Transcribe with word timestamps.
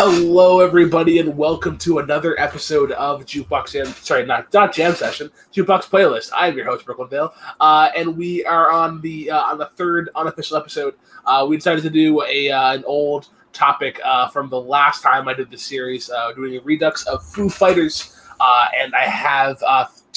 Hello, 0.00 0.60
everybody, 0.60 1.18
and 1.18 1.36
welcome 1.36 1.76
to 1.78 1.98
another 1.98 2.38
episode 2.38 2.92
of 2.92 3.26
Jukebox 3.26 3.72
Jam. 3.72 3.86
Sorry, 3.86 4.24
not 4.24 4.54
not 4.54 4.72
Jam 4.72 4.94
Session. 4.94 5.28
Jukebox 5.52 5.90
Playlist. 5.90 6.30
I'm 6.32 6.56
your 6.56 6.66
host, 6.66 6.84
Brooklyn 6.84 7.08
Vale, 7.08 7.34
uh, 7.58 7.90
and 7.96 8.16
we 8.16 8.44
are 8.44 8.70
on 8.70 9.00
the 9.00 9.28
uh, 9.28 9.40
on 9.40 9.58
the 9.58 9.66
third 9.74 10.10
unofficial 10.14 10.56
episode. 10.56 10.94
Uh, 11.26 11.44
we 11.48 11.56
decided 11.56 11.82
to 11.82 11.90
do 11.90 12.22
a 12.22 12.48
uh, 12.48 12.74
an 12.74 12.84
old 12.84 13.30
topic 13.52 14.00
uh, 14.04 14.28
from 14.28 14.48
the 14.48 14.60
last 14.60 15.02
time 15.02 15.26
I 15.26 15.34
did 15.34 15.50
the 15.50 15.58
series, 15.58 16.08
uh, 16.10 16.30
doing 16.30 16.54
a 16.54 16.60
redux 16.60 17.04
of 17.08 17.26
Foo 17.26 17.48
Fighters, 17.48 18.16
and 18.80 18.94
I 18.94 19.02
have 19.02 19.60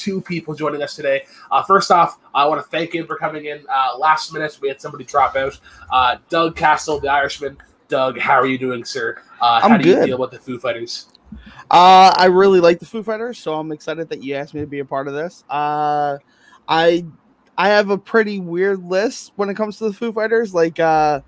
two 0.01 0.21
people 0.21 0.53
joining 0.55 0.81
us 0.81 0.95
today. 0.95 1.23
Uh, 1.51 1.63
first 1.63 1.91
off, 1.91 2.19
I 2.33 2.45
want 2.45 2.61
to 2.61 2.67
thank 2.69 2.93
him 2.93 3.05
for 3.05 3.17
coming 3.17 3.45
in 3.45 3.65
uh, 3.69 3.97
last 3.97 4.33
minute. 4.33 4.57
We 4.61 4.67
had 4.67 4.81
somebody 4.81 5.03
drop 5.03 5.35
out. 5.35 5.59
Uh, 5.91 6.17
Doug 6.29 6.55
Castle, 6.55 6.99
the 6.99 7.09
Irishman. 7.09 7.57
Doug, 7.91 8.17
how 8.17 8.35
are 8.35 8.47
you 8.47 8.57
doing, 8.57 8.85
sir? 8.85 9.21
Uh, 9.41 9.59
how 9.59 9.67
I'm 9.67 9.81
do 9.81 9.89
you 9.89 10.01
feel 10.01 10.15
about 10.15 10.31
the 10.31 10.39
Foo 10.39 10.57
Fighters? 10.57 11.09
Uh, 11.69 12.13
I 12.15 12.27
really 12.31 12.61
like 12.61 12.79
the 12.79 12.85
Foo 12.85 13.03
Fighters, 13.03 13.37
so 13.37 13.53
I'm 13.53 13.71
excited 13.73 14.07
that 14.09 14.23
you 14.23 14.33
asked 14.33 14.53
me 14.53 14.61
to 14.61 14.65
be 14.65 14.79
a 14.79 14.85
part 14.85 15.09
of 15.09 15.13
this. 15.13 15.43
Uh, 15.49 16.17
I 16.69 17.05
I 17.57 17.67
have 17.67 17.89
a 17.89 17.97
pretty 17.97 18.39
weird 18.39 18.81
list 18.81 19.33
when 19.35 19.49
it 19.49 19.55
comes 19.55 19.77
to 19.77 19.89
the 19.89 19.93
Foo 19.93 20.13
Fighters. 20.13 20.53
Like, 20.53 20.79
uh, 20.79 21.19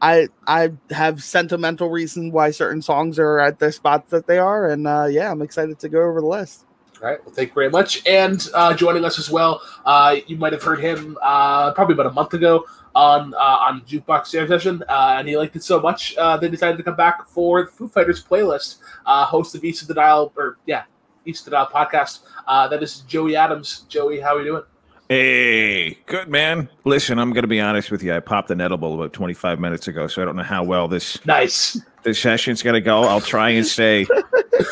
I 0.00 0.28
I 0.46 0.70
have 0.90 1.20
sentimental 1.20 1.90
reasons 1.90 2.32
why 2.32 2.52
certain 2.52 2.80
songs 2.80 3.18
are 3.18 3.40
at 3.40 3.58
the 3.58 3.72
spots 3.72 4.10
that 4.10 4.28
they 4.28 4.38
are, 4.38 4.68
and 4.68 4.86
uh, 4.86 5.08
yeah, 5.10 5.32
I'm 5.32 5.42
excited 5.42 5.80
to 5.80 5.88
go 5.88 6.00
over 6.00 6.20
the 6.20 6.28
list. 6.28 6.64
All 7.02 7.10
right. 7.10 7.24
Well, 7.26 7.34
thank 7.34 7.48
you 7.48 7.54
very 7.54 7.70
much. 7.70 8.06
And 8.06 8.46
uh, 8.54 8.72
joining 8.74 9.04
us 9.04 9.18
as 9.18 9.30
well, 9.30 9.60
uh, 9.84 10.16
you 10.28 10.36
might 10.36 10.52
have 10.52 10.62
heard 10.62 10.78
him 10.78 11.18
uh, 11.22 11.72
probably 11.72 11.94
about 11.94 12.06
a 12.06 12.12
month 12.12 12.34
ago 12.34 12.64
on 12.94 13.34
uh, 13.34 13.38
on 13.38 13.80
Jukebox 13.82 14.30
Jam 14.30 14.46
Session, 14.48 14.82
uh, 14.88 15.16
and 15.18 15.28
he 15.28 15.36
liked 15.36 15.56
it 15.56 15.62
so 15.62 15.80
much 15.80 16.16
uh, 16.16 16.36
they 16.36 16.48
decided 16.48 16.76
to 16.76 16.82
come 16.82 16.96
back 16.96 17.26
for 17.28 17.64
the 17.64 17.70
Foo 17.70 17.88
Fighters 17.88 18.22
playlist. 18.24 18.78
Uh, 19.06 19.24
host 19.24 19.54
of 19.54 19.64
East 19.64 19.82
of 19.82 19.88
the 19.88 19.94
Dial, 19.94 20.32
or 20.36 20.58
yeah, 20.66 20.84
East 21.26 21.42
of 21.42 21.44
the 21.46 21.50
Dial 21.52 21.66
podcast. 21.66 22.20
Uh, 22.46 22.68
that 22.68 22.82
is 22.82 23.00
Joey 23.00 23.36
Adams. 23.36 23.80
Joey, 23.88 24.20
how 24.20 24.36
are 24.36 24.40
you 24.40 24.44
doing? 24.46 24.62
Hey, 25.08 25.98
good 26.06 26.28
man. 26.28 26.70
Listen, 26.84 27.18
I'm 27.18 27.32
going 27.32 27.42
to 27.42 27.48
be 27.48 27.60
honest 27.60 27.90
with 27.90 28.02
you. 28.02 28.14
I 28.14 28.20
popped 28.20 28.50
an 28.50 28.60
edible 28.62 28.94
about 28.94 29.12
25 29.12 29.60
minutes 29.60 29.86
ago, 29.86 30.06
so 30.06 30.22
I 30.22 30.24
don't 30.24 30.34
know 30.36 30.42
how 30.42 30.64
well 30.64 30.88
this 30.88 31.24
Nice. 31.26 31.78
this 32.04 32.18
session's 32.18 32.62
going 32.62 32.74
to 32.74 32.80
go. 32.80 33.02
I'll 33.02 33.20
try 33.20 33.50
and 33.50 33.66
stay 33.66 34.06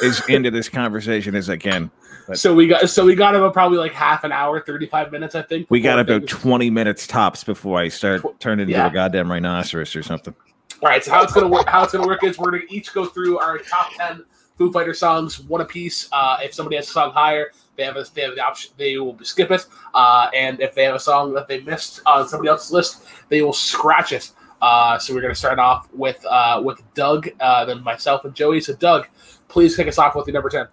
as 0.02 0.22
into 0.28 0.50
this 0.50 0.68
conversation 0.70 1.34
as 1.34 1.50
I 1.50 1.58
can. 1.58 1.90
But- 2.32 2.38
So 2.38 2.54
we 2.54 2.66
got 2.66 2.88
so 2.88 3.04
we 3.04 3.14
got 3.14 3.34
about 3.34 3.52
probably 3.52 3.78
like 3.78 3.92
half 3.92 4.24
an 4.24 4.32
hour, 4.32 4.60
thirty 4.60 4.86
five 4.86 5.12
minutes, 5.12 5.34
I 5.34 5.42
think. 5.42 5.66
We 5.70 5.80
got 5.80 6.04
before 6.04 6.16
about 6.16 6.28
20 6.28 6.70
minutes 6.70 7.06
tops 7.06 7.44
before 7.44 7.78
I 7.78 7.88
start 7.88 8.22
turning 8.40 8.62
into 8.68 8.72
Yeah. 8.72 8.86
a 8.86 8.90
goddamn 8.90 9.30
rhinoceros 9.30 9.94
or 9.94 10.02
something. 10.02 10.34
All 10.82 10.88
right, 10.88 11.04
so 11.04 11.10
how 11.12 11.22
it's 11.22 11.32
gonna 11.32 11.48
work? 11.48 11.68
How 11.68 11.84
it's 11.84 11.92
gonna 11.92 12.06
work 12.06 12.24
is 12.24 12.38
we're 12.38 12.50
gonna 12.50 12.64
each 12.68 12.92
go 12.94 13.04
through 13.06 13.38
our 13.38 13.58
top 13.58 13.92
ten 13.96 14.24
Foo 14.58 14.72
Fighter 14.72 14.94
songs, 14.94 15.40
one 15.40 15.60
apiece. 15.60 16.08
Uh, 16.12 16.38
if 16.42 16.54
somebody 16.54 16.76
has 16.76 16.88
a 16.88 16.92
song 16.92 17.12
higher, 17.12 17.50
they 17.76 17.84
have 17.84 17.96
a, 17.96 18.04
they 18.14 18.22
have 18.22 18.34
the 18.34 18.40
option. 18.44 18.72
They 18.78 18.96
will 18.98 19.16
skip 19.22 19.50
it, 19.50 19.64
uh, 19.94 20.28
and 20.34 20.60
if 20.60 20.74
they 20.74 20.84
have 20.84 20.94
a 20.94 21.00
song 21.00 21.34
that 21.34 21.48
they 21.48 21.60
missed 21.60 22.00
on 22.06 22.26
somebody 22.28 22.48
else's 22.48 22.72
list, 22.72 23.04
they 23.28 23.42
will 23.42 23.52
scratch 23.52 24.12
it. 24.12 24.30
Uh, 24.60 24.98
so 24.98 25.14
we're 25.14 25.20
gonna 25.20 25.34
start 25.34 25.58
off 25.58 25.88
with 25.92 26.24
uh, 26.28 26.60
with 26.64 26.80
Doug, 26.94 27.28
uh, 27.40 27.64
then 27.64 27.82
myself 27.84 28.24
and 28.24 28.34
Joey. 28.34 28.60
So 28.60 28.74
Doug, 28.74 29.06
please 29.48 29.76
kick 29.76 29.86
us 29.88 29.98
off 29.98 30.14
with 30.16 30.26
your 30.26 30.34
number 30.34 30.48
ten. 30.48 30.66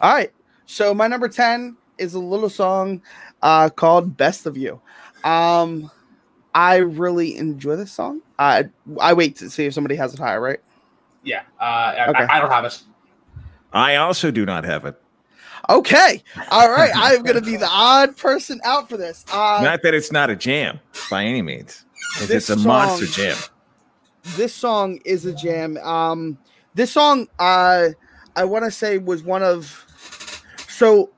All 0.00 0.12
right, 0.14 0.32
so 0.66 0.92
my 0.94 1.06
number 1.06 1.28
ten 1.28 1.76
is 1.98 2.14
a 2.14 2.18
little 2.18 2.50
song 2.50 3.00
uh, 3.42 3.68
called 3.70 4.16
"Best 4.16 4.46
of 4.46 4.56
You." 4.56 4.80
Um, 5.24 5.90
I 6.54 6.76
really 6.76 7.36
enjoy 7.36 7.76
this 7.76 7.92
song. 7.92 8.20
I 8.38 8.64
I 9.00 9.12
wait 9.14 9.36
to 9.36 9.50
see 9.50 9.66
if 9.66 9.74
somebody 9.74 9.96
has 9.96 10.12
it 10.14 10.18
higher, 10.20 10.40
right? 10.40 10.60
Yeah, 11.22 11.42
uh, 11.60 12.06
Okay. 12.10 12.24
I, 12.28 12.36
I 12.36 12.40
don't 12.40 12.50
have 12.50 12.64
it. 12.64 12.80
I 13.72 13.96
also 13.96 14.30
do 14.30 14.46
not 14.46 14.64
have 14.64 14.84
it. 14.84 14.94
Okay. 15.68 16.22
All 16.50 16.70
right. 16.70 16.92
I'm 16.96 17.22
going 17.22 17.34
to 17.34 17.42
be 17.42 17.56
the 17.56 17.68
odd 17.68 18.16
person 18.16 18.60
out 18.64 18.88
for 18.88 18.96
this. 18.96 19.24
Uh, 19.32 19.60
Not 19.62 19.82
that 19.82 19.92
it's 19.94 20.12
not 20.12 20.30
a 20.30 20.36
jam 20.36 20.78
by 21.10 21.24
any 21.24 21.42
means. 21.42 21.84
'cause 22.16 22.28
This 22.28 22.48
It's 22.48 22.50
a 22.50 22.68
monster 22.68 23.06
jam. 23.06 23.36
this 24.36 24.54
song 24.54 25.00
is 25.04 25.26
a 25.26 25.34
jam. 25.34 25.76
Um, 25.78 26.38
this 26.74 26.92
song, 26.92 27.26
uh, 27.38 27.88
I 28.36 28.44
want 28.44 28.64
to 28.64 28.70
say 28.70 28.98
was 28.98 29.22
one 29.24 29.42
of. 29.42 29.85
So, 30.76 31.10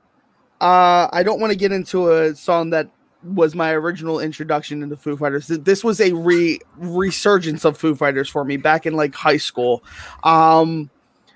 uh, 0.61 1.09
I 1.11 1.21
don't 1.23 1.41
want 1.41 1.51
to 1.51 1.57
get 1.57 1.73
into 1.73 2.11
a 2.11 2.33
song 2.33 2.69
that 2.69 2.89
was 3.23 3.55
my 3.55 3.73
original 3.73 4.21
introduction 4.21 4.81
into 4.81 4.95
Foo 4.95 5.17
Fighters. 5.17 5.47
This 5.47 5.83
was 5.83 5.99
a 5.99 6.13
re 6.13 6.59
resurgence 6.77 7.65
of 7.65 7.77
Foo 7.77 7.93
Fighters 7.93 8.29
for 8.29 8.45
me 8.45 8.55
back 8.55 8.85
in 8.85 8.93
like 8.93 9.13
high 9.13 9.35
school. 9.35 9.83
Um, 10.23 10.89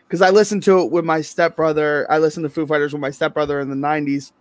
because 0.08 0.22
I 0.22 0.30
listened 0.30 0.64
to 0.64 0.80
it 0.80 0.92
with 0.92 1.04
my 1.04 1.20
stepbrother. 1.20 2.10
I 2.10 2.20
listened 2.20 2.44
to 2.46 2.50
Foo 2.50 2.66
Fighters 2.66 2.94
with 2.94 3.02
my 3.02 3.10
stepbrother 3.10 3.60
in 3.60 3.70
the 3.70 3.76
'90s, 3.76 4.32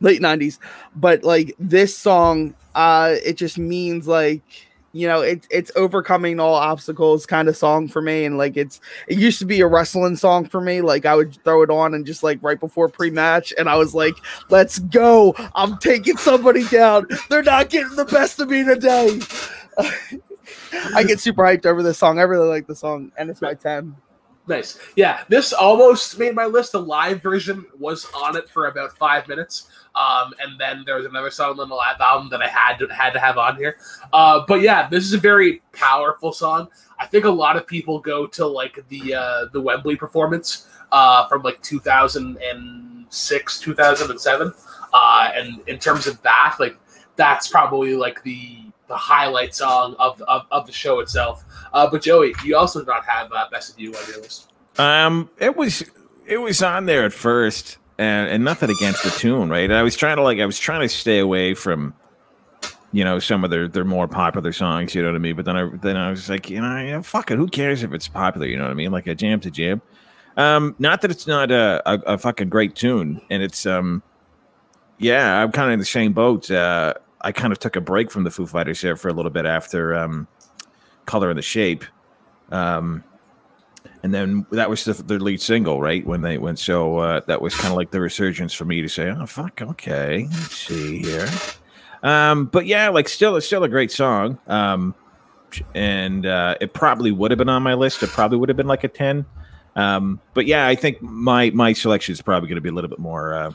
late 0.00 0.20
'90s. 0.20 0.58
But 0.94 1.24
like 1.24 1.54
this 1.58 1.96
song, 1.96 2.54
uh, 2.74 3.14
it 3.24 3.38
just 3.38 3.56
means 3.56 4.06
like 4.06 4.67
you 4.92 5.06
know 5.06 5.20
it, 5.20 5.46
it's 5.50 5.70
overcoming 5.76 6.40
all 6.40 6.54
obstacles 6.54 7.26
kind 7.26 7.48
of 7.48 7.56
song 7.56 7.88
for 7.88 8.00
me 8.00 8.24
and 8.24 8.38
like 8.38 8.56
it's 8.56 8.80
it 9.06 9.18
used 9.18 9.38
to 9.38 9.44
be 9.44 9.60
a 9.60 9.66
wrestling 9.66 10.16
song 10.16 10.46
for 10.46 10.60
me 10.60 10.80
like 10.80 11.04
i 11.04 11.14
would 11.14 11.34
throw 11.44 11.62
it 11.62 11.70
on 11.70 11.94
and 11.94 12.06
just 12.06 12.22
like 12.22 12.38
right 12.42 12.60
before 12.60 12.88
pre-match 12.88 13.52
and 13.58 13.68
i 13.68 13.76
was 13.76 13.94
like 13.94 14.14
let's 14.48 14.78
go 14.78 15.34
i'm 15.54 15.76
taking 15.78 16.16
somebody 16.16 16.66
down 16.68 17.06
they're 17.28 17.42
not 17.42 17.70
getting 17.70 17.94
the 17.96 18.04
best 18.04 18.40
of 18.40 18.48
me 18.48 18.64
today. 18.64 19.20
I 20.94 21.04
get 21.04 21.20
super 21.20 21.42
hyped 21.42 21.66
over 21.66 21.82
this 21.82 21.98
song 21.98 22.18
i 22.18 22.22
really 22.22 22.48
like 22.48 22.66
the 22.66 22.74
song 22.74 23.12
and 23.16 23.30
it's 23.30 23.42
my 23.42 23.54
10 23.54 23.94
Nice. 24.48 24.78
Yeah, 24.96 25.22
this 25.28 25.52
almost 25.52 26.18
made 26.18 26.34
my 26.34 26.46
list. 26.46 26.72
The 26.72 26.80
live 26.80 27.22
version 27.22 27.66
was 27.78 28.06
on 28.14 28.34
it 28.34 28.48
for 28.48 28.68
about 28.68 28.96
five 28.96 29.28
minutes, 29.28 29.68
um, 29.94 30.32
and 30.40 30.58
then 30.58 30.84
there 30.86 30.96
was 30.96 31.04
another 31.04 31.30
song 31.30 31.60
on 31.60 31.68
the 31.68 31.74
live 31.74 32.00
album 32.00 32.30
that 32.30 32.40
I 32.40 32.48
had 32.48 32.78
to 32.78 32.86
had 32.86 33.12
to 33.12 33.20
have 33.20 33.36
on 33.36 33.56
here. 33.56 33.76
Uh, 34.10 34.46
but 34.48 34.62
yeah, 34.62 34.88
this 34.88 35.04
is 35.04 35.12
a 35.12 35.18
very 35.18 35.60
powerful 35.72 36.32
song. 36.32 36.68
I 36.98 37.04
think 37.06 37.26
a 37.26 37.30
lot 37.30 37.58
of 37.58 37.66
people 37.66 38.00
go 38.00 38.26
to 38.28 38.46
like 38.46 38.82
the 38.88 39.14
uh, 39.14 39.44
the 39.52 39.60
Wembley 39.60 39.96
performance 39.96 40.66
uh, 40.92 41.28
from 41.28 41.42
like 41.42 41.60
2006, 41.60 43.60
2007, 43.60 44.54
uh, 44.94 45.30
and 45.34 45.60
in 45.68 45.78
terms 45.78 46.06
of 46.06 46.22
that, 46.22 46.56
like 46.58 46.78
that's 47.16 47.48
probably 47.48 47.94
like 47.94 48.22
the 48.22 48.62
the 48.88 48.96
highlight 48.96 49.54
song 49.54 49.94
of 49.98 50.20
of, 50.22 50.46
of 50.50 50.66
the 50.66 50.72
show 50.72 51.00
itself. 51.00 51.44
Uh, 51.72 51.88
but 51.90 52.02
Joey, 52.02 52.34
you 52.44 52.56
also 52.56 52.80
did 52.80 52.88
not 52.88 53.04
have 53.04 53.30
uh, 53.32 53.46
Best 53.50 53.72
of 53.72 53.78
You 53.78 53.94
on 53.94 54.08
your 54.08 54.20
list. 54.20 54.50
Um, 54.78 55.30
it 55.38 55.56
was 55.56 55.84
it 56.26 56.38
was 56.38 56.62
on 56.62 56.86
there 56.86 57.04
at 57.04 57.12
first, 57.12 57.78
and, 57.98 58.28
and 58.30 58.44
nothing 58.44 58.70
against 58.70 59.04
the 59.04 59.10
tune, 59.10 59.48
right? 59.48 59.70
I 59.70 59.82
was 59.82 59.96
trying 59.96 60.16
to 60.16 60.22
like 60.22 60.38
I 60.38 60.46
was 60.46 60.58
trying 60.58 60.80
to 60.80 60.88
stay 60.88 61.18
away 61.18 61.54
from, 61.54 61.94
you 62.92 63.04
know, 63.04 63.18
some 63.18 63.44
of 63.44 63.50
their 63.50 63.68
their 63.68 63.84
more 63.84 64.08
popular 64.08 64.52
songs. 64.52 64.94
You 64.94 65.02
know 65.02 65.08
what 65.08 65.16
I 65.16 65.20
mean? 65.20 65.36
But 65.36 65.44
then 65.44 65.56
I 65.56 65.70
then 65.82 65.96
I 65.96 66.10
was 66.10 66.28
like, 66.28 66.50
you 66.50 66.60
know, 66.60 67.02
fuck 67.02 67.30
it. 67.30 67.36
Who 67.36 67.48
cares 67.48 67.82
if 67.82 67.92
it's 67.92 68.08
popular? 68.08 68.46
You 68.46 68.56
know 68.56 68.64
what 68.64 68.70
I 68.70 68.74
mean? 68.74 68.92
Like 68.92 69.06
a 69.06 69.14
jam 69.14 69.40
to 69.40 69.50
jam. 69.50 69.82
Um, 70.36 70.76
not 70.78 71.02
that 71.02 71.10
it's 71.10 71.26
not 71.26 71.50
a, 71.50 71.82
a, 71.84 72.14
a 72.14 72.18
fucking 72.18 72.48
great 72.48 72.76
tune, 72.76 73.20
and 73.28 73.42
it's 73.42 73.66
um, 73.66 74.02
yeah, 74.98 75.42
I'm 75.42 75.50
kind 75.50 75.68
of 75.68 75.72
in 75.72 75.78
the 75.80 75.84
same 75.84 76.12
boat. 76.12 76.48
Uh, 76.50 76.94
I 77.20 77.32
kind 77.32 77.52
of 77.52 77.58
took 77.58 77.76
a 77.76 77.80
break 77.80 78.10
from 78.10 78.24
the 78.24 78.30
Foo 78.30 78.46
Fighters 78.46 78.80
there 78.80 78.96
for 78.96 79.08
a 79.08 79.12
little 79.12 79.30
bit 79.30 79.46
after 79.46 79.94
um, 79.94 80.26
Color 81.06 81.30
and 81.30 81.38
the 81.38 81.42
Shape. 81.42 81.84
Um, 82.50 83.04
and 84.02 84.14
then 84.14 84.46
that 84.50 84.70
was 84.70 84.84
the, 84.84 84.92
their 84.94 85.18
lead 85.18 85.40
single, 85.40 85.80
right? 85.80 86.06
When 86.06 86.22
they 86.22 86.38
went, 86.38 86.58
so 86.58 86.98
uh, 86.98 87.20
that 87.26 87.42
was 87.42 87.54
kind 87.54 87.68
of 87.68 87.76
like 87.76 87.90
the 87.90 88.00
resurgence 88.00 88.52
for 88.54 88.64
me 88.64 88.80
to 88.82 88.88
say, 88.88 89.10
"Oh 89.10 89.26
fuck, 89.26 89.60
okay, 89.60 90.28
let's 90.30 90.56
see 90.56 91.02
here." 91.02 91.28
Um, 92.02 92.46
but 92.46 92.66
yeah, 92.66 92.88
like 92.90 93.08
still, 93.08 93.36
it's 93.36 93.46
still 93.46 93.64
a 93.64 93.68
great 93.68 93.90
song. 93.90 94.38
Um, 94.46 94.94
and 95.74 96.26
uh, 96.26 96.56
it 96.60 96.74
probably 96.74 97.10
would 97.10 97.30
have 97.30 97.38
been 97.38 97.48
on 97.48 97.62
my 97.62 97.74
list. 97.74 98.02
It 98.02 98.10
probably 98.10 98.38
would 98.38 98.48
have 98.48 98.56
been 98.56 98.66
like 98.66 98.84
a 98.84 98.88
ten. 98.88 99.24
Um, 99.76 100.20
but 100.34 100.46
yeah, 100.46 100.66
I 100.66 100.74
think 100.74 101.00
my 101.02 101.50
my 101.50 101.72
selection 101.72 102.12
is 102.12 102.22
probably 102.22 102.48
going 102.48 102.56
to 102.56 102.62
be 102.62 102.68
a 102.68 102.72
little 102.72 102.90
bit 102.90 102.98
more, 102.98 103.34
uh, 103.34 103.52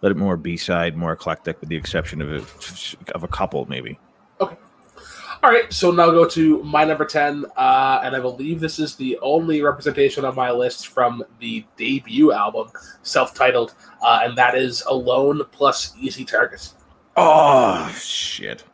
a 0.00 0.06
little 0.06 0.16
bit 0.16 0.24
more 0.24 0.36
B 0.36 0.56
side, 0.56 0.96
more 0.96 1.12
eclectic, 1.12 1.60
with 1.60 1.68
the 1.68 1.76
exception 1.76 2.22
of 2.22 2.32
a, 2.32 3.12
of 3.14 3.22
a 3.22 3.28
couple 3.28 3.66
maybe. 3.66 3.98
Okay. 4.40 4.56
All 5.42 5.50
right, 5.50 5.72
so 5.72 5.90
now 5.90 6.10
go 6.10 6.28
to 6.28 6.62
my 6.64 6.84
number 6.84 7.06
10, 7.06 7.46
uh, 7.56 8.00
and 8.04 8.14
I 8.14 8.20
believe 8.20 8.60
this 8.60 8.78
is 8.78 8.94
the 8.96 9.18
only 9.22 9.62
representation 9.62 10.26
on 10.26 10.34
my 10.34 10.50
list 10.50 10.88
from 10.88 11.24
the 11.38 11.64
debut 11.78 12.32
album, 12.32 12.70
self 13.02 13.32
titled, 13.34 13.74
uh, 14.02 14.20
and 14.22 14.36
that 14.36 14.54
is 14.54 14.82
Alone 14.82 15.40
plus 15.50 15.94
Easy 15.98 16.26
Targets." 16.26 16.74
Oh 17.16 17.90
shit! 17.98 18.64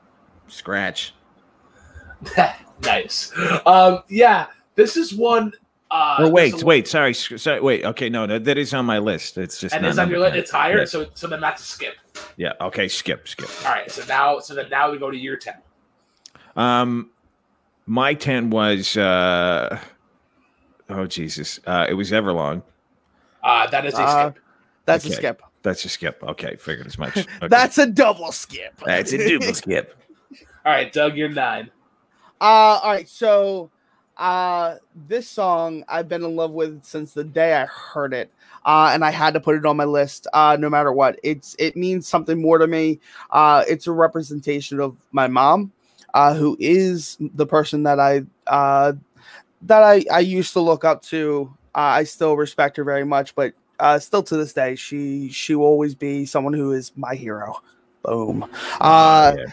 Scratch. 0.48 1.14
nice. 2.82 3.32
Um, 3.64 4.02
yeah, 4.08 4.46
this 4.74 4.96
is 4.96 5.14
one. 5.14 5.52
Uh, 5.90 6.16
oh 6.20 6.30
wait, 6.30 6.50
this 6.50 6.54
is- 6.60 6.64
wait, 6.64 6.88
sorry, 6.88 7.14
sorry, 7.14 7.60
wait. 7.60 7.84
Okay, 7.84 8.08
no, 8.08 8.26
that, 8.26 8.44
that 8.44 8.58
is 8.58 8.74
on 8.74 8.84
my 8.86 8.98
list. 8.98 9.38
It's 9.38 9.60
just 9.60 9.72
And 9.74 9.82
not 9.82 9.90
it's 9.90 9.98
on 9.98 10.08
your 10.10 10.18
number 10.18 10.30
list. 10.36 10.42
It's 10.44 10.50
higher, 10.50 10.78
Yeah. 10.80 10.84
so 10.84 11.06
so 11.14 11.26
then 11.28 11.40
that's 11.40 11.62
a 11.62 11.64
skip. 11.64 11.94
Yeah. 12.36 12.52
Okay. 12.60 12.88
Skip. 12.88 13.28
Skip. 13.28 13.48
All 13.64 13.72
right, 13.72 13.90
so 13.90 14.04
now 14.06 14.38
so 14.40 14.54
then 14.54 14.68
now 14.68 14.90
we 14.90 14.98
go 14.98 15.10
to 15.10 15.16
year 15.16 15.36
ten. 15.36 15.54
Um, 16.56 17.10
my 17.86 18.14
ten 18.14 18.50
was 18.50 18.96
uh, 18.96 19.78
Oh 20.88 21.06
Jesus! 21.06 21.60
Uh, 21.66 21.86
it 21.88 21.94
was 21.94 22.10
Everlong. 22.10 22.62
Uh, 23.44 23.66
that 23.68 23.86
is 23.86 23.94
a 23.94 24.02
Uh, 24.02 24.30
skip. 24.30 24.42
That's 24.86 25.04
a 25.04 25.10
skip. 25.12 25.42
That's 25.62 25.84
a 25.84 25.88
skip. 25.88 26.22
Okay, 26.22 26.56
figured 26.56 26.86
as 26.86 26.98
much. 26.98 27.16
Okay. 27.16 27.48
That's 27.48 27.78
a 27.78 27.86
double 27.86 28.32
skip. 28.32 28.80
that's 28.84 29.12
a 29.12 29.38
double 29.38 29.54
skip. 29.62 29.94
All 30.64 30.72
right, 30.72 30.92
Doug, 30.92 31.16
you're 31.16 31.28
nine. 31.28 31.70
Uh, 32.40 32.44
all 32.82 32.90
right. 32.92 33.08
So, 33.08 33.70
uh, 34.16 34.76
this 34.94 35.28
song 35.28 35.84
I've 35.88 36.08
been 36.08 36.24
in 36.24 36.36
love 36.36 36.52
with 36.52 36.84
since 36.84 37.12
the 37.12 37.24
day 37.24 37.54
I 37.54 37.66
heard 37.66 38.14
it. 38.14 38.30
Uh, 38.64 38.90
and 38.92 39.04
I 39.04 39.10
had 39.10 39.34
to 39.34 39.40
put 39.40 39.54
it 39.56 39.64
on 39.64 39.76
my 39.76 39.84
list. 39.84 40.26
Uh, 40.32 40.56
no 40.58 40.68
matter 40.68 40.92
what, 40.92 41.20
it's 41.22 41.54
it 41.58 41.76
means 41.76 42.08
something 42.08 42.40
more 42.40 42.58
to 42.58 42.66
me. 42.66 42.98
Uh, 43.30 43.64
it's 43.68 43.86
a 43.86 43.92
representation 43.92 44.80
of 44.80 44.96
my 45.12 45.28
mom, 45.28 45.70
uh, 46.14 46.34
who 46.34 46.56
is 46.58 47.16
the 47.20 47.46
person 47.46 47.84
that 47.84 48.00
I 48.00 48.24
uh, 48.48 48.94
that 49.62 49.82
I 49.82 50.04
I 50.12 50.18
used 50.20 50.52
to 50.54 50.60
look 50.60 50.84
up 50.84 51.02
to. 51.02 51.54
Uh, 51.74 51.78
I 51.78 52.04
still 52.04 52.36
respect 52.36 52.76
her 52.78 52.84
very 52.84 53.04
much, 53.04 53.36
but 53.36 53.52
uh, 53.78 53.98
still 54.00 54.22
to 54.24 54.36
this 54.36 54.52
day, 54.52 54.74
she 54.74 55.28
she 55.28 55.54
will 55.54 55.66
always 55.66 55.94
be 55.94 56.26
someone 56.26 56.52
who 56.54 56.72
is 56.72 56.90
my 56.96 57.14
hero. 57.14 57.62
Boom. 58.02 58.48
Uh, 58.80 59.32
Yeah. 59.36 59.44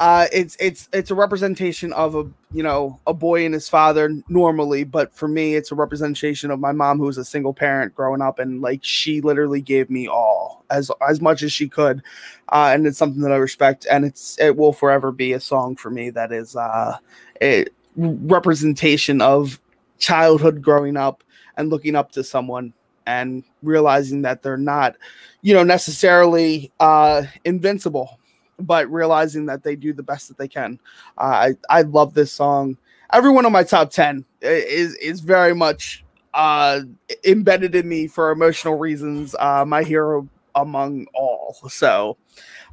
Uh 0.00 0.26
it's 0.32 0.56
it's 0.60 0.88
it's 0.92 1.10
a 1.10 1.14
representation 1.14 1.92
of 1.92 2.14
a 2.14 2.24
you 2.52 2.62
know 2.62 2.98
a 3.06 3.12
boy 3.12 3.44
and 3.44 3.52
his 3.52 3.68
father 3.68 4.10
normally 4.28 4.84
but 4.84 5.12
for 5.12 5.26
me 5.26 5.56
it's 5.56 5.72
a 5.72 5.74
representation 5.74 6.50
of 6.50 6.60
my 6.60 6.70
mom 6.70 6.98
who 6.98 7.06
was 7.06 7.18
a 7.18 7.24
single 7.24 7.52
parent 7.52 7.94
growing 7.94 8.22
up 8.22 8.38
and 8.38 8.60
like 8.60 8.80
she 8.82 9.20
literally 9.20 9.60
gave 9.60 9.90
me 9.90 10.06
all 10.06 10.64
as 10.70 10.90
as 11.08 11.20
much 11.20 11.42
as 11.42 11.52
she 11.52 11.68
could. 11.68 12.02
Uh 12.50 12.70
and 12.72 12.86
it's 12.86 12.98
something 12.98 13.22
that 13.22 13.32
i 13.32 13.36
respect 13.36 13.86
and 13.90 14.04
it's 14.04 14.38
it 14.38 14.56
will 14.56 14.72
forever 14.72 15.10
be 15.10 15.32
a 15.32 15.40
song 15.40 15.74
for 15.74 15.90
me 15.90 16.10
that 16.10 16.32
is 16.32 16.54
uh 16.54 16.96
a 17.42 17.64
representation 17.96 19.20
of 19.20 19.60
childhood 19.98 20.62
growing 20.62 20.96
up 20.96 21.24
and 21.56 21.70
looking 21.70 21.96
up 21.96 22.12
to 22.12 22.22
someone 22.22 22.72
and 23.06 23.42
realizing 23.62 24.22
that 24.22 24.42
they're 24.42 24.56
not 24.56 24.94
you 25.42 25.52
know 25.54 25.64
necessarily 25.64 26.70
uh 26.78 27.22
invincible 27.44 28.17
but 28.58 28.90
realizing 28.90 29.46
that 29.46 29.62
they 29.62 29.76
do 29.76 29.92
the 29.92 30.02
best 30.02 30.28
that 30.28 30.38
they 30.38 30.48
can. 30.48 30.78
Uh, 31.16 31.52
I 31.70 31.78
I 31.78 31.82
love 31.82 32.14
this 32.14 32.32
song. 32.32 32.76
Everyone 33.12 33.46
on 33.46 33.52
my 33.52 33.64
top 33.64 33.90
ten 33.90 34.24
is 34.40 34.94
is 34.96 35.20
very 35.20 35.54
much 35.54 36.04
uh, 36.34 36.80
embedded 37.24 37.74
in 37.74 37.88
me 37.88 38.06
for 38.06 38.30
emotional 38.30 38.78
reasons. 38.78 39.34
Uh, 39.38 39.64
my 39.64 39.82
hero 39.82 40.28
among 40.54 41.06
all. 41.14 41.56
So 41.68 42.16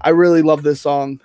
I 0.02 0.10
really 0.10 0.42
love 0.42 0.64
this 0.64 0.82
song. 0.82 1.22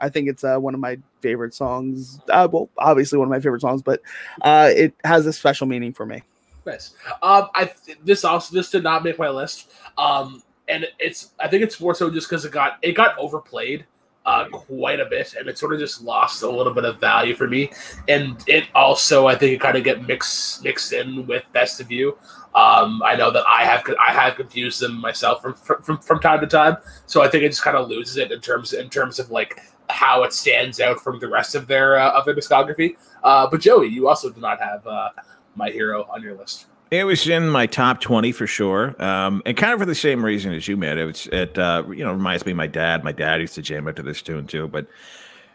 I 0.00 0.08
think 0.08 0.28
it's 0.28 0.44
uh, 0.44 0.56
one 0.58 0.74
of 0.74 0.80
my 0.80 0.98
favorite 1.20 1.54
songs. 1.54 2.20
Uh, 2.28 2.48
well, 2.50 2.70
obviously 2.78 3.18
one 3.18 3.28
of 3.28 3.30
my 3.30 3.40
favorite 3.40 3.60
songs, 3.60 3.82
but 3.82 4.00
uh, 4.42 4.70
it 4.72 4.94
has 5.04 5.26
a 5.26 5.32
special 5.32 5.66
meaning 5.66 5.92
for 5.92 6.06
me. 6.06 6.22
Nice. 6.66 6.94
Um, 7.22 7.48
I 7.54 7.72
this 8.04 8.24
also 8.24 8.54
this 8.54 8.70
did 8.70 8.82
not 8.82 9.04
make 9.04 9.18
my 9.18 9.28
list. 9.28 9.70
Um, 9.98 10.42
and 10.68 10.86
it's 10.98 11.30
I 11.38 11.48
think 11.48 11.62
it's 11.62 11.80
more 11.80 11.94
so 11.94 12.10
just 12.10 12.28
because 12.28 12.44
it 12.44 12.52
got 12.52 12.78
it 12.82 12.92
got 12.92 13.18
overplayed 13.18 13.84
uh 14.26 14.46
quite 14.50 15.00
a 15.00 15.06
bit 15.06 15.34
and 15.38 15.48
it 15.48 15.56
sort 15.56 15.72
of 15.72 15.78
just 15.78 16.02
lost 16.02 16.42
a 16.42 16.48
little 16.48 16.74
bit 16.74 16.84
of 16.84 17.00
value 17.00 17.34
for 17.34 17.48
me. 17.48 17.70
And 18.08 18.42
it 18.46 18.68
also 18.74 19.26
i 19.26 19.34
think 19.34 19.52
it 19.52 19.60
kind 19.60 19.76
of 19.76 19.84
get 19.84 20.06
mixed 20.06 20.62
mixed 20.62 20.92
in 20.92 21.26
with 21.26 21.44
best 21.52 21.80
of 21.80 21.90
you. 21.90 22.18
Um 22.54 23.02
i 23.04 23.16
know 23.16 23.30
that 23.30 23.44
i 23.46 23.64
have 23.64 23.82
i 23.98 24.12
have 24.12 24.34
confused 24.36 24.80
them 24.80 25.00
myself 25.00 25.40
from 25.40 25.54
from, 25.54 25.98
from 25.98 26.20
time 26.20 26.40
to 26.40 26.46
time. 26.46 26.76
So 27.06 27.22
i 27.22 27.28
think 27.28 27.44
it 27.44 27.48
just 27.48 27.62
kind 27.62 27.76
of 27.76 27.88
loses 27.88 28.16
it 28.18 28.30
in 28.30 28.40
terms 28.40 28.72
in 28.74 28.90
terms 28.90 29.18
of 29.18 29.30
like 29.30 29.58
how 29.88 30.22
it 30.22 30.32
stands 30.32 30.80
out 30.80 31.00
from 31.00 31.18
the 31.18 31.28
rest 31.28 31.54
of 31.54 31.66
their 31.66 31.98
uh, 31.98 32.10
of 32.10 32.24
their 32.26 32.34
discography. 32.34 32.96
Uh 33.22 33.48
but 33.50 33.60
joey 33.60 33.88
you 33.88 34.06
also 34.06 34.30
do 34.30 34.40
not 34.40 34.60
have 34.60 34.86
uh 34.86 35.08
my 35.54 35.70
hero 35.70 36.06
on 36.12 36.22
your 36.22 36.36
list 36.36 36.66
It 36.90 37.04
was 37.04 37.28
in 37.28 37.48
my 37.48 37.66
top 37.66 38.00
twenty 38.00 38.32
for 38.32 38.48
sure, 38.48 39.00
um, 39.02 39.42
and 39.46 39.56
kind 39.56 39.72
of 39.72 39.78
for 39.78 39.86
the 39.86 39.94
same 39.94 40.24
reason 40.24 40.52
as 40.52 40.66
you, 40.66 40.76
man. 40.76 40.98
It 40.98 41.04
was 41.04 41.26
it 41.28 41.56
uh, 41.56 41.84
you 41.88 42.04
know 42.04 42.12
reminds 42.12 42.44
me 42.44 42.52
of 42.52 42.56
my 42.56 42.66
dad. 42.66 43.04
My 43.04 43.12
dad 43.12 43.40
used 43.40 43.54
to 43.54 43.62
jam 43.62 43.86
out 43.86 43.94
to 43.96 44.02
this 44.02 44.20
tune 44.20 44.48
too, 44.48 44.66
but 44.66 44.88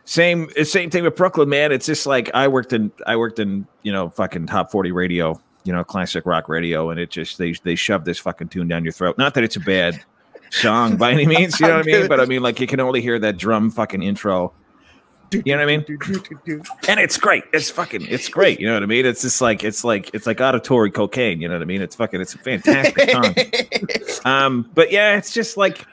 same 0.05 0.49
same 0.63 0.89
thing 0.89 1.03
with 1.03 1.15
Brooklyn, 1.15 1.49
man. 1.49 1.73
It's 1.73 1.87
just 1.87 2.05
like 2.05 2.31
I 2.33 2.47
worked 2.47 2.71
in 2.71 2.91
I 3.05 3.17
worked 3.17 3.39
in 3.39 3.67
you 3.83 3.91
know 3.91 4.09
fucking 4.11 4.47
top 4.47 4.71
forty 4.71 4.93
radio, 4.93 5.39
you 5.65 5.73
know 5.73 5.83
classic 5.83 6.25
rock 6.25 6.47
radio, 6.47 6.89
and 6.89 6.99
it 6.99 7.09
just 7.09 7.37
they 7.37 7.53
they 7.63 7.75
shove 7.75 8.05
this 8.05 8.19
fucking 8.19 8.47
tune 8.47 8.69
down 8.69 8.85
your 8.85 8.93
throat. 8.93 9.17
Not 9.17 9.33
that 9.33 9.43
it's 9.43 9.57
a 9.57 9.61
bad 9.61 10.01
song 10.51 10.95
by 10.95 11.11
any 11.11 11.25
means, 11.25 11.59
you 11.59 11.67
know 11.67 11.77
what 11.77 11.87
I 11.87 11.91
mean, 11.91 12.07
but 12.07 12.21
I 12.21 12.25
mean 12.25 12.43
like 12.43 12.61
you 12.61 12.67
can 12.67 12.79
only 12.79 13.01
hear 13.01 13.19
that 13.19 13.37
drum 13.37 13.71
fucking 13.71 14.03
intro. 14.03 14.53
You 15.43 15.55
know 15.55 15.57
what 15.57 15.69
I 15.69 15.77
mean? 15.77 15.85
and 16.87 16.99
it's 16.99 17.17
great. 17.17 17.43
It's 17.53 17.69
fucking, 17.69 18.05
it's 18.07 18.29
great. 18.29 18.59
You 18.59 18.67
know 18.67 18.73
what 18.73 18.83
I 18.83 18.87
mean? 18.87 19.05
It's 19.05 19.21
just 19.21 19.41
like, 19.41 19.63
it's 19.63 19.83
like, 19.83 20.13
it's 20.13 20.25
like 20.25 20.39
auditory 20.39 20.91
cocaine. 20.91 21.41
You 21.41 21.47
know 21.47 21.55
what 21.55 21.61
I 21.61 21.65
mean? 21.65 21.81
It's 21.81 21.95
fucking, 21.95 22.21
it's 22.21 22.35
a 22.35 22.37
fantastic 22.37 23.09
song. 23.11 24.31
Um, 24.31 24.69
but 24.73 24.91
yeah, 24.91 25.17
it's 25.17 25.33
just 25.33 25.57
like, 25.57 25.85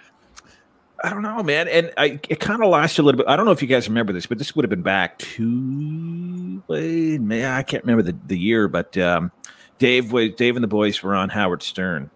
I 1.05 1.11
don't 1.11 1.23
know, 1.23 1.43
man. 1.43 1.67
And 1.69 1.93
I, 1.97 2.21
it 2.29 2.39
kind 2.39 2.63
of 2.63 2.71
lost 2.71 2.99
a 2.99 3.03
little 3.03 3.19
bit. 3.19 3.27
I 3.29 3.37
don't 3.37 3.45
know 3.45 3.53
if 3.53 3.61
you 3.61 3.69
guys 3.69 3.89
remember 3.89 4.13
this, 4.13 4.27
but 4.27 4.39
this 4.39 4.55
would 4.55 4.65
have 4.65 4.71
been 4.71 4.83
back 4.83 5.19
to, 5.19 6.63
I 6.71 7.63
can't 7.63 7.83
remember 7.85 8.03
the, 8.03 8.17
the 8.27 8.39
year, 8.39 8.69
but 8.69 8.97
um, 8.99 9.33
Dave 9.79 10.13
was, 10.13 10.31
Dave 10.37 10.57
and 10.57 10.63
the 10.63 10.69
boys 10.69 11.03
were 11.03 11.15
on 11.15 11.29
Howard 11.29 11.63
Stern 11.63 12.11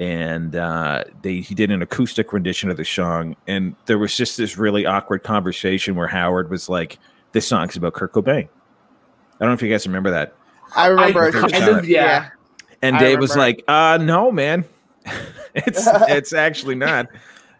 and 0.00 0.54
uh, 0.54 1.04
they 1.22 1.40
he 1.40 1.54
did 1.54 1.70
an 1.70 1.82
acoustic 1.82 2.32
rendition 2.32 2.70
of 2.70 2.76
the 2.76 2.84
song, 2.84 3.36
and 3.46 3.74
there 3.86 3.98
was 3.98 4.16
just 4.16 4.36
this 4.36 4.56
really 4.56 4.86
awkward 4.86 5.22
conversation 5.22 5.94
where 5.96 6.06
Howard 6.08 6.50
was 6.50 6.68
like, 6.68 6.98
"This 7.32 7.46
song's 7.46 7.76
about 7.76 7.94
Kurt 7.94 8.12
Cobain." 8.12 8.48
I 8.48 9.44
don't 9.44 9.48
know 9.48 9.52
if 9.54 9.62
you 9.62 9.70
guys 9.70 9.86
remember 9.86 10.10
that. 10.10 10.34
I 10.76 10.86
remember 10.86 11.24
I 11.24 11.28
it. 11.28 11.32
kind 11.32 11.54
of- 11.68 11.76
of- 11.78 11.88
yeah. 11.88 12.28
And 12.82 12.96
I 12.96 13.00
Dave 13.00 13.18
was 13.18 13.36
like, 13.36 13.64
"Uh, 13.66 13.98
no, 14.00 14.30
man, 14.30 14.64
it's 15.54 15.86
it's 16.08 16.32
actually 16.32 16.74
not." 16.76 17.06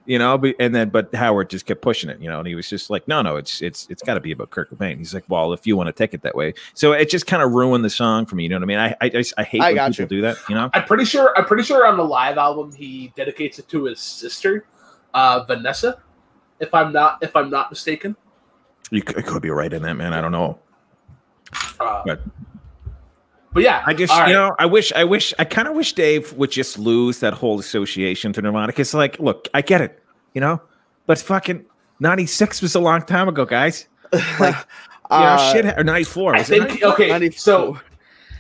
You 0.09 0.19
know, 0.19 0.39
but, 0.39 0.55
and 0.59 0.75
then 0.75 0.89
but 0.89 1.15
Howard 1.15 1.51
just 1.51 1.67
kept 1.67 1.83
pushing 1.83 2.09
it, 2.09 2.19
you 2.19 2.31
know, 2.31 2.39
and 2.39 2.49
he 2.49 2.55
was 2.55 2.67
just 2.67 2.89
like, 2.89 3.07
"No, 3.07 3.21
no, 3.21 3.37
it's 3.37 3.61
it's 3.61 3.87
it's 3.91 4.03
got 4.03 4.15
to 4.15 4.21
be 4.21 4.33
about 4.33 4.49
Kurt 4.49 4.71
Cobain." 4.71 4.97
He's 4.97 5.13
like, 5.13 5.25
"Well, 5.29 5.53
if 5.53 5.67
you 5.67 5.77
want 5.77 5.89
to 5.89 5.93
take 5.93 6.15
it 6.15 6.23
that 6.23 6.35
way," 6.35 6.55
so 6.73 6.93
it 6.93 7.11
just 7.11 7.27
kind 7.27 7.43
of 7.43 7.53
ruined 7.53 7.85
the 7.85 7.91
song 7.91 8.25
for 8.25 8.35
me. 8.35 8.45
You 8.45 8.49
know 8.49 8.57
what 8.57 8.63
I 8.63 8.67
mean? 8.67 8.79
I 8.79 8.97
I, 9.03 9.09
just- 9.11 9.35
I 9.37 9.43
hate 9.43 9.61
I 9.61 9.67
when 9.67 9.75
got 9.75 9.91
people 9.93 10.03
you. 10.05 10.09
do 10.09 10.21
that. 10.23 10.39
You 10.49 10.55
know? 10.55 10.71
I'm 10.73 10.85
pretty 10.85 11.05
sure. 11.05 11.37
I'm 11.37 11.45
pretty 11.45 11.63
sure 11.63 11.87
on 11.87 11.99
the 11.99 12.05
live 12.05 12.39
album 12.39 12.73
he 12.73 13.13
dedicates 13.17 13.59
it 13.59 13.69
to 13.69 13.85
his 13.85 14.01
sister, 14.01 14.65
uh, 15.13 15.45
Vanessa. 15.45 16.01
If 16.59 16.73
I'm 16.73 16.91
not, 16.91 17.19
if 17.21 17.37
I'm 17.37 17.51
not 17.51 17.71
mistaken. 17.71 18.17
You 18.91 19.03
could, 19.03 19.27
could 19.27 19.43
be 19.43 19.51
right 19.51 19.71
in 19.71 19.83
that, 19.83 19.93
man. 19.99 20.15
I 20.15 20.23
don't 20.23 20.33
know. 20.33 20.59
Uh, 21.79 22.03
But- 22.07 22.23
but 23.59 23.65
yeah, 23.65 23.83
I 23.87 23.95
just, 23.95 24.13
all 24.13 24.21
right. 24.21 24.29
you 24.29 24.35
know, 24.35 24.55
I 24.59 24.67
wish, 24.67 24.93
I 24.93 25.05
wish, 25.05 25.35
I 25.39 25.45
kind 25.45 25.69
of 25.69 25.75
wish 25.75 25.93
Dave 25.93 26.33
would 26.35 26.51
just 26.51 26.79
lose 26.79 27.21
that 27.21 27.35
whole 27.35 27.59
association 27.59 28.33
to 28.33 28.43
Nirvana. 28.43 28.73
It's 28.77 28.95
like, 28.95 29.19
look, 29.19 29.49
I 29.55 29.63
get 29.63 29.81
it, 29.81 30.03
you 30.35 30.41
know, 30.41 30.61
but 31.07 31.19
fucking 31.19 31.65
96 32.01 32.63
was 32.63 32.75
a 32.75 32.81
long 32.81 33.03
time 33.03 33.29
ago, 33.29 33.45
guys. 33.45 33.87
Like, 34.41 34.55
You 35.11 35.19
know, 35.19 35.25
Uh, 35.25 35.53
shit, 35.53 35.65
or 35.79 35.85
94. 35.85 36.35
I 36.35 36.43
think 36.43 36.69
94? 36.69 36.93
okay. 36.93 37.09
94. 37.09 37.39
So 37.39 37.81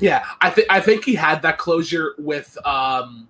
yeah, 0.01 0.25
I 0.41 0.51
think 0.51 0.67
I 0.71 0.81
think 0.81 1.05
he 1.05 1.15
had 1.15 1.43
that 1.43 1.57
closure 1.59 2.15
with 2.19 2.57
um. 2.67 3.29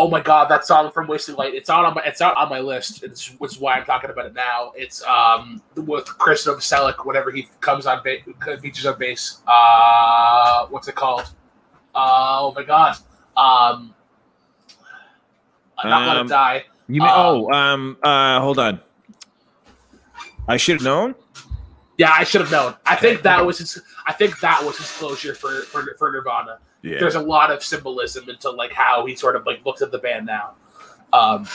Oh 0.00 0.08
my 0.08 0.20
god, 0.20 0.48
that 0.48 0.64
song 0.64 0.92
from 0.92 1.08
Wasted 1.08 1.34
Light. 1.34 1.54
It's 1.54 1.68
out 1.68 1.84
on 1.84 1.92
my 1.94 2.02
it's 2.04 2.20
out 2.20 2.36
on 2.36 2.48
my 2.48 2.60
list. 2.60 3.02
It's 3.02 3.30
which 3.40 3.54
is 3.54 3.58
why 3.58 3.74
I'm 3.74 3.84
talking 3.84 4.10
about 4.10 4.26
it 4.26 4.32
now. 4.32 4.70
It's 4.76 5.02
um 5.02 5.60
with 5.74 6.04
Krist 6.06 6.46
Novoselic 6.46 7.04
whenever 7.04 7.32
he 7.32 7.48
comes 7.60 7.84
on 7.84 8.00
ba- 8.04 8.58
features 8.60 8.86
on 8.86 8.96
bass. 8.96 9.40
Uh, 9.44 10.66
what's 10.68 10.86
it 10.86 10.94
called? 10.94 11.22
Uh, 11.96 12.42
oh 12.42 12.52
my 12.54 12.62
god. 12.62 12.96
Um, 13.36 13.92
I'm 15.78 15.90
not 15.90 16.04
gonna 16.06 16.20
Um, 16.20 16.28
die. 16.28 16.64
You 16.86 17.00
mean, 17.02 17.10
Um, 17.10 17.16
oh, 17.18 17.50
um, 17.52 17.96
uh, 18.00 18.40
hold 18.40 18.60
on. 18.60 18.80
I 20.46 20.56
should 20.58 20.76
have 20.76 20.84
known. 20.84 21.16
Yeah, 21.96 22.12
I 22.12 22.22
should 22.22 22.40
have 22.40 22.52
known. 22.52 22.76
I 22.86 22.94
think 22.94 23.22
that 23.22 23.44
was 23.44 23.58
his. 23.58 23.82
I 24.06 24.12
think 24.12 24.38
that 24.38 24.64
was 24.64 24.78
his 24.78 24.90
closure 24.92 25.34
for 25.34 25.62
for, 25.62 25.84
for 25.98 26.12
Nirvana. 26.12 26.60
Yeah. 26.82 27.00
there's 27.00 27.16
a 27.16 27.20
lot 27.20 27.50
of 27.50 27.62
symbolism 27.62 28.28
into 28.28 28.50
like 28.50 28.72
how 28.72 29.04
he 29.04 29.16
sort 29.16 29.36
of 29.36 29.44
like 29.46 29.64
looks 29.66 29.82
at 29.82 29.90
the 29.90 29.98
band 29.98 30.26
now. 30.26 30.54
Um, 31.12 31.48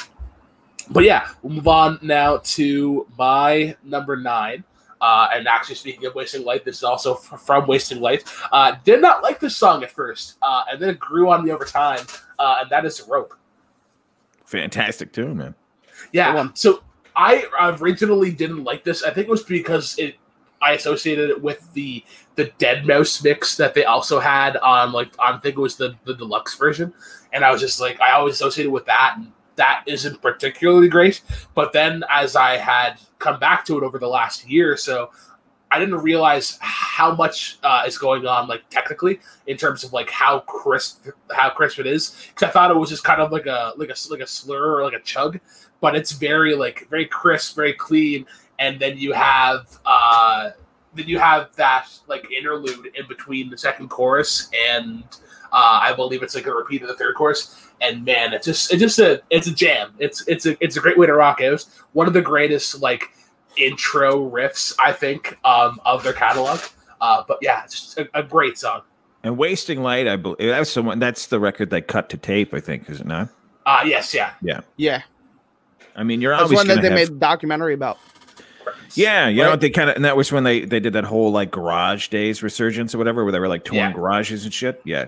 but 0.89 1.03
yeah, 1.03 1.30
we'll 1.42 1.53
move 1.53 1.68
on 1.68 2.00
now 2.01 2.38
to 2.44 3.08
my 3.18 3.75
number 3.84 4.18
nine. 4.18 4.63
Uh, 5.00 5.27
and 5.34 5.48
actually, 5.48 5.75
speaking 5.75 6.06
of 6.06 6.15
Wasting 6.15 6.46
Light, 6.46 6.63
this 6.63 6.77
is 6.77 6.84
also 6.84 7.15
f- 7.15 7.42
from 7.46 7.68
Wasting 7.68 8.00
Light. 8.00 8.24
Uh, 8.51 8.75
did 8.86 9.01
not 9.01 9.22
like 9.22 9.39
this 9.39 9.56
song 9.56 9.84
at 9.84 9.92
first, 9.92 10.38
uh, 10.42 10.63
and 10.72 10.82
then 10.82 10.89
it 10.89 11.00
grew 11.00 11.30
on 11.30 11.44
me 11.44 11.51
over 11.51 11.65
time, 11.65 12.00
uh, 12.39 12.60
and 12.62 12.70
that 12.70 12.86
is 12.86 13.01
Rope. 13.01 13.34
Fantastic 14.46 15.12
too, 15.12 15.34
man. 15.36 15.56
Yeah. 16.13 16.48
So 16.53 16.84
I 17.15 17.46
originally 17.82 18.32
didn't 18.32 18.63
like 18.63 18.84
this. 18.84 19.03
I 19.03 19.12
think 19.12 19.27
it 19.27 19.32
was 19.32 19.44
because 19.44 19.98
it 19.98 20.15
I 20.63 20.74
associated 20.74 21.29
it 21.29 21.41
with 21.41 21.72
the 21.74 22.03
the 22.36 22.46
deadmau5 22.58 23.24
mix 23.24 23.58
that 23.58 23.74
they 23.74 23.86
also 23.86 24.20
had 24.20 24.58
on 24.58 24.91
like 24.91 25.13
on 25.20 25.36
I 25.36 25.38
think 25.39 25.58
it 25.58 25.62
was 25.62 25.75
the 25.75 25.96
the 26.05 26.15
deluxe 26.15 26.55
version, 26.55 26.93
and 27.32 27.43
I 27.43 27.51
was 27.51 27.62
just 27.62 27.79
like 27.79 28.00
I 28.01 28.13
always 28.13 28.36
associated 28.36 28.72
with 28.72 28.86
that, 28.86 29.15
and 29.17 29.32
that 29.55 29.84
isn't 29.86 30.22
particularly 30.22 30.89
great. 30.89 31.22
But 31.53 31.74
then 31.74 32.03
as 32.10 32.36
I 32.36 32.58
had 32.58 33.00
come 33.20 33.39
back 33.39 33.65
to 33.65 33.77
it 33.77 33.84
over 33.84 33.98
the 33.98 34.08
last 34.08 34.48
year 34.48 34.72
or 34.72 34.77
so. 34.77 35.10
I 35.72 35.79
didn't 35.79 36.01
realize 36.03 36.60
how 36.62 37.15
much 37.15 37.58
uh, 37.63 37.84
is 37.88 37.98
going 37.98 38.27
on, 38.27 38.48
like 38.48 38.62
technically, 38.70 39.20
in 39.48 39.58
terms 39.58 39.84
of 39.84 39.91
like 39.91 40.08
how 40.08 40.41
crisp 40.41 41.08
how 41.32 41.50
crisp 41.50 41.79
it 41.79 41.88
is. 41.88 42.15
Because 42.27 42.48
I 42.48 42.51
thought 42.51 42.70
it 42.70 42.77
was 42.77 42.91
just 42.91 43.03
kind 43.03 43.20
of 43.20 43.32
like 43.32 43.48
a 43.48 43.74
like 43.75 43.89
a 43.89 43.96
like 44.12 44.20
a 44.20 44.27
slur 44.27 44.77
or 44.77 44.84
like 44.84 44.93
a 44.93 45.00
chug, 45.00 45.39
but 45.82 45.96
it's 45.96 46.12
very 46.12 46.53
like 46.53 46.88
very 46.91 47.08
crisp, 47.08 47.55
very 47.55 47.74
clean. 47.74 48.27
And 48.60 48.80
then 48.80 48.98
you 48.98 49.14
have 49.14 49.80
uh, 49.86 50.52
then 50.94 51.08
you 51.08 51.20
have 51.20 51.56
that 51.56 51.88
like 52.08 52.32
interlude 52.32 52.92
in 52.96 53.08
between 53.08 53.50
the 53.50 53.58
second 53.58 53.90
chorus 53.90 54.50
and 54.70 55.04
uh, 55.54 55.80
I 55.84 55.94
believe 55.94 56.24
it's 56.24 56.34
like 56.34 56.48
a 56.48 56.54
repeat 56.54 56.82
of 56.82 56.88
the 56.88 56.96
third 56.96 57.16
chorus. 57.16 57.70
And 57.80 58.04
man, 58.04 58.34
it's 58.34 58.46
just 58.46 58.72
it's 58.72 58.82
just 58.82 59.00
a 59.00 59.22
it's 59.30 59.48
a 59.48 59.54
jam. 59.54 59.94
It's 60.00 60.28
it's 60.28 60.46
a 60.46 60.62
it's 60.64 60.78
a 60.78 60.80
great 60.80 60.98
way 60.98 61.06
to 61.06 61.14
rock 61.14 61.42
out. 61.42 61.64
One 61.94 62.08
of 62.08 62.14
the 62.14 62.22
greatest 62.22 62.82
like 62.82 63.12
intro 63.56 64.30
riffs 64.30 64.74
I 64.80 64.92
think 64.92 65.38
um, 65.44 65.80
of 65.86 66.04
their 66.04 66.14
catalog. 66.14 66.60
Uh, 67.00 67.24
but 67.28 67.38
yeah, 67.42 67.64
it's 67.64 67.80
just 67.80 67.98
a, 68.00 68.10
a 68.14 68.24
great 68.24 68.58
song. 68.58 68.82
And 69.24 69.38
Wasting 69.38 69.84
Light, 69.84 70.08
I 70.08 70.16
believe 70.16 70.40
that's 70.40 70.70
someone 70.70 71.00
that's 71.00 71.28
the 71.28 71.40
record 71.40 71.70
they 71.70 71.82
cut 71.82 72.10
to 72.10 72.18
tape, 72.18 72.54
I 72.54 72.60
think, 72.60 72.90
is 72.90 73.02
it 73.02 73.08
not? 73.08 73.30
Uh 73.66 73.84
yes, 73.86 74.14
yeah. 74.14 74.34
Yeah. 74.42 74.62
Yeah, 74.78 75.04
I 75.96 76.04
mean, 76.04 76.22
you're 76.22 76.32
that's 76.32 76.44
always 76.44 76.58
one 76.58 76.68
that 76.68 76.82
they 76.82 76.90
have, 76.90 76.96
made 76.96 77.10
a 77.10 77.12
documentary 77.12 77.74
about. 77.74 78.00
Yeah, 78.96 79.28
you 79.28 79.42
know, 79.44 79.50
Right. 79.52 79.60
they 79.62 79.70
kind 79.70 79.90
of, 79.90 79.96
and 79.96 80.06
that 80.06 80.16
was 80.18 80.32
when 80.32 80.44
they 80.44 80.66
they 80.66 80.80
did 80.80 80.94
that 80.94 81.04
whole 81.06 81.32
like 81.32 81.52
garage 81.52 82.08
days 82.10 82.44
resurgence 82.44 82.94
or 82.94 82.98
whatever, 82.98 83.24
where 83.24 83.32
they 83.32 83.40
were 83.40 83.48
like 83.48 83.64
touring 83.64 83.80
Yeah. 83.82 83.94
garages 83.94 84.44
and 84.46 84.54
shit. 84.54 84.82
Yeah. 84.86 85.06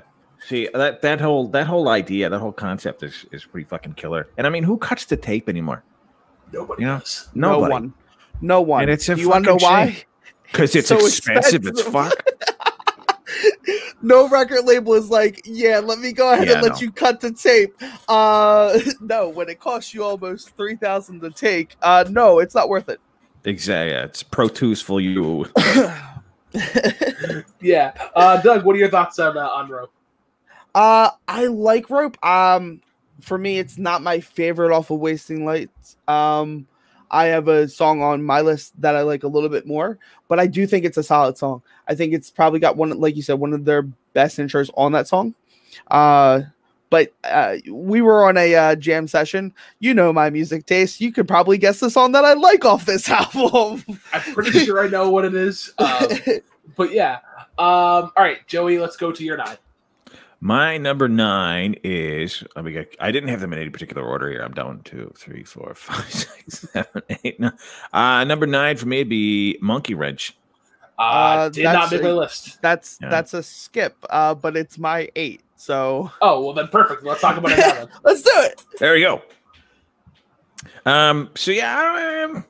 See 0.48 0.70
that 0.74 1.02
that 1.02 1.22
whole 1.22 1.48
that 1.50 1.68
whole 1.68 1.90
idea, 1.90 2.30
that 2.30 2.40
whole 2.40 2.52
concept 2.52 3.04
is 3.04 3.26
is 3.32 3.46
pretty 3.46 3.68
fucking 3.68 3.94
killer. 3.94 4.28
And 4.38 4.46
I 4.46 4.50
mean, 4.50 4.64
who 4.64 4.78
cuts 4.78 5.06
the 5.06 5.18
tape 5.18 5.50
anymore? 5.50 5.84
Nobody 6.52 6.84
You 6.84 6.88
know, 6.90 7.00
does. 7.00 7.30
Nobody. 7.34 7.62
No 7.64 7.70
one. 7.70 7.94
No 8.42 8.62
one. 8.62 8.82
And 8.84 8.92
it's 8.92 9.10
a 9.10 9.16
Do 9.16 9.22
you 9.22 9.30
want 9.30 9.46
to 9.46 9.52
know 9.54 9.60
fucking 9.60 9.94
why? 9.96 10.04
Because 10.52 10.76
it's 10.76 10.88
So 10.90 10.98
expensive 10.98 11.66
as 11.66 11.72
expensive. 11.80 11.92
fuck. 11.92 12.14
no 14.02 14.28
record 14.30 14.64
label 14.66 14.94
is 14.94 15.10
like, 15.10 15.42
yeah, 15.46 15.80
let 15.80 16.00
me 16.00 16.12
go 16.14 16.32
ahead 16.32 16.48
Yeah, 16.48 16.54
and 16.56 16.62
let 16.64 16.74
no. 16.74 16.80
you 16.80 16.92
cut 16.92 17.20
the 17.22 17.32
tape. 17.32 17.74
Uh 18.08 18.80
no, 19.02 19.30
when 19.30 19.50
it 19.50 19.60
costs 19.60 19.94
you 19.94 20.04
almost 20.04 20.56
three 20.56 20.76
thousand 20.76 21.22
to 21.22 21.32
take, 21.32 21.76
uh 21.82 22.06
no, 22.10 22.40
it's 22.40 22.54
not 22.56 22.70
worth 22.70 22.90
it. 22.90 23.00
Exactly. 23.46 23.92
Yeah, 23.92 24.04
it's 24.04 24.24
Pro 24.24 24.48
Tools 24.48 24.82
for 24.82 25.00
you. 25.00 25.46
Yeah. 27.62 27.94
Uh, 28.16 28.42
Doug, 28.42 28.64
what 28.64 28.76
are 28.76 28.80
your 28.80 28.90
thoughts 28.90 29.20
on 29.20 29.38
uh, 29.38 29.48
on 29.48 29.70
Rope? 29.70 29.92
Uh, 30.74 31.10
I 31.28 31.48
like 31.48 31.90
rope. 31.90 32.24
Um, 32.26 32.82
for 33.22 33.38
me, 33.38 33.60
it's 33.60 33.78
not 33.78 34.04
my 34.04 34.20
favorite 34.20 34.76
off 34.76 34.92
of 34.92 35.00
Wasting 35.00 35.46
Lights. 35.46 35.98
Um, 36.08 36.68
I 37.10 37.26
have 37.26 37.48
a 37.48 37.68
song 37.68 38.02
on 38.02 38.24
my 38.24 38.42
list 38.42 38.80
that 38.82 38.96
I 38.96 39.02
like 39.02 39.24
a 39.24 39.28
little 39.28 39.50
bit 39.50 39.66
more, 39.66 39.98
but 40.28 40.40
I 40.40 40.48
do 40.48 40.68
think 40.68 40.86
it's 40.86 40.98
a 40.98 41.04
solid 41.04 41.38
song. 41.38 41.62
I 41.88 41.96
think 41.96 42.14
it's 42.14 42.30
probably 42.30 42.60
got 42.60 42.78
one, 42.78 42.90
like 43.00 43.16
you 43.16 43.22
said, 43.22 43.40
one 43.40 43.54
of 43.54 43.64
their 43.66 43.84
best 44.14 44.38
intros 44.38 44.70
on 44.76 44.92
that 44.92 45.08
song. 45.08 45.34
Uh, 45.90 46.42
but 46.90 47.14
uh, 47.24 47.58
we 47.70 48.02
were 48.02 48.26
on 48.26 48.38
a 48.38 48.56
uh, 48.56 48.76
jam 48.76 49.08
session. 49.08 49.54
You 49.80 49.94
know 49.94 50.14
my 50.14 50.30
music 50.30 50.66
taste. 50.66 51.02
You 51.02 51.12
could 51.12 51.28
probably 51.28 51.58
guess 51.58 51.80
the 51.80 51.90
song 51.90 52.12
that 52.14 52.26
I 52.26 52.34
like 52.34 52.64
off 52.66 52.86
this 52.86 53.10
album. 53.36 53.84
I'm 54.14 54.22
pretty 54.34 54.60
sure 54.60 54.84
I 54.84 54.88
know 54.88 55.10
what 55.10 55.26
it 55.26 55.34
is. 55.36 55.74
Um, 55.78 56.08
but 56.76 56.92
yeah. 56.92 57.20
Um, 57.58 58.12
all 58.12 58.12
right, 58.18 58.46
Joey, 58.48 58.80
let's 58.80 58.98
go 58.98 59.12
to 59.12 59.24
your 59.24 59.38
nine. 59.38 59.58
My 60.42 60.78
number 60.78 61.08
nine 61.10 61.76
is 61.84 62.44
I 62.56 62.62
mean 62.62 62.86
I 63.00 63.12
didn't 63.12 63.30
have 63.30 63.40
them 63.40 63.54
in 63.54 63.60
any 63.60 63.70
particular 63.70 64.04
order 64.04 64.30
here. 64.30 64.42
I'm 64.42 64.54
down 64.54 64.82
two, 64.84 65.12
three, 65.18 65.44
four, 65.44 65.74
five, 65.76 66.12
six, 66.12 66.70
seven, 66.72 67.02
eight, 67.24 67.40
nine. 67.40 67.58
Uh 67.94 68.24
number 68.26 68.46
nine 68.46 68.78
for 68.78 68.86
me 68.86 69.00
would 69.00 69.10
be 69.10 69.58
Monkey 69.62 69.96
Wrench. 69.96 70.38
Uh, 71.00 71.02
Uh, 71.02 71.50
did 71.50 71.64
not 71.64 71.74
that's 71.74 71.92
make 71.94 72.02
a- 72.02 72.04
my 72.04 72.12
list. 72.12 72.62
that's 72.62 73.00
Yeah. 73.02 73.10
that's 73.10 73.34
a 73.34 73.42
skip. 73.42 73.96
Uh, 74.10 74.36
but 74.36 74.56
it's 74.56 74.78
my 74.78 75.10
eight. 75.16 75.42
So 75.56 76.12
Oh 76.22 76.44
well, 76.44 76.54
then 76.54 76.68
perfect. 76.68 77.04
Let's 77.04 77.22
talk 77.22 77.38
about 77.38 77.52
it 77.52 77.60
now. 77.60 77.74
Then. 77.74 77.90
let's 78.04 78.22
do 78.22 78.32
it. 78.34 78.64
There 78.80 78.94
we 78.94 79.02
go. 79.02 79.22
Um. 80.86 81.30
So 81.36 81.52
yeah, 81.52 81.78
I 81.78 81.84
don't. 81.84 82.36
Um, 82.36 82.46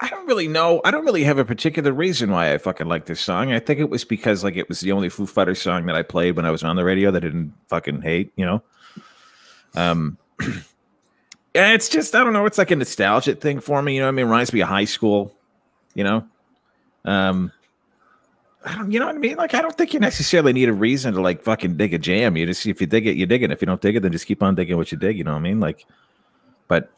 I 0.00 0.08
don't 0.08 0.26
really 0.26 0.46
know. 0.46 0.80
I 0.84 0.92
don't 0.92 1.04
really 1.04 1.24
have 1.24 1.38
a 1.38 1.44
particular 1.44 1.92
reason 1.92 2.30
why 2.30 2.52
I 2.52 2.58
fucking 2.58 2.86
like 2.86 3.06
this 3.06 3.20
song. 3.20 3.52
I 3.52 3.58
think 3.58 3.80
it 3.80 3.90
was 3.90 4.04
because 4.04 4.44
like 4.44 4.56
it 4.56 4.68
was 4.68 4.80
the 4.80 4.92
only 4.92 5.08
Foo 5.08 5.26
Fighters 5.26 5.60
song 5.60 5.86
that 5.86 5.96
I 5.96 6.02
played 6.02 6.36
when 6.36 6.44
I 6.44 6.50
was 6.50 6.62
on 6.62 6.76
the 6.76 6.84
radio 6.84 7.10
that 7.10 7.24
I 7.24 7.26
didn't 7.26 7.54
fucking 7.68 8.02
hate. 8.02 8.32
You 8.36 8.46
know. 8.46 8.62
Um. 9.74 10.18
Yeah, 11.54 11.72
it's 11.72 11.88
just 11.88 12.14
I 12.14 12.22
don't 12.22 12.34
know. 12.34 12.46
It's 12.46 12.58
like 12.58 12.70
a 12.70 12.76
nostalgic 12.76 13.40
thing 13.40 13.58
for 13.58 13.82
me. 13.82 13.94
You 13.94 14.00
know, 14.00 14.06
what 14.06 14.10
I 14.10 14.12
mean, 14.12 14.26
it 14.26 14.28
reminds 14.28 14.52
me 14.52 14.60
of 14.60 14.68
high 14.68 14.84
school. 14.84 15.34
You 15.94 16.04
know. 16.04 16.28
Um. 17.04 17.50
You 18.88 18.98
know 18.98 19.06
what 19.06 19.14
I 19.14 19.18
mean? 19.18 19.36
Like, 19.36 19.54
I 19.54 19.62
don't 19.62 19.76
think 19.76 19.94
you 19.94 20.00
necessarily 20.00 20.52
need 20.52 20.68
a 20.68 20.72
reason 20.72 21.14
to 21.14 21.20
like 21.20 21.42
fucking 21.42 21.76
dig 21.76 21.94
a 21.94 21.98
jam. 21.98 22.36
You 22.36 22.44
just 22.44 22.66
if 22.66 22.80
you 22.80 22.86
dig 22.86 23.06
it, 23.06 23.16
you 23.16 23.24
dig 23.24 23.42
it. 23.42 23.52
If 23.52 23.62
you 23.62 23.66
don't 23.66 23.80
dig 23.80 23.96
it, 23.96 24.00
then 24.00 24.12
just 24.12 24.26
keep 24.26 24.42
on 24.42 24.56
digging 24.56 24.76
what 24.76 24.90
you 24.90 24.98
dig. 24.98 25.16
You 25.16 25.24
know 25.24 25.32
what 25.32 25.38
I 25.38 25.42
mean? 25.42 25.60
Like, 25.60 25.86
but 26.66 26.90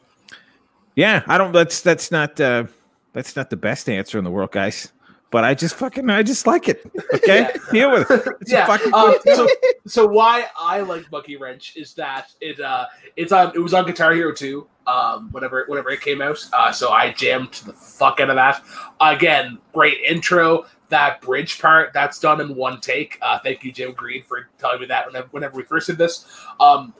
yeah, 0.96 1.22
I 1.26 1.36
don't. 1.38 1.52
That's 1.52 1.82
that's 1.82 2.10
not 2.10 2.40
uh 2.40 2.64
that's 3.12 3.36
not 3.36 3.50
the 3.50 3.56
best 3.56 3.88
answer 3.88 4.18
in 4.18 4.24
the 4.24 4.30
world, 4.30 4.52
guys. 4.52 4.92
But 5.30 5.44
I 5.44 5.54
just 5.54 5.76
fucking 5.76 6.10
I 6.10 6.22
just 6.22 6.46
like 6.46 6.68
it. 6.68 6.90
Okay, 7.14 7.40
Yeah. 7.40 7.56
deal 7.72 7.90
with 7.92 8.10
it. 8.10 8.28
It's 8.40 8.50
yeah. 8.50 8.66
fucking 8.66 8.94
um, 8.94 9.14
so, 9.26 9.46
so 9.86 10.06
why 10.06 10.46
I 10.58 10.80
like 10.80 11.10
Monkey 11.12 11.36
Wrench 11.36 11.76
is 11.76 11.92
that 11.94 12.32
it 12.40 12.58
uh 12.60 12.86
it's 13.16 13.30
on 13.32 13.52
it 13.54 13.58
was 13.58 13.74
on 13.74 13.84
Guitar 13.84 14.12
Hero 14.14 14.32
2 14.32 14.66
um 14.86 15.28
whenever 15.30 15.64
whenever 15.66 15.90
it 15.90 16.00
came 16.00 16.22
out. 16.22 16.44
Uh, 16.52 16.72
so 16.72 16.90
I 16.90 17.12
jammed 17.12 17.52
the 17.66 17.72
fuck 17.74 18.20
out 18.20 18.30
of 18.30 18.36
that. 18.36 18.64
Again, 19.00 19.58
great 19.72 19.98
intro. 20.00 20.66
That 20.90 21.20
bridge 21.20 21.60
part 21.60 21.92
that's 21.92 22.18
done 22.18 22.40
in 22.40 22.54
one 22.54 22.80
take. 22.80 23.18
Uh, 23.22 23.38
thank 23.38 23.64
you, 23.64 23.72
Jim 23.72 23.92
Green, 23.92 24.22
for 24.22 24.48
telling 24.58 24.80
me 24.80 24.86
that 24.86 25.06
whenever, 25.06 25.28
whenever 25.30 25.56
we 25.56 25.62
first 25.62 25.86
did 25.86 25.98
this. 25.98 26.26
Um, 26.58 26.94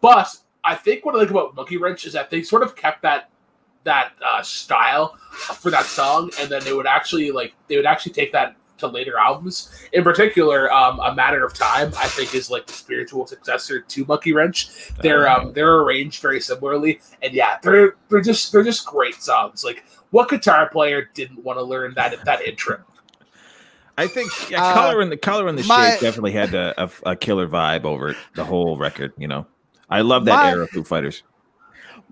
but 0.00 0.36
I 0.64 0.74
think 0.74 1.04
what 1.04 1.14
I 1.14 1.18
like 1.18 1.30
about 1.30 1.54
Monkey 1.54 1.76
Wrench 1.76 2.06
is 2.06 2.12
that 2.12 2.28
they 2.28 2.42
sort 2.42 2.62
of 2.62 2.76
kept 2.76 3.02
that 3.02 3.30
that 3.84 4.12
uh, 4.24 4.42
style 4.42 5.16
for 5.30 5.70
that 5.70 5.86
song, 5.86 6.30
and 6.40 6.50
then 6.50 6.62
they 6.64 6.72
would 6.72 6.86
actually 6.86 7.30
like 7.30 7.54
they 7.68 7.76
would 7.76 7.86
actually 7.86 8.12
take 8.12 8.32
that 8.32 8.56
to 8.78 8.86
later 8.86 9.16
albums. 9.18 9.70
In 9.92 10.04
particular, 10.04 10.70
um, 10.72 11.00
"A 11.00 11.14
Matter 11.14 11.44
of 11.44 11.54
Time" 11.54 11.92
I 11.96 12.08
think 12.08 12.34
is 12.34 12.50
like 12.50 12.66
the 12.66 12.72
spiritual 12.72 13.26
successor 13.26 13.80
to 13.80 14.04
Monkey 14.04 14.32
Wrench. 14.32 14.92
They're 15.00 15.28
um, 15.28 15.52
they're 15.52 15.76
arranged 15.76 16.20
very 16.20 16.40
similarly, 16.40 17.00
and 17.22 17.32
yeah, 17.32 17.58
they're 17.62 17.94
they're 18.10 18.20
just 18.20 18.52
they're 18.52 18.64
just 18.64 18.86
great 18.86 19.14
songs. 19.22 19.64
Like, 19.64 19.84
what 20.10 20.28
guitar 20.28 20.68
player 20.68 21.08
didn't 21.14 21.42
want 21.42 21.58
to 21.58 21.62
learn 21.62 21.94
that 21.94 22.24
that 22.24 22.42
intro? 22.42 22.84
I 23.98 24.06
think 24.06 24.30
yeah, 24.50 24.62
Uh, 24.62 24.74
color 24.74 25.00
and 25.00 25.10
the 25.10 25.16
color 25.16 25.48
and 25.48 25.58
the 25.58 25.64
my- 25.64 25.90
shape 25.92 26.00
definitely 26.00 26.32
had 26.32 26.54
a, 26.54 26.74
a, 26.84 26.90
a 27.12 27.16
killer 27.16 27.48
vibe 27.48 27.84
over 27.84 28.14
the 28.34 28.44
whole 28.44 28.76
record. 28.76 29.12
You 29.16 29.28
know, 29.28 29.46
I 29.88 30.02
love 30.02 30.24
that 30.26 30.36
My- 30.36 30.50
era 30.50 30.62
of 30.64 30.70
Foo 30.70 30.84
Fighters. 30.84 31.22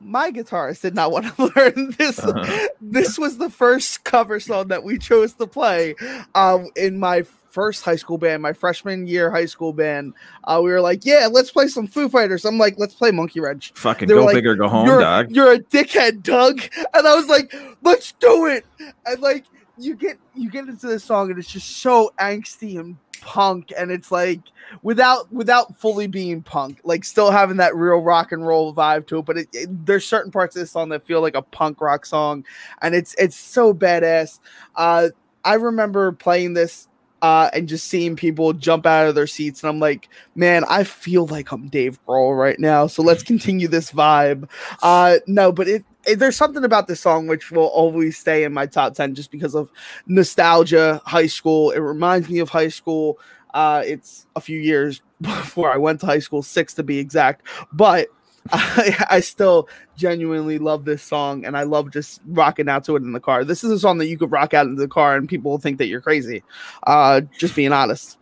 my 0.01 0.31
guitarist 0.31 0.81
did 0.83 0.95
not 0.95 1.11
want 1.13 1.27
to 1.37 1.53
learn 1.57 1.95
this. 1.99 2.19
Uh-huh. 2.19 2.69
This 2.81 3.19
was 3.19 3.39
the 3.39 3.51
first 3.51 4.05
cover 4.05 4.41
song 4.41 4.69
that 4.69 4.83
we 4.83 4.99
chose 4.99 5.35
to 5.35 5.47
play 5.47 5.95
um, 6.35 6.69
in 6.77 6.99
my 6.99 7.25
first 7.51 7.85
high 7.85 7.95
school 7.97 8.19
band, 8.19 8.43
my 8.43 8.53
freshman 8.53 9.07
year 9.07 9.31
high 9.31 9.47
school 9.47 9.73
band. 9.73 10.13
Uh, 10.43 10.61
we 10.65 10.71
were 10.71 10.81
like, 10.81 11.05
"Yeah, 11.05 11.29
let's 11.31 11.53
play 11.53 11.69
some 11.69 11.87
Foo 11.87 12.09
Fighters." 12.09 12.45
I'm 12.45 12.59
like, 12.59 12.75
"Let's 12.79 12.95
play 12.95 13.13
Monkey 13.13 13.41
Wrench." 13.41 13.73
Fucking 13.77 14.09
go 14.09 14.25
like, 14.25 14.35
big 14.35 14.47
or 14.47 14.57
go 14.57 14.69
home, 14.69 14.87
you're, 14.87 15.01
dog. 15.01 15.31
You're 15.31 15.53
a 15.53 15.59
dickhead, 15.61 16.23
Doug. 16.23 16.61
And 16.95 17.07
I 17.07 17.15
was 17.15 17.29
like, 17.29 17.55
"Let's 17.83 18.13
do 18.13 18.47
it!" 18.47 18.65
And 19.07 19.21
like, 19.21 19.45
you 19.79 19.95
get 19.97 20.19
you 20.35 20.51
get 20.51 20.69
into 20.69 20.87
this 20.87 21.05
song, 21.05 21.31
and 21.31 21.39
it's 21.39 21.51
just 21.51 21.79
so 21.79 22.13
angsty 22.21 22.79
and 22.79 22.97
punk, 23.21 23.73
and 23.77 23.91
it's 23.91 24.13
like 24.13 24.41
without 24.83 25.33
without 25.33 25.77
fully 25.79 26.07
being 26.07 26.43
punk, 26.43 26.81
like 26.85 27.05
still 27.05 27.31
having 27.31 27.57
that 27.59 27.75
real 27.75 27.99
rock 27.99 28.33
and 28.33 28.47
roll 28.47 28.75
vibe 28.75 29.07
to 29.09 29.19
it. 29.19 29.25
But 29.25 29.39
it, 29.39 29.49
it- 29.53 29.87
there's 29.87 30.07
certain 30.07 30.31
parts 30.31 30.55
of 30.57 30.61
this 30.61 30.71
song 30.71 30.91
that 30.91 31.07
feel 31.07 31.21
like 31.21 31.35
a 31.35 31.43
punk 31.43 31.81
rock 31.81 32.07
song, 32.07 32.45
and 32.83 32.95
it's 32.95 33.15
it's 33.19 33.37
so 33.37 33.75
badass. 33.75 34.39
Uh, 34.77 35.09
I 35.45 35.55
remember 35.55 36.13
playing 36.13 36.55
this. 36.55 36.89
Uh, 37.23 37.49
and 37.55 37.71
just 37.71 37.87
seeing 37.87 38.17
people 38.17 38.53
jump 38.53 38.85
out 38.85 39.07
of 39.07 39.15
their 39.15 39.27
seats, 39.27 39.63
and 39.63 39.71
I'm 39.71 39.79
like, 39.81 40.11
man, 40.35 40.63
I 40.69 40.85
feel 40.85 41.27
like 41.27 41.53
I'm 41.53 41.69
Dave 41.69 41.99
Grohl 42.07 42.37
right 42.39 42.61
now. 42.61 42.87
So 42.87 43.03
let's 43.03 43.23
continue 43.23 43.67
this 43.67 43.91
vibe. 43.91 44.51
Uh, 44.83 45.21
no, 45.27 45.51
but 45.51 45.67
it, 45.67 45.77
it 45.77 45.85
there's 46.17 46.37
something 46.37 46.65
about 46.65 46.87
this 46.87 47.01
song 47.01 47.27
which 47.27 47.51
will 47.51 47.67
always 47.67 48.17
stay 48.19 48.45
in 48.45 48.53
my 48.53 48.67
top 48.67 48.95
ten 48.95 49.15
just 49.15 49.31
because 49.31 49.55
of 49.55 49.71
nostalgia. 50.07 51.01
High 51.05 51.27
school, 51.27 51.71
it 51.71 51.79
reminds 51.79 52.29
me 52.29 52.39
of 52.39 52.49
high 52.49 52.69
school. 52.69 53.19
Uh, 53.53 53.83
it's 53.87 54.27
a 54.37 54.41
few 54.41 54.59
years 54.59 55.01
before 55.21 55.73
I 55.73 55.77
went 55.77 56.01
to 56.01 56.07
high 56.07 56.19
school, 56.19 56.43
six 56.43 56.75
to 56.75 56.83
be 56.83 56.99
exact, 56.99 57.47
but. 57.73 58.09
I, 58.53 59.07
I 59.09 59.21
still 59.21 59.71
genuinely 59.97 60.59
love 60.59 60.85
this 60.85 61.03
song 61.03 61.47
and 61.47 61.57
I 61.57 61.63
love 61.63 61.91
just 61.91 62.21
rocking 62.27 62.69
out 62.69 62.85
to 62.85 62.97
it 62.97 63.03
in 63.03 63.13
the 63.13 63.19
car. 63.19 63.43
This 63.43 63.65
is 63.65 63.71
a 63.71 63.79
song 63.79 63.97
that 63.97 64.07
you 64.07 64.19
could 64.19 64.31
rock 64.31 64.53
out 64.53 64.67
in 64.67 64.75
the 64.75 64.87
car 64.87 65.17
and 65.17 65.27
people 65.27 65.51
will 65.51 65.59
think 65.59 65.79
that 65.79 65.87
you're 65.87 66.03
crazy. 66.03 66.43
Uh, 66.87 67.23
just 67.39 67.57
being 67.57 67.73
honest. 67.73 68.19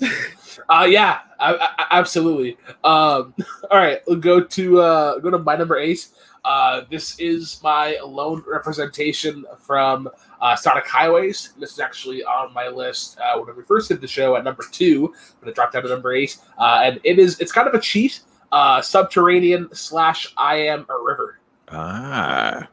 Uh, 0.68 0.86
yeah, 0.88 1.20
I, 1.38 1.54
I, 1.54 1.86
absolutely. 1.90 2.56
Um, 2.84 3.34
all 3.70 3.78
right, 3.78 4.00
we'll 4.06 4.18
go 4.18 4.40
to 4.40 4.80
uh, 4.80 5.18
go 5.18 5.30
to 5.30 5.38
my 5.38 5.56
number 5.56 5.78
eight. 5.78 6.08
Uh, 6.44 6.82
this 6.90 7.18
is 7.18 7.60
my 7.62 7.98
lone 8.04 8.42
representation 8.46 9.44
from 9.58 10.08
uh, 10.40 10.54
Sonic 10.54 10.86
Highways. 10.86 11.54
This 11.58 11.72
is 11.72 11.80
actually 11.80 12.22
on 12.22 12.54
my 12.54 12.68
list 12.68 13.18
uh, 13.18 13.36
when 13.40 13.56
we 13.56 13.64
first 13.64 13.88
did 13.88 14.00
the 14.00 14.06
show 14.06 14.36
at 14.36 14.44
number 14.44 14.64
two, 14.70 15.12
but 15.40 15.48
it 15.48 15.56
dropped 15.56 15.72
down 15.72 15.82
to 15.82 15.88
number 15.88 16.12
eight. 16.12 16.38
Uh, 16.56 16.82
and 16.84 17.00
it 17.02 17.18
is 17.18 17.40
it's 17.40 17.50
kind 17.50 17.66
of 17.66 17.74
a 17.74 17.80
cheat. 17.80 18.20
Uh, 18.52 18.80
subterranean 18.80 19.68
slash 19.74 20.32
I 20.36 20.56
am 20.56 20.86
a 20.88 20.96
river. 21.04 21.40
Ah. 21.68 22.68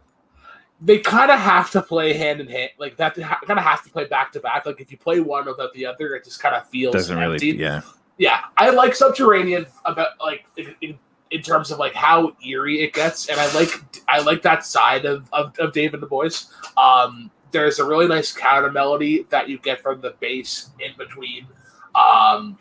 They 0.85 0.99
kind 0.99 1.31
of 1.31 1.39
have 1.39 1.71
to 1.71 1.81
play 1.81 2.13
hand 2.13 2.41
in 2.41 2.47
hand, 2.47 2.71
like 2.77 2.97
that. 2.97 3.15
Kind 3.15 3.57
of 3.57 3.63
have 3.63 3.83
to 3.83 3.89
play 3.89 4.05
back 4.05 4.33
to 4.33 4.41
back. 4.41 4.65
Like 4.65 4.81
if 4.81 4.91
you 4.91 4.97
play 4.97 5.21
one 5.21 5.45
without 5.45 5.71
the 5.73 5.85
other, 5.85 6.15
it 6.15 6.25
just 6.25 6.41
kind 6.41 6.55
of 6.55 6.67
feels 6.69 6.93
Doesn't 6.93 7.17
empty. 7.17 7.53
really. 7.53 7.61
Yeah. 7.61 7.81
yeah, 8.17 8.41
I 8.57 8.69
like 8.71 8.93
Subterranean 8.93 9.65
about 9.85 10.09
like 10.19 10.45
in, 10.81 10.99
in 11.31 11.41
terms 11.41 11.71
of 11.71 11.79
like 11.79 11.93
how 11.93 12.35
eerie 12.45 12.81
it 12.83 12.93
gets, 12.93 13.29
and 13.29 13.39
I 13.39 13.53
like 13.53 13.69
I 14.07 14.19
like 14.19 14.41
that 14.43 14.65
side 14.65 15.05
of 15.05 15.29
of, 15.33 15.57
of 15.57 15.73
Dave 15.73 15.93
and 15.93 16.03
the 16.03 16.07
Boys. 16.07 16.53
Um, 16.77 17.31
there's 17.51 17.79
a 17.79 17.85
really 17.85 18.07
nice 18.07 18.31
counter 18.31 18.71
melody 18.71 19.25
that 19.29 19.47
you 19.47 19.59
get 19.59 19.81
from 19.81 20.01
the 20.01 20.15
bass 20.19 20.71
in 20.79 20.91
between. 20.97 21.47
Um, 21.95 22.57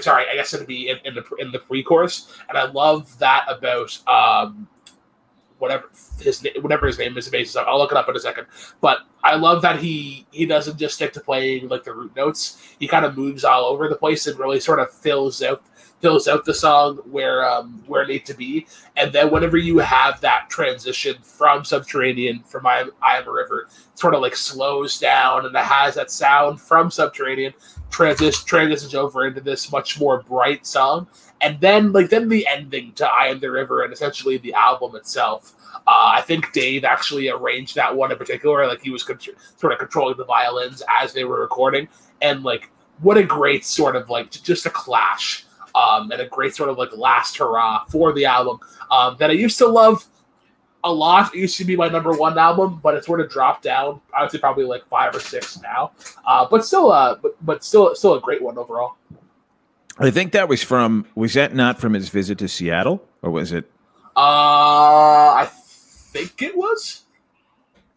sorry, 0.00 0.26
I 0.28 0.34
guess 0.34 0.52
it'd 0.52 0.66
be 0.66 0.88
in, 0.88 0.98
in 1.04 1.14
the 1.14 1.24
in 1.38 1.52
the 1.52 1.60
pre-chorus, 1.60 2.34
and 2.48 2.58
I 2.58 2.64
love 2.70 3.18
that 3.18 3.46
about 3.48 3.96
um, 4.08 4.68
whatever 5.62 5.88
his 6.20 6.44
whatever 6.60 6.88
his 6.88 6.98
name 6.98 7.16
is 7.16 7.28
basis. 7.28 7.54
I'll 7.54 7.78
look 7.78 7.92
it 7.92 7.96
up 7.96 8.08
in 8.08 8.16
a 8.16 8.18
second. 8.18 8.48
But 8.80 8.98
I 9.22 9.36
love 9.36 9.62
that 9.62 9.78
he 9.78 10.26
he 10.32 10.44
doesn't 10.44 10.76
just 10.76 10.96
stick 10.96 11.12
to 11.12 11.20
playing 11.20 11.68
like 11.68 11.84
the 11.84 11.94
root 11.94 12.14
notes. 12.16 12.74
He 12.80 12.88
kind 12.88 13.04
of 13.04 13.16
moves 13.16 13.44
all 13.44 13.66
over 13.66 13.88
the 13.88 13.94
place 13.94 14.26
and 14.26 14.36
really 14.40 14.58
sort 14.58 14.80
of 14.80 14.90
fills 14.92 15.40
out 15.40 15.62
fills 16.00 16.26
out 16.26 16.44
the 16.44 16.52
song 16.52 16.96
where 17.08 17.48
um 17.48 17.80
where 17.86 18.02
it 18.02 18.08
needs 18.08 18.24
to 18.24 18.34
be. 18.34 18.66
And 18.96 19.12
then 19.12 19.30
whenever 19.30 19.56
you 19.56 19.78
have 19.78 20.20
that 20.22 20.50
transition 20.50 21.22
from 21.22 21.64
Subterranean 21.64 22.42
from 22.42 22.66
I, 22.66 22.86
I 23.00 23.18
am 23.18 23.28
a 23.28 23.32
river, 23.32 23.68
sort 23.94 24.16
of 24.16 24.20
like 24.20 24.34
slows 24.34 24.98
down 24.98 25.46
and 25.46 25.54
it 25.54 25.64
has 25.64 25.94
that 25.94 26.10
sound 26.10 26.60
from 26.60 26.90
Subterranean 26.90 27.54
transition 27.90 28.44
transitions 28.46 28.96
over 28.96 29.28
into 29.28 29.40
this 29.40 29.70
much 29.70 30.00
more 30.00 30.24
bright 30.24 30.66
song 30.66 31.06
and 31.42 31.60
then 31.60 31.92
like 31.92 32.08
then 32.08 32.28
the 32.28 32.46
ending 32.48 32.92
to 32.92 33.06
I 33.06 33.26
Am 33.26 33.40
the 33.40 33.50
River 33.50 33.82
and 33.82 33.92
essentially 33.92 34.38
the 34.38 34.54
album 34.54 34.96
itself. 34.96 35.54
Uh, 35.86 36.12
I 36.14 36.22
think 36.22 36.52
Dave 36.52 36.84
actually 36.84 37.28
arranged 37.28 37.74
that 37.74 37.94
one 37.94 38.12
in 38.12 38.18
particular. 38.18 38.66
Like 38.66 38.80
he 38.80 38.90
was 38.90 39.02
con- 39.02 39.18
sort 39.56 39.72
of 39.72 39.78
controlling 39.80 40.16
the 40.16 40.24
violins 40.24 40.82
as 40.88 41.12
they 41.12 41.24
were 41.24 41.40
recording, 41.40 41.88
and 42.22 42.44
like 42.44 42.70
what 43.00 43.18
a 43.18 43.24
great 43.24 43.64
sort 43.64 43.96
of 43.96 44.08
like 44.08 44.30
just 44.30 44.64
a 44.66 44.70
clash, 44.70 45.44
um, 45.74 46.10
and 46.12 46.20
a 46.20 46.28
great 46.28 46.54
sort 46.54 46.70
of 46.70 46.78
like 46.78 46.96
last 46.96 47.36
hurrah 47.36 47.84
for 47.86 48.12
the 48.12 48.24
album 48.24 48.60
um, 48.90 49.16
that 49.18 49.30
I 49.30 49.34
used 49.34 49.58
to 49.58 49.66
love 49.66 50.06
a 50.84 50.92
lot. 50.92 51.34
It 51.34 51.38
used 51.38 51.56
to 51.58 51.64
be 51.64 51.76
my 51.76 51.88
number 51.88 52.12
one 52.12 52.38
album, 52.38 52.80
but 52.82 52.94
it 52.94 53.04
sort 53.04 53.20
of 53.20 53.28
dropped 53.28 53.64
down. 53.64 54.00
I 54.16 54.22
would 54.22 54.30
say 54.30 54.38
probably 54.38 54.64
like 54.64 54.86
five 54.88 55.14
or 55.14 55.20
six 55.20 55.60
now, 55.60 55.92
uh, 56.26 56.46
but 56.48 56.64
still, 56.64 56.92
uh, 56.92 57.16
but 57.16 57.36
but 57.44 57.64
still, 57.64 57.94
still 57.96 58.14
a 58.14 58.20
great 58.20 58.42
one 58.42 58.56
overall. 58.56 58.96
I 59.98 60.10
think 60.10 60.32
that 60.32 60.48
was 60.48 60.62
from. 60.62 61.06
Was 61.14 61.34
that 61.34 61.54
not 61.54 61.80
from 61.80 61.94
his 61.94 62.08
visit 62.08 62.38
to 62.38 62.48
Seattle, 62.48 63.06
or 63.22 63.30
was 63.30 63.52
it? 63.52 63.70
Uh, 64.16 65.34
I 65.36 65.48
think 65.52 66.42
it 66.42 66.56
was. 66.56 67.02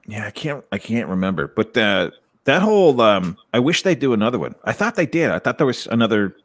Yeah, 0.08 0.28
I 0.28 0.32
can't. 0.32 0.64
I 0.72 0.78
can't 0.78 1.10
remember. 1.10 1.48
But 1.48 1.74
the 1.74 2.14
that 2.44 2.62
whole. 2.62 3.00
Um, 3.02 3.38
I 3.54 3.60
wish 3.60 3.84
they'd 3.84 4.00
do 4.00 4.14
another 4.14 4.40
one. 4.40 4.56
I 4.64 4.74
thought 4.74 4.96
they 4.96 5.06
did. 5.06 5.32
I 5.32 5.40
thought 5.40 5.58
there 5.58 5.68
was 5.68 5.88
another 5.88 6.36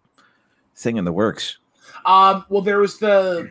thing 0.76 0.96
in 0.96 1.04
the 1.04 1.12
works. 1.12 1.58
Um. 2.04 2.44
Well, 2.48 2.62
there 2.62 2.78
was 2.78 2.98
the. 2.98 3.50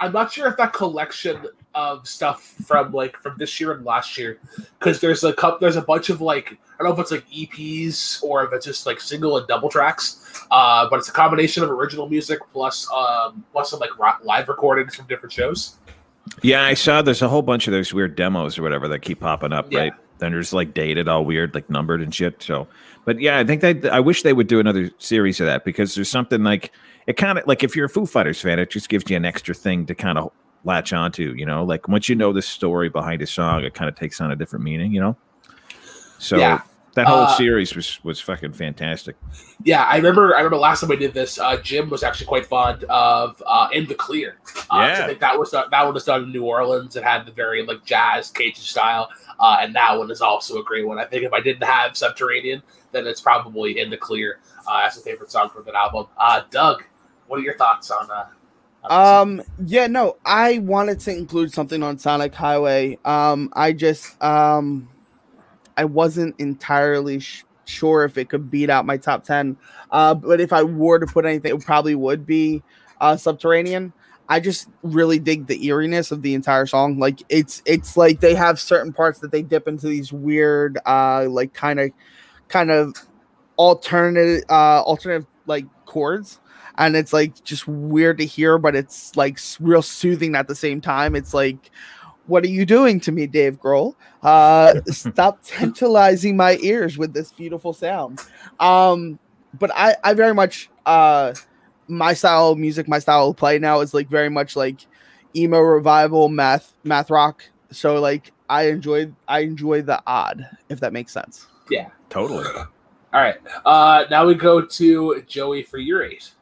I'm 0.00 0.12
not 0.12 0.32
sure 0.32 0.48
if 0.48 0.56
that 0.58 0.72
collection 0.72 1.44
of 1.78 2.06
stuff 2.06 2.42
from 2.66 2.92
like 2.92 3.16
from 3.16 3.36
this 3.38 3.60
year 3.60 3.72
and 3.72 3.84
last 3.84 4.18
year, 4.18 4.38
because 4.78 5.00
there's 5.00 5.22
a 5.24 5.32
couple. 5.32 5.58
There's 5.60 5.76
a 5.76 5.82
bunch 5.82 6.10
of 6.10 6.20
like 6.20 6.52
I 6.52 6.82
don't 6.82 6.88
know 6.88 6.94
if 6.94 7.00
it's 7.00 7.10
like 7.10 7.28
EPs 7.30 8.22
or 8.22 8.44
if 8.44 8.52
it's 8.52 8.66
just 8.66 8.84
like 8.86 9.00
single 9.00 9.38
and 9.38 9.46
double 9.46 9.68
tracks. 9.68 10.44
Uh, 10.50 10.88
but 10.88 10.98
it's 10.98 11.08
a 11.08 11.12
combination 11.12 11.62
of 11.62 11.70
original 11.70 12.08
music 12.08 12.40
plus 12.52 12.90
um 12.92 13.44
plus 13.52 13.70
some 13.70 13.80
like 13.80 13.90
live 14.22 14.48
recordings 14.48 14.94
from 14.94 15.06
different 15.06 15.32
shows. 15.32 15.76
Yeah, 16.42 16.64
I 16.64 16.74
saw 16.74 17.00
there's 17.00 17.22
a 17.22 17.28
whole 17.28 17.42
bunch 17.42 17.66
of 17.66 17.72
those 17.72 17.94
weird 17.94 18.16
demos 18.16 18.58
or 18.58 18.62
whatever 18.62 18.88
that 18.88 19.00
keep 19.00 19.20
popping 19.20 19.52
up, 19.52 19.72
yeah. 19.72 19.78
right? 19.78 19.92
Then 20.18 20.32
there's 20.32 20.52
like 20.52 20.74
dated, 20.74 21.08
all 21.08 21.24
weird, 21.24 21.54
like 21.54 21.70
numbered 21.70 22.02
and 22.02 22.14
shit. 22.14 22.42
So, 22.42 22.66
but 23.04 23.20
yeah, 23.20 23.38
I 23.38 23.44
think 23.44 23.60
that 23.62 23.86
I 23.86 24.00
wish 24.00 24.22
they 24.22 24.32
would 24.32 24.48
do 24.48 24.60
another 24.60 24.90
series 24.98 25.40
of 25.40 25.46
that 25.46 25.64
because 25.64 25.94
there's 25.94 26.10
something 26.10 26.42
like 26.42 26.72
it 27.06 27.16
kind 27.16 27.38
of 27.38 27.46
like 27.46 27.62
if 27.62 27.74
you're 27.74 27.86
a 27.86 27.88
Foo 27.88 28.04
Fighters 28.04 28.40
fan, 28.40 28.58
it 28.58 28.70
just 28.70 28.88
gives 28.88 29.08
you 29.10 29.16
an 29.16 29.24
extra 29.24 29.54
thing 29.54 29.86
to 29.86 29.94
kind 29.94 30.18
of 30.18 30.32
latch 30.64 30.92
onto, 30.92 31.34
you 31.36 31.46
know. 31.46 31.64
Like 31.64 31.88
once 31.88 32.08
you 32.08 32.14
know 32.14 32.32
the 32.32 32.42
story 32.42 32.88
behind 32.88 33.22
a 33.22 33.26
song, 33.26 33.64
it 33.64 33.74
kind 33.74 33.88
of 33.88 33.94
takes 33.94 34.20
on 34.20 34.30
a 34.30 34.36
different 34.36 34.64
meaning, 34.64 34.92
you 34.92 35.00
know. 35.00 35.16
So 36.18 36.36
yeah. 36.36 36.62
That 36.94 37.06
whole 37.06 37.18
uh, 37.18 37.36
series 37.36 37.76
was 37.76 38.02
was 38.02 38.20
fucking 38.20 38.54
fantastic. 38.54 39.14
Yeah, 39.62 39.84
I 39.84 39.98
remember. 39.98 40.34
I 40.34 40.38
remember 40.38 40.56
last 40.56 40.80
time 40.80 40.90
we 40.90 40.96
did 40.96 41.14
this. 41.14 41.38
Uh, 41.38 41.56
Jim 41.58 41.90
was 41.90 42.02
actually 42.02 42.26
quite 42.26 42.44
fond 42.44 42.82
of 42.84 43.40
uh, 43.46 43.68
"In 43.72 43.86
the 43.86 43.94
Clear." 43.94 44.38
Uh, 44.68 44.80
yeah, 44.80 45.04
I 45.04 45.06
think 45.06 45.20
that 45.20 45.38
was 45.38 45.52
that 45.52 45.70
one 45.70 45.94
was 45.94 46.04
done 46.04 46.24
in 46.24 46.32
New 46.32 46.44
Orleans. 46.44 46.96
It 46.96 47.04
had 47.04 47.24
the 47.24 47.30
very 47.30 47.64
like 47.64 47.84
jazz 47.84 48.32
Cajun 48.32 48.64
style, 48.64 49.10
uh, 49.38 49.58
and 49.60 49.76
that 49.76 49.96
one 49.96 50.10
is 50.10 50.20
also 50.20 50.58
a 50.58 50.64
great 50.64 50.88
one. 50.88 50.98
I 50.98 51.04
think 51.04 51.22
if 51.22 51.32
I 51.32 51.40
didn't 51.40 51.62
have 51.62 51.96
Subterranean, 51.96 52.64
then 52.90 53.06
it's 53.06 53.20
probably 53.20 53.78
"In 53.78 53.90
the 53.90 53.96
Clear" 53.96 54.40
uh, 54.68 54.82
as 54.84 54.98
a 54.98 55.00
favorite 55.00 55.30
song 55.30 55.50
from 55.50 55.66
that 55.66 55.76
album. 55.76 56.06
Uh, 56.16 56.42
Doug, 56.50 56.82
what 57.28 57.38
are 57.38 57.44
your 57.44 57.56
thoughts 57.56 57.92
on? 57.92 58.10
Uh, 58.10 58.26
um 58.88 59.42
yeah 59.66 59.86
no 59.86 60.16
i 60.24 60.58
wanted 60.58 60.98
to 60.98 61.14
include 61.14 61.52
something 61.52 61.82
on 61.82 61.98
sonic 61.98 62.34
highway 62.34 62.98
um 63.04 63.50
i 63.54 63.72
just 63.72 64.22
um 64.22 64.88
I 65.78 65.84
wasn't 65.84 66.34
entirely 66.38 67.20
sh- 67.20 67.44
sure 67.64 68.04
if 68.04 68.18
it 68.18 68.28
could 68.28 68.50
beat 68.50 68.68
out 68.68 68.84
my 68.84 68.96
top 68.96 69.22
10. 69.22 69.56
Uh, 69.92 70.12
but 70.12 70.40
if 70.40 70.52
I 70.52 70.64
were 70.64 70.98
to 70.98 71.06
put 71.06 71.24
anything, 71.24 71.54
it 71.54 71.64
probably 71.64 71.94
would 71.94 72.26
be 72.26 72.64
uh, 73.00 73.16
Subterranean. 73.16 73.92
I 74.28 74.40
just 74.40 74.68
really 74.82 75.20
dig 75.20 75.46
the 75.46 75.64
eeriness 75.64 76.10
of 76.10 76.20
the 76.20 76.34
entire 76.34 76.66
song. 76.66 76.98
Like 76.98 77.22
it's 77.28 77.62
it's 77.64 77.96
like 77.96 78.20
they 78.20 78.34
have 78.34 78.60
certain 78.60 78.92
parts 78.92 79.20
that 79.20 79.30
they 79.30 79.40
dip 79.40 79.68
into 79.68 79.86
these 79.86 80.12
weird 80.12 80.78
uh 80.84 81.26
like 81.30 81.54
kind 81.54 81.80
of 81.80 81.92
kind 82.48 82.70
of 82.70 82.94
alternative 83.58 84.44
uh 84.50 84.82
alternative 84.82 85.26
like 85.46 85.64
chords 85.86 86.40
and 86.78 86.96
it's 86.96 87.12
like 87.12 87.42
just 87.44 87.68
weird 87.68 88.18
to 88.18 88.24
hear 88.24 88.56
but 88.56 88.74
it's 88.74 89.16
like 89.16 89.38
real 89.60 89.82
soothing 89.82 90.34
at 90.34 90.48
the 90.48 90.54
same 90.54 90.80
time. 90.80 91.14
It's 91.14 91.34
like 91.34 91.70
what 92.28 92.44
are 92.44 92.48
you 92.48 92.66
doing 92.66 93.00
to 93.00 93.10
me, 93.10 93.26
Dave 93.26 93.58
Grohl? 93.58 93.94
Uh, 94.22 94.80
stop 94.86 95.40
tantalizing 95.42 96.36
my 96.36 96.58
ears 96.60 96.98
with 96.98 97.14
this 97.14 97.32
beautiful 97.32 97.72
sound. 97.72 98.20
Um, 98.60 99.18
but 99.58 99.70
I, 99.74 99.96
I 100.04 100.12
very 100.12 100.34
much, 100.34 100.70
uh, 100.86 101.32
my 101.88 102.12
style 102.12 102.50
of 102.50 102.58
music, 102.58 102.86
my 102.86 102.98
style 102.98 103.30
of 103.30 103.36
play 103.36 103.58
now 103.58 103.80
is 103.80 103.94
like 103.94 104.08
very 104.10 104.28
much 104.28 104.56
like 104.56 104.86
emo 105.34 105.58
revival, 105.58 106.28
math, 106.28 106.74
math 106.84 107.10
rock. 107.10 107.44
So 107.72 107.98
like 107.98 108.32
I 108.50 108.64
enjoy, 108.68 109.10
I 109.26 109.40
enjoy 109.40 109.82
the 109.82 110.02
odd, 110.06 110.46
if 110.68 110.80
that 110.80 110.92
makes 110.92 111.12
sense. 111.12 111.46
Yeah, 111.70 111.88
totally. 112.10 112.44
All 112.44 112.68
right. 113.14 113.38
Uh, 113.64 114.04
now 114.10 114.26
we 114.26 114.34
go 114.34 114.60
to 114.60 115.22
Joey 115.26 115.62
for 115.62 115.78
your 115.78 116.04
eight. 116.04 116.32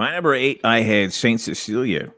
My 0.00 0.12
number 0.12 0.32
eight, 0.32 0.62
I 0.64 0.80
had 0.80 1.12
Saint 1.12 1.42
Cecilia. 1.42 2.14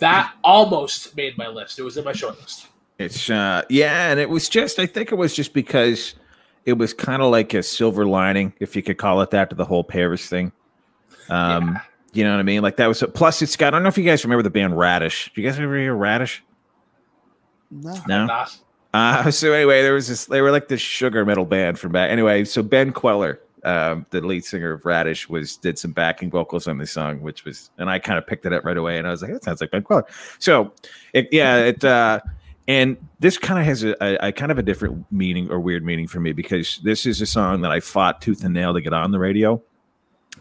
That 0.00 0.34
almost 0.44 1.16
made 1.16 1.38
my 1.38 1.48
list. 1.48 1.78
It 1.78 1.82
was 1.82 1.96
in 1.96 2.04
my 2.04 2.12
short 2.12 2.38
list. 2.38 2.66
It's 2.98 3.30
uh 3.30 3.62
yeah, 3.70 4.10
and 4.10 4.20
it 4.20 4.28
was 4.28 4.50
just 4.50 4.78
I 4.78 4.84
think 4.84 5.10
it 5.10 5.14
was 5.14 5.34
just 5.34 5.54
because 5.54 6.14
it 6.66 6.74
was 6.74 6.92
kind 6.92 7.22
of 7.22 7.30
like 7.30 7.54
a 7.54 7.62
silver 7.62 8.04
lining, 8.04 8.52
if 8.60 8.76
you 8.76 8.82
could 8.82 8.98
call 8.98 9.22
it 9.22 9.30
that, 9.30 9.48
to 9.48 9.56
the 9.56 9.64
whole 9.64 9.82
Paris 9.82 10.26
thing. 10.26 10.52
Um, 11.30 11.72
yeah. 11.72 11.80
you 12.12 12.24
know 12.24 12.32
what 12.32 12.40
I 12.40 12.42
mean? 12.42 12.60
Like 12.60 12.76
that 12.76 12.86
was 12.86 13.00
a, 13.00 13.08
plus 13.08 13.40
it's 13.40 13.56
got 13.56 13.68
I 13.68 13.70
don't 13.78 13.82
know 13.82 13.88
if 13.88 13.96
you 13.96 14.04
guys 14.04 14.22
remember 14.22 14.42
the 14.42 14.50
band 14.50 14.78
Radish. 14.78 15.32
Do 15.34 15.40
you 15.40 15.48
guys 15.48 15.58
ever 15.58 15.78
hear 15.78 15.94
Radish? 15.94 16.42
No. 17.70 17.94
No. 18.06 18.44
Uh, 18.92 19.30
so 19.30 19.54
anyway, 19.54 19.80
there 19.80 19.94
was 19.94 20.08
this 20.08 20.26
they 20.26 20.42
were 20.42 20.50
like 20.50 20.68
this 20.68 20.82
sugar 20.82 21.24
metal 21.24 21.46
band 21.46 21.78
from 21.78 21.92
back 21.92 22.10
anyway, 22.10 22.44
so 22.44 22.62
Ben 22.62 22.92
Kweller 22.92 23.40
um, 23.64 24.06
the 24.10 24.20
lead 24.20 24.44
singer 24.44 24.72
of 24.72 24.84
Radish 24.84 25.28
was 25.28 25.56
did 25.56 25.78
some 25.78 25.92
backing 25.92 26.30
vocals 26.30 26.68
on 26.68 26.78
this 26.78 26.92
song, 26.92 27.20
which 27.20 27.44
was, 27.44 27.70
and 27.78 27.90
I 27.90 27.98
kind 27.98 28.18
of 28.18 28.26
picked 28.26 28.46
it 28.46 28.52
up 28.52 28.64
right 28.64 28.76
away, 28.76 28.98
and 28.98 29.06
I 29.06 29.10
was 29.10 29.22
like, 29.22 29.32
that 29.32 29.44
sounds 29.44 29.60
like 29.60 29.70
Ben 29.70 29.82
Kweller. 29.82 30.04
So, 30.38 30.72
it, 31.12 31.28
yeah, 31.32 31.56
it, 31.58 31.84
uh, 31.84 32.20
and 32.68 32.96
this 33.18 33.36
kind 33.38 33.58
of 33.58 33.66
has 33.66 33.82
a, 33.82 33.96
a, 34.00 34.28
a, 34.28 34.32
kind 34.32 34.52
of 34.52 34.58
a 34.58 34.62
different 34.62 35.04
meaning 35.10 35.50
or 35.50 35.58
weird 35.58 35.84
meaning 35.84 36.06
for 36.06 36.20
me 36.20 36.32
because 36.32 36.78
this 36.84 37.04
is 37.04 37.20
a 37.20 37.26
song 37.26 37.62
that 37.62 37.72
I 37.72 37.80
fought 37.80 38.20
tooth 38.20 38.44
and 38.44 38.54
nail 38.54 38.74
to 38.74 38.80
get 38.80 38.92
on 38.92 39.10
the 39.10 39.18
radio 39.18 39.60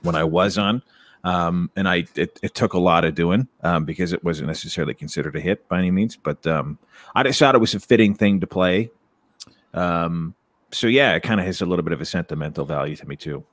when 0.04 0.16
I 0.16 0.24
was 0.24 0.58
on. 0.58 0.84
Um, 1.24 1.70
and 1.76 1.90
I 1.90 2.06
it, 2.16 2.40
it, 2.42 2.54
took 2.54 2.74
a 2.74 2.80
lot 2.80 3.04
of 3.04 3.14
doing 3.14 3.50
um, 3.64 3.84
because 3.84 4.14
it 4.14 4.24
wasn't 4.24 4.48
necessarily 4.48 4.94
considered 4.94 5.36
a 5.36 5.42
hit 5.42 5.68
by 5.68 5.80
any 5.80 5.92
means, 5.92 6.16
but 6.16 6.46
um, 6.48 6.78
I 7.14 7.24
just 7.24 7.40
thought 7.40 7.56
it 7.56 7.60
was 7.60 7.74
a 7.74 7.80
fitting 7.80 8.16
thing 8.16 8.40
to 8.40 8.48
play. 8.48 8.90
Um, 9.74 10.34
so 10.72 10.88
yeah, 10.88 11.14
it 11.16 11.24
kind 11.24 11.40
of 11.40 11.46
has 11.46 11.62
a 11.62 11.66
little 11.66 11.84
bit 11.84 11.94
of 11.94 12.02
a 12.02 12.06
sentimental 12.06 12.66
value 12.66 12.96
to 12.96 13.08
me 13.08 13.16
too. 13.16 13.44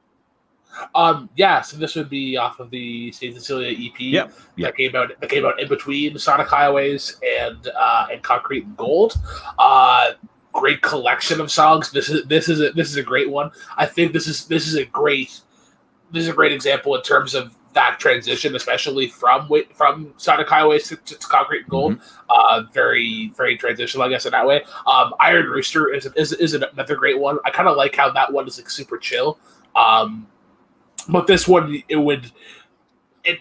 Um, 0.95 1.31
yeah, 1.37 1.63
so 1.63 1.77
this 1.79 1.95
would 1.97 2.11
be 2.11 2.37
off 2.37 2.61
of 2.61 2.71
the 2.71 3.11
Saint 3.13 3.35
Cecilia 3.35 3.71
EP 3.71 3.99
Yep, 3.99 4.33
yep. 4.57 4.69
that 4.69 4.77
came 4.77 4.95
out 4.95 5.11
that 5.21 5.31
came 5.31 5.47
out 5.47 5.59
in 5.59 5.69
between 5.69 6.19
Sonic 6.19 6.49
Highways 6.49 7.19
and 7.41 7.69
uh, 7.79 8.09
and 8.13 8.23
Concrete 8.23 8.65
and 8.65 8.77
Gold. 8.77 9.15
Uh, 9.59 10.13
great 10.53 10.83
collection 10.83 11.41
of 11.41 11.51
songs. 11.51 11.91
This 11.91 12.09
is 12.09 12.27
this 12.27 12.49
is 12.49 12.61
a, 12.61 12.71
this 12.73 12.91
is 12.91 12.97
a 12.97 13.03
great 13.03 13.31
one. 13.31 13.51
I 13.77 13.87
think 13.87 14.13
this 14.13 14.27
is 14.27 14.47
this 14.47 14.67
is 14.67 14.75
a 14.75 14.85
great 14.85 15.41
this 16.13 16.25
is 16.25 16.29
a 16.29 16.35
great 16.35 16.53
example 16.53 16.95
in 16.95 17.03
terms 17.03 17.35
of 17.35 17.56
that 17.77 18.01
transition, 18.01 18.57
especially 18.57 19.07
from 19.07 19.49
from 19.75 20.13
Sonic 20.17 20.49
Highways 20.49 20.89
to, 20.89 20.97
to, 20.97 21.17
Concrete 21.19 21.61
and 21.61 21.69
Gold. 21.69 22.01
Uh, 22.31 22.63
very 22.73 23.33
very 23.37 23.57
transitional, 23.57 24.05
I 24.05 24.09
guess, 24.09 24.25
in 24.25 24.33
that 24.33 24.47
way. 24.47 24.65
Um, 24.87 25.15
Iron 25.21 25.47
Rooster 25.47 25.93
is 25.93 26.07
is, 26.17 26.33
is 26.33 26.55
another 26.55 26.97
great 26.97 27.19
one. 27.21 27.39
I 27.45 27.51
kind 27.51 27.69
of 27.69 27.77
like 27.77 27.95
how 27.95 28.11
that 28.11 28.33
one 28.33 28.49
is 28.49 28.59
like 28.59 28.71
super 28.71 28.97
chill. 28.99 29.39
Um, 29.77 30.27
but 31.09 31.27
this 31.27 31.47
one 31.47 31.83
it 31.89 31.97
would 31.97 32.33
it 33.25 33.41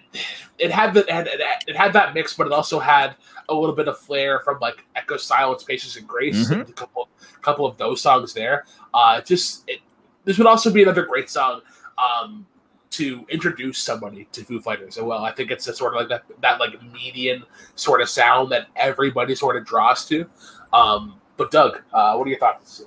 it 0.59 0.69
had 0.69 0.93
the 0.93 1.01
it 1.01 1.09
had, 1.09 1.27
it 1.67 1.75
had 1.75 1.93
that 1.93 2.13
mix, 2.13 2.33
but 2.35 2.45
it 2.45 2.53
also 2.53 2.77
had 2.77 3.15
a 3.47 3.53
little 3.53 3.75
bit 3.75 3.87
of 3.87 3.97
flair 3.97 4.41
from 4.41 4.59
like 4.59 4.85
Echo 4.97 5.15
Silence, 5.15 5.63
Patience 5.63 5.95
and 5.95 6.05
Grace, 6.07 6.49
Mhm. 6.49 6.61
and 6.61 6.69
a 6.69 6.73
couple 6.73 7.07
couple 7.41 7.65
of 7.65 7.77
those 7.77 8.01
songs 8.01 8.33
there. 8.33 8.65
Uh, 8.93 9.21
just 9.21 9.63
it, 9.69 9.79
this 10.25 10.37
would 10.37 10.47
also 10.47 10.71
be 10.71 10.83
another 10.83 11.05
great 11.05 11.29
song 11.29 11.61
um, 11.97 12.45
to 12.97 13.25
introduce 13.29 13.77
somebody 13.77 14.27
to 14.31 14.43
Foo 14.43 14.61
Fighters 14.61 14.97
as 14.97 15.03
well. 15.03 15.23
I 15.23 15.31
think 15.31 15.51
it's 15.51 15.67
a 15.67 15.73
sort 15.73 15.93
of 15.93 15.99
like 15.99 16.09
that 16.09 16.23
that 16.41 16.59
like 16.59 16.81
median 16.93 17.43
sort 17.75 18.01
of 18.01 18.09
sound 18.09 18.51
that 18.51 18.67
everybody 18.75 19.35
sort 19.35 19.57
of 19.57 19.65
draws 19.65 20.05
to. 20.05 20.25
Um, 20.73 21.19
but 21.37 21.51
Doug, 21.51 21.81
uh, 21.93 22.15
what 22.15 22.25
are 22.25 22.29
your 22.29 22.39
thoughts? 22.39 22.85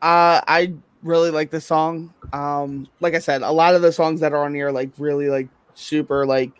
Uh, 0.00 0.40
I 0.46 0.74
really 1.02 1.30
like 1.30 1.50
this 1.50 1.66
song. 1.66 2.14
Um, 2.32 2.88
like 3.00 3.14
I 3.14 3.18
said, 3.18 3.42
a 3.42 3.50
lot 3.50 3.74
of 3.74 3.82
the 3.82 3.92
songs 3.92 4.20
that 4.20 4.32
are 4.32 4.44
on 4.44 4.54
here, 4.54 4.70
like 4.70 4.90
really 4.98 5.28
like 5.28 5.48
super 5.74 6.26
like 6.26 6.52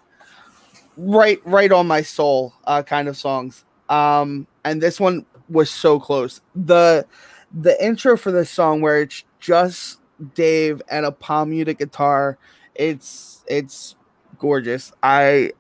right 0.96 1.40
right 1.44 1.72
on 1.72 1.86
my 1.86 2.02
soul 2.02 2.52
uh 2.64 2.82
kind 2.82 3.08
of 3.08 3.16
songs. 3.16 3.64
Um, 3.88 4.46
and 4.64 4.82
this 4.82 5.00
one 5.00 5.24
was 5.48 5.70
so 5.70 5.98
close. 5.98 6.40
The 6.54 7.06
the 7.52 7.82
intro 7.84 8.16
for 8.16 8.30
this 8.30 8.50
song 8.50 8.80
where 8.80 9.00
it's 9.00 9.24
just 9.40 9.99
Dave 10.34 10.82
and 10.90 11.06
a 11.06 11.12
palm 11.12 11.50
muted 11.50 11.78
guitar, 11.78 12.38
it's 12.74 13.44
it's 13.46 13.96
gorgeous. 14.38 14.92
I 15.02 15.52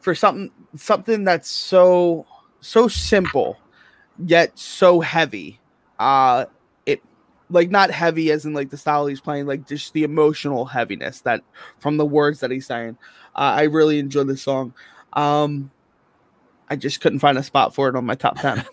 for 0.00 0.14
something 0.14 0.50
something 0.76 1.24
that's 1.24 1.50
so 1.50 2.26
so 2.60 2.88
simple 2.88 3.58
yet 4.24 4.58
so 4.58 5.00
heavy. 5.00 5.60
Uh 5.98 6.46
it 6.86 7.02
like 7.50 7.70
not 7.70 7.90
heavy 7.90 8.30
as 8.30 8.44
in 8.44 8.52
like 8.54 8.70
the 8.70 8.76
style 8.76 9.06
he's 9.06 9.20
playing, 9.20 9.46
like 9.46 9.66
just 9.66 9.92
the 9.92 10.04
emotional 10.04 10.64
heaviness 10.64 11.20
that 11.22 11.42
from 11.78 11.96
the 11.96 12.06
words 12.06 12.40
that 12.40 12.50
he's 12.50 12.66
saying. 12.66 12.96
Uh, 13.34 13.54
I 13.56 13.62
really 13.64 13.98
enjoy 13.98 14.24
this 14.24 14.42
song. 14.42 14.74
Um 15.12 15.70
I 16.68 16.76
just 16.76 17.00
couldn't 17.00 17.20
find 17.20 17.38
a 17.38 17.42
spot 17.42 17.74
for 17.74 17.88
it 17.88 17.96
on 17.96 18.04
my 18.04 18.14
top 18.14 18.36
10. 18.40 18.64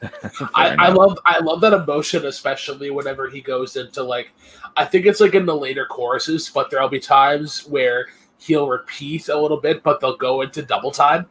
I, 0.55 0.75
I 0.79 0.89
love 0.89 1.17
I 1.25 1.39
love 1.39 1.61
that 1.61 1.73
emotion, 1.73 2.25
especially 2.25 2.89
whenever 2.89 3.29
he 3.29 3.41
goes 3.41 3.75
into 3.75 4.03
like 4.03 4.31
I 4.75 4.85
think 4.85 5.05
it's 5.05 5.19
like 5.19 5.35
in 5.35 5.45
the 5.45 5.55
later 5.55 5.85
choruses, 5.85 6.49
but 6.49 6.69
there'll 6.69 6.89
be 6.89 6.99
times 6.99 7.67
where 7.67 8.07
he'll 8.39 8.67
repeat 8.67 9.29
a 9.29 9.39
little 9.39 9.59
bit, 9.59 9.83
but 9.83 9.99
they'll 9.99 10.17
go 10.17 10.41
into 10.41 10.61
double 10.63 10.91
time. 10.91 11.27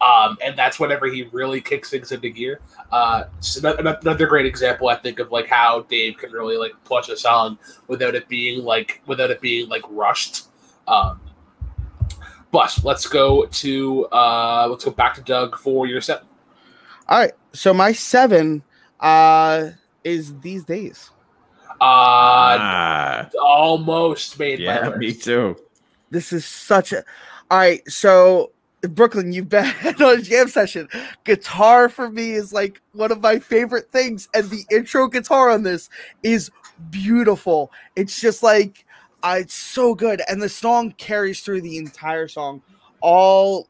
Um, 0.00 0.36
and 0.44 0.56
that's 0.56 0.78
whenever 0.78 1.06
he 1.06 1.22
really 1.32 1.60
kicks 1.60 1.90
things 1.90 2.12
into 2.12 2.28
gear. 2.28 2.60
Uh, 2.92 3.24
so 3.40 3.66
ano- 3.66 3.78
ano- 3.78 3.98
another 4.02 4.26
great 4.26 4.44
example, 4.44 4.88
I 4.88 4.96
think, 4.96 5.18
of 5.18 5.32
like 5.32 5.46
how 5.46 5.82
Dave 5.82 6.18
can 6.18 6.30
really 6.30 6.56
like 6.56 6.72
push 6.84 7.08
a 7.08 7.16
song 7.16 7.58
without 7.88 8.14
it 8.14 8.28
being 8.28 8.64
like 8.64 9.02
without 9.06 9.30
it 9.30 9.40
being 9.40 9.68
like 9.68 9.82
rushed. 9.88 10.48
Um, 10.86 11.20
but 12.54 12.78
let's 12.84 13.08
go 13.08 13.46
to 13.46 14.06
uh, 14.12 14.68
let's 14.70 14.84
go 14.84 14.92
back 14.92 15.14
to 15.14 15.20
Doug 15.22 15.58
for 15.58 15.86
your 15.88 16.00
set. 16.00 16.22
All 17.08 17.18
right. 17.18 17.32
So 17.52 17.74
my 17.74 17.90
7 17.92 18.62
uh 19.00 19.70
is 20.04 20.38
these 20.40 20.64
days. 20.64 21.10
Uh, 21.80 22.56
Ah, 22.60 23.28
almost 23.42 24.38
made 24.38 24.60
yeah, 24.60 24.86
list. 24.86 24.98
me 24.98 25.12
too. 25.12 25.56
This 26.10 26.32
is 26.32 26.44
such 26.44 26.92
a 26.92 27.02
all 27.50 27.58
right. 27.58 27.82
So 27.90 28.52
Brooklyn, 28.82 29.32
you've 29.32 29.48
been 29.48 29.66
on 30.00 30.18
a 30.18 30.22
jam 30.22 30.46
session. 30.46 30.88
Guitar 31.24 31.88
for 31.88 32.08
me 32.08 32.32
is 32.34 32.52
like 32.52 32.80
one 32.92 33.10
of 33.10 33.20
my 33.20 33.40
favorite 33.40 33.90
things, 33.90 34.28
and 34.32 34.48
the 34.48 34.64
intro 34.70 35.08
guitar 35.08 35.50
on 35.50 35.64
this 35.64 35.90
is 36.22 36.52
beautiful. 36.90 37.72
It's 37.96 38.20
just 38.20 38.44
like 38.44 38.86
uh, 39.24 39.36
it's 39.40 39.54
so 39.54 39.94
good, 39.94 40.20
and 40.28 40.40
the 40.40 40.48
song 40.48 40.92
carries 40.98 41.40
through 41.40 41.62
the 41.62 41.78
entire 41.78 42.28
song, 42.28 42.62
all 43.00 43.68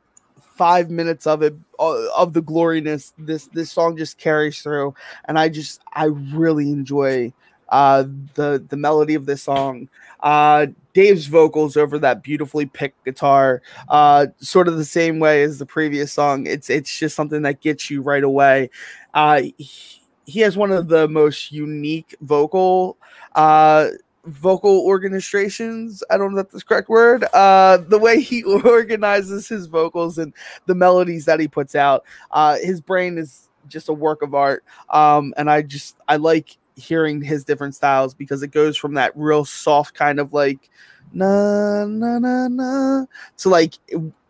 five 0.57 0.90
minutes 0.90 1.27
of 1.27 1.43
it 1.43 1.55
uh, 1.79 2.09
of 2.17 2.33
the 2.33 2.43
gloriness. 2.43 3.14
This 3.19 3.47
this 3.49 3.71
song 3.71 3.97
just 3.97 4.19
carries 4.19 4.61
through, 4.61 4.95
and 5.27 5.38
I 5.38 5.49
just 5.49 5.81
I 5.93 6.07
really 6.07 6.71
enjoy 6.71 7.33
uh 7.69 8.05
the 8.35 8.64
the 8.69 8.77
melody 8.77 9.14
of 9.14 9.27
this 9.27 9.45
song. 9.45 9.88
Uh, 10.21 10.67
Dave's 10.93 11.27
vocals 11.27 11.77
over 11.77 12.01
that 12.01 12.23
beautifully 12.23 12.67
picked 12.67 13.05
guitar, 13.05 13.62
uh, 13.88 14.27
sort 14.38 14.67
of 14.69 14.77
the 14.77 14.85
same 14.85 15.21
way 15.21 15.45
as 15.45 15.59
the 15.59 15.67
previous 15.67 16.12
song. 16.12 16.47
It's 16.49 16.69
it's 16.69 16.99
just 16.99 17.14
something 17.14 17.43
that 17.43 17.61
gets 17.61 17.90
you 17.90 18.03
right 18.03 18.25
away. 18.25 18.71
Uh, 19.12 19.43
he, 19.57 20.01
he 20.27 20.40
has 20.40 20.57
one 20.57 20.73
of 20.73 20.88
the 20.88 21.07
most 21.07 21.53
unique 21.53 22.17
vocal 22.23 22.97
uh 23.35 23.88
vocal 24.27 24.81
organizations. 24.81 26.03
I 26.11 26.17
don't 26.17 26.35
know 26.35 26.41
if 26.41 26.51
that's 26.51 26.65
the 26.65 26.69
correct 26.69 26.89
word. 26.89 27.25
Uh 27.33 27.79
the 27.89 27.99
way 27.99 28.21
he 28.21 28.43
organizes 28.65 29.49
his 29.49 29.67
vocals 29.67 30.19
and 30.19 30.33
the 30.67 30.75
melodies 30.75 31.25
that 31.27 31.41
he 31.41 31.49
puts 31.49 31.75
out 31.75 32.05
uh 32.31 32.57
his 32.59 32.81
brain 32.81 33.19
is 33.19 33.49
just 33.69 33.89
a 33.89 33.93
work 33.93 34.23
of 34.23 34.35
art. 34.35 34.65
Um 34.91 35.35
and 35.37 35.51
i 35.51 35.63
just 35.63 35.97
i 36.09 36.17
like 36.17 36.57
hearing 36.77 37.23
his 37.23 37.45
different 37.45 37.75
styles 37.75 38.15
because 38.15 38.43
it 38.43 38.51
goes 38.51 38.77
from 38.77 38.95
that 38.95 39.13
real 39.15 39.45
soft 39.45 39.95
kind 39.95 40.19
of 40.19 40.33
like 40.33 40.71
na 41.13 41.85
na 41.85 42.19
na 42.19 42.49
na 42.49 43.05
to 43.37 43.49
like 43.49 43.75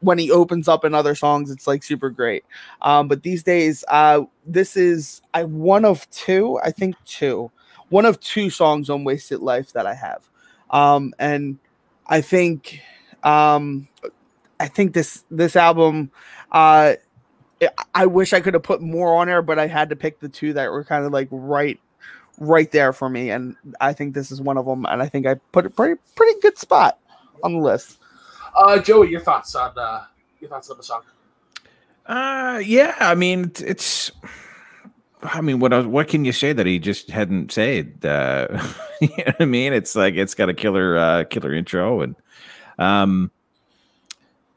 when 0.00 0.18
he 0.18 0.30
opens 0.30 0.68
up 0.68 0.85
in 0.85 0.92
other 0.92 1.14
songs 1.14 1.50
it's 1.50 1.66
like 1.66 1.83
super 1.83 2.11
great. 2.11 2.44
Um 2.83 3.09
but 3.09 3.22
these 3.22 3.42
days 3.42 3.85
uh 3.88 4.22
this 4.46 4.76
is 4.76 5.22
i 5.33 5.44
one 5.44 5.85
of 5.85 6.09
two 6.11 6.59
i 6.62 6.70
think 6.70 6.96
two 7.07 7.50
one 7.94 8.04
of 8.07 8.18
two 8.20 8.50
songs 8.50 8.90
on 8.90 9.04
wasted 9.04 9.40
life 9.40 9.72
that 9.72 9.87
i 9.87 9.94
have 9.94 10.22
um 10.70 11.12
and 11.18 11.59
i 12.09 12.20
think 12.20 12.80
um 13.22 13.87
i 14.61 14.66
think 14.66 14.92
this 14.92 15.24
this 15.30 15.54
album 15.57 16.11
uh 16.52 16.94
I- 17.62 17.68
I 17.94 18.07
wish 18.07 18.33
I 18.35 18.40
could 18.40 18.52
have 18.54 18.64
put 18.64 18.83
more 18.83 19.14
on 19.16 19.28
there, 19.28 19.40
but 19.40 19.59
I 19.59 19.66
had 19.68 19.88
to 19.90 19.96
pick 19.96 20.18
the 20.20 20.28
two 20.28 20.52
that 20.54 20.70
were 20.70 20.85
kind 20.85 21.07
of 21.07 21.12
like 21.12 21.28
right 21.30 21.78
right 22.38 22.70
there 22.70 22.92
for 22.92 23.09
me, 23.09 23.30
and 23.30 23.57
I 23.80 23.92
think 23.94 24.12
this 24.12 24.30
is 24.33 24.40
one 24.42 24.59
of 24.59 24.66
them. 24.66 24.85
And 24.85 25.00
I 25.00 25.09
think 25.09 25.24
I 25.26 25.35
put 25.52 25.64
a 25.64 25.70
pretty 25.70 25.98
pretty 26.16 26.38
good 26.40 26.59
spot 26.59 26.98
on 27.42 27.52
the 27.54 27.61
list. 27.61 27.98
Uh, 28.59 28.78
Joey, 28.80 29.09
your 29.09 29.20
thoughts 29.20 29.54
on 29.54 29.72
uh, 29.78 30.04
your 30.40 30.50
thoughts 30.50 30.68
on 30.68 30.76
the 30.76 30.83
song? 30.83 31.02
Uh, 32.04 32.61
yeah. 32.62 32.96
I 33.00 33.14
mean, 33.14 33.44
it's- 33.44 33.62
it's. 33.62 34.12
I 35.24 35.40
mean, 35.40 35.58
what 35.58 35.72
else- 35.72 35.87
what 35.87 36.08
can 36.08 36.24
you 36.24 36.32
say 36.32 36.52
that 36.52 36.66
he 36.66 36.78
just 36.78 37.10
hadn't 37.10 37.50
said? 37.52 38.04
Uh, 38.04 38.46
you 39.00 39.08
know 39.08 39.24
what 39.24 39.40
I 39.40 39.44
mean? 39.46 39.72
It's 39.72 39.96
like 39.96 40.14
it's 40.14 40.34
got 40.34 40.48
a 40.48 40.54
killer 40.54 40.96
uh, 40.98 41.24
killer 41.24 41.52
intro 41.54 42.00
and 42.02 42.14
um. 42.78 43.30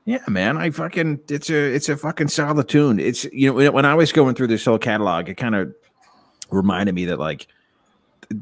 Yeah, 0.06 0.24
man, 0.30 0.56
I 0.56 0.70
fucking 0.70 1.20
it's 1.30 1.50
a 1.50 1.76
it's 1.76 1.90
a 1.90 1.98
fucking 1.98 2.30
solid 2.30 2.70
tune. 2.70 2.98
It's 3.00 3.26
you 3.26 3.54
know 3.54 3.72
when- 3.72 3.86
I 3.86 3.94
was 3.94 4.12
going 4.14 4.36
through 4.36 4.48
this 4.48 4.64
whole 4.64 4.78
catalog, 4.78 5.28
it 5.28 5.36
kind 5.36 5.54
of 5.54 5.74
reminded 6.50 6.96
me 6.96 7.04
that 7.06 7.20
like 7.20 7.48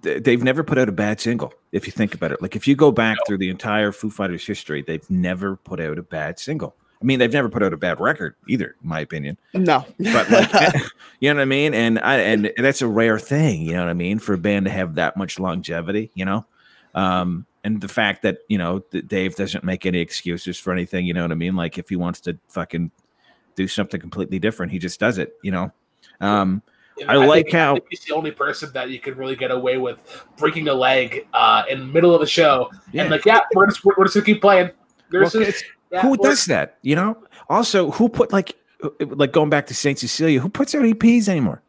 th- 0.03 0.23
they've 0.23 0.43
never 0.43 0.63
put 0.63 0.77
out 0.77 0.89
a 0.89 0.91
bad 0.91 1.19
single. 1.19 1.53
If 1.71 1.87
you 1.87 1.91
think 1.91 2.13
about 2.13 2.31
it, 2.31 2.39
like 2.41 2.55
if 2.55 2.67
you 2.67 2.75
go 2.75 2.91
back 2.91 3.17
through 3.25 3.39
the 3.39 3.49
entire 3.49 3.91
Foo 3.91 4.11
Fighters 4.11 4.45
history, 4.45 4.83
they've 4.83 5.09
never 5.09 5.55
put 5.55 5.79
out 5.79 5.97
a 5.97 6.03
bad 6.03 6.37
single. 6.37 6.75
I 7.01 7.05
mean, 7.05 7.19
they've 7.19 7.31
never 7.31 7.49
put 7.49 7.61
out 7.61 7.73
a 7.73 7.77
bad 7.77 7.99
record 7.99 8.35
either, 8.47 8.75
in 8.81 8.89
my 8.89 8.99
opinion. 9.01 9.37
No, 9.53 9.85
But 9.99 10.29
like, 10.31 10.73
you 11.19 11.29
know 11.29 11.35
what 11.35 11.41
I 11.41 11.45
mean? 11.45 11.73
And 11.73 11.99
I 11.99 12.17
and 12.17 12.51
that's 12.57 12.81
a 12.81 12.87
rare 12.87 13.19
thing, 13.19 13.61
you 13.61 13.73
know 13.73 13.81
what 13.83 13.89
I 13.89 13.93
mean, 13.93 14.17
for 14.19 14.33
a 14.33 14.37
band 14.37 14.65
to 14.65 14.71
have 14.71 14.95
that 14.95 15.17
much 15.17 15.37
longevity, 15.39 16.11
you 16.15 16.25
know. 16.25 16.45
Um, 16.95 17.45
and 17.63 17.81
the 17.81 17.87
fact 17.89 18.21
that 18.21 18.39
you 18.47 18.57
know 18.57 18.83
that 18.91 19.07
Dave 19.07 19.35
doesn't 19.35 19.63
make 19.63 19.85
any 19.85 19.99
excuses 19.99 20.57
for 20.57 20.71
anything, 20.71 21.05
you 21.05 21.13
know 21.13 21.23
what 21.23 21.31
I 21.31 21.35
mean? 21.35 21.55
Like 21.55 21.77
if 21.77 21.89
he 21.89 21.95
wants 21.95 22.21
to 22.21 22.37
fucking 22.49 22.91
do 23.55 23.67
something 23.67 23.99
completely 23.99 24.39
different, 24.39 24.71
he 24.71 24.79
just 24.79 24.99
does 24.99 25.17
it, 25.17 25.35
you 25.41 25.51
know. 25.51 25.71
Um, 26.21 26.61
I 27.09 27.15
like 27.17 27.45
think, 27.47 27.55
how- 27.55 27.71
I 27.71 27.79
think 27.79 27.87
he's 27.89 28.05
the 28.05 28.15
only 28.15 28.31
person 28.31 28.71
that 28.73 28.89
you 28.89 28.99
can 28.99 29.15
really 29.15 29.35
get 29.35 29.51
away 29.51 29.77
with 29.77 30.25
breaking 30.37 30.69
a 30.69 30.73
leg 30.73 31.27
uh, 31.33 31.63
in 31.69 31.79
the 31.79 31.85
middle 31.85 32.13
of 32.15 32.21
the 32.21 32.27
show 32.27 32.71
and 32.93 33.09
like, 33.09 33.25
yeah, 33.25 33.41
we're 33.53 33.67
just 33.67 33.83
we're, 33.83 33.93
we're 33.97 34.05
just 34.05 34.15
gonna 34.15 34.25
keep 34.25 34.39
playing. 34.41 34.71
There's 35.09 35.33
Well, 35.33 35.43
this- 35.43 35.55
it's- 35.61 35.63
yeah, 35.91 36.01
who 36.01 36.09
we're- 36.11 36.23
does 36.23 36.45
that? 36.45 36.77
You 36.81 36.95
know. 36.95 37.17
Also, 37.49 37.91
who 37.91 38.09
put 38.09 38.31
like 38.33 38.55
like 38.99 39.31
going 39.31 39.49
back 39.49 39.67
to 39.67 39.73
Saint 39.73 39.99
Cecilia? 39.99 40.39
Who 40.39 40.49
puts 40.49 40.73
out 40.75 40.83
EPs 40.83 41.27
anymore? 41.27 41.61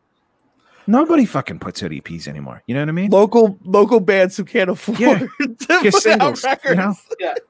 Nobody 0.88 1.24
fucking 1.24 1.58
puts 1.58 1.82
out 1.82 1.90
EPs 1.90 2.28
anymore. 2.28 2.62
You 2.66 2.74
know 2.74 2.80
what 2.82 2.88
I 2.88 2.92
mean? 2.92 3.10
Local 3.10 3.58
local 3.64 3.98
bands 3.98 4.36
who 4.36 4.44
can't 4.44 4.70
afford 4.70 5.00
Yeah. 5.00 5.18
to 5.40 5.56
Just 5.82 6.04
put 6.04 6.20
out 6.20 6.38
singles, 6.38 6.44
you 6.64 6.74
know? 6.74 6.94
Yeah. 7.18 7.34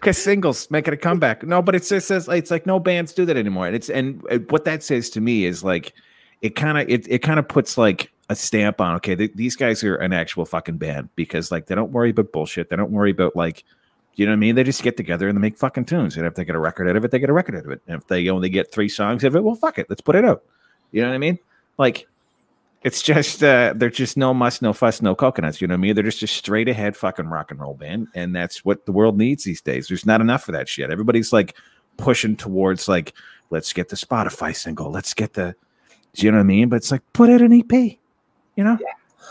Because 0.00 0.16
singles 0.16 0.70
make 0.70 0.88
it 0.88 0.94
a 0.94 0.96
comeback. 0.96 1.42
No, 1.42 1.60
but 1.60 1.74
it 1.74 1.82
just 1.82 2.08
says 2.08 2.28
it's 2.28 2.50
like 2.50 2.64
no 2.64 2.78
bands 2.80 3.12
do 3.12 3.26
that 3.26 3.36
anymore. 3.36 3.66
And 3.66 3.76
it's 3.76 3.90
and 3.90 4.22
what 4.50 4.64
that 4.64 4.82
says 4.82 5.10
to 5.10 5.20
me 5.20 5.44
is 5.44 5.62
like 5.62 5.92
it 6.40 6.54
kind 6.56 6.78
of 6.78 6.88
it, 6.88 7.06
it 7.10 7.18
kind 7.18 7.38
of 7.38 7.46
puts 7.46 7.76
like 7.76 8.10
a 8.30 8.34
stamp 8.36 8.80
on 8.80 8.94
okay 8.96 9.14
th- 9.14 9.32
these 9.34 9.54
guys 9.54 9.84
are 9.84 9.96
an 9.96 10.14
actual 10.14 10.46
fucking 10.46 10.78
band 10.78 11.10
because 11.14 11.50
like 11.52 11.66
they 11.66 11.74
don't 11.74 11.92
worry 11.92 12.08
about 12.08 12.32
bullshit 12.32 12.70
they 12.70 12.76
don't 12.76 12.90
worry 12.90 13.10
about 13.10 13.36
like 13.36 13.64
you 14.16 14.26
know 14.26 14.32
what 14.32 14.36
i 14.36 14.40
mean? 14.40 14.54
They 14.54 14.64
just 14.64 14.82
get 14.82 14.96
together 14.96 15.28
and 15.28 15.36
they 15.36 15.40
make 15.40 15.58
fucking 15.58 15.84
tunes. 15.84 16.16
And 16.16 16.26
if 16.26 16.34
they 16.34 16.44
get 16.44 16.54
a 16.54 16.60
record 16.60 16.88
out 16.88 16.96
of 16.96 17.04
it 17.04 17.10
they 17.10 17.18
get 17.18 17.30
a 17.30 17.34
record 17.34 17.56
out 17.56 17.66
of 17.66 17.70
it. 17.70 17.82
And 17.86 18.00
if 18.00 18.06
they 18.08 18.28
only 18.28 18.48
get 18.48 18.72
three 18.72 18.88
songs 18.88 19.24
out 19.24 19.28
of 19.28 19.36
it 19.36 19.44
well 19.44 19.54
fuck 19.54 19.78
it. 19.78 19.86
Let's 19.88 20.00
put 20.00 20.16
it 20.16 20.24
out. 20.24 20.42
You 20.92 21.02
know 21.02 21.08
what 21.08 21.14
i 21.14 21.18
mean? 21.18 21.38
Like 21.78 22.06
it's 22.82 23.02
just 23.02 23.42
uh 23.42 23.74
they're 23.76 23.90
just 23.90 24.16
no 24.16 24.32
muss 24.32 24.62
no 24.62 24.72
fuss 24.72 25.02
no 25.02 25.14
coconuts. 25.14 25.60
You 25.60 25.68
know 25.68 25.74
what 25.74 25.78
i 25.78 25.82
mean? 25.82 25.94
They're 25.94 26.04
just 26.04 26.22
a 26.22 26.26
straight 26.26 26.68
ahead 26.68 26.96
fucking 26.96 27.26
rock 27.26 27.50
and 27.50 27.60
roll 27.60 27.74
band. 27.74 28.08
And 28.14 28.34
that's 28.34 28.64
what 28.64 28.86
the 28.86 28.92
world 28.92 29.18
needs 29.18 29.44
these 29.44 29.60
days. 29.60 29.88
There's 29.88 30.06
not 30.06 30.20
enough 30.20 30.48
of 30.48 30.52
that 30.54 30.68
shit. 30.68 30.90
Everybody's 30.90 31.32
like 31.32 31.56
pushing 31.96 32.36
towards 32.36 32.88
like 32.88 33.12
let's 33.50 33.72
get 33.72 33.88
the 33.88 33.96
spotify 33.96 34.54
single. 34.54 34.90
Let's 34.90 35.14
get 35.14 35.34
the 35.34 35.54
do 36.14 36.24
you 36.24 36.30
know 36.30 36.38
what 36.38 36.44
i 36.44 36.46
mean? 36.46 36.68
But 36.68 36.76
it's 36.76 36.90
like 36.90 37.02
put 37.12 37.28
out 37.28 37.42
an 37.42 37.52
ep 37.52 37.98
you 38.56 38.64
know? 38.64 38.76
Put 38.76 38.86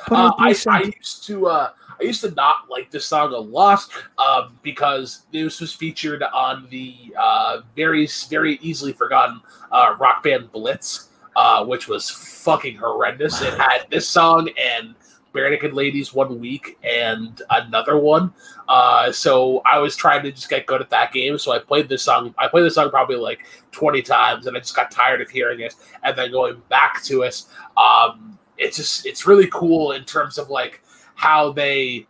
Uh, 0.10 0.32
I, 0.38 0.56
I 0.68 0.94
used 0.96 1.26
to 1.28 1.48
uh, 1.48 1.70
I 2.00 2.04
used 2.04 2.22
to 2.22 2.32
not 2.32 2.70
like 2.70 2.92
this 2.92 3.06
song 3.06 3.34
a 3.34 3.38
lot 3.38 3.82
um, 4.18 4.58
because 4.62 5.26
this 5.32 5.62
was 5.62 5.74
featured 5.74 6.24
on 6.24 6.68
the 6.70 7.14
uh, 7.18 7.62
very 7.76 8.08
very 8.30 8.56
easily 8.62 8.94
forgotten 8.94 9.42
uh, 9.72 9.96
rock 10.00 10.24
band 10.24 10.52
Blitz, 10.52 11.10
uh, 11.36 11.66
which 11.66 11.88
was 11.88 12.10
fucking 12.10 12.78
horrendous. 12.78 13.42
It 13.42 13.54
had 13.54 13.86
this 13.90 14.08
song 14.08 14.50
and 14.60 14.96
Barenaked 15.34 15.74
Ladies 15.74 16.14
one 16.14 16.40
week 16.40 16.78
and 16.82 17.42
another 17.50 17.98
one. 17.98 18.34
Uh, 18.70 19.12
so 19.12 19.62
I 19.66 19.80
was 19.80 19.96
trying 19.96 20.24
to 20.24 20.32
just 20.32 20.50
get 20.50 20.66
good 20.66 20.82
at 20.82 20.90
that 20.92 21.12
game. 21.12 21.38
So 21.38 21.52
I 21.52 21.60
played 21.60 21.90
this 21.90 22.04
song. 22.04 22.34
I 22.38 22.48
played 22.48 22.64
this 22.64 22.76
song 22.76 22.90
probably 22.90 23.18
like 23.18 23.46
twenty 23.72 24.02
times, 24.02 24.48
and 24.48 24.56
I 24.56 24.62
just 24.62 24.76
got 24.76 24.92
tired 24.92 25.22
of 25.22 25.30
hearing 25.30 25.60
it. 25.60 25.76
And 26.04 26.18
then 26.18 26.32
going 26.32 26.62
back 26.70 27.04
to 27.04 27.24
it, 27.24 27.44
um, 27.76 28.40
it's 28.58 28.78
just 28.78 29.06
it's 29.06 29.28
really 29.28 29.48
cool 29.52 29.92
in 29.92 30.04
terms 30.04 30.38
of 30.38 30.50
like 30.50 30.82
how 31.16 31.52
they 31.52 32.06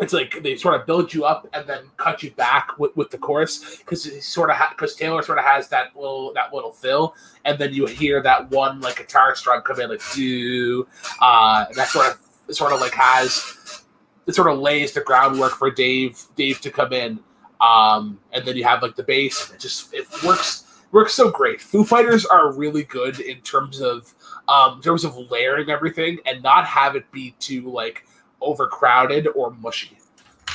it's 0.00 0.12
like 0.12 0.42
they 0.42 0.56
sort 0.56 0.78
of 0.78 0.86
build 0.86 1.14
you 1.14 1.24
up 1.24 1.46
and 1.52 1.66
then 1.68 1.84
cut 1.96 2.22
you 2.22 2.30
back 2.32 2.76
with, 2.78 2.96
with 2.96 3.10
the 3.10 3.18
chorus 3.18 3.76
because 3.78 4.24
sort 4.24 4.50
of 4.50 4.56
because 4.70 4.96
Taylor 4.96 5.22
sort 5.22 5.38
of 5.38 5.44
has 5.44 5.68
that 5.68 5.94
little 5.94 6.32
that 6.34 6.52
little 6.52 6.72
fill 6.72 7.14
and 7.44 7.58
then 7.58 7.72
you 7.72 7.86
hear 7.86 8.22
that 8.22 8.50
one 8.50 8.80
like 8.80 8.96
guitar 8.96 9.34
strum 9.34 9.62
come 9.62 9.80
in 9.80 9.90
like 9.90 10.02
do 10.14 10.86
uh 11.20 11.66
that 11.74 11.88
sort 11.88 12.06
of 12.06 12.54
sort 12.54 12.72
of 12.72 12.80
like 12.80 12.94
has 12.94 13.84
it 14.26 14.34
sort 14.34 14.50
of 14.50 14.58
lays 14.58 14.92
the 14.92 15.00
groundwork 15.00 15.52
for 15.52 15.70
Dave 15.70 16.20
Dave 16.36 16.60
to 16.62 16.70
come 16.70 16.92
in 16.92 17.20
um 17.60 18.18
and 18.32 18.44
then 18.44 18.56
you 18.56 18.64
have 18.64 18.82
like 18.82 18.96
the 18.96 19.02
bass 19.02 19.52
it 19.52 19.60
just 19.60 19.92
it 19.94 20.06
works 20.24 20.64
works 20.92 21.14
so 21.14 21.30
great. 21.30 21.60
Foo 21.60 21.84
Fighters 21.84 22.24
are 22.24 22.52
really 22.52 22.84
good 22.84 23.18
in 23.18 23.40
terms 23.40 23.80
of 23.80 24.14
um, 24.48 24.76
in 24.76 24.82
terms 24.82 25.04
of 25.04 25.16
layering 25.30 25.70
everything 25.70 26.18
and 26.26 26.42
not 26.42 26.66
have 26.66 26.96
it 26.96 27.10
be 27.12 27.34
too 27.38 27.70
like 27.70 28.06
overcrowded 28.40 29.28
or 29.34 29.50
mushy. 29.52 29.96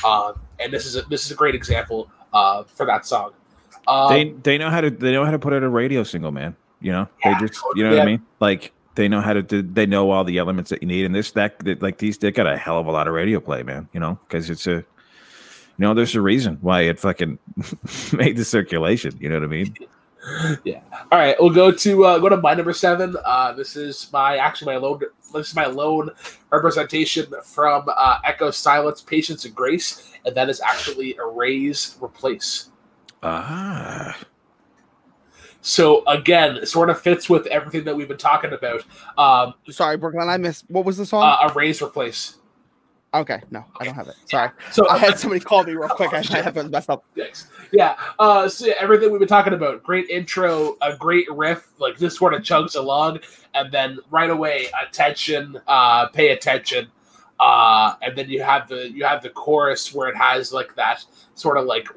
Um, 0.04 0.40
and 0.60 0.72
this 0.72 0.86
is 0.86 0.96
a, 0.96 1.02
this 1.02 1.24
is 1.24 1.30
a 1.30 1.34
great 1.34 1.54
example 1.54 2.10
uh, 2.32 2.64
for 2.64 2.86
that 2.86 3.06
song. 3.06 3.32
Um, 3.86 4.12
they 4.12 4.30
they 4.30 4.58
know 4.58 4.70
how 4.70 4.80
to 4.80 4.90
they 4.90 5.12
know 5.12 5.24
how 5.24 5.30
to 5.30 5.38
put 5.38 5.52
out 5.52 5.62
a 5.62 5.68
radio 5.68 6.02
single, 6.02 6.30
man. 6.30 6.54
You 6.80 6.92
know, 6.92 7.08
Yeah, 7.24 7.38
they 7.38 7.46
just 7.46 7.60
you 7.74 7.82
know 7.82 7.90
what 7.90 7.96
yeah. 7.96 8.02
I 8.02 8.06
mean. 8.06 8.22
Like 8.38 8.72
they 8.94 9.08
know 9.08 9.20
how 9.20 9.32
to 9.32 9.42
do. 9.42 9.62
They 9.62 9.86
know 9.86 10.10
all 10.10 10.24
the 10.24 10.38
elements 10.38 10.70
that 10.70 10.82
you 10.82 10.88
need, 10.88 11.06
and 11.06 11.14
this 11.14 11.32
that, 11.32 11.58
that 11.60 11.82
like 11.82 11.98
these 11.98 12.18
they 12.18 12.30
got 12.30 12.46
a 12.46 12.56
hell 12.56 12.78
of 12.78 12.86
a 12.86 12.90
lot 12.90 13.08
of 13.08 13.14
radio 13.14 13.40
play, 13.40 13.62
man. 13.62 13.88
You 13.92 14.00
know, 14.00 14.18
because 14.28 14.50
it's 14.50 14.66
a 14.66 14.74
you 14.74 14.84
know 15.78 15.94
there's 15.94 16.14
a 16.14 16.20
reason 16.20 16.58
why 16.60 16.82
it 16.82 16.98
fucking 16.98 17.38
made 18.12 18.36
the 18.36 18.44
circulation. 18.44 19.16
You 19.18 19.30
know 19.30 19.36
what 19.36 19.44
I 19.44 19.48
mean? 19.48 19.74
All 20.26 21.18
right, 21.18 21.36
we'll 21.38 21.50
go 21.50 21.70
to 21.70 22.04
uh, 22.04 22.18
go 22.18 22.28
to 22.28 22.36
my 22.36 22.54
number 22.54 22.72
seven. 22.72 23.16
Uh, 23.24 23.52
this 23.52 23.76
is 23.76 24.08
my 24.12 24.36
actually 24.36 24.74
my 24.74 24.78
lone 24.78 25.00
this 25.32 25.48
is 25.48 25.54
my 25.54 25.66
lone 25.66 26.10
representation 26.50 27.26
from 27.44 27.84
uh, 27.94 28.18
Echo 28.24 28.50
Silence, 28.50 29.00
Patience, 29.02 29.44
and 29.44 29.54
Grace, 29.54 30.12
and 30.24 30.34
that 30.34 30.48
is 30.48 30.60
actually 30.60 31.16
Erase 31.16 31.96
Replace. 32.02 32.70
Ah, 33.22 34.16
So 35.60 36.02
again, 36.06 36.56
it 36.56 36.66
sort 36.66 36.88
of 36.90 37.00
fits 37.00 37.28
with 37.28 37.46
everything 37.48 37.84
that 37.84 37.94
we've 37.96 38.08
been 38.08 38.16
talking 38.16 38.52
about. 38.52 38.84
Um, 39.18 39.54
Sorry, 39.70 39.96
Brooklyn. 39.96 40.28
I 40.28 40.36
missed. 40.38 40.64
What 40.68 40.84
was 40.84 40.96
the 40.96 41.06
song? 41.06 41.22
uh, 41.24 41.50
Erase 41.52 41.82
Replace. 41.82 42.37
Okay, 43.14 43.42
no, 43.50 43.64
I 43.80 43.84
don't 43.84 43.94
have 43.94 44.08
it. 44.08 44.16
Sorry, 44.26 44.50
So 44.70 44.88
I 44.88 44.98
had 44.98 45.18
somebody 45.18 45.40
call 45.40 45.64
me 45.64 45.72
real 45.72 45.88
quick. 45.88 46.12
I 46.12 46.20
have 46.42 46.56
it 46.56 46.70
messed 46.70 46.90
up. 46.90 47.04
Yeah. 47.72 47.96
Uh, 48.18 48.48
so 48.48 48.66
yeah, 48.66 48.74
everything 48.80 49.10
we've 49.10 49.18
been 49.18 49.28
talking 49.28 49.52
about. 49.52 49.82
Great 49.82 50.08
intro, 50.08 50.76
a 50.82 50.96
great 50.96 51.30
riff. 51.30 51.68
Like 51.78 51.98
this 51.98 52.16
sort 52.16 52.34
of 52.34 52.42
chugs 52.42 52.76
along, 52.76 53.20
and 53.54 53.70
then 53.72 53.98
right 54.10 54.30
away, 54.30 54.68
attention. 54.86 55.60
Uh, 55.66 56.08
pay 56.08 56.30
attention. 56.30 56.88
Uh, 57.40 57.94
and 58.02 58.16
then 58.16 58.28
you 58.28 58.42
have 58.42 58.68
the 58.68 58.90
you 58.90 59.04
have 59.04 59.22
the 59.22 59.30
chorus 59.30 59.94
where 59.94 60.08
it 60.08 60.16
has 60.16 60.52
like 60.52 60.74
that 60.74 61.04
sort 61.34 61.56
of 61.56 61.66
like 61.66 61.88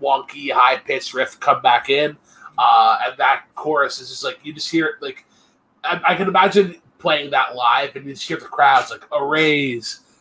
wonky 0.00 0.50
high 0.50 0.78
pitched 0.78 1.12
riff 1.12 1.38
come 1.40 1.60
back 1.60 1.90
in, 1.90 2.16
uh, 2.56 2.98
and 3.06 3.16
that 3.18 3.44
chorus 3.54 4.00
is 4.00 4.08
just 4.08 4.24
like 4.24 4.38
you 4.42 4.52
just 4.52 4.70
hear 4.70 4.86
it 4.86 4.94
like 5.00 5.26
I, 5.84 6.00
I 6.08 6.14
can 6.14 6.28
imagine 6.28 6.80
playing 6.98 7.30
that 7.30 7.54
live 7.54 7.94
and 7.96 8.06
you 8.06 8.12
just 8.12 8.26
hear 8.26 8.38
the 8.38 8.46
crowds 8.46 8.90
like 8.90 9.04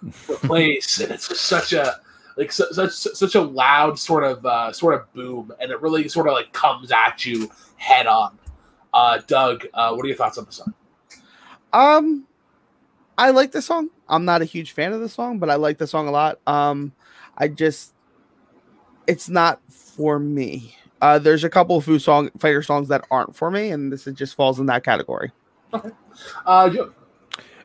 erase, 0.04 0.30
replace, 0.30 1.00
and 1.00 1.12
it's 1.12 1.28
just 1.28 1.44
such 1.44 1.74
a 1.74 2.00
like 2.38 2.52
su- 2.52 2.72
such 2.72 2.92
such 2.92 3.36
a 3.36 3.42
loud 3.42 3.98
sort 3.98 4.24
of 4.24 4.46
uh, 4.46 4.72
sort 4.72 4.94
of 4.94 5.12
boom, 5.14 5.52
and 5.60 5.72
it 5.72 5.82
really 5.82 6.08
sort 6.08 6.28
of 6.28 6.34
like 6.34 6.52
comes 6.54 6.92
at 6.92 7.26
you 7.26 7.50
head 7.78 8.08
on. 8.08 8.38
Uh, 8.94 9.20
Doug, 9.28 9.66
uh, 9.74 9.94
what 9.94 10.04
are 10.06 10.08
your 10.08 10.18
thoughts 10.18 10.38
on 10.38 10.46
the 10.46 10.52
song? 10.52 10.74
Um, 11.74 12.26
I 13.18 13.32
like 13.32 13.52
the 13.52 13.62
song. 13.62 13.90
I'm 14.08 14.26
not 14.26 14.42
a 14.42 14.46
huge 14.46 14.72
fan 14.72 14.94
of 14.94 15.02
the 15.02 15.10
song, 15.10 15.40
but 15.40 15.50
I 15.50 15.56
like 15.56 15.78
the 15.78 15.88
song 15.88 16.08
a 16.08 16.12
lot. 16.12 16.40
Um, 16.48 16.94
I 17.38 17.48
just, 17.48 17.94
it's 19.06 19.30
not 19.30 19.60
for 19.70 20.18
me. 20.18 20.76
Uh, 21.02 21.20
there's 21.20 21.44
a 21.44 21.50
couple 21.50 21.78
of 21.78 21.86
Foo 21.86 22.00
song 22.00 22.32
fighter 22.40 22.64
songs 22.64 22.88
that 22.88 23.06
aren't 23.12 23.36
for 23.36 23.52
me, 23.52 23.70
and 23.70 23.92
this 23.92 24.08
is 24.08 24.16
just 24.16 24.36
falls 24.36 24.60
in 24.60 24.66
that 24.68 24.84
category. 24.84 25.32
Uh, 26.46 26.70
Joe. 26.70 26.94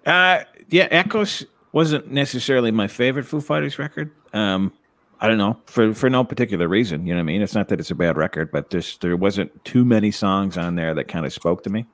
uh, 0.05 0.41
yeah. 0.69 0.89
Echoes 0.91 1.47
wasn't 1.73 2.11
necessarily 2.11 2.71
my 2.71 2.87
favorite 2.87 3.25
Foo 3.25 3.41
Fighters 3.41 3.79
record. 3.79 4.11
Um, 4.33 4.73
I 5.21 5.29
don't 5.29 5.39
know 5.39 5.59
for 5.67 5.95
for 5.95 6.11
no 6.11 6.25
particular 6.25 6.69
reason. 6.69 7.07
You 7.07 7.15
know 7.15 7.19
what 7.19 7.25
I 7.25 7.27
mean? 7.27 7.43
It's 7.43 7.55
not 7.55 7.69
that 7.69 7.81
it's 7.81 7.91
a 7.91 7.95
bad 7.95 8.17
record, 8.17 8.51
but 8.51 8.71
just 8.71 9.01
there 9.01 9.17
wasn't 9.17 9.65
too 9.65 9.85
many 9.85 10.11
songs 10.11 10.59
on 10.59 10.75
there 10.75 10.95
that 10.95 11.05
kind 11.05 11.25
of 11.25 11.33
spoke 11.33 11.63
to 11.65 11.71
me. 11.71 11.87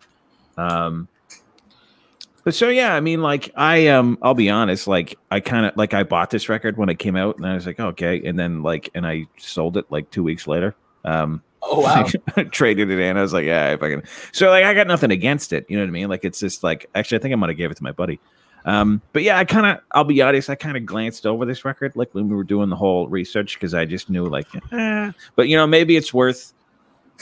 Um, 0.56 1.08
but 2.44 2.54
so 2.54 2.70
yeah, 2.70 2.94
I 2.94 3.00
mean, 3.00 3.20
like 3.20 3.52
I 3.54 3.88
um, 3.88 4.18
I'll 4.22 4.34
be 4.34 4.48
honest, 4.48 4.86
like 4.86 5.18
I 5.30 5.40
kind 5.40 5.66
of 5.66 5.76
like 5.76 5.92
I 5.92 6.04
bought 6.04 6.30
this 6.30 6.48
record 6.48 6.78
when 6.78 6.88
it 6.88 6.98
came 6.98 7.16
out, 7.16 7.36
and 7.36 7.46
I 7.46 7.54
was 7.54 7.66
like, 7.66 7.78
okay, 7.78 8.22
and 8.24 8.38
then 8.38 8.62
like, 8.62 8.88
and 8.94 9.06
I 9.06 9.26
sold 9.36 9.76
it 9.76 9.84
like 9.90 10.10
two 10.10 10.22
weeks 10.22 10.46
later. 10.46 10.74
Um, 11.04 11.42
Oh 11.60 11.80
wow. 11.80 12.06
traded 12.52 12.90
it 12.90 12.98
in. 12.98 13.16
I 13.16 13.22
was 13.22 13.32
like, 13.32 13.44
yeah, 13.44 13.72
if 13.72 13.82
I 13.82 13.90
can. 13.90 14.02
So 14.32 14.48
like, 14.48 14.64
I 14.64 14.74
got 14.74 14.86
nothing 14.86 15.10
against 15.10 15.52
it. 15.52 15.66
You 15.68 15.76
know 15.76 15.82
what 15.82 15.88
I 15.88 15.92
mean? 15.92 16.08
Like, 16.08 16.24
it's 16.24 16.40
just 16.40 16.62
like, 16.62 16.88
actually, 16.94 17.18
I 17.18 17.22
think 17.22 17.32
I 17.32 17.36
might 17.36 17.50
have 17.50 17.58
gave 17.58 17.70
it 17.70 17.76
to 17.76 17.82
my 17.82 17.92
buddy. 17.92 18.20
Um, 18.68 19.00
but 19.14 19.22
yeah, 19.22 19.38
I 19.38 19.44
kind 19.44 19.64
of, 19.66 19.78
I'll 19.92 20.04
be 20.04 20.20
honest, 20.20 20.50
I 20.50 20.54
kind 20.54 20.76
of 20.76 20.84
glanced 20.84 21.24
over 21.24 21.46
this 21.46 21.64
record 21.64 21.96
like 21.96 22.14
when 22.14 22.28
we 22.28 22.36
were 22.36 22.44
doing 22.44 22.68
the 22.68 22.76
whole 22.76 23.08
research 23.08 23.54
because 23.54 23.72
I 23.72 23.86
just 23.86 24.10
knew 24.10 24.26
like, 24.26 24.46
eh. 24.72 25.10
but 25.36 25.48
you 25.48 25.56
know, 25.56 25.66
maybe 25.66 25.96
it's 25.96 26.12
worth, 26.12 26.52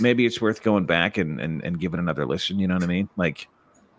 maybe 0.01 0.27
it's 0.27 0.41
worth 0.41 0.63
going 0.63 0.87
back 0.87 1.19
and 1.19 1.41
and 1.41 1.63
and 1.63 1.79
giving 1.79 2.01
another 2.01 2.27
listen. 2.27 2.59
You 2.59 2.67
know 2.67 2.75
what 2.75 2.83
I 2.83 2.89
mean? 2.89 3.09
Like, 3.17 3.49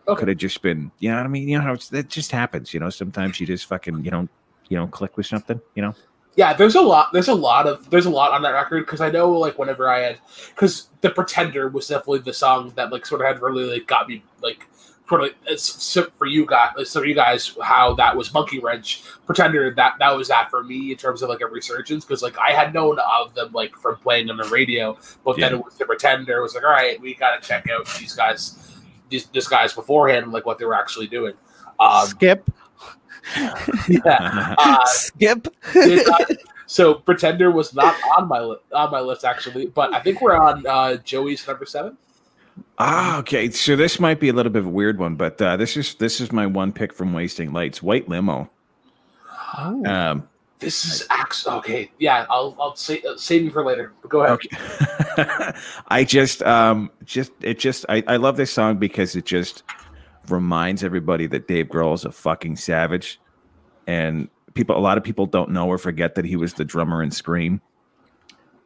Okay. 0.08 0.20
could 0.20 0.28
have 0.30 0.38
just 0.38 0.62
been, 0.62 0.92
you 1.00 1.10
know 1.10 1.18
what 1.18 1.26
I 1.26 1.30
mean? 1.30 1.50
You 1.50 1.58
know 1.58 1.64
how 1.64 1.74
it's, 1.74 1.90
that 1.90 2.08
just 2.08 2.32
happens. 2.32 2.74
You 2.74 2.80
know, 2.80 2.90
sometimes 2.90 3.40
you 3.40 3.48
just 3.48 3.66
fucking, 3.66 4.06
you 4.06 4.12
don't, 4.12 4.30
you 4.70 4.78
don't 4.78 4.92
click 4.92 5.18
with 5.18 5.26
something. 5.26 5.60
You 5.76 5.84
know? 5.84 5.96
Yeah, 6.36 6.54
there's 6.54 6.76
a 6.76 6.82
lot. 6.82 7.12
There's 7.14 7.28
a 7.30 7.34
lot 7.34 7.66
of 7.68 7.90
there's 7.90 8.06
a 8.06 8.12
lot 8.12 8.32
on 8.32 8.44
that 8.44 8.52
record 8.52 8.86
because 8.86 9.02
I 9.02 9.10
know 9.10 9.32
like 9.32 9.58
whenever 9.58 9.90
I 9.90 10.00
had 10.02 10.20
because 10.54 10.90
the 11.02 11.10
Pretender 11.10 11.68
was 11.70 11.88
definitely 11.88 12.20
the 12.20 12.34
song 12.34 12.72
that 12.76 12.92
like 12.92 13.06
sort 13.06 13.22
of 13.22 13.28
had 13.28 13.42
really 13.42 13.64
like 13.64 13.88
got 13.88 14.08
me 14.08 14.24
like 14.42 14.68
sort 15.08 15.24
of 15.24 15.30
it's 15.46 15.64
so 15.64 16.08
for 16.18 16.26
you 16.26 16.46
guys 16.46 16.72
so 16.90 17.00
for 17.00 17.06
you 17.06 17.16
guys 17.16 17.56
how 17.64 17.94
that 17.96 18.16
was 18.16 18.34
Monkey 18.34 18.60
Wrench 18.60 19.04
Pretender 19.26 19.74
that 19.76 19.94
that 20.00 20.16
was 20.18 20.28
that 20.28 20.50
for 20.50 20.64
me 20.64 20.92
in 20.92 20.98
terms 20.98 21.22
of 21.22 21.30
like 21.30 21.42
a 21.42 21.46
resurgence 21.48 22.04
because 22.04 22.22
like 22.22 22.38
I 22.38 22.52
had 22.52 22.74
known 22.74 22.98
of 23.00 23.34
them 23.34 23.52
like 23.54 23.76
from 23.76 23.96
playing 23.98 24.30
on 24.30 24.38
the 24.38 24.44
radio 24.50 24.98
but 25.24 25.38
then 25.38 25.52
Yeah. 25.54 25.58
it 25.60 25.64
was 25.66 25.76
the 25.78 25.86
Pretender 25.86 26.40
it 26.40 26.42
was 26.42 26.56
like 26.56 26.64
all 26.64 26.70
right 26.72 27.00
we 27.00 27.14
got 27.16 27.42
to 27.42 27.48
check 27.48 27.68
out 27.70 27.86
these 28.00 28.14
guys 28.16 28.58
these 29.10 29.28
this 29.28 29.48
guys 29.48 29.74
beforehand 29.74 30.24
and 30.26 30.34
like 30.34 30.46
what 30.46 30.58
they 30.60 30.66
were 30.66 30.76
actually 30.76 31.08
doing 31.08 31.34
um 31.80 32.06
Skip, 32.08 32.50
yeah 33.88 34.56
uh, 34.58 34.86
skip. 34.86 35.48
did 35.74 36.06
not- 36.08 36.32
so 36.70 36.96
Pretender 36.96 37.50
was 37.50 37.74
not 37.74 37.96
on 38.18 38.28
my 38.28 38.42
li- 38.42 38.58
on 38.74 38.92
my 38.92 39.00
list 39.00 39.24
actually, 39.24 39.68
but 39.68 39.94
I 39.94 40.02
think 40.02 40.20
we're 40.22 40.36
on 40.36 40.66
uh, 40.68 40.98
Joey's 40.98 41.48
number 41.48 41.66
seven. 41.66 41.98
Ah, 42.80 43.18
okay. 43.20 43.50
So 43.50 43.76
this 43.76 44.00
might 44.00 44.20
be 44.20 44.30
a 44.30 44.34
little 44.34 44.52
bit 44.52 44.60
of 44.60 44.68
a 44.68 44.70
weird 44.70 45.00
one, 45.00 45.16
but 45.16 45.42
uh, 45.42 45.58
this 45.58 45.76
is 45.78 45.96
this 45.96 46.22
is 46.22 46.32
my 46.32 46.46
one 46.46 46.72
pick 46.72 46.94
from 46.94 47.14
Wasting 47.14 47.52
Lights, 47.52 47.82
White 47.82 48.08
Limo. 48.08 48.50
Oh. 49.58 49.86
Um, 49.86 50.28
This 50.60 50.86
is 50.86 51.06
actually 51.10 51.56
okay. 51.58 51.92
Yeah, 52.00 52.26
I'll 52.30 52.56
I'll 52.60 52.76
say, 52.76 53.02
uh, 53.02 53.16
save 53.18 53.44
you 53.44 53.52
for 53.52 53.64
later. 53.64 53.94
But 54.02 54.10
go 54.10 54.24
ahead. 54.24 54.34
Okay. 54.34 55.52
I 55.88 56.04
just 56.04 56.42
um 56.44 56.92
just 57.06 57.32
it 57.42 57.60
just 57.60 57.86
I, 57.90 58.04
I 58.08 58.18
love 58.18 58.38
this 58.38 58.52
song 58.52 58.78
because 58.78 59.16
it 59.16 59.26
just 59.26 59.64
reminds 60.30 60.84
everybody 60.84 61.28
that 61.28 61.48
Dave 61.48 61.68
Grohl 61.68 61.94
is 61.94 62.06
a 62.06 62.12
fucking 62.12 62.56
savage. 62.58 63.20
And 63.86 64.30
people 64.56 64.76
a 64.76 64.80
lot 64.80 64.98
of 64.98 65.04
people 65.04 65.26
don't 65.26 65.52
know 65.52 65.68
or 65.68 65.78
forget 65.78 66.16
that 66.16 66.26
he 66.26 66.36
was 66.36 66.56
the 66.56 66.66
drummer 66.66 67.04
in 67.04 67.12
Scream. 67.12 67.62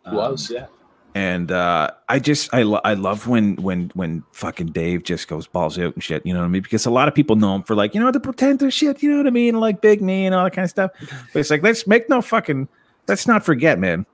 It 0.05 0.13
was 0.13 0.49
yeah. 0.49 0.67
And 1.13 1.51
uh 1.51 1.91
I 2.07 2.19
just 2.19 2.53
I 2.53 2.63
lo- 2.63 2.81
I 2.85 2.93
love 2.93 3.27
when 3.27 3.55
when 3.57 3.91
when 3.95 4.23
fucking 4.31 4.67
Dave 4.67 5.03
just 5.03 5.27
goes 5.27 5.45
balls 5.45 5.77
out 5.77 5.93
and 5.93 6.03
shit, 6.03 6.25
you 6.25 6.33
know 6.33 6.39
what 6.39 6.45
I 6.45 6.49
mean? 6.49 6.61
Because 6.61 6.85
a 6.85 6.91
lot 6.91 7.07
of 7.07 7.13
people 7.13 7.35
know 7.35 7.55
him 7.55 7.63
for 7.63 7.75
like, 7.75 7.93
you 7.93 7.99
know, 7.99 8.11
the 8.11 8.19
pretender 8.19 8.71
shit, 8.71 9.03
you 9.03 9.11
know 9.11 9.17
what 9.17 9.27
I 9.27 9.31
mean? 9.31 9.59
Like 9.59 9.81
Big 9.81 10.01
Me 10.01 10.25
and 10.25 10.33
all 10.33 10.45
that 10.45 10.53
kind 10.53 10.63
of 10.63 10.69
stuff. 10.69 10.91
But 11.33 11.39
it's 11.39 11.49
like 11.49 11.63
let's 11.63 11.85
make 11.85 12.07
no 12.09 12.21
fucking 12.21 12.67
let's 13.07 13.27
not 13.27 13.43
forget, 13.43 13.77
man. 13.77 14.05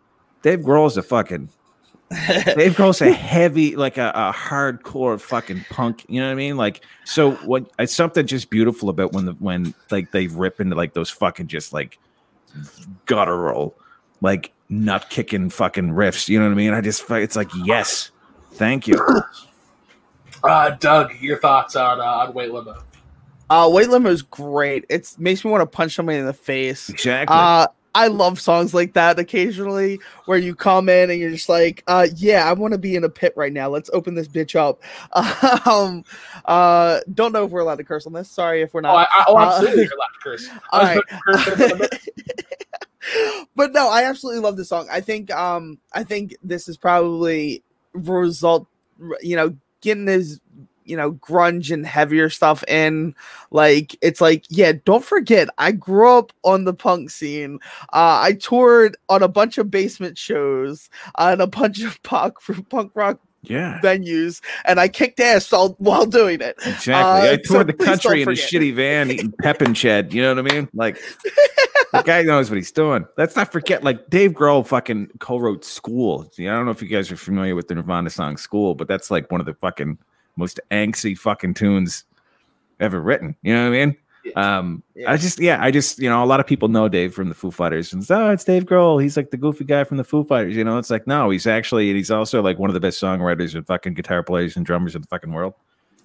Dave 0.42 0.60
Grohl's 0.60 0.98
a 0.98 1.04
fucking 1.04 1.50
Dave 2.10 2.76
Grohl's 2.76 3.02
a 3.02 3.12
heavy, 3.12 3.76
like 3.76 3.98
a, 3.98 4.12
a 4.16 4.34
hardcore 4.34 5.20
fucking 5.20 5.66
punk. 5.70 6.06
You 6.08 6.22
know 6.22 6.28
what 6.28 6.32
I 6.32 6.36
mean? 6.36 6.56
Like, 6.56 6.86
so 7.04 7.32
what? 7.32 7.70
It's 7.80 7.94
something 7.94 8.26
just 8.26 8.50
beautiful 8.50 8.90
about 8.90 9.12
when 9.12 9.26
the 9.26 9.34
when 9.34 9.74
like 9.92 10.12
they 10.12 10.28
rip 10.28 10.62
into 10.62 10.76
like 10.76 10.94
those 10.94 11.10
fucking 11.10 11.48
just 11.48 11.74
like 11.74 12.00
guttural, 13.06 13.76
like 14.22 14.54
nut 14.70 15.10
kicking 15.10 15.50
fucking 15.50 15.90
riffs. 15.90 16.28
You 16.28 16.40
know 16.40 16.46
what 16.46 16.52
I 16.52 16.56
mean? 16.56 16.74
I 16.74 16.82
just 16.82 17.10
it's 17.12 17.36
like 17.36 17.50
yes, 17.64 18.12
thank 18.54 18.88
you. 18.88 18.98
Uh, 20.44 20.72
Doug, 20.72 21.14
your 21.20 21.40
thoughts 21.40 21.76
on 21.76 22.00
uh, 22.00 22.04
on 22.04 22.34
White 22.34 22.52
Limo? 22.52 22.76
Uh, 23.50 23.70
White 23.70 23.90
Limo 23.90 24.10
is 24.10 24.22
great. 24.22 24.86
It 24.90 25.14
makes 25.18 25.44
me 25.44 25.52
want 25.52 25.62
to 25.62 25.66
punch 25.66 25.96
somebody 25.96 26.18
in 26.18 26.26
the 26.26 26.34
face. 26.34 26.90
Exactly. 26.90 27.36
Uh, 27.36 27.68
I 27.96 28.08
love 28.08 28.40
songs 28.40 28.76
like 28.76 28.94
that 28.94 29.18
occasionally 29.18 30.00
where 30.26 30.38
you 30.38 30.54
come 30.54 30.88
in 30.88 31.10
and 31.10 31.20
you're 31.20 31.32
just 31.32 31.50
like, 31.50 31.84
uh, 31.88 32.08
yeah, 32.16 32.48
I 32.48 32.54
want 32.54 32.74
to 32.74 32.78
be 32.78 32.96
in 32.96 33.04
a 33.04 33.10
pit 33.10 33.34
right 33.36 33.52
now. 33.52 33.70
Let's 33.70 33.90
open 33.92 34.14
this 34.14 34.28
bitch 34.28 34.56
up. 34.56 34.84
um, 35.68 36.04
uh, 36.46 37.00
don't 37.16 37.32
know 37.32 37.46
if 37.46 37.50
we're 37.50 37.62
allowed 37.62 37.78
to 37.80 37.84
curse 37.84 38.06
on 38.06 38.14
this. 38.14 38.30
Sorry 38.30 38.62
if 38.62 38.72
we're 38.76 38.82
Oh, 38.84 38.90
I, 38.90 38.94
not. 39.02 39.10
I, 39.12 39.26
oh 39.28 39.38
Uh, 39.38 39.46
absolutely, 39.48 39.84
you're 39.86 39.94
allowed 39.94 40.06
to 40.06 40.20
curse. 40.22 40.48
all 40.72 40.82
I 40.82 41.88
was 43.16 43.16
right. 43.16 43.16
about 43.16 43.16
to 43.16 43.16
curse 43.16 43.16
in 43.16 43.22
a 43.22 43.32
minute. 43.34 43.48
but 43.56 43.74
no, 43.74 43.90
I 43.90 44.04
absolutely 44.04 44.42
love 44.42 44.58
this 44.58 44.70
song. 44.70 44.88
I 44.92 45.02
think 45.02 45.32
um 45.32 45.80
I 45.94 46.04
think 46.04 46.36
this 46.44 46.68
is 46.68 46.78
probably 46.78 47.64
result 47.94 48.68
you 49.22 49.36
know 49.36 49.56
getting 49.82 50.06
this 50.06 50.40
you 50.88 50.96
know 50.96 51.14
grunge 51.14 51.72
and 51.72 51.86
heavier 51.86 52.30
stuff 52.30 52.64
in 52.68 53.14
like 53.52 53.96
it's 54.02 54.22
like 54.22 54.46
yeah 54.50 54.72
don't 54.86 55.04
forget 55.04 55.50
i 55.58 55.72
grew 55.72 56.18
up 56.18 56.32
on 56.44 56.64
the 56.64 56.74
punk 56.74 57.10
scene 57.10 57.60
uh 57.94 58.20
i 58.24 58.34
toured 58.34 58.96
on 59.10 59.22
a 59.22 59.28
bunch 59.28 59.58
of 59.58 59.70
basement 59.70 60.18
shows 60.18 60.90
uh, 61.16 61.30
and 61.32 61.42
a 61.42 61.48
bunch 61.48 61.82
of 61.82 62.02
punk 62.04 62.36
punk 62.70 62.92
rock 62.96 63.20
yeah, 63.44 63.80
venues 63.82 64.42
and 64.66 64.80
i 64.80 64.88
kicked 64.88 65.20
ass 65.20 65.54
all, 65.54 65.70
while 65.78 66.06
doing 66.06 66.42
it 66.42 66.56
exactly. 66.66 66.94
uh, 66.94 67.34
I 67.34 67.38
so 67.44 67.54
toured 67.54 67.68
the 67.68 67.74
country 67.74 68.22
in 68.22 68.28
a 68.28 68.32
shitty 68.32 68.74
van 68.74 69.12
eating 69.12 69.32
pep 69.32 69.62
and 69.62 69.78
shed. 69.78 70.14
You 70.14 70.24
know 70.24 70.36
what 70.36 70.52
I 70.52 70.54
mean? 70.56 70.68
Like 70.74 70.98
the 71.94 72.02
guy 72.04 72.22
knows 72.24 72.50
what 72.50 72.58
he's 72.58 72.72
doing. 72.72 73.06
Let's 73.18 73.36
not 73.36 73.52
forget, 73.52 73.84
like 73.84 74.10
Dave 74.10 74.32
Grohl 74.32 74.66
fucking 74.66 75.12
co-wrote 75.20 75.64
"School." 75.64 76.32
I 76.40 76.44
don't 76.44 76.66
know 76.66 76.72
if 76.72 76.82
you 76.82 76.88
guys 76.88 77.12
are 77.12 77.18
familiar 77.18 77.56
with 77.56 77.68
the 77.68 77.76
Nirvana 77.76 78.10
song 78.10 78.38
"School," 78.38 78.76
but 78.76 78.88
that's 78.88 79.10
like 79.12 79.32
one 79.32 79.40
of 79.40 79.46
the 79.46 79.54
fucking 79.56 79.98
most 80.36 80.60
angsty 80.72 81.18
fucking 81.18 81.54
tunes 81.56 82.04
ever 82.80 83.02
written. 83.02 83.36
You 83.42 83.54
know 83.54 83.70
what 83.70 83.78
I 83.78 83.86
mean? 83.86 83.98
Um, 84.36 84.84
Yeah. 84.96 85.12
I 85.12 85.18
just, 85.18 85.40
yeah, 85.40 85.58
I 85.62 85.72
just, 85.72 86.00
you 86.00 86.10
know, 86.10 86.24
a 86.24 86.26
lot 86.26 86.40
of 86.40 86.48
people 86.48 86.68
know 86.68 86.90
Dave 86.90 87.14
from 87.14 87.30
the 87.30 87.36
Foo 87.36 87.52
Fighters, 87.52 87.94
and 87.94 88.06
oh, 88.12 88.30
it's 88.30 88.44
Dave 88.44 88.66
Grohl. 88.66 89.02
He's 89.02 89.16
like 89.16 89.32
the 89.32 89.38
goofy 89.38 89.64
guy 89.64 89.84
from 89.84 89.98
the 89.98 90.04
Foo 90.04 90.24
Fighters. 90.24 90.56
You 90.56 90.64
know, 90.64 90.78
it's 90.78 90.90
like 90.90 91.08
no, 91.08 91.30
he's 91.30 91.48
actually, 91.48 91.94
he's 91.94 92.12
also 92.12 92.42
like 92.42 92.60
one 92.60 92.70
of 92.70 92.74
the 92.74 92.80
best 92.80 93.02
songwriters 93.02 93.56
and 93.56 93.66
fucking 93.66 93.94
guitar 93.94 94.24
players 94.24 94.58
and 94.58 94.66
drummers 94.66 94.96
in 94.96 95.02
the 95.02 95.08
fucking 95.08 95.32
world. 95.32 95.54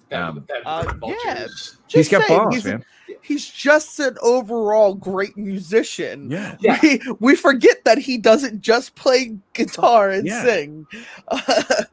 That- 0.09 0.21
Um, 0.21 0.45
that- 0.47 0.61
uh, 0.65 0.83
that 0.83 0.95
vultures. 0.97 1.21
yeah. 1.25 1.39
he's 1.45 1.77
Just 1.87 2.11
got 2.11 2.27
saying, 2.27 2.39
balls, 2.39 2.53
he's- 2.55 2.65
man. 2.65 2.85
he's 3.21 3.47
just 3.47 3.99
an 3.99 4.17
overall 4.21 4.93
great 4.93 5.35
musician 5.37 6.29
Yeah. 6.29 6.55
Yeah. 6.59 6.77
we, 6.83 7.01
we 7.19 7.35
forget 7.35 7.83
that 7.85 7.97
he 7.97 8.17
doesn't 8.17 8.61
just 8.61 8.95
play 8.95 9.37
guitar 9.53 10.09
and 10.11 10.27
Yeah. 10.27 10.43
sing. 10.43 10.87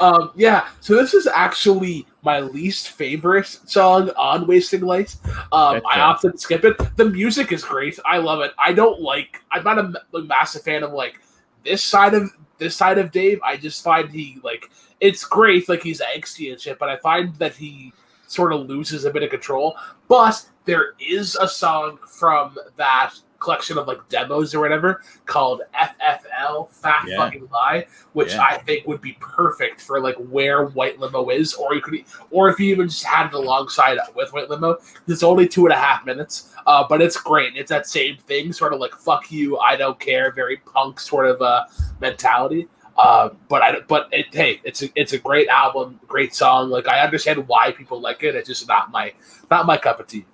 Um, 0.00 0.30
yeah, 0.36 0.68
so 0.80 0.94
this 0.94 1.14
is 1.14 1.26
actually 1.26 2.06
my 2.22 2.38
least 2.38 2.90
favorite 2.90 3.46
song 3.48 4.08
on 4.10 4.46
Wasting 4.46 4.82
Light. 4.82 5.16
Um, 5.50 5.82
I 5.90 5.98
often 6.00 6.38
skip 6.38 6.64
it. 6.64 6.76
The 6.96 7.06
music 7.06 7.50
is 7.50 7.64
great. 7.64 7.98
I 8.06 8.18
love 8.18 8.40
it. 8.40 8.52
I 8.56 8.72
don't 8.72 9.00
like. 9.00 9.42
I'm 9.50 9.64
not 9.64 9.78
a 9.78 9.92
a 10.16 10.22
massive 10.22 10.62
fan 10.62 10.84
of 10.84 10.92
like 10.92 11.20
this 11.64 11.82
side 11.82 12.14
of 12.14 12.30
this 12.58 12.76
side 12.76 12.98
of 12.98 13.10
Dave. 13.10 13.40
I 13.42 13.56
just 13.56 13.82
find 13.82 14.08
he 14.08 14.38
like 14.44 14.70
it's 15.00 15.24
great. 15.24 15.68
Like 15.68 15.82
he's 15.82 16.00
angsty 16.00 16.50
and 16.50 16.60
shit, 16.60 16.78
but 16.78 16.88
I 16.88 16.96
find 16.98 17.34
that 17.36 17.54
he 17.54 17.92
sort 18.26 18.52
of 18.52 18.68
loses 18.68 19.04
a 19.04 19.10
bit 19.10 19.22
of 19.22 19.30
control. 19.30 19.76
But 20.08 20.44
there 20.64 20.94
is 21.00 21.36
a 21.36 21.48
song 21.48 21.98
from 22.06 22.56
that 22.76 23.14
collection 23.40 23.78
of 23.78 23.86
like 23.86 24.06
demos 24.08 24.52
or 24.54 24.60
whatever 24.60 25.00
called 25.26 25.62
FFL 25.72 26.68
Fat 26.70 27.04
Yeah. 27.06 27.16
Fucking 27.18 27.48
Lie, 27.52 27.86
which 28.12 28.32
Yeah. 28.32 28.42
I 28.42 28.58
think 28.58 28.86
would 28.86 29.00
be 29.00 29.16
perfect 29.20 29.80
for 29.80 30.00
like 30.00 30.16
where 30.16 30.66
White 30.66 30.98
Limo 30.98 31.28
is, 31.30 31.54
or 31.54 31.74
you 31.74 31.80
could, 31.80 32.04
or 32.30 32.48
if 32.48 32.58
you 32.58 32.66
even 32.72 32.88
just 32.88 33.04
had 33.04 33.28
it 33.28 33.34
alongside 33.34 33.98
with 34.14 34.32
White 34.32 34.50
Limo. 34.50 34.78
It's 35.06 35.22
only 35.22 35.46
two 35.46 35.66
and 35.66 35.72
a 35.72 35.78
half 35.78 36.04
minutes, 36.04 36.52
uh, 36.66 36.84
but 36.88 37.00
it's 37.00 37.16
great. 37.16 37.56
It's 37.56 37.70
that 37.70 37.86
same 37.86 38.16
thing, 38.16 38.52
sort 38.52 38.72
of 38.72 38.80
like 38.80 38.94
"fuck 38.94 39.30
you, 39.30 39.56
I 39.58 39.76
don't 39.76 39.98
care," 40.00 40.32
very 40.32 40.56
punk 40.58 40.98
sort 40.98 41.26
of 41.26 41.40
uh, 41.40 41.64
mentality. 42.00 42.66
Uh, 42.98 43.30
but 43.48 43.62
I, 43.62 43.80
but 43.86 44.08
it, 44.10 44.26
hey, 44.34 44.60
it's 44.64 44.82
a, 44.82 44.88
it's 44.96 45.12
a 45.12 45.18
great 45.18 45.46
album, 45.48 46.00
great 46.08 46.34
song. 46.34 46.68
Like 46.68 46.88
I 46.88 47.00
understand 47.00 47.46
why 47.46 47.70
people 47.70 48.00
like 48.00 48.24
it. 48.24 48.34
It's 48.34 48.48
just 48.48 48.66
not 48.66 48.90
my 48.90 49.12
not 49.50 49.66
my 49.66 49.76
cup 49.76 50.00
of 50.00 50.08
tea. 50.08 50.26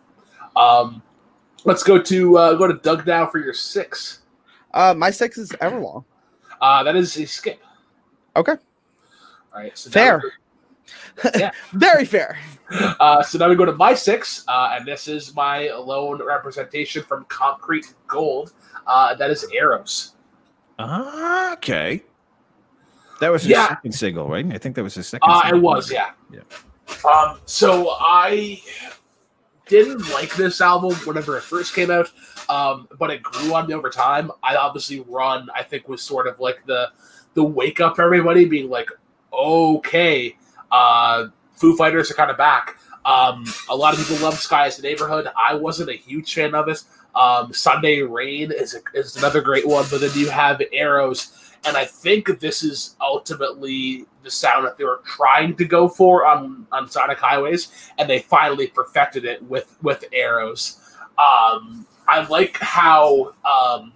Um, 0.57 1.03
let's 1.65 1.83
go 1.83 2.01
to 2.01 2.39
uh, 2.39 2.55
go 2.55 2.67
to 2.67 2.75
Doug 2.75 3.07
now 3.07 3.27
for 3.27 3.39
your 3.39 3.53
six. 3.53 4.21
Uh, 4.73 4.95
my 4.97 5.11
six 5.11 5.37
is 5.37 5.51
Everlong. 5.53 6.05
Uh, 6.59 6.83
that 6.83 6.97
is 6.97 7.15
a 7.19 7.27
skip. 7.27 7.61
Okay. 8.35 8.53
All 9.53 9.61
right. 9.61 9.77
So 9.77 9.91
Fair. 9.91 10.23
we 10.23 10.31
go- 10.31 11.51
Very 11.73 12.05
fair. 12.05 12.39
Uh, 12.99 13.23
so 13.23 13.39
now 13.39 13.49
we 13.49 13.55
go 13.55 13.67
to 13.67 13.75
my 13.75 13.95
six, 13.95 14.43
uh, 14.49 14.71
and 14.73 14.89
this 14.89 15.07
is 15.07 15.35
my 15.35 15.71
lone 15.71 16.21
representation 16.25 17.05
from 17.05 17.25
Concrete 17.27 17.93
Gold. 18.07 18.55
Uh, 18.87 19.15
that 19.15 19.31
is 19.31 19.47
Arrows. 19.55 20.15
Ah, 20.79 21.53
okay. 21.53 22.03
That 23.25 23.33
was 23.33 23.43
his 23.43 23.53
Yeah. 23.53 23.69
second 23.69 23.93
single, 23.93 24.29
right? 24.29 24.45
I 24.53 24.59
think 24.59 24.75
that 24.77 24.83
was 24.83 24.95
his 24.95 25.09
second. 25.09 25.31
Uh, 25.31 25.43
it 25.49 25.57
was, 25.59 25.91
yeah. 25.91 26.11
Yeah. 26.31 26.41
Um, 27.11 27.39
so 27.47 27.97
I 27.99 28.61
didn't 29.67 30.11
like 30.11 30.35
this 30.37 30.61
album 30.61 30.93
whenever 31.07 31.39
it 31.39 31.41
first 31.43 31.75
came 31.75 31.91
out, 31.91 32.11
um, 32.51 32.87
but 32.99 33.09
it 33.11 33.23
grew 33.23 33.55
on 33.55 33.67
me 33.67 33.73
over 33.73 33.89
time. 33.89 34.31
I 34.43 34.57
obviously 34.57 35.01
run, 35.09 35.49
I 35.57 35.63
think, 35.63 35.89
was 35.89 36.03
sort 36.03 36.27
of 36.27 36.39
like 36.39 36.67
the 36.67 36.91
the 37.33 37.43
wake 37.43 37.81
up 37.81 37.99
everybody 37.99 38.45
being 38.45 38.69
like, 38.69 38.91
okay, 39.33 40.37
uh, 40.71 41.29
Foo 41.55 41.77
Fighters 41.79 42.11
are 42.11 42.15
kind 42.15 42.31
of 42.31 42.37
back. 42.37 42.77
Um, 43.07 43.45
a 43.71 43.75
lot 43.75 43.95
of 43.95 44.01
people 44.07 44.23
love 44.23 44.39
Sky 44.39 44.67
Is 44.67 44.79
a 44.79 44.83
Neighborhood. 44.83 45.29
I 45.35 45.55
wasn't 45.55 45.89
a 45.89 45.95
huge 45.95 46.35
fan 46.35 46.55
of 46.55 46.69
it. 46.69 46.83
Um, 47.15 47.53
Sunday 47.55 48.03
Rain 48.03 48.53
is, 48.53 48.75
a, 48.75 48.81
is 48.99 49.17
another 49.17 49.41
great 49.41 49.67
one, 49.67 49.87
but 49.91 50.01
then 50.03 50.11
you 50.15 50.29
have 50.29 50.61
Arrows, 50.73 51.44
and 51.67 51.77
I 51.77 51.85
think 51.85 52.41
this 52.41 52.63
is 52.63 52.97
ultimately 53.01 54.07
the 54.23 54.31
sound 54.31 54.67
that 54.67 54.77
they 54.77 54.85
were 54.85 55.01
trying 55.05 55.57
to 55.57 55.65
go 55.65 55.89
for 55.89 56.27
on, 56.27 56.67
on 56.73 56.89
Sonic 56.89 57.19
Highways, 57.19 57.91
and 57.99 58.09
they 58.09 58.21
finally 58.21 58.67
perfected 58.69 59.25
it 59.25 59.43
with 59.45 59.77
with 59.83 60.05
Arrows. 60.13 60.81
Um, 61.19 61.87
I 62.09 62.27
like 62.29 62.57
how 62.59 63.35
um, 63.45 63.93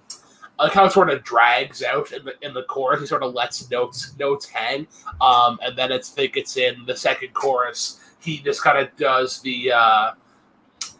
I 0.58 0.64
like 0.64 0.72
how 0.72 0.86
it 0.86 0.92
sort 0.92 1.10
of 1.10 1.22
drags 1.24 1.82
out 1.82 2.12
in 2.12 2.24
the 2.24 2.34
in 2.42 2.54
the 2.54 2.64
chorus. 2.64 3.00
He 3.00 3.06
sort 3.06 3.22
of 3.22 3.34
lets 3.34 3.70
notes 3.70 4.14
notes 4.18 4.46
hang, 4.46 4.86
um, 5.20 5.58
and 5.62 5.76
then 5.76 5.92
it's 5.92 6.10
think 6.10 6.36
it's 6.36 6.56
in 6.56 6.84
the 6.86 6.96
second 6.96 7.34
chorus. 7.34 8.00
He 8.20 8.38
just 8.38 8.62
kind 8.62 8.78
of 8.78 8.94
does 8.96 9.40
the 9.40 9.72
uh, 9.72 10.12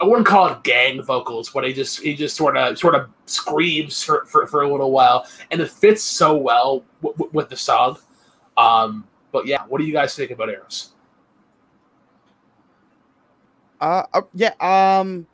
I 0.00 0.04
wouldn't 0.04 0.26
call 0.26 0.48
it 0.48 0.62
gang 0.62 1.02
vocals, 1.02 1.50
but 1.50 1.64
he 1.64 1.72
just 1.72 2.00
he 2.00 2.14
just 2.14 2.36
sort 2.36 2.56
of 2.56 2.78
sort 2.78 2.94
of 2.94 3.08
screams 3.26 4.02
for, 4.02 4.24
for, 4.26 4.46
for 4.46 4.62
a 4.62 4.70
little 4.70 4.92
while, 4.92 5.26
and 5.50 5.60
it 5.60 5.70
fits 5.70 6.02
so 6.02 6.36
well 6.36 6.84
w- 7.02 7.16
w- 7.16 7.30
with 7.32 7.48
the 7.48 7.56
song. 7.56 7.98
Um, 8.56 9.06
but 9.32 9.46
yeah, 9.46 9.64
what 9.66 9.78
do 9.78 9.84
you 9.84 9.92
guys 9.92 10.14
think 10.14 10.30
about 10.30 10.50
Arrows? 10.50 10.90
Uh, 13.80 14.04
uh, 14.12 14.22
yeah. 14.34 14.54
Um, 14.60 15.26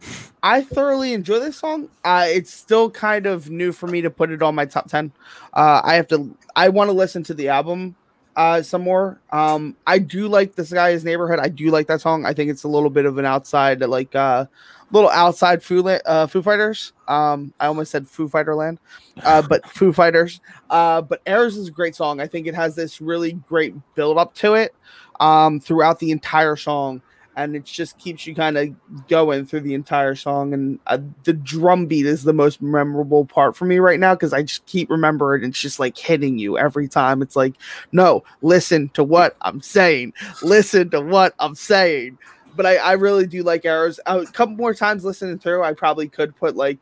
I 0.42 0.62
thoroughly 0.62 1.12
enjoy 1.12 1.40
this 1.40 1.56
song. 1.56 1.88
Uh, 2.04 2.26
it's 2.28 2.52
still 2.52 2.90
kind 2.90 3.26
of 3.26 3.50
new 3.50 3.72
for 3.72 3.86
me 3.86 4.02
to 4.02 4.10
put 4.10 4.30
it 4.30 4.42
on 4.42 4.54
my 4.54 4.66
top 4.66 4.88
ten. 4.88 5.12
Uh, 5.52 5.82
I 5.84 5.94
have 5.94 6.08
to. 6.08 6.34
I 6.56 6.70
want 6.70 6.88
to 6.88 6.92
listen 6.92 7.22
to 7.24 7.34
the 7.34 7.48
album 7.48 7.96
uh, 8.36 8.62
some 8.62 8.82
more. 8.82 9.20
Um, 9.30 9.76
I 9.86 9.98
do 9.98 10.28
like 10.28 10.54
this 10.54 10.72
guy's 10.72 11.04
neighborhood. 11.04 11.38
I 11.38 11.48
do 11.48 11.70
like 11.70 11.86
that 11.88 12.00
song. 12.00 12.26
I 12.26 12.32
think 12.32 12.50
it's 12.50 12.64
a 12.64 12.68
little 12.68 12.90
bit 12.90 13.06
of 13.06 13.18
an 13.18 13.24
outside, 13.24 13.80
like 13.80 14.14
uh, 14.14 14.46
little 14.90 15.10
outside 15.10 15.62
Foo 15.62 15.86
uh, 15.86 16.26
Foo 16.26 16.42
Fighters. 16.42 16.92
Um, 17.08 17.52
I 17.60 17.66
almost 17.66 17.90
said 17.90 18.08
Foo 18.08 18.28
Fighter 18.28 18.54
Land, 18.54 18.78
uh, 19.22 19.42
but 19.48 19.68
Foo 19.68 19.92
Fighters. 19.92 20.40
Uh, 20.70 21.02
but 21.02 21.20
Arrows 21.26 21.56
is 21.56 21.68
a 21.68 21.72
great 21.72 21.94
song. 21.94 22.20
I 22.20 22.26
think 22.26 22.46
it 22.46 22.54
has 22.54 22.74
this 22.74 23.00
really 23.00 23.32
great 23.32 23.74
build 23.94 24.18
up 24.18 24.34
to 24.36 24.54
it 24.54 24.74
um, 25.20 25.60
throughout 25.60 25.98
the 25.98 26.10
entire 26.10 26.56
song 26.56 27.02
and 27.36 27.56
it 27.56 27.64
just 27.64 27.98
keeps 27.98 28.26
you 28.26 28.34
kind 28.34 28.56
of 28.56 29.08
going 29.08 29.46
through 29.46 29.60
the 29.60 29.74
entire 29.74 30.14
song. 30.14 30.54
And 30.54 30.78
uh, 30.86 30.98
the 31.24 31.32
drum 31.32 31.86
beat 31.86 32.06
is 32.06 32.24
the 32.24 32.32
most 32.32 32.62
memorable 32.62 33.24
part 33.24 33.56
for 33.56 33.64
me 33.64 33.78
right 33.78 33.98
now 33.98 34.14
because 34.14 34.32
I 34.32 34.42
just 34.42 34.64
keep 34.66 34.90
remembering 34.90 35.44
it's 35.44 35.60
just 35.60 35.78
like 35.78 35.96
hitting 35.98 36.38
you 36.38 36.58
every 36.58 36.88
time. 36.88 37.22
It's 37.22 37.36
like, 37.36 37.54
no, 37.92 38.22
listen 38.42 38.88
to 38.90 39.04
what 39.04 39.36
I'm 39.40 39.60
saying, 39.60 40.14
listen 40.42 40.90
to 40.90 41.00
what 41.00 41.34
I'm 41.38 41.54
saying. 41.54 42.18
But 42.56 42.66
I, 42.66 42.76
I 42.76 42.92
really 42.92 43.26
do 43.26 43.42
like 43.42 43.64
Arrows. 43.64 43.98
A 44.06 44.24
couple 44.26 44.54
more 44.54 44.74
times 44.74 45.04
listening 45.04 45.38
through, 45.40 45.64
I 45.64 45.72
probably 45.72 46.08
could 46.08 46.36
put 46.36 46.54
like 46.54 46.78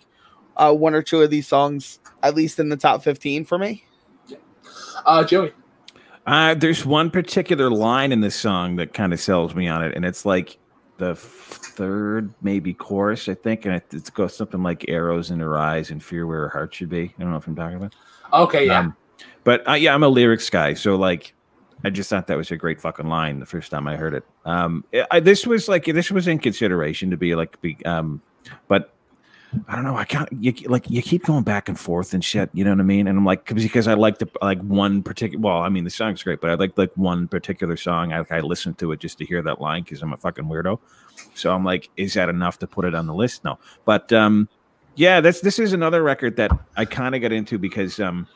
uh, 0.57 0.72
one 0.74 0.94
or 0.94 1.03
two 1.03 1.22
of 1.22 1.30
these 1.30 1.48
songs 1.48 1.98
at 2.22 2.34
least 2.34 2.59
in 2.59 2.68
the 2.68 2.76
top 2.76 3.03
15 3.03 3.44
for 3.46 3.59
me. 3.59 3.84
Uh, 5.07 5.24
Joey. 5.24 5.53
Uh, 6.27 6.55
there's 6.55 6.87
one 6.87 7.11
particular 7.11 7.68
line 7.70 8.12
in 8.12 8.20
this 8.20 8.37
song 8.37 8.77
that 8.77 8.95
kind 8.95 9.12
of 9.12 9.20
sells 9.20 9.55
me 9.55 9.68
on 9.68 9.83
it, 9.83 9.95
and 9.97 10.05
it's 10.05 10.25
like 10.25 10.57
the 10.99 11.16
third 11.16 12.33
maybe 12.43 12.73
chorus, 12.73 13.29
I 13.29 13.35
think, 13.35 13.66
and 13.66 13.75
it, 13.75 13.85
it 13.93 14.14
goes 14.14 14.37
something 14.37 14.62
like 14.62 14.85
"arrows 14.89 15.31
in 15.31 15.41
her 15.41 15.59
eyes 15.59 15.91
and 15.91 16.03
fear 16.03 16.27
where 16.27 16.43
her 16.43 16.49
heart 16.49 16.75
should 16.75 16.91
be." 16.91 17.12
I 17.18 17.23
don't 17.23 17.33
know 17.33 17.39
if 17.39 17.47
I'm 17.47 17.57
talking 17.57 17.77
about. 17.77 17.95
Okay, 18.33 18.66
yeah. 18.66 18.81
Um, 18.81 18.97
but 19.43 19.68
uh, 19.68 19.73
yeah, 19.73 19.95
I'm 19.95 20.05
a 20.05 20.09
lyrics 20.09 20.49
guy, 20.49 20.75
so 20.75 20.95
like, 20.95 21.35
I 21.83 21.91
just 21.91 22.09
thought 22.09 22.29
that 22.29 22.37
was 22.37 22.53
a 22.53 22.57
great 22.57 22.81
fucking 22.81 23.09
line 23.09 23.41
the 23.41 23.47
first 23.47 23.73
time 23.73 23.89
I 23.89 23.97
heard 23.97 24.14
it. 24.14 24.25
Um, 24.45 24.85
I, 25.11 25.18
this 25.18 25.45
was 25.45 25.68
like 25.68 25.87
this 25.87 26.12
was 26.12 26.29
in 26.29 26.39
consideration 26.39 27.11
to 27.11 27.16
be 27.16 27.35
like, 27.35 27.61
be, 27.61 27.77
um, 27.85 28.23
but 28.68 28.95
I 29.68 29.74
don't 29.74 29.84
know. 29.84 29.96
I 29.96 30.05
can't. 30.05 30.28
You, 30.32 30.53
like 30.66 30.88
you 30.88 31.03
keep 31.03 31.24
going 31.24 31.42
back 31.42 31.68
and 31.68 31.78
forth 31.78 32.14
and 32.14 32.24
shit. 32.24 32.48
You 32.55 32.64
know 32.64 32.70
what 32.70 32.80
I 32.80 32.84
mean? 32.84 33.07
And 33.07 33.18
I'm 33.18 33.24
like, 33.24 33.44
because 33.55 33.86
I 33.86 33.94
like 33.94 34.18
the 34.18 34.28
like 34.40 34.61
one 34.62 35.03
particular. 35.03 35.42
Well, 35.42 35.59
I 35.59 35.68
mean 35.68 35.84
the 35.84 35.90
song's 35.90 36.22
great, 36.22 36.40
but 36.40 36.50
I 36.50 36.55
like 36.55 36.76
like 36.78 36.92
one 36.96 37.28
particular 37.28 37.76
song. 37.76 38.12
I 38.12 38.24
I 38.30 38.40
listen 38.40 38.74
to 38.74 38.92
it 38.92 39.00
just 39.00 39.18
to 39.18 39.26
hear 39.26 39.42
that 39.42 39.61
line 39.61 39.82
because 39.82 40.03
I'm 40.03 40.12
a 40.12 40.16
fucking 40.16 40.44
weirdo. 40.44 40.78
So 41.34 41.55
I'm 41.55 41.64
like, 41.64 41.90
is 41.96 42.14
that 42.14 42.28
enough 42.28 42.59
to 42.61 42.66
put 42.66 42.84
it 42.84 42.94
on 42.94 43.07
the 43.07 43.14
list? 43.14 43.44
No, 43.44 43.59
but 43.84 44.12
um, 44.12 44.48
yeah, 44.94 45.20
that's 45.20 45.40
this 45.40 45.59
is 45.59 45.72
another 45.72 46.03
record 46.03 46.36
that 46.36 46.50
I 46.76 46.84
kind 46.84 47.14
of 47.14 47.20
got 47.20 47.32
into 47.32 47.59
because 47.59 48.00
um, 48.00 48.26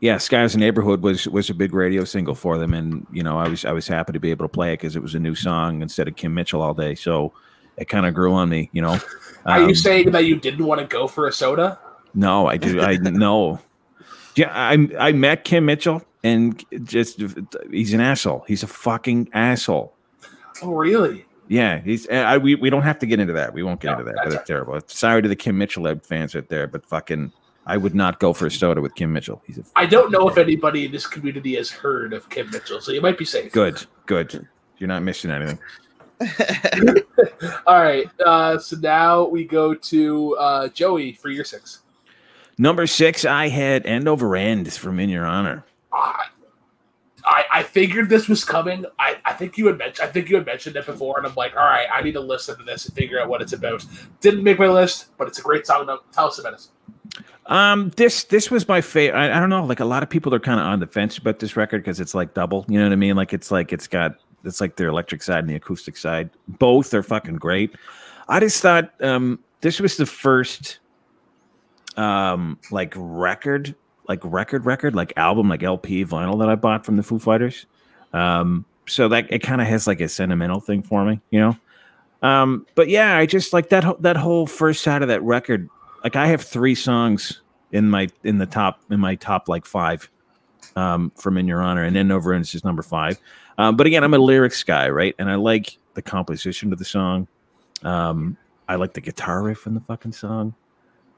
yeah, 0.00 0.18
Skies 0.18 0.56
Neighborhood 0.56 1.02
was 1.02 1.26
was 1.28 1.50
a 1.50 1.54
big 1.54 1.72
radio 1.72 2.04
single 2.04 2.34
for 2.34 2.58
them, 2.58 2.74
and 2.74 3.06
you 3.12 3.22
know 3.22 3.38
I 3.38 3.48
was 3.48 3.64
I 3.64 3.72
was 3.72 3.86
happy 3.88 4.12
to 4.12 4.20
be 4.20 4.30
able 4.30 4.44
to 4.44 4.52
play 4.52 4.72
it 4.72 4.78
because 4.78 4.96
it 4.96 5.02
was 5.02 5.14
a 5.14 5.20
new 5.20 5.34
song 5.34 5.82
instead 5.82 6.08
of 6.08 6.16
Kim 6.16 6.34
Mitchell 6.34 6.62
all 6.62 6.74
day. 6.74 6.94
So 6.94 7.32
it 7.76 7.88
kind 7.88 8.06
of 8.06 8.14
grew 8.14 8.32
on 8.32 8.48
me, 8.48 8.70
you 8.72 8.82
know. 8.82 8.98
Are 9.44 9.60
you 9.60 9.66
um, 9.66 9.74
saying 9.74 10.10
that 10.10 10.24
you 10.24 10.36
didn't 10.36 10.64
want 10.64 10.80
to 10.80 10.86
go 10.86 11.06
for 11.06 11.28
a 11.28 11.32
soda? 11.32 11.78
No, 12.14 12.46
I 12.46 12.56
do. 12.56 12.80
I 12.80 12.96
know. 12.96 13.60
Yeah, 14.34 14.50
I 14.52 14.88
I 14.98 15.12
met 15.12 15.44
Kim 15.44 15.66
Mitchell, 15.66 16.02
and 16.24 16.64
just 16.84 17.22
he's 17.70 17.94
an 17.94 18.00
asshole. 18.00 18.44
He's 18.48 18.62
a 18.62 18.66
fucking 18.66 19.30
asshole. 19.32 19.94
Oh, 20.62 20.72
really? 20.72 21.26
Yeah, 21.48 21.80
he's. 21.80 22.08
I, 22.08 22.38
we 22.38 22.54
we 22.56 22.70
don't 22.70 22.82
have 22.82 22.98
to 23.00 23.06
get 23.06 23.20
into 23.20 23.32
that. 23.34 23.54
We 23.54 23.62
won't 23.62 23.80
get 23.80 23.92
no, 23.92 24.00
into 24.00 24.04
that. 24.04 24.16
But 24.24 24.32
it's 24.32 24.46
terrible. 24.46 24.80
Sorry 24.86 25.22
to 25.22 25.28
the 25.28 25.36
Kim 25.36 25.56
Mitchell 25.56 25.94
fans 26.00 26.34
out 26.34 26.48
there, 26.48 26.66
but 26.66 26.84
fucking, 26.84 27.32
I 27.66 27.76
would 27.76 27.94
not 27.94 28.18
go 28.18 28.32
for 28.32 28.46
a 28.46 28.50
soda 28.50 28.80
with 28.80 28.94
Kim 28.94 29.12
Mitchell. 29.12 29.42
He's. 29.46 29.58
A 29.58 29.64
I 29.76 29.86
don't 29.86 30.10
know 30.10 30.28
if 30.28 30.38
anybody 30.38 30.86
in 30.86 30.92
this 30.92 31.06
community 31.06 31.54
has 31.54 31.70
heard 31.70 32.12
of 32.12 32.28
Kim 32.30 32.50
Mitchell, 32.50 32.80
so 32.80 32.90
you 32.90 33.00
might 33.00 33.18
be 33.18 33.24
safe. 33.24 33.52
Good, 33.52 33.86
good. 34.06 34.48
You're 34.78 34.88
not 34.88 35.02
missing 35.02 35.30
anything. 35.30 35.58
All 37.66 37.82
right. 37.82 38.08
Uh, 38.24 38.58
so 38.58 38.76
now 38.76 39.24
we 39.24 39.44
go 39.44 39.74
to 39.74 40.36
uh, 40.36 40.68
Joey 40.68 41.12
for 41.12 41.28
your 41.28 41.44
six. 41.44 41.82
Number 42.58 42.86
six, 42.86 43.24
I 43.24 43.48
had 43.48 43.84
End 43.84 44.08
Over 44.08 44.34
End 44.34 44.72
from 44.72 44.98
In 44.98 45.10
Your 45.10 45.26
Honor. 45.26 45.64
Uh, 45.92 46.12
I, 47.26 47.44
I 47.52 47.62
figured 47.64 48.08
this 48.08 48.28
was 48.28 48.44
coming. 48.44 48.86
I, 48.98 49.16
I 49.24 49.32
think 49.32 49.58
you 49.58 49.66
had 49.66 49.78
mentioned 49.78 50.08
I 50.08 50.12
think 50.12 50.30
you 50.30 50.36
had 50.36 50.46
mentioned 50.46 50.76
it 50.76 50.86
before, 50.86 51.18
and 51.18 51.26
I'm 51.26 51.34
like, 51.34 51.56
all 51.56 51.64
right, 51.64 51.86
I 51.92 52.00
need 52.02 52.12
to 52.12 52.20
listen 52.20 52.56
to 52.56 52.64
this 52.64 52.86
and 52.86 52.94
figure 52.94 53.20
out 53.20 53.28
what 53.28 53.42
it's 53.42 53.52
about. 53.52 53.84
Didn't 54.20 54.44
make 54.44 54.58
my 54.58 54.68
list, 54.68 55.16
but 55.18 55.26
it's 55.26 55.38
a 55.38 55.42
great 55.42 55.66
song. 55.66 55.86
Tell 56.12 56.28
us 56.28 56.38
about 56.38 56.54
it. 56.54 56.68
Um, 57.46 57.90
this 57.96 58.24
this 58.24 58.50
was 58.50 58.66
my 58.68 58.80
favorite. 58.80 59.18
I, 59.18 59.36
I, 59.36 59.40
don't 59.40 59.50
know. 59.50 59.64
Like 59.64 59.80
a 59.80 59.84
lot 59.84 60.02
of 60.02 60.10
people 60.10 60.34
are 60.34 60.40
kind 60.40 60.58
of 60.58 60.66
on 60.66 60.80
the 60.80 60.86
fence 60.86 61.18
about 61.18 61.38
this 61.38 61.56
record 61.56 61.82
because 61.82 62.00
it's 62.00 62.14
like 62.14 62.34
double. 62.34 62.64
You 62.68 62.78
know 62.78 62.86
what 62.86 62.92
I 62.92 62.96
mean? 62.96 63.16
Like 63.16 63.32
it's 63.32 63.50
like 63.50 63.72
it's 63.72 63.86
got 63.86 64.16
it's 64.46 64.60
like 64.60 64.76
their 64.76 64.88
electric 64.88 65.22
side 65.22 65.40
and 65.40 65.50
the 65.50 65.56
acoustic 65.56 65.96
side. 65.96 66.30
Both 66.48 66.94
are 66.94 67.02
fucking 67.02 67.36
great. 67.36 67.74
I 68.28 68.40
just 68.40 68.62
thought 68.62 68.92
um, 69.02 69.38
this 69.60 69.80
was 69.80 69.96
the 69.96 70.06
first 70.06 70.78
um, 71.96 72.58
like 72.70 72.92
record, 72.96 73.74
like 74.08 74.20
record, 74.22 74.66
record, 74.66 74.94
like 74.94 75.12
album, 75.16 75.48
like 75.48 75.62
LP 75.62 76.04
vinyl 76.04 76.38
that 76.38 76.48
I 76.48 76.54
bought 76.54 76.84
from 76.84 76.96
the 76.96 77.02
Foo 77.02 77.18
Fighters. 77.18 77.66
Um, 78.12 78.64
so 78.86 79.08
that 79.08 79.26
it 79.30 79.40
kind 79.40 79.60
of 79.60 79.66
has 79.66 79.86
like 79.86 80.00
a 80.00 80.08
sentimental 80.08 80.60
thing 80.60 80.82
for 80.82 81.04
me, 81.04 81.20
you 81.30 81.40
know. 81.40 81.56
Um, 82.22 82.66
but 82.74 82.88
yeah, 82.88 83.16
I 83.16 83.26
just 83.26 83.52
like 83.52 83.68
that 83.70 84.02
that 84.02 84.16
whole 84.16 84.46
first 84.46 84.82
side 84.82 85.02
of 85.02 85.08
that 85.08 85.22
record. 85.22 85.68
Like 86.02 86.16
I 86.16 86.26
have 86.28 86.42
three 86.42 86.74
songs 86.74 87.42
in 87.72 87.90
my 87.90 88.08
in 88.24 88.38
the 88.38 88.46
top 88.46 88.80
in 88.90 89.00
my 89.00 89.16
top 89.16 89.48
like 89.48 89.66
five 89.66 90.08
um, 90.76 91.10
from 91.16 91.36
In 91.38 91.48
Your 91.48 91.62
Honor, 91.62 91.82
and 91.82 91.96
then 91.96 92.12
over 92.12 92.32
and 92.32 92.42
it's 92.42 92.52
just 92.52 92.64
number 92.64 92.82
five. 92.82 93.18
Um, 93.58 93.76
but 93.76 93.86
again, 93.86 94.04
I'm 94.04 94.14
a 94.14 94.18
lyrics 94.18 94.62
guy, 94.62 94.88
right? 94.90 95.14
And 95.18 95.30
I 95.30 95.34
like 95.34 95.78
the 95.94 96.02
composition 96.02 96.72
of 96.72 96.78
the 96.78 96.84
song. 96.84 97.26
Um, 97.82 98.36
I 98.68 98.76
like 98.76 98.92
the 98.92 99.00
guitar 99.00 99.42
riff 99.42 99.66
in 99.66 99.74
the 99.74 99.80
fucking 99.80 100.12
song. 100.12 100.54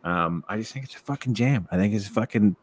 Um, 0.04 0.44
I 0.48 0.56
just 0.58 0.72
think 0.72 0.84
it's 0.84 0.94
a 0.94 1.00
fucking 1.00 1.34
jam. 1.34 1.68
I 1.70 1.76
think 1.76 1.92
it's 1.94 2.06
a 2.06 2.10
fucking 2.10 2.56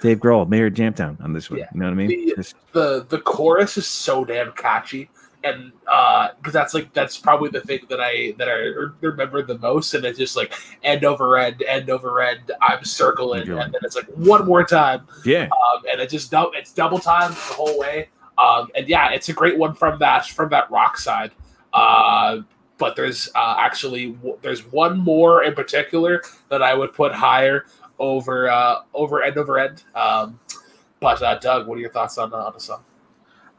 Dave 0.00 0.18
Grohl, 0.18 0.48
Mayor 0.48 0.70
Jamtown 0.70 1.22
on 1.22 1.32
this 1.32 1.50
one. 1.50 1.60
Yeah. 1.60 1.68
You 1.74 1.80
know 1.80 1.86
what 1.86 1.92
I 1.92 1.94
mean? 1.94 2.32
The, 2.36 2.54
the, 2.72 3.06
the 3.08 3.18
chorus 3.20 3.76
is 3.76 3.86
so 3.86 4.24
damn 4.24 4.52
catchy, 4.52 5.10
and 5.44 5.72
because 5.72 6.34
uh, 6.46 6.50
that's 6.50 6.74
like 6.74 6.92
that's 6.92 7.18
probably 7.18 7.50
the 7.50 7.60
thing 7.60 7.80
that 7.88 8.00
I 8.00 8.34
that 8.38 8.48
I 8.48 9.06
remember 9.06 9.42
the 9.42 9.58
most, 9.58 9.94
and 9.94 10.04
it's 10.04 10.18
just 10.18 10.36
like 10.36 10.54
end 10.82 11.04
over 11.04 11.36
end, 11.36 11.62
end 11.66 11.90
over 11.90 12.20
end. 12.20 12.52
I'm 12.60 12.84
circling, 12.84 13.48
and 13.48 13.72
then 13.72 13.80
it's 13.82 13.96
like 13.96 14.06
one 14.06 14.46
more 14.46 14.64
time. 14.64 15.06
Yeah, 15.24 15.44
um, 15.44 15.82
and 15.90 16.00
it 16.00 16.10
just 16.10 16.30
double 16.30 16.52
it's 16.54 16.72
double 16.72 16.98
time 16.98 17.30
the 17.30 17.54
whole 17.54 17.78
way. 17.78 18.08
Um, 18.38 18.68
and 18.74 18.88
yeah, 18.88 19.10
it's 19.10 19.28
a 19.28 19.32
great 19.32 19.58
one 19.58 19.74
from 19.74 19.98
that 19.98 20.26
from 20.26 20.50
that 20.50 20.70
rock 20.70 20.96
side. 20.98 21.32
Uh, 21.72 22.42
but 22.78 22.96
there's 22.96 23.28
uh, 23.34 23.56
actually 23.58 24.16
there's 24.42 24.66
one 24.72 24.98
more 24.98 25.44
in 25.44 25.54
particular 25.54 26.22
that 26.48 26.62
I 26.62 26.74
would 26.74 26.92
put 26.92 27.12
higher 27.12 27.66
over 27.98 28.50
uh, 28.50 28.82
over 28.94 29.22
end 29.22 29.38
over 29.38 29.58
end. 29.58 29.82
Um, 29.94 30.40
but 31.00 31.22
uh, 31.22 31.38
Doug, 31.38 31.66
what 31.66 31.78
are 31.78 31.80
your 31.80 31.90
thoughts 31.90 32.16
on, 32.18 32.32
uh, 32.32 32.36
on 32.36 32.52
the 32.54 32.60
song? 32.60 32.84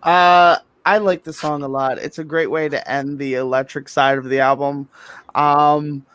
Uh, 0.01 0.57
I 0.85 0.97
like 0.97 1.23
the 1.23 1.33
song 1.33 1.63
a 1.63 1.67
lot. 1.67 1.97
It's 1.97 2.19
a 2.19 2.23
great 2.23 2.51
way 2.51 2.67
to 2.69 2.91
end 2.91 3.17
the 3.17 3.35
electric 3.35 3.87
side 3.87 4.17
of 4.17 4.25
the 4.25 4.39
album. 4.39 4.89
Um, 5.33 6.05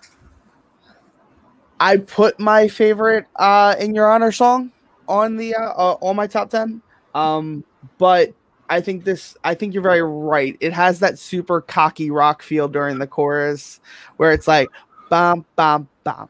I 1.81 1.99
put 1.99 2.39
my 2.39 2.69
favorite 2.69 3.27
uh, 3.37 3.77
"In 3.79 3.95
Your 3.95 4.11
Honor" 4.11 4.33
song 4.33 4.73
on 5.09 5.37
the 5.37 5.55
uh, 5.55 5.71
uh, 5.71 5.97
on 6.03 6.16
my 6.16 6.27
top 6.27 6.51
ten. 6.51 6.83
Um, 7.14 7.64
but 7.99 8.33
I 8.69 8.81
think 8.81 9.05
this. 9.05 9.37
I 9.45 9.55
think 9.55 9.73
you're 9.73 9.83
very 9.83 10.03
right. 10.03 10.57
It 10.61 10.73
has 10.73 11.01
that 11.01 11.19
super 11.19 11.61
cocky 11.61 12.11
rock 12.11 12.43
feel 12.43 12.69
during 12.69 12.99
the 12.99 13.07
chorus, 13.07 13.81
where 14.16 14.33
it's 14.33 14.49
like 14.49 14.69
bam, 15.09 15.47
bam, 15.57 15.89
bam, 16.05 16.29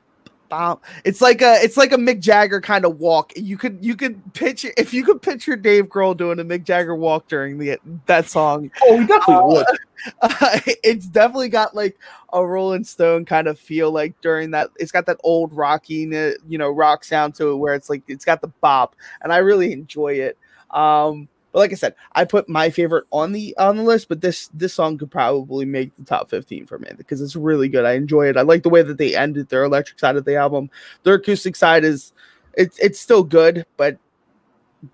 bam. 0.49 0.78
It's 1.05 1.20
like 1.20 1.42
a. 1.42 1.55
It's 1.62 1.76
like 1.76 1.92
a 1.92 1.96
Mick 1.96 2.20
Jagger 2.20 2.61
kind 2.61 2.84
of 2.84 2.99
walk. 2.99 3.32
You 3.36 3.57
could. 3.57 3.78
You 3.80 3.96
could 3.96 4.34
picture 4.34 4.70
if 4.76 4.92
you 4.92 5.05
could 5.05 5.22
picture 5.22 5.57
Dave 5.57 5.86
Grohl 5.86 6.16
doing 6.16 6.38
a 6.40 6.44
Mick 6.44 6.64
Jagger 6.64 6.94
walk 6.94 7.28
during 7.28 7.59
the 7.59 7.78
that 8.07 8.28
song. 8.28 8.70
Oh, 8.84 8.99
he 8.99 9.07
definitely 9.07 9.34
uh, 9.34 9.46
would. 9.46 9.66
Uh, 10.22 10.61
it's 10.84 11.09
definitely 11.09 11.49
got 11.49 11.74
like 11.74 11.99
a 12.32 12.46
Rolling 12.46 12.84
Stone 12.84 13.24
kind 13.24 13.49
of 13.49 13.59
feel 13.59 13.90
like 13.90 14.18
during 14.20 14.53
that. 14.53 14.70
It's 14.76 14.92
got 14.92 15.07
that 15.07 15.18
old 15.24 15.53
rocky, 15.53 16.09
you 16.46 16.57
know, 16.57 16.70
rock 16.70 17.03
sound 17.03 17.34
to 17.34 17.51
it, 17.51 17.57
where 17.57 17.74
it's 17.74 17.90
like 17.90 18.05
it's 18.07 18.24
got 18.24 18.40
the 18.40 18.46
bop, 18.61 18.94
and 19.22 19.32
I 19.32 19.38
really 19.38 19.72
enjoy 19.72 20.12
it. 20.12 20.38
Um, 20.70 21.28
like 21.59 21.72
I 21.72 21.76
said, 21.76 21.94
I 22.12 22.24
put 22.24 22.48
my 22.48 22.70
favorite 22.70 23.04
on 23.12 23.32
the 23.32 23.56
on 23.59 23.76
the 23.76 23.82
list, 23.82 24.09
but 24.09 24.20
this 24.20 24.48
this 24.54 24.72
song 24.72 24.96
could 24.96 25.11
probably 25.11 25.64
make 25.64 25.94
the 25.96 26.04
top 26.04 26.30
15 26.30 26.66
for 26.66 26.78
me 26.78 26.90
because 26.96 27.20
it's 27.20 27.36
really 27.36 27.68
good. 27.68 27.84
I 27.84 27.92
enjoy 27.92 28.28
it. 28.28 28.36
I 28.36 28.42
like 28.42 28.62
the 28.62 28.68
way 28.68 28.82
that 28.82 28.98
they 28.98 29.16
ended 29.16 29.48
their 29.48 29.64
electric 29.64 29.98
side 29.98 30.16
of 30.16 30.24
the 30.24 30.36
album. 30.36 30.70
Their 31.02 31.14
acoustic 31.14 31.56
side 31.56 31.84
is 31.84 32.12
it's 32.54 32.78
it's 32.78 33.00
still 33.00 33.22
good, 33.22 33.66
but 33.76 33.98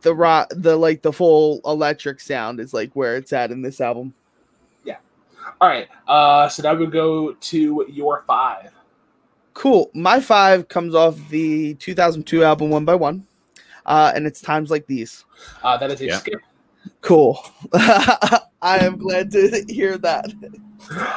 the 0.01 0.15
rock 0.15 0.49
the 0.51 0.77
like 0.77 1.03
the 1.03 1.13
full 1.13 1.61
electric 1.65 2.21
sound 2.21 2.59
is 2.59 2.73
like 2.75 2.93
where 2.95 3.17
it's 3.17 3.33
at 3.33 3.51
in 3.51 3.63
this 3.63 3.81
album. 3.81 4.15
Yeah. 4.85 4.97
All 5.61 5.69
right. 5.69 5.89
Uh 6.09 6.49
so 6.49 6.63
now 6.63 6.75
we 6.75 6.87
go 6.87 7.35
to 7.35 7.87
your 7.89 8.25
five. 8.27 8.73
Cool. 9.53 9.91
My 9.95 10.19
five 10.19 10.69
comes 10.69 10.95
off 10.97 11.17
the 11.29 11.75
2002 11.75 12.43
album 12.43 12.71
One 12.71 12.85
by 12.85 12.97
One 12.97 13.27
uh, 13.87 14.13
and 14.15 14.27
it's 14.27 14.41
times 14.41 14.71
like 14.71 14.87
these. 14.87 15.25
Uh, 15.63 15.77
that 15.77 15.91
is 15.91 16.01
a 16.01 16.07
yeah. 16.07 16.19
skip. 16.19 16.41
Cool. 17.01 17.39
I 17.73 18.79
am 18.79 18.97
glad 18.97 19.31
to 19.33 19.65
hear 19.69 19.99
that. 19.99 20.33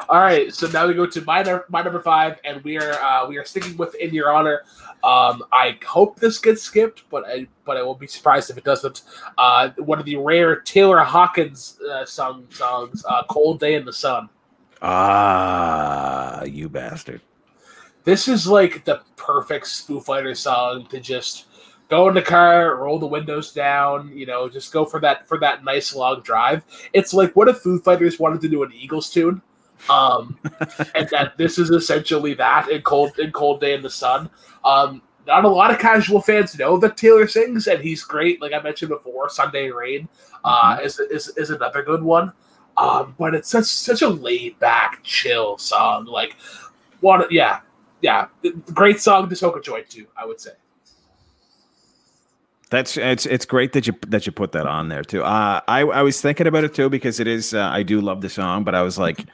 All 0.09 0.20
right, 0.20 0.53
so 0.53 0.68
now 0.68 0.88
we 0.88 0.93
go 0.93 1.05
to 1.05 1.22
my 1.22 1.41
number, 1.41 1.65
my 1.70 1.82
number 1.82 2.01
five, 2.01 2.39
and 2.45 2.63
we 2.63 2.78
are 2.78 2.93
uh, 2.93 3.28
we 3.28 3.38
are 3.38 3.45
sticking 3.45 3.76
with 3.78 3.95
"In 3.95 4.13
Your 4.13 4.32
Honor." 4.32 4.61
Um, 5.03 5.43
I 5.51 5.78
hope 5.86 6.20
this 6.20 6.39
gets 6.39 6.61
skipped, 6.61 7.03
but 7.09 7.26
I 7.28 7.47
but 7.65 7.78
I 7.78 7.82
will 7.82 7.95
be 7.95 8.07
surprised 8.07 8.49
if 8.49 8.57
it 8.57 8.63
doesn't. 8.63 9.03
Uh, 9.38 9.70
one 9.78 9.99
of 9.99 10.05
the 10.05 10.15
rare 10.15 10.61
Taylor 10.61 10.99
Hawkins 10.99 11.80
uh, 11.89 12.05
song 12.05 12.47
songs, 12.49 13.03
uh, 13.07 13.24
"Cold 13.30 13.59
Day 13.59 13.76
in 13.76 13.86
the 13.86 13.93
Sun." 13.93 14.30
Ah, 14.82 16.43
you 16.43 16.70
bastard! 16.70 17.22
This 18.03 18.28
is 18.28 18.47
like 18.47 18.86
the 18.86 19.01
perfect 19.18 19.68
Foo 19.68 19.99
Fighters 19.99 20.39
song 20.39 20.88
to 20.88 20.99
just 20.99 21.45
go 21.89 22.07
in 22.09 22.15
the 22.15 22.21
car, 22.21 22.75
roll 22.75 22.99
the 22.99 23.07
windows 23.07 23.53
down, 23.53 24.11
you 24.15 24.25
know, 24.25 24.49
just 24.49 24.73
go 24.73 24.85
for 24.85 24.99
that 25.01 25.27
for 25.27 25.39
that 25.39 25.63
nice 25.63 25.95
long 25.95 26.21
drive. 26.21 26.63
It's 26.93 27.13
like 27.13 27.35
what 27.35 27.47
if 27.47 27.59
Foo 27.59 27.79
Fighters 27.79 28.19
wanted 28.19 28.41
to 28.41 28.49
do 28.49 28.63
an 28.63 28.71
Eagles 28.73 29.09
tune, 29.09 29.41
um, 29.89 30.38
and 30.95 31.09
that 31.09 31.33
this 31.38 31.57
is 31.57 31.69
essentially 31.69 32.33
that 32.35 32.69
in 32.69 32.81
cold 32.81 33.17
in 33.19 33.31
cold 33.31 33.61
day 33.61 33.73
in 33.73 33.81
the 33.81 33.89
sun. 33.89 34.29
Um, 34.65 35.01
not 35.25 35.43
a 35.43 35.49
lot 35.49 35.71
of 35.71 35.79
casual 35.79 36.21
fans 36.21 36.57
know 36.57 36.77
that 36.77 36.95
Taylor 36.95 37.27
sings, 37.27 37.67
and 37.67 37.83
he's 37.83 38.03
great. 38.03 38.41
Like 38.41 38.53
I 38.53 38.61
mentioned 38.61 38.89
before, 38.89 39.29
Sunday 39.29 39.69
Rain 39.69 40.07
uh, 40.43 40.79
is, 40.81 40.99
is 40.99 41.29
is 41.38 41.49
another 41.49 41.83
good 41.83 42.01
one. 42.01 42.31
Um, 42.77 43.15
but 43.17 43.33
it's 43.33 43.49
such 43.49 43.65
such 43.65 44.01
a 44.03 44.07
laid 44.07 44.57
back, 44.59 44.99
chill 45.03 45.57
song. 45.57 46.05
Like, 46.05 46.35
what? 47.01 47.31
Yeah, 47.31 47.61
yeah, 48.01 48.27
great 48.73 49.01
song 49.01 49.29
to 49.29 49.35
soak 49.35 49.57
a 49.57 49.61
joint 49.61 49.89
to. 49.91 50.05
I 50.15 50.25
would 50.25 50.39
say. 50.39 50.51
That's 52.70 52.97
it's 52.97 53.26
it's 53.26 53.45
great 53.45 53.74
that 53.74 53.88
you 53.88 53.93
that 54.07 54.26
you 54.26 54.32
put 54.32 54.51
that 54.51 54.68
on 54.68 54.89
there 54.89 55.03
too. 55.03 55.24
Uh, 55.24 55.61
I 55.68 55.82
I 55.82 56.01
was 56.01 56.20
thinking 56.20 56.47
about 56.47 56.63
it 56.63 56.74
too 56.74 56.89
because 56.89 57.20
it 57.20 57.28
is 57.28 57.53
uh, 57.53 57.70
I 57.70 57.84
do 57.84 58.01
love 58.01 58.22
the 58.22 58.30
song, 58.30 58.63
but 58.63 58.76
I 58.76 58.82
was 58.82 58.97
like, 58.97 59.26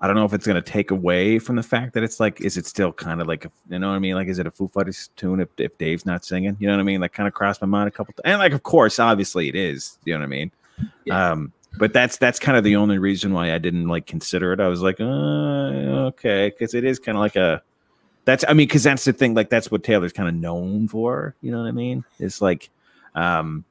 I 0.00 0.06
don't 0.06 0.16
know 0.16 0.26
if 0.26 0.34
it's 0.34 0.46
gonna 0.46 0.60
take 0.60 0.90
away 0.90 1.38
from 1.38 1.56
the 1.56 1.62
fact 1.62 1.94
that 1.94 2.02
it's 2.02 2.20
like, 2.20 2.40
is 2.42 2.56
it 2.56 2.66
still 2.66 2.92
kind 2.92 3.20
of 3.22 3.26
like 3.26 3.46
a, 3.46 3.50
you 3.70 3.78
know 3.78 3.88
what 3.88 3.96
I 3.96 3.98
mean? 3.98 4.14
Like, 4.14 4.28
is 4.28 4.38
it 4.38 4.46
a 4.46 4.50
Foo 4.50 4.68
Fighters 4.68 5.08
tune 5.16 5.40
if, 5.40 5.48
if 5.56 5.78
Dave's 5.78 6.04
not 6.04 6.24
singing? 6.24 6.56
You 6.60 6.66
know 6.66 6.74
what 6.74 6.80
I 6.80 6.84
mean? 6.84 7.00
Like, 7.00 7.14
kind 7.14 7.26
of 7.26 7.32
crossed 7.32 7.62
my 7.62 7.66
mind 7.66 7.88
a 7.88 7.90
couple 7.90 8.12
times, 8.12 8.22
and 8.24 8.38
like, 8.38 8.52
of 8.52 8.62
course, 8.62 8.98
obviously 8.98 9.48
it 9.48 9.54
is. 9.54 9.98
You 10.04 10.12
know 10.12 10.20
what 10.20 10.24
I 10.24 10.28
mean? 10.28 10.50
Yeah. 11.04 11.30
Um, 11.30 11.52
but 11.78 11.94
that's 11.94 12.18
that's 12.18 12.38
kind 12.38 12.58
of 12.58 12.64
the 12.64 12.76
only 12.76 12.98
reason 12.98 13.32
why 13.32 13.54
I 13.54 13.58
didn't 13.58 13.88
like 13.88 14.06
consider 14.06 14.52
it. 14.52 14.60
I 14.60 14.68
was 14.68 14.82
like, 14.82 15.00
uh, 15.00 16.08
okay, 16.08 16.50
because 16.50 16.74
it 16.74 16.84
is 16.84 16.98
kind 16.98 17.16
of 17.16 17.22
like 17.22 17.36
a 17.36 17.62
that's 18.24 18.44
I 18.46 18.52
mean, 18.52 18.68
because 18.68 18.82
that's 18.82 19.04
the 19.04 19.12
thing. 19.12 19.34
Like, 19.34 19.50
that's 19.50 19.70
what 19.70 19.82
Taylor's 19.82 20.12
kind 20.12 20.28
of 20.28 20.34
known 20.34 20.88
for. 20.88 21.34
You 21.40 21.50
know 21.50 21.62
what 21.62 21.68
I 21.68 21.72
mean? 21.72 22.04
It's 22.18 22.42
like 22.42 22.68
um, 23.14 23.64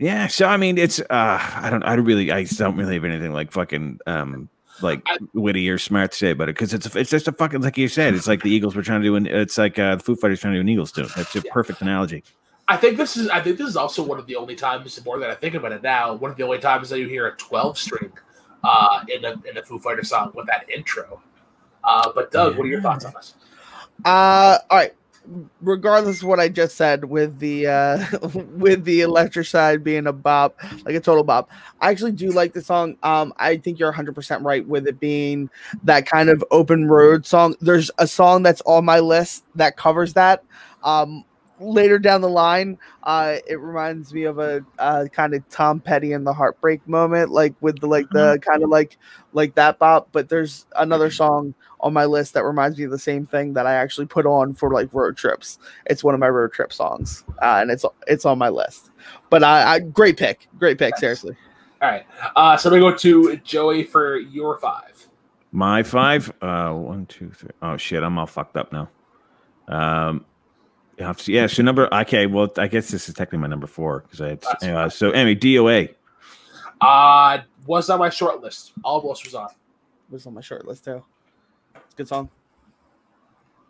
yeah, 0.00 0.28
so 0.28 0.46
I 0.46 0.56
mean, 0.56 0.78
it's 0.78 0.98
uh, 0.98 1.04
I 1.10 1.68
don't, 1.70 1.82
I 1.82 1.92
really, 1.94 2.32
I 2.32 2.44
don't 2.44 2.74
really 2.76 2.94
have 2.94 3.04
anything 3.04 3.34
like 3.34 3.52
fucking 3.52 4.00
um, 4.06 4.48
like 4.80 5.06
witty 5.34 5.68
or 5.68 5.76
smart 5.76 6.12
to 6.12 6.16
say 6.18 6.30
about 6.30 6.48
it 6.48 6.54
because 6.54 6.72
it's 6.72 6.94
it's 6.96 7.10
just 7.10 7.28
a 7.28 7.32
fucking 7.32 7.60
like 7.60 7.76
you 7.76 7.86
said, 7.86 8.14
it's 8.14 8.26
like 8.26 8.42
the 8.42 8.50
Eagles 8.50 8.74
were 8.74 8.82
trying 8.82 9.02
to 9.02 9.06
do, 9.06 9.16
an, 9.16 9.26
it's 9.26 9.58
like 9.58 9.78
uh, 9.78 9.96
the 9.96 10.02
Foo 10.02 10.16
Fighters 10.16 10.40
trying 10.40 10.54
to 10.54 10.56
do 10.56 10.62
an 10.62 10.68
Eagles 10.70 10.90
tune. 10.90 11.06
That's 11.16 11.34
a 11.36 11.40
yeah. 11.40 11.52
perfect 11.52 11.82
analogy. 11.82 12.24
I 12.66 12.78
think 12.78 12.96
this 12.96 13.18
is, 13.18 13.28
I 13.28 13.42
think 13.42 13.58
this 13.58 13.68
is 13.68 13.76
also 13.76 14.02
one 14.02 14.18
of 14.18 14.26
the 14.26 14.36
only 14.36 14.54
times, 14.54 15.04
more 15.04 15.18
that 15.18 15.28
I 15.28 15.34
think 15.34 15.54
about 15.54 15.72
it 15.72 15.82
now, 15.82 16.14
one 16.14 16.30
of 16.30 16.38
the 16.38 16.44
only 16.44 16.60
times 16.60 16.88
that 16.88 16.98
you 16.98 17.06
hear 17.06 17.26
a 17.26 17.36
twelve 17.36 17.76
string 17.76 18.12
uh, 18.64 19.04
in 19.06 19.22
a 19.26 19.32
in 19.50 19.58
a 19.58 19.62
Foo 19.62 19.78
Fighter 19.78 20.02
song 20.02 20.32
with 20.34 20.46
that 20.46 20.64
intro. 20.70 21.20
Uh, 21.84 22.10
but 22.14 22.30
Doug, 22.30 22.56
what 22.56 22.64
are 22.64 22.70
your 22.70 22.80
thoughts 22.80 23.04
on 23.04 23.12
this? 23.12 23.34
Uh, 24.06 24.58
all 24.70 24.78
right 24.78 24.94
regardless 25.60 26.22
of 26.22 26.28
what 26.28 26.40
I 26.40 26.48
just 26.48 26.76
said 26.76 27.04
with 27.04 27.38
the 27.38 27.66
uh 27.66 28.04
with 28.34 28.84
the 28.84 29.02
electric 29.02 29.46
side 29.46 29.84
being 29.84 30.06
a 30.06 30.12
bop, 30.12 30.56
like 30.84 30.94
a 30.94 31.00
total 31.00 31.24
bop. 31.24 31.50
I 31.80 31.90
actually 31.90 32.12
do 32.12 32.30
like 32.30 32.52
the 32.52 32.62
song. 32.62 32.96
Um 33.02 33.32
I 33.36 33.56
think 33.58 33.78
you're 33.78 33.92
100% 33.92 34.44
right 34.44 34.66
with 34.66 34.86
it 34.86 34.98
being 35.00 35.50
that 35.84 36.06
kind 36.06 36.28
of 36.28 36.44
open 36.50 36.88
road 36.88 37.26
song. 37.26 37.54
There's 37.60 37.90
a 37.98 38.06
song 38.06 38.42
that's 38.42 38.62
on 38.66 38.84
my 38.84 39.00
list 39.00 39.44
that 39.54 39.76
covers 39.76 40.14
that. 40.14 40.44
Um 40.82 41.24
later 41.60 41.98
down 41.98 42.22
the 42.22 42.28
line, 42.28 42.78
uh, 43.04 43.36
it 43.46 43.60
reminds 43.60 44.12
me 44.12 44.24
of 44.24 44.38
a 44.38 44.64
uh, 44.78 45.06
kind 45.12 45.34
of 45.34 45.46
Tom 45.48 45.80
Petty 45.80 46.12
and 46.12 46.26
the 46.26 46.32
Heartbreak 46.32 46.86
moment, 46.88 47.30
like 47.30 47.54
with 47.60 47.80
the 47.80 47.86
like 47.86 48.08
the 48.10 48.36
mm-hmm. 48.36 48.50
kind 48.50 48.62
of 48.62 48.70
like 48.70 48.98
like 49.32 49.54
that 49.54 49.78
bop. 49.78 50.08
But 50.12 50.28
there's 50.28 50.66
another 50.76 51.10
song 51.10 51.54
on 51.80 51.92
my 51.92 52.06
list 52.06 52.34
that 52.34 52.44
reminds 52.44 52.78
me 52.78 52.84
of 52.84 52.90
the 52.90 52.98
same 52.98 53.26
thing 53.26 53.52
that 53.54 53.66
I 53.66 53.74
actually 53.74 54.06
put 54.06 54.26
on 54.26 54.54
for 54.54 54.72
like 54.72 54.92
road 54.92 55.16
trips. 55.16 55.58
It's 55.86 56.02
one 56.02 56.14
of 56.14 56.20
my 56.20 56.28
road 56.28 56.52
trip 56.52 56.72
songs, 56.72 57.24
uh, 57.42 57.58
and 57.60 57.70
it's 57.70 57.84
it's 58.06 58.24
on 58.24 58.38
my 58.38 58.48
list. 58.48 58.90
But 59.28 59.44
I, 59.44 59.74
I 59.74 59.78
great 59.80 60.16
pick, 60.16 60.48
great 60.58 60.78
pick, 60.78 60.96
seriously. 60.96 61.36
All 61.82 61.90
right, 61.90 62.06
uh, 62.36 62.56
so 62.56 62.70
we 62.70 62.78
go 62.78 62.94
to 62.94 63.36
Joey 63.38 63.84
for 63.84 64.18
your 64.18 64.58
five. 64.58 65.08
My 65.52 65.82
five, 65.82 66.32
uh, 66.42 66.72
one, 66.72 67.06
two, 67.06 67.30
three. 67.30 67.50
Oh 67.62 67.76
shit, 67.76 68.02
I'm 68.02 68.18
all 68.18 68.26
fucked 68.26 68.56
up 68.56 68.72
now. 68.72 68.88
Um, 69.66 70.24
yeah, 71.26 71.46
so 71.46 71.62
number 71.62 71.92
okay. 71.94 72.26
Well, 72.26 72.52
I 72.56 72.68
guess 72.68 72.90
this 72.90 73.08
is 73.08 73.14
technically 73.14 73.38
my 73.38 73.46
number 73.46 73.66
four 73.66 74.00
because 74.00 74.20
I 74.20 74.28
had 74.28 74.44
uh, 74.62 74.88
so 74.88 75.10
anyway, 75.10 75.38
DOA. 75.38 75.94
Uh 76.80 77.38
was 77.66 77.90
on 77.90 77.98
my 77.98 78.10
short 78.10 78.42
list. 78.42 78.72
Almost 78.84 79.24
was 79.24 79.34
on. 79.34 79.48
Was 80.10 80.26
on 80.26 80.34
my 80.34 80.40
short 80.40 80.66
list 80.66 80.84
too. 80.84 81.04
It's 81.74 81.94
a 81.94 81.96
good 81.96 82.08
song. 82.08 82.30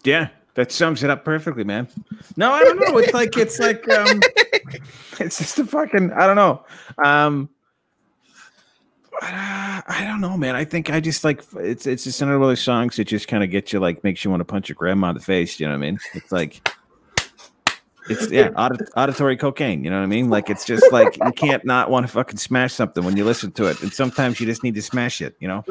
Yeah, 0.04 0.28
that 0.54 0.72
sums 0.72 1.02
it 1.02 1.10
up 1.10 1.24
perfectly, 1.24 1.64
man. 1.64 1.88
No, 2.36 2.52
I 2.52 2.62
don't 2.64 2.78
know. 2.80 2.98
It's 2.98 3.12
like 3.12 3.36
it's 3.36 3.58
like 3.58 3.88
um 3.88 4.20
it's 5.20 5.38
just 5.38 5.58
a 5.58 5.64
fucking 5.64 6.12
I 6.12 6.26
don't 6.26 6.36
know. 6.36 6.64
Um 7.04 7.48
I 9.22 10.04
don't 10.06 10.20
know, 10.20 10.36
man. 10.36 10.56
I 10.56 10.64
think 10.64 10.90
I 10.90 11.00
just 11.00 11.24
like 11.24 11.42
it's 11.56 11.86
it's 11.86 12.04
just 12.04 12.22
another 12.22 12.38
one 12.38 12.48
of 12.48 12.50
those 12.52 12.62
songs 12.62 12.96
that 12.96 13.04
just 13.04 13.28
kind 13.28 13.44
of 13.44 13.50
gets 13.50 13.72
you 13.72 13.80
like 13.80 14.02
makes 14.02 14.24
you 14.24 14.30
want 14.30 14.40
to 14.40 14.44
punch 14.44 14.68
your 14.68 14.76
grandma 14.76 15.10
in 15.10 15.14
the 15.14 15.20
face. 15.20 15.60
You 15.60 15.66
know 15.66 15.72
what 15.72 15.84
I 15.84 15.90
mean? 15.90 15.98
It's 16.14 16.32
like 16.32 16.66
it's 18.11 18.30
yeah, 18.30 18.50
auditory 18.96 19.36
cocaine. 19.36 19.84
You 19.84 19.90
know 19.90 19.98
what 19.98 20.02
I 20.02 20.06
mean? 20.06 20.30
Like 20.30 20.50
it's 20.50 20.64
just 20.64 20.90
like 20.92 21.16
you 21.16 21.32
can't 21.32 21.64
not 21.64 21.90
want 21.90 22.06
to 22.06 22.12
fucking 22.12 22.38
smash 22.38 22.74
something 22.74 23.04
when 23.04 23.16
you 23.16 23.24
listen 23.24 23.52
to 23.52 23.66
it, 23.66 23.80
and 23.82 23.92
sometimes 23.92 24.40
you 24.40 24.46
just 24.46 24.62
need 24.62 24.74
to 24.74 24.82
smash 24.82 25.20
it. 25.20 25.36
You 25.40 25.48
know? 25.48 25.64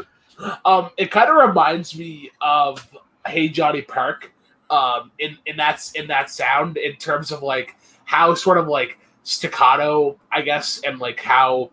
Um, 0.66 0.90
it 0.98 1.12
kind 1.12 1.30
of 1.30 1.36
reminds 1.36 1.98
me 1.98 2.32
of 2.42 2.88
Hey 3.26 3.50
Johnny 3.50 3.82
Park. 3.82 4.32
Um, 4.70 5.12
in 5.20 5.38
in 5.46 5.58
that 5.58 5.92
in 5.96 6.08
that 6.08 6.30
sound, 6.30 6.78
in 6.78 6.96
terms 6.96 7.32
of 7.32 7.42
like 7.42 7.76
how 8.06 8.34
sort 8.36 8.58
of 8.58 8.68
like 8.68 9.00
staccato, 9.24 10.18
I 10.32 10.42
guess, 10.42 10.82
and 10.86 11.00
like 11.00 11.20
how 11.20 11.72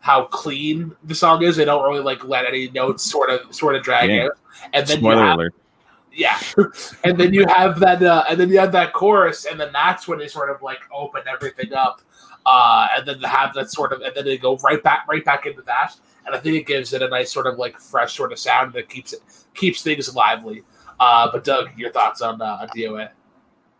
how 0.00 0.24
clean 0.24 0.96
the 1.04 1.14
song 1.14 1.42
is. 1.42 1.56
They 1.56 1.64
don't 1.64 1.82
really 1.82 2.02
like 2.02 2.24
let 2.24 2.46
any 2.46 2.70
notes 2.70 3.02
sort 3.02 3.30
of 3.30 3.54
sort 3.54 3.76
of 3.76 3.82
drag 3.82 4.10
yeah. 4.10 4.24
out. 4.26 4.32
And 4.72 4.86
then 4.86 4.98
Spoiler 4.98 5.14
you 5.16 5.20
have, 5.20 5.38
alert 5.38 5.54
yeah, 6.20 6.38
and 7.02 7.18
then 7.18 7.32
you 7.32 7.46
have 7.48 7.80
that, 7.80 8.02
uh, 8.02 8.24
and 8.28 8.38
then 8.38 8.50
you 8.50 8.58
have 8.58 8.72
that 8.72 8.92
chorus, 8.92 9.46
and 9.46 9.58
then 9.58 9.72
that's 9.72 10.06
when 10.06 10.18
they 10.18 10.28
sort 10.28 10.50
of 10.50 10.60
like 10.60 10.80
open 10.92 11.22
everything 11.26 11.72
up, 11.72 12.02
uh, 12.44 12.88
and 12.94 13.08
then 13.08 13.20
have 13.22 13.54
that 13.54 13.70
sort 13.70 13.90
of, 13.94 14.02
and 14.02 14.14
then 14.14 14.26
they 14.26 14.36
go 14.36 14.56
right 14.58 14.82
back, 14.82 15.08
right 15.08 15.24
back 15.24 15.46
into 15.46 15.62
that, 15.62 15.96
and 16.26 16.34
I 16.34 16.38
think 16.38 16.56
it 16.56 16.66
gives 16.66 16.92
it 16.92 17.00
a 17.00 17.08
nice 17.08 17.32
sort 17.32 17.46
of 17.46 17.56
like 17.56 17.78
fresh 17.78 18.14
sort 18.14 18.32
of 18.32 18.38
sound 18.38 18.74
that 18.74 18.90
keeps 18.90 19.14
it 19.14 19.22
keeps 19.54 19.82
things 19.82 20.14
lively. 20.14 20.62
Uh, 21.00 21.30
but 21.32 21.42
Doug, 21.42 21.70
your 21.78 21.90
thoughts 21.90 22.20
on 22.20 22.42
uh, 22.42 22.58
on 22.60 22.68
DOA? 22.68 23.08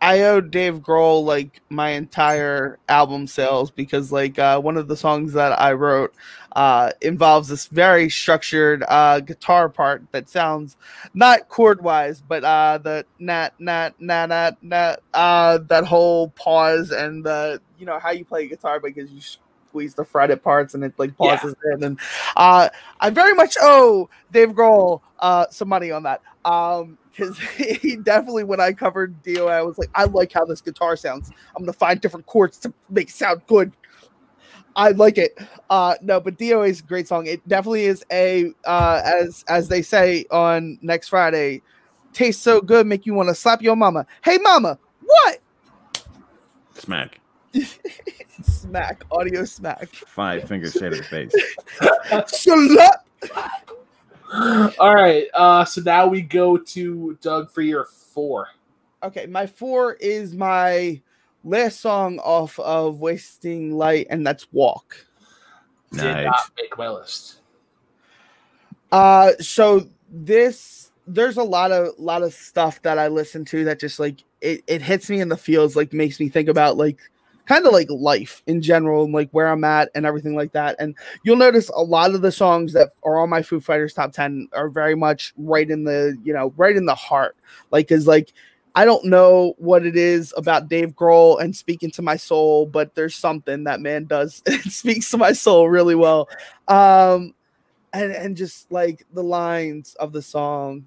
I 0.01 0.21
owe 0.21 0.41
Dave 0.41 0.79
Grohl 0.79 1.23
like 1.23 1.61
my 1.69 1.89
entire 1.89 2.79
album 2.89 3.27
sales 3.27 3.69
because 3.69 4.11
like 4.11 4.39
uh, 4.39 4.59
one 4.59 4.75
of 4.75 4.87
the 4.87 4.97
songs 4.97 5.33
that 5.33 5.59
I 5.61 5.73
wrote 5.73 6.15
uh, 6.55 6.91
involves 7.01 7.47
this 7.47 7.67
very 7.67 8.09
structured 8.09 8.83
uh, 8.87 9.19
guitar 9.19 9.69
part 9.69 10.03
that 10.11 10.27
sounds 10.27 10.75
not 11.13 11.47
chord 11.49 11.83
wise, 11.83 12.19
but 12.19 12.43
uh, 12.43 12.79
the 12.79 13.05
nat 13.19 13.53
nat 13.59 13.93
nat 13.99 14.25
nat 14.25 14.57
nat 14.63 15.01
uh, 15.13 15.59
that 15.67 15.85
whole 15.85 16.29
pause 16.29 16.89
and 16.89 17.23
the 17.23 17.61
you 17.77 17.85
know 17.85 17.99
how 17.99 18.09
you 18.09 18.25
play 18.25 18.47
guitar 18.47 18.79
because 18.79 19.11
you 19.11 19.21
squeeze 19.67 19.93
the 19.93 20.03
fretted 20.03 20.43
parts 20.43 20.73
and 20.73 20.83
it 20.83 20.93
like 20.97 21.15
pauses 21.15 21.55
yeah. 21.63 21.75
in 21.75 21.83
and 21.83 21.99
uh, 22.35 22.67
I 22.99 23.09
very 23.11 23.35
much 23.35 23.55
owe 23.61 24.09
Dave 24.31 24.49
Grohl 24.49 25.01
uh, 25.19 25.45
some 25.51 25.69
money 25.69 25.91
on 25.91 26.03
that. 26.03 26.21
Um, 26.43 26.97
because 27.11 27.37
he 27.57 27.95
definitely 27.97 28.43
when 28.43 28.59
I 28.59 28.73
covered 28.73 29.21
DOA, 29.23 29.51
I 29.51 29.61
was 29.61 29.77
like, 29.77 29.89
I 29.95 30.05
like 30.05 30.31
how 30.31 30.45
this 30.45 30.61
guitar 30.61 30.95
sounds. 30.95 31.31
I'm 31.55 31.63
gonna 31.63 31.73
find 31.73 31.99
different 32.01 32.25
chords 32.25 32.57
to 32.59 32.73
make 32.89 33.09
it 33.09 33.13
sound 33.13 33.41
good. 33.47 33.71
I 34.75 34.91
like 34.91 35.17
it. 35.17 35.37
Uh 35.69 35.95
no, 36.01 36.19
but 36.19 36.37
DOA 36.37 36.69
is 36.69 36.79
a 36.79 36.83
great 36.83 37.07
song. 37.07 37.27
It 37.27 37.45
definitely 37.47 37.85
is 37.85 38.05
a 38.11 38.51
uh 38.65 39.01
as 39.03 39.43
as 39.47 39.67
they 39.67 39.81
say 39.81 40.25
on 40.31 40.79
next 40.81 41.09
Friday, 41.09 41.61
tastes 42.13 42.41
so 42.41 42.61
good, 42.61 42.87
make 42.87 43.05
you 43.05 43.13
want 43.13 43.29
to 43.29 43.35
slap 43.35 43.61
your 43.61 43.75
mama. 43.75 44.05
Hey 44.23 44.37
mama, 44.37 44.79
what? 45.03 45.39
Smack. 46.75 47.19
smack, 48.43 49.03
audio 49.11 49.43
smack. 49.43 49.89
Five 49.89 50.47
fingers 50.47 50.73
straight 50.73 50.91
to 50.91 50.97
the 50.97 51.03
face. 51.03 51.33
Shut 52.41 53.05
all 54.79 54.95
right. 54.95 55.27
Uh, 55.33 55.65
so 55.65 55.81
now 55.81 56.07
we 56.07 56.21
go 56.21 56.57
to 56.57 57.17
Doug 57.21 57.51
for 57.51 57.61
your 57.61 57.85
four. 57.85 58.47
Okay, 59.03 59.25
my 59.25 59.47
four 59.47 59.93
is 59.95 60.33
my 60.33 61.01
last 61.43 61.79
song 61.79 62.19
off 62.19 62.59
of 62.59 63.01
Wasting 63.01 63.75
Light, 63.75 64.07
and 64.09 64.25
that's 64.25 64.51
Walk. 64.51 65.05
Did 65.91 66.25
not 66.25 66.51
make 66.55 66.77
my 66.77 66.89
list. 66.89 67.39
Uh 68.91 69.31
so 69.39 69.87
this 70.09 70.91
there's 71.07 71.37
a 71.37 71.43
lot 71.43 71.71
of 71.71 71.97
lot 71.97 72.23
of 72.23 72.33
stuff 72.33 72.81
that 72.83 72.97
I 72.97 73.07
listen 73.07 73.45
to 73.45 73.63
that 73.65 73.79
just 73.79 73.99
like 73.99 74.23
it, 74.41 74.63
it 74.67 74.81
hits 74.81 75.09
me 75.09 75.19
in 75.19 75.29
the 75.29 75.37
feels, 75.37 75.75
like 75.75 75.93
makes 75.93 76.19
me 76.19 76.29
think 76.29 76.49
about 76.49 76.77
like 76.77 76.99
kind 77.51 77.65
of 77.65 77.73
like 77.73 77.89
life 77.89 78.41
in 78.47 78.61
general 78.61 79.03
and 79.03 79.13
like 79.13 79.29
where 79.31 79.47
I'm 79.47 79.65
at 79.65 79.89
and 79.93 80.05
everything 80.05 80.35
like 80.35 80.53
that. 80.53 80.77
And 80.79 80.95
you'll 81.23 81.35
notice 81.35 81.69
a 81.75 81.83
lot 81.83 82.15
of 82.15 82.21
the 82.21 82.31
songs 82.31 82.71
that 82.73 82.91
are 83.03 83.19
on 83.19 83.29
my 83.29 83.41
Foo 83.41 83.59
Fighters 83.59 83.93
top 83.93 84.13
10 84.13 84.47
are 84.53 84.69
very 84.69 84.95
much 84.95 85.33
right 85.37 85.69
in 85.69 85.83
the, 85.83 86.17
you 86.23 86.31
know, 86.31 86.53
right 86.55 86.77
in 86.77 86.85
the 86.85 86.95
heart. 86.95 87.35
Like, 87.69 87.91
is 87.91 88.07
like 88.07 88.31
I 88.73 88.85
don't 88.85 89.03
know 89.03 89.53
what 89.57 89.85
it 89.85 89.97
is 89.97 90.33
about 90.37 90.69
Dave 90.69 90.95
Grohl 90.95 91.41
and 91.41 91.53
speaking 91.53 91.91
to 91.91 92.01
my 92.01 92.15
soul, 92.15 92.65
but 92.65 92.95
there's 92.95 93.17
something 93.17 93.65
that 93.65 93.81
man 93.81 94.05
does. 94.05 94.41
It 94.47 94.71
speaks 94.71 95.11
to 95.11 95.17
my 95.17 95.33
soul 95.33 95.69
really 95.69 95.95
well. 95.95 96.29
Um, 96.69 97.33
and 97.91 98.13
and 98.13 98.37
just 98.37 98.71
like 98.71 99.05
the 99.11 99.23
lines 99.23 99.95
of 99.95 100.13
the 100.13 100.21
song, 100.21 100.85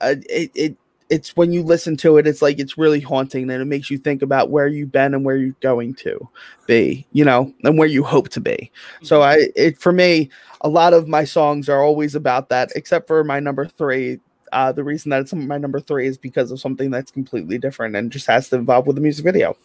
uh, 0.00 0.16
it 0.28 0.50
it 0.56 0.76
it's 1.08 1.36
when 1.36 1.52
you 1.52 1.62
listen 1.62 1.96
to 1.98 2.16
it, 2.16 2.26
it's 2.26 2.42
like 2.42 2.58
it's 2.58 2.76
really 2.76 3.00
haunting, 3.00 3.50
and 3.50 3.62
it 3.62 3.66
makes 3.66 3.90
you 3.90 3.98
think 3.98 4.22
about 4.22 4.50
where 4.50 4.66
you've 4.66 4.92
been 4.92 5.14
and 5.14 5.24
where 5.24 5.36
you're 5.36 5.54
going 5.60 5.94
to 5.94 6.28
be, 6.66 7.06
you 7.12 7.24
know, 7.24 7.52
and 7.64 7.78
where 7.78 7.88
you 7.88 8.02
hope 8.02 8.28
to 8.30 8.40
be. 8.40 8.70
So 9.02 9.22
I, 9.22 9.48
it 9.54 9.78
for 9.78 9.92
me, 9.92 10.30
a 10.62 10.68
lot 10.68 10.92
of 10.92 11.08
my 11.08 11.24
songs 11.24 11.68
are 11.68 11.82
always 11.82 12.14
about 12.14 12.48
that, 12.48 12.72
except 12.74 13.06
for 13.06 13.22
my 13.24 13.40
number 13.40 13.66
three. 13.66 14.20
Uh, 14.52 14.72
the 14.72 14.84
reason 14.84 15.10
that 15.10 15.20
it's 15.20 15.34
my 15.34 15.58
number 15.58 15.80
three 15.80 16.06
is 16.06 16.16
because 16.16 16.50
of 16.50 16.60
something 16.60 16.90
that's 16.90 17.10
completely 17.10 17.58
different 17.58 17.96
and 17.96 18.12
just 18.12 18.26
has 18.26 18.48
to 18.48 18.56
involve 18.56 18.86
with 18.86 18.96
the 18.96 19.02
music 19.02 19.24
video. 19.24 19.56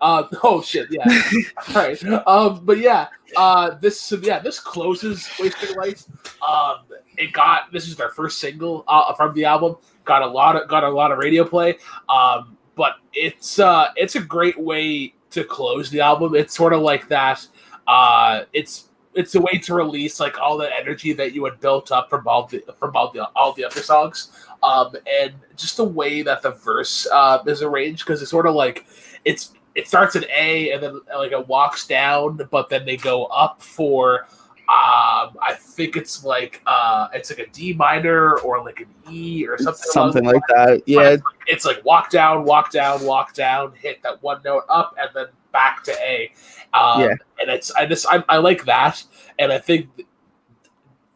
Uh, 0.00 0.24
oh 0.42 0.62
shit, 0.62 0.88
yeah. 0.90 1.04
All 1.68 1.74
right. 1.74 2.04
Um, 2.26 2.64
but 2.64 2.78
yeah, 2.78 3.08
uh, 3.36 3.76
this 3.80 4.12
yeah, 4.22 4.38
this 4.38 4.60
closes 4.60 5.28
Wasting 5.38 5.76
Light. 5.76 6.04
Um, 6.46 6.78
it 7.16 7.32
got 7.32 7.72
this 7.72 7.88
is 7.88 7.96
their 7.96 8.10
first 8.10 8.38
single 8.40 8.84
uh, 8.88 9.14
from 9.14 9.34
the 9.34 9.44
album. 9.44 9.76
Got 10.04 10.22
a 10.22 10.26
lot 10.26 10.56
of 10.56 10.68
got 10.68 10.84
a 10.84 10.88
lot 10.90 11.12
of 11.12 11.18
radio 11.18 11.44
play. 11.44 11.78
Um, 12.08 12.56
but 12.74 12.96
it's 13.12 13.58
uh, 13.58 13.88
it's 13.96 14.14
a 14.14 14.20
great 14.20 14.58
way 14.58 15.14
to 15.30 15.44
close 15.44 15.90
the 15.90 16.00
album. 16.00 16.34
It's 16.34 16.54
sort 16.54 16.72
of 16.72 16.82
like 16.82 17.08
that. 17.08 17.46
Uh, 17.86 18.42
it's 18.52 18.88
it's 19.14 19.34
a 19.34 19.40
way 19.40 19.58
to 19.58 19.74
release 19.74 20.20
like 20.20 20.38
all 20.38 20.58
the 20.58 20.70
energy 20.76 21.12
that 21.14 21.32
you 21.32 21.44
had 21.44 21.58
built 21.60 21.90
up 21.90 22.10
from 22.10 22.28
all 22.28 22.46
the 22.46 22.62
from 22.78 22.94
all 22.94 23.10
the 23.10 23.24
all 23.34 23.52
the 23.54 23.64
other 23.64 23.80
songs. 23.80 24.30
Um, 24.62 24.94
and 25.20 25.34
just 25.56 25.76
the 25.78 25.84
way 25.84 26.22
that 26.22 26.42
the 26.42 26.50
verse 26.50 27.06
uh, 27.12 27.42
is 27.46 27.62
arranged 27.62 28.04
because 28.04 28.20
it's 28.22 28.30
sort 28.30 28.46
of 28.46 28.54
like 28.54 28.86
it's 29.24 29.54
it 29.76 29.86
starts 29.86 30.16
at 30.16 30.24
A 30.30 30.72
and 30.72 30.82
then 30.82 31.00
like 31.14 31.32
it 31.32 31.46
walks 31.46 31.86
down, 31.86 32.40
but 32.50 32.68
then 32.68 32.84
they 32.86 32.96
go 32.96 33.26
up 33.26 33.62
for 33.62 34.26
um 34.68 35.36
I 35.40 35.54
think 35.56 35.96
it's 35.96 36.24
like 36.24 36.60
uh 36.66 37.08
it's 37.12 37.30
like 37.30 37.38
a 37.38 37.46
D 37.50 37.72
minor 37.74 38.38
or 38.38 38.64
like 38.64 38.80
an 38.80 38.88
E 39.12 39.46
or 39.46 39.58
something. 39.58 39.90
Something 39.92 40.24
like 40.24 40.42
that. 40.48 40.82
Yeah. 40.86 41.18
It's 41.46 41.64
like 41.64 41.84
walk 41.84 42.10
down, 42.10 42.44
walk 42.44 42.72
down, 42.72 43.04
walk 43.04 43.34
down, 43.34 43.74
hit 43.74 44.02
that 44.02 44.20
one 44.22 44.40
note 44.44 44.64
up, 44.68 44.96
and 44.98 45.10
then 45.14 45.26
back 45.52 45.84
to 45.84 45.92
A. 46.02 46.32
Um, 46.72 47.02
Yeah. 47.02 47.14
And 47.38 47.50
it's 47.50 47.70
I 47.72 47.86
just 47.86 48.06
I, 48.08 48.24
I 48.28 48.38
like 48.38 48.64
that, 48.64 49.04
and 49.38 49.52
I 49.52 49.58
think 49.58 49.88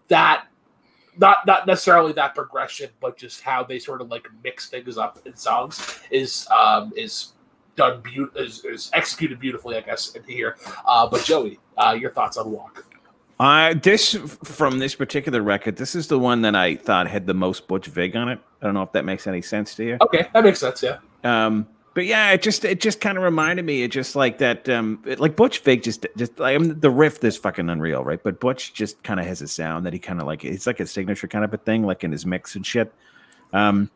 that 0.09 0.47
not 1.19 1.47
not 1.47 1.67
necessarily 1.67 2.13
that 2.13 2.35
progression, 2.35 2.91
but 3.01 3.17
just 3.17 3.41
how 3.41 3.65
they 3.65 3.79
sort 3.79 4.03
of 4.03 4.11
like 4.11 4.29
mix 4.45 4.69
things 4.69 4.99
up 4.99 5.19
in 5.25 5.35
songs 5.35 6.01
is 6.11 6.47
um 6.57 6.93
is 6.95 7.33
done 7.77 8.03
beau- 8.03 8.31
is, 8.37 8.65
is 8.65 8.91
executed 8.93 9.39
beautifully, 9.39 9.77
I 9.77 9.81
guess, 9.81 10.15
in 10.15 10.23
here. 10.25 10.57
Uh, 10.87 11.07
but 11.09 11.25
Joey, 11.25 11.59
uh, 11.77 11.97
your 11.99 12.11
thoughts 12.11 12.37
on 12.37 12.51
Walk? 12.51 12.85
Uh, 13.39 13.75
this 13.83 14.15
from 14.45 14.79
this 14.79 14.95
particular 14.95 15.41
record, 15.41 15.77
this 15.77 15.95
is 15.95 16.09
the 16.09 16.19
one 16.19 16.43
that 16.43 16.55
I 16.55 16.77
thought 16.77 17.09
had 17.09 17.27
the 17.27 17.33
most 17.33 17.67
Butch 17.69 17.87
Vig 17.87 18.15
on 18.15 18.29
it. 18.29 18.39
I 18.61 18.67
don't 18.67 18.75
know 18.75 18.83
if 18.83 18.93
that 18.93 19.07
makes 19.07 19.27
any 19.27 19.41
sense 19.41 19.75
to 19.77 19.85
you. 19.85 19.97
Okay, 20.03 20.29
that 20.35 20.45
makes 20.45 20.61
sense. 20.61 20.83
Yeah. 20.83 20.99
Um, 21.25 21.67
but 21.95 22.05
yeah, 22.05 22.33
it 22.33 22.43
just 22.43 22.65
it 22.65 22.81
just 22.81 23.01
kind 23.01 23.17
of 23.17 23.25
reminded 23.25 23.65
me. 23.65 23.83
It 23.83 23.91
just 23.91 24.15
like 24.15 24.39
that, 24.39 24.69
um, 24.69 25.03
it, 25.07 25.19
like 25.19 25.37
Butch 25.37 25.61
Vig 25.61 25.83
just 25.83 26.07
just 26.17 26.39
like 26.39 26.61
mean, 26.61 26.79
the 26.79 26.91
riff 26.91 27.25
is 27.25 27.37
fucking 27.37 27.69
unreal, 27.69 28.05
right? 28.05 28.23
But 28.23 28.41
Butch 28.41 28.75
just 28.75 29.03
kind 29.03 29.19
of 29.19 29.27
has 29.27 29.41
a 29.43 29.49
sound 29.49 29.87
that 29.87 29.93
he 29.93 29.99
kind 29.99 30.21
of 30.21 30.27
like 30.27 30.45
it's 30.45 30.67
like 30.67 30.79
a 30.79 30.87
signature 30.87 31.27
kind 31.27 31.45
of 31.45 31.53
a 31.55 31.57
thing, 31.57 31.85
like 31.85 32.05
in 32.05 32.13
his 32.13 32.27
mix 32.27 32.55
and 32.55 32.65
shit. 32.65 32.93
Um, 33.53 33.91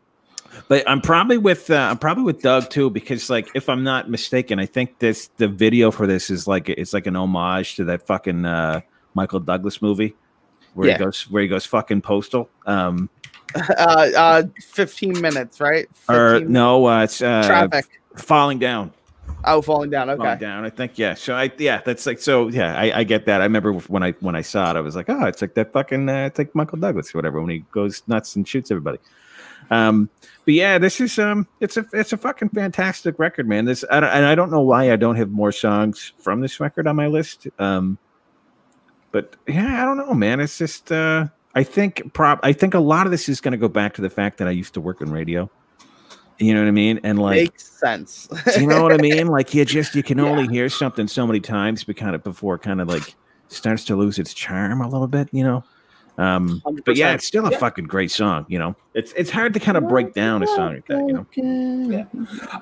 but 0.68 0.88
I'm 0.88 1.00
probably 1.00 1.38
with 1.38 1.70
uh, 1.70 1.88
I'm 1.90 1.98
probably 1.98 2.24
with 2.24 2.42
Doug 2.42 2.70
too 2.70 2.90
because 2.90 3.28
like 3.30 3.48
if 3.54 3.68
I'm 3.68 3.82
not 3.84 4.10
mistaken, 4.10 4.58
I 4.58 4.66
think 4.66 4.98
this 4.98 5.28
the 5.36 5.48
video 5.48 5.90
for 5.90 6.06
this 6.06 6.30
is 6.30 6.46
like 6.46 6.68
it's 6.68 6.92
like 6.92 7.06
an 7.06 7.16
homage 7.16 7.76
to 7.76 7.84
that 7.84 8.06
fucking 8.06 8.44
uh, 8.44 8.80
Michael 9.14 9.40
Douglas 9.40 9.80
movie 9.82 10.14
where 10.74 10.88
Yeah. 10.88 10.98
he 10.98 11.04
goes 11.04 11.30
where 11.30 11.42
he 11.42 11.48
goes 11.48 11.66
fucking 11.66 12.02
postal. 12.02 12.48
Um, 12.66 13.08
Uh, 13.56 14.10
uh, 14.16 14.42
15 14.60 15.20
minutes, 15.20 15.60
right? 15.60 15.86
or 16.08 16.38
15 16.40 16.50
no, 16.52 16.88
uh, 16.88 17.04
it's 17.04 17.22
uh, 17.22 17.42
traffic. 17.46 18.00
falling 18.16 18.58
down. 18.58 18.92
Oh, 19.44 19.62
falling 19.62 19.90
down. 19.90 20.08
Falling 20.08 20.22
Okay. 20.22 20.40
down. 20.40 20.64
I 20.64 20.70
think 20.70 20.98
yeah. 20.98 21.14
So 21.14 21.36
I 21.36 21.52
yeah, 21.58 21.80
that's 21.84 22.04
like 22.04 22.18
so 22.18 22.48
yeah. 22.48 22.76
I, 22.76 23.00
I 23.00 23.04
get 23.04 23.26
that. 23.26 23.40
I 23.42 23.44
remember 23.44 23.72
when 23.74 24.02
I 24.02 24.10
when 24.20 24.34
I 24.34 24.40
saw 24.40 24.70
it, 24.72 24.76
I 24.76 24.80
was 24.80 24.96
like, 24.96 25.08
oh, 25.08 25.26
it's 25.26 25.40
like 25.40 25.54
that 25.54 25.72
fucking 25.72 26.08
uh, 26.08 26.26
it's 26.26 26.38
like 26.38 26.52
Michael 26.56 26.78
Douglas 26.78 27.14
or 27.14 27.18
whatever 27.18 27.40
when 27.40 27.50
he 27.50 27.60
goes 27.70 28.02
nuts 28.08 28.34
and 28.34 28.48
shoots 28.48 28.72
everybody. 28.72 28.98
Um, 29.70 30.10
but 30.44 30.54
yeah, 30.54 30.78
this 30.78 31.00
is 31.00 31.18
um, 31.18 31.46
it's 31.60 31.76
a 31.76 31.86
it's 31.92 32.12
a 32.12 32.16
fucking 32.16 32.50
fantastic 32.50 33.18
record, 33.18 33.48
man. 33.48 33.64
This 33.64 33.84
I 33.90 34.00
don't, 34.00 34.10
and 34.10 34.24
I 34.24 34.34
don't 34.34 34.50
know 34.50 34.60
why 34.60 34.92
I 34.92 34.96
don't 34.96 35.16
have 35.16 35.30
more 35.30 35.52
songs 35.52 36.12
from 36.18 36.40
this 36.40 36.60
record 36.60 36.86
on 36.86 36.96
my 36.96 37.06
list. 37.06 37.46
Um, 37.58 37.98
but 39.12 39.36
yeah, 39.46 39.82
I 39.82 39.84
don't 39.84 39.96
know, 39.96 40.12
man. 40.14 40.40
It's 40.40 40.58
just 40.58 40.90
uh, 40.92 41.26
I 41.54 41.62
think 41.62 42.12
prop. 42.12 42.40
I 42.42 42.52
think 42.52 42.74
a 42.74 42.80
lot 42.80 43.06
of 43.06 43.10
this 43.10 43.28
is 43.28 43.40
going 43.40 43.52
to 43.52 43.58
go 43.58 43.68
back 43.68 43.94
to 43.94 44.02
the 44.02 44.10
fact 44.10 44.38
that 44.38 44.48
I 44.48 44.50
used 44.50 44.74
to 44.74 44.80
work 44.80 45.00
in 45.00 45.10
radio. 45.10 45.50
You 46.38 46.52
know 46.52 46.62
what 46.62 46.68
I 46.68 46.72
mean? 46.72 46.98
And 47.04 47.18
like 47.20 47.36
Makes 47.36 47.78
sense. 47.78 48.26
do 48.54 48.60
you 48.60 48.66
know 48.66 48.82
what 48.82 48.92
I 48.92 48.96
mean? 48.96 49.28
Like 49.28 49.54
you 49.54 49.64
just 49.64 49.94
you 49.94 50.02
can 50.02 50.18
Yeah. 50.24 50.24
only 50.24 50.48
hear 50.48 50.68
something 50.68 51.06
so 51.06 51.26
many 51.26 51.40
times, 51.40 51.84
but 51.84 51.96
kind 51.96 52.14
of 52.14 52.24
before 52.24 52.58
kind 52.58 52.80
of 52.80 52.88
like 52.88 53.14
starts 53.48 53.84
to 53.84 53.96
lose 53.96 54.18
its 54.18 54.34
charm 54.34 54.80
a 54.80 54.88
little 54.88 55.06
bit, 55.06 55.28
you 55.32 55.44
know. 55.44 55.62
Um, 56.16 56.62
but 56.84 56.96
yeah, 56.96 57.12
it's 57.12 57.26
still 57.26 57.46
a 57.46 57.50
Yeah. 57.50 57.58
fucking 57.58 57.86
great 57.86 58.10
song. 58.10 58.46
You 58.48 58.58
know, 58.60 58.76
it's 58.94 59.12
it's 59.16 59.30
hard 59.30 59.52
to 59.54 59.60
kind 59.60 59.76
of 59.76 59.88
break 59.88 60.14
down 60.14 60.42
a 60.42 60.46
song 60.46 60.74
like 60.74 60.86
that. 60.86 60.98
You 61.06 61.26
know, 61.36 62.06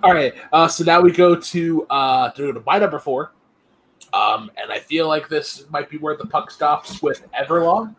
All 0.03 0.13
right. 0.13 0.33
Uh, 0.53 0.69
so 0.69 0.85
now 0.85 1.01
we 1.01 1.13
go 1.13 1.37
to 1.37 1.87
uh, 1.91 2.31
to, 2.31 2.53
to 2.53 2.63
my 2.65 2.79
number 2.79 2.99
four, 2.99 3.33
um, 4.15 4.51
and 4.57 4.73
I 4.73 4.79
feel 4.79 5.07
like 5.07 5.29
this 5.29 5.65
might 5.71 5.91
be 5.91 5.99
where 5.99 6.17
the 6.17 6.27
puck 6.27 6.51
stops 6.51 7.03
with 7.03 7.27
Everlong. 7.33 7.95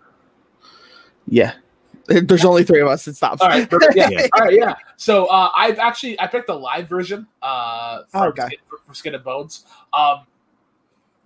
Yeah. 1.27 1.53
There's 2.07 2.43
only 2.43 2.63
three 2.63 2.81
of 2.81 2.87
us. 2.87 3.07
It 3.07 3.15
stops. 3.15 3.41
All 3.41 3.47
right. 3.47 3.67
Yeah. 3.95 4.09
Yeah. 4.11 4.27
All 4.33 4.41
right, 4.41 4.53
yeah. 4.53 4.75
So 4.97 5.25
uh, 5.27 5.51
I've 5.55 5.79
actually 5.79 6.19
I 6.19 6.27
picked 6.27 6.47
the 6.47 6.55
live 6.55 6.89
version 6.89 7.27
uh, 7.41 8.03
from, 8.09 8.21
Oh, 8.23 8.27
okay. 8.29 8.47
Skin, 8.47 8.59
from 8.85 8.93
Skin 8.95 9.15
and 9.15 9.23
Bones. 9.23 9.65
Um, 9.93 10.25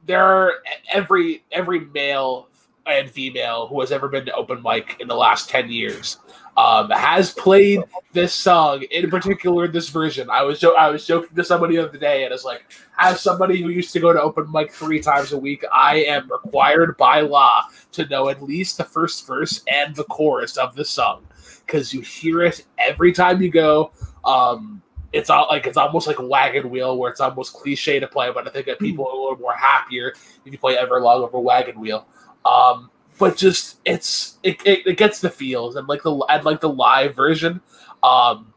there 0.05 0.23
are 0.23 0.53
every 0.93 1.43
every 1.51 1.79
male 1.85 2.47
and 2.87 3.09
female 3.09 3.67
who 3.67 3.79
has 3.81 3.91
ever 3.91 4.07
been 4.07 4.25
to 4.25 4.33
open 4.33 4.61
mic 4.63 4.97
in 4.99 5.07
the 5.07 5.15
last 5.15 5.49
ten 5.49 5.69
years 5.69 6.17
um, 6.57 6.89
has 6.89 7.31
played 7.31 7.83
this 8.13 8.33
song 8.33 8.81
in 8.89 9.09
particular 9.11 9.67
this 9.67 9.89
version. 9.89 10.27
I 10.29 10.41
was 10.41 10.59
jo- 10.59 10.73
I 10.73 10.89
was 10.89 11.05
joking 11.05 11.35
to 11.35 11.43
somebody 11.43 11.75
the 11.75 11.87
other 11.87 11.99
day, 11.99 12.25
and 12.25 12.33
it's 12.33 12.43
like, 12.43 12.63
as 12.97 13.21
somebody 13.21 13.61
who 13.61 13.69
used 13.69 13.93
to 13.93 13.99
go 13.99 14.11
to 14.11 14.19
open 14.19 14.51
mic 14.51 14.71
three 14.71 14.99
times 14.99 15.33
a 15.33 15.37
week, 15.37 15.63
I 15.71 15.97
am 15.97 16.29
required 16.31 16.97
by 16.97 17.21
law 17.21 17.65
to 17.91 18.07
know 18.07 18.29
at 18.29 18.41
least 18.41 18.79
the 18.79 18.83
first 18.83 19.27
verse 19.27 19.63
and 19.71 19.95
the 19.95 20.05
chorus 20.05 20.57
of 20.57 20.75
the 20.75 20.83
song 20.83 21.27
because 21.65 21.93
you 21.93 22.01
hear 22.01 22.41
it 22.41 22.65
every 22.79 23.11
time 23.11 23.39
you 23.39 23.51
go. 23.51 23.91
Um, 24.25 24.81
it's 25.13 25.29
all 25.29 25.47
like 25.49 25.67
it's 25.67 25.77
almost 25.77 26.07
like 26.07 26.17
wagon 26.19 26.71
wheel 26.71 26.97
where 26.97 27.11
it's 27.11 27.21
almost 27.21 27.53
cliche 27.53 27.99
to 27.99 28.07
play, 28.07 28.31
but 28.33 28.47
I 28.47 28.49
think 28.49 28.65
that 28.65 28.79
people 28.79 29.07
are 29.07 29.13
a 29.13 29.15
little 29.15 29.37
more 29.37 29.55
happier 29.55 30.13
if 30.43 30.51
you 30.51 30.57
play 30.57 30.75
Everlong 30.75 31.23
over 31.23 31.39
wagon 31.39 31.79
wheel. 31.79 32.07
Um, 32.47 32.89
but 33.17 33.35
just 33.35 33.79
it's 33.85 34.37
it, 34.43 34.61
it, 34.65 34.85
it 34.85 34.97
gets 34.97 35.19
the 35.19 35.29
feels 35.29 35.75
and 35.75 35.87
like 35.87 36.03
the 36.03 36.15
and 36.29 36.45
like 36.45 36.61
the 36.61 36.69
live 36.69 37.15
version. 37.15 37.61
Um, 38.03 38.53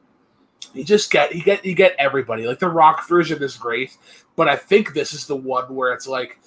you 0.74 0.84
just 0.84 1.10
get 1.10 1.34
you 1.34 1.42
get 1.42 1.64
you 1.64 1.74
get 1.74 1.96
everybody. 1.98 2.46
Like 2.46 2.58
the 2.58 2.68
rock 2.68 3.08
version 3.08 3.42
is 3.42 3.56
great, 3.56 3.96
but 4.36 4.48
I 4.48 4.56
think 4.56 4.92
this 4.92 5.12
is 5.12 5.26
the 5.26 5.36
one 5.36 5.74
where 5.74 5.92
it's 5.92 6.06
like 6.06 6.38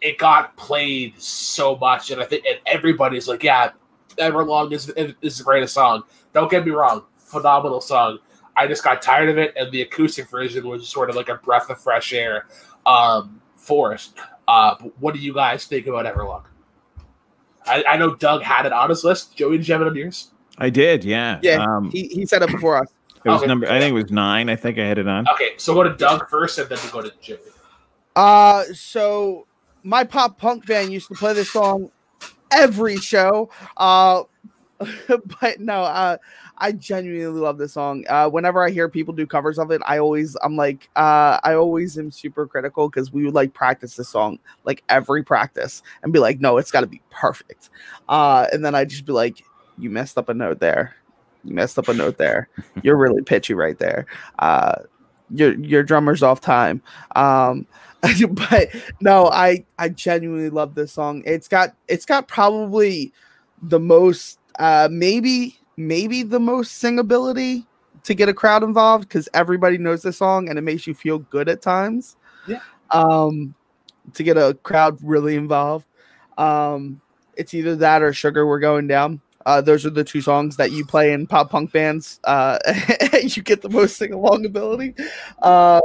it 0.00 0.16
got 0.18 0.56
played 0.56 1.20
so 1.20 1.76
much, 1.76 2.10
and 2.10 2.20
I 2.20 2.24
think 2.24 2.44
and 2.46 2.58
everybody's 2.66 3.28
like, 3.28 3.42
yeah, 3.42 3.72
Everlong 4.16 4.72
is 4.72 4.88
is 5.22 5.38
the 5.38 5.44
greatest 5.44 5.74
song. 5.74 6.04
Don't 6.32 6.50
get 6.50 6.64
me 6.64 6.70
wrong, 6.70 7.04
phenomenal 7.16 7.80
song. 7.80 8.18
I 8.56 8.66
just 8.66 8.82
got 8.82 9.02
tired 9.02 9.28
of 9.28 9.38
it, 9.38 9.52
and 9.56 9.70
the 9.72 9.82
acoustic 9.82 10.30
version 10.30 10.66
was 10.66 10.88
sort 10.88 11.10
of 11.10 11.16
like 11.16 11.28
a 11.28 11.36
breath 11.36 11.68
of 11.70 11.80
fresh 11.80 12.12
air 12.12 12.46
um, 12.86 13.40
for. 13.56 13.96
Uh, 14.48 14.74
but 14.80 14.98
what 14.98 15.14
do 15.14 15.20
you 15.20 15.34
guys 15.34 15.66
think 15.66 15.86
about 15.86 16.06
Everlong? 16.06 16.42
I, 17.66 17.84
I 17.86 17.96
know 17.98 18.14
Doug 18.14 18.42
had 18.42 18.64
it 18.64 18.72
on 18.72 18.88
his 18.88 19.04
list. 19.04 19.36
Joey, 19.36 19.58
did 19.58 19.68
you 19.68 19.74
have 19.74 19.82
it 19.82 19.86
on 19.88 19.94
yours? 19.94 20.30
I 20.56 20.70
did. 20.70 21.04
Yeah. 21.04 21.38
Yeah. 21.42 21.62
Um, 21.62 21.90
He, 21.90 22.08
he 22.08 22.24
said 22.26 22.42
it 22.42 22.50
before 22.50 22.78
us. 22.78 22.88
It 23.24 23.28
was 23.28 23.40
Okay. 23.42 23.46
number. 23.46 23.66
I 23.70 23.78
think 23.78 23.90
it 23.90 24.02
was 24.02 24.10
nine. 24.10 24.48
I 24.48 24.56
think 24.56 24.78
I 24.78 24.86
had 24.86 24.96
it 24.96 25.06
on. 25.06 25.28
Okay, 25.28 25.50
so 25.58 25.74
go 25.74 25.82
to 25.82 25.94
Doug 25.94 26.30
first, 26.30 26.58
and 26.58 26.68
then 26.68 26.78
we 26.82 26.90
go 26.90 27.02
to 27.02 27.12
Joey. 27.20 27.38
Uh, 28.16 28.64
so 28.72 29.46
my 29.82 30.02
pop 30.02 30.38
punk 30.38 30.66
band 30.66 30.92
used 30.92 31.08
to 31.08 31.14
play 31.14 31.34
this 31.34 31.50
song 31.50 31.90
every 32.50 32.96
show. 32.96 33.50
Uh, 33.76 34.22
but 35.40 35.60
no, 35.60 35.82
uh, 35.82 36.16
I 36.58 36.72
genuinely 36.72 37.40
love 37.40 37.58
this 37.58 37.72
song. 37.72 38.04
Uh, 38.08 38.28
whenever 38.28 38.64
I 38.64 38.70
hear 38.70 38.88
people 38.88 39.14
do 39.14 39.26
covers 39.26 39.58
of 39.58 39.70
it, 39.70 39.80
I 39.86 39.98
always, 39.98 40.36
I'm 40.42 40.56
like, 40.56 40.90
uh, 40.96 41.38
I 41.42 41.54
always 41.54 41.96
am 41.98 42.10
super 42.10 42.46
critical 42.46 42.88
because 42.88 43.12
we 43.12 43.24
would 43.24 43.34
like 43.34 43.54
practice 43.54 43.94
this 43.94 44.08
song 44.08 44.38
like 44.64 44.82
every 44.88 45.22
practice 45.22 45.82
and 46.02 46.12
be 46.12 46.18
like, 46.18 46.40
no, 46.40 46.58
it's 46.58 46.70
got 46.70 46.80
to 46.80 46.86
be 46.86 47.00
perfect. 47.10 47.70
Uh, 48.08 48.46
and 48.52 48.64
then 48.64 48.74
I 48.74 48.84
just 48.84 49.06
be 49.06 49.12
like, 49.12 49.44
you 49.78 49.90
messed 49.90 50.18
up 50.18 50.28
a 50.28 50.34
note 50.34 50.60
there. 50.60 50.96
You 51.44 51.54
messed 51.54 51.78
up 51.78 51.88
a 51.88 51.94
note 51.94 52.18
there. 52.18 52.48
You're 52.82 52.96
really 52.96 53.22
pitchy 53.22 53.54
right 53.54 53.78
there. 53.78 54.06
Uh, 54.38 54.82
your 55.30 55.54
your 55.60 55.82
drummer's 55.82 56.22
off 56.22 56.40
time. 56.40 56.82
Um, 57.14 57.66
but 58.30 58.68
no, 59.00 59.28
I 59.28 59.64
I 59.78 59.90
genuinely 59.90 60.50
love 60.50 60.74
this 60.74 60.92
song. 60.92 61.22
It's 61.26 61.48
got 61.48 61.74
it's 61.86 62.06
got 62.06 62.28
probably 62.28 63.12
the 63.62 63.80
most 63.80 64.38
uh 64.58 64.88
maybe 64.90 65.58
maybe 65.78 66.22
the 66.22 66.40
most 66.40 66.82
singability 66.82 67.64
to 68.02 68.14
get 68.14 68.28
a 68.28 68.34
crowd 68.34 68.62
involved 68.62 69.08
because 69.08 69.28
everybody 69.32 69.78
knows 69.78 70.02
the 70.02 70.12
song 70.12 70.48
and 70.48 70.58
it 70.58 70.62
makes 70.62 70.86
you 70.86 70.92
feel 70.92 71.18
good 71.18 71.48
at 71.48 71.62
times. 71.62 72.16
Yeah. 72.46 72.60
Um 72.90 73.54
to 74.14 74.22
get 74.22 74.36
a 74.36 74.58
crowd 74.62 74.98
really 75.02 75.36
involved. 75.36 75.86
Um 76.36 77.00
it's 77.36 77.54
either 77.54 77.76
that 77.76 78.02
or 78.02 78.12
Sugar 78.12 78.46
We're 78.46 78.58
Going 78.58 78.88
Down. 78.88 79.20
Uh, 79.46 79.60
those 79.62 79.86
are 79.86 79.90
the 79.90 80.04
two 80.04 80.20
songs 80.20 80.56
that 80.56 80.72
you 80.72 80.84
play 80.84 81.12
in 81.12 81.26
pop 81.26 81.48
punk 81.48 81.72
bands. 81.72 82.20
Uh, 82.24 82.58
you 83.22 83.42
get 83.42 83.62
the 83.62 83.68
most 83.70 83.96
sing 83.96 84.12
along 84.12 84.44
ability. 84.44 84.94
Uh, 85.40 85.80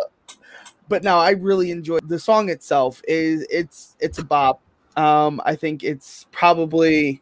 but 0.90 1.04
no, 1.04 1.18
I 1.18 1.32
really 1.32 1.72
enjoy 1.72 2.00
the 2.00 2.20
song 2.20 2.50
itself. 2.50 3.02
is 3.08 3.46
It's 3.50 3.96
it's 4.00 4.18
a 4.18 4.24
bop. 4.26 4.62
Um, 4.98 5.40
I 5.46 5.56
think 5.56 5.84
it's 5.84 6.26
probably 6.32 7.22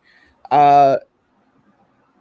uh, 0.49 0.97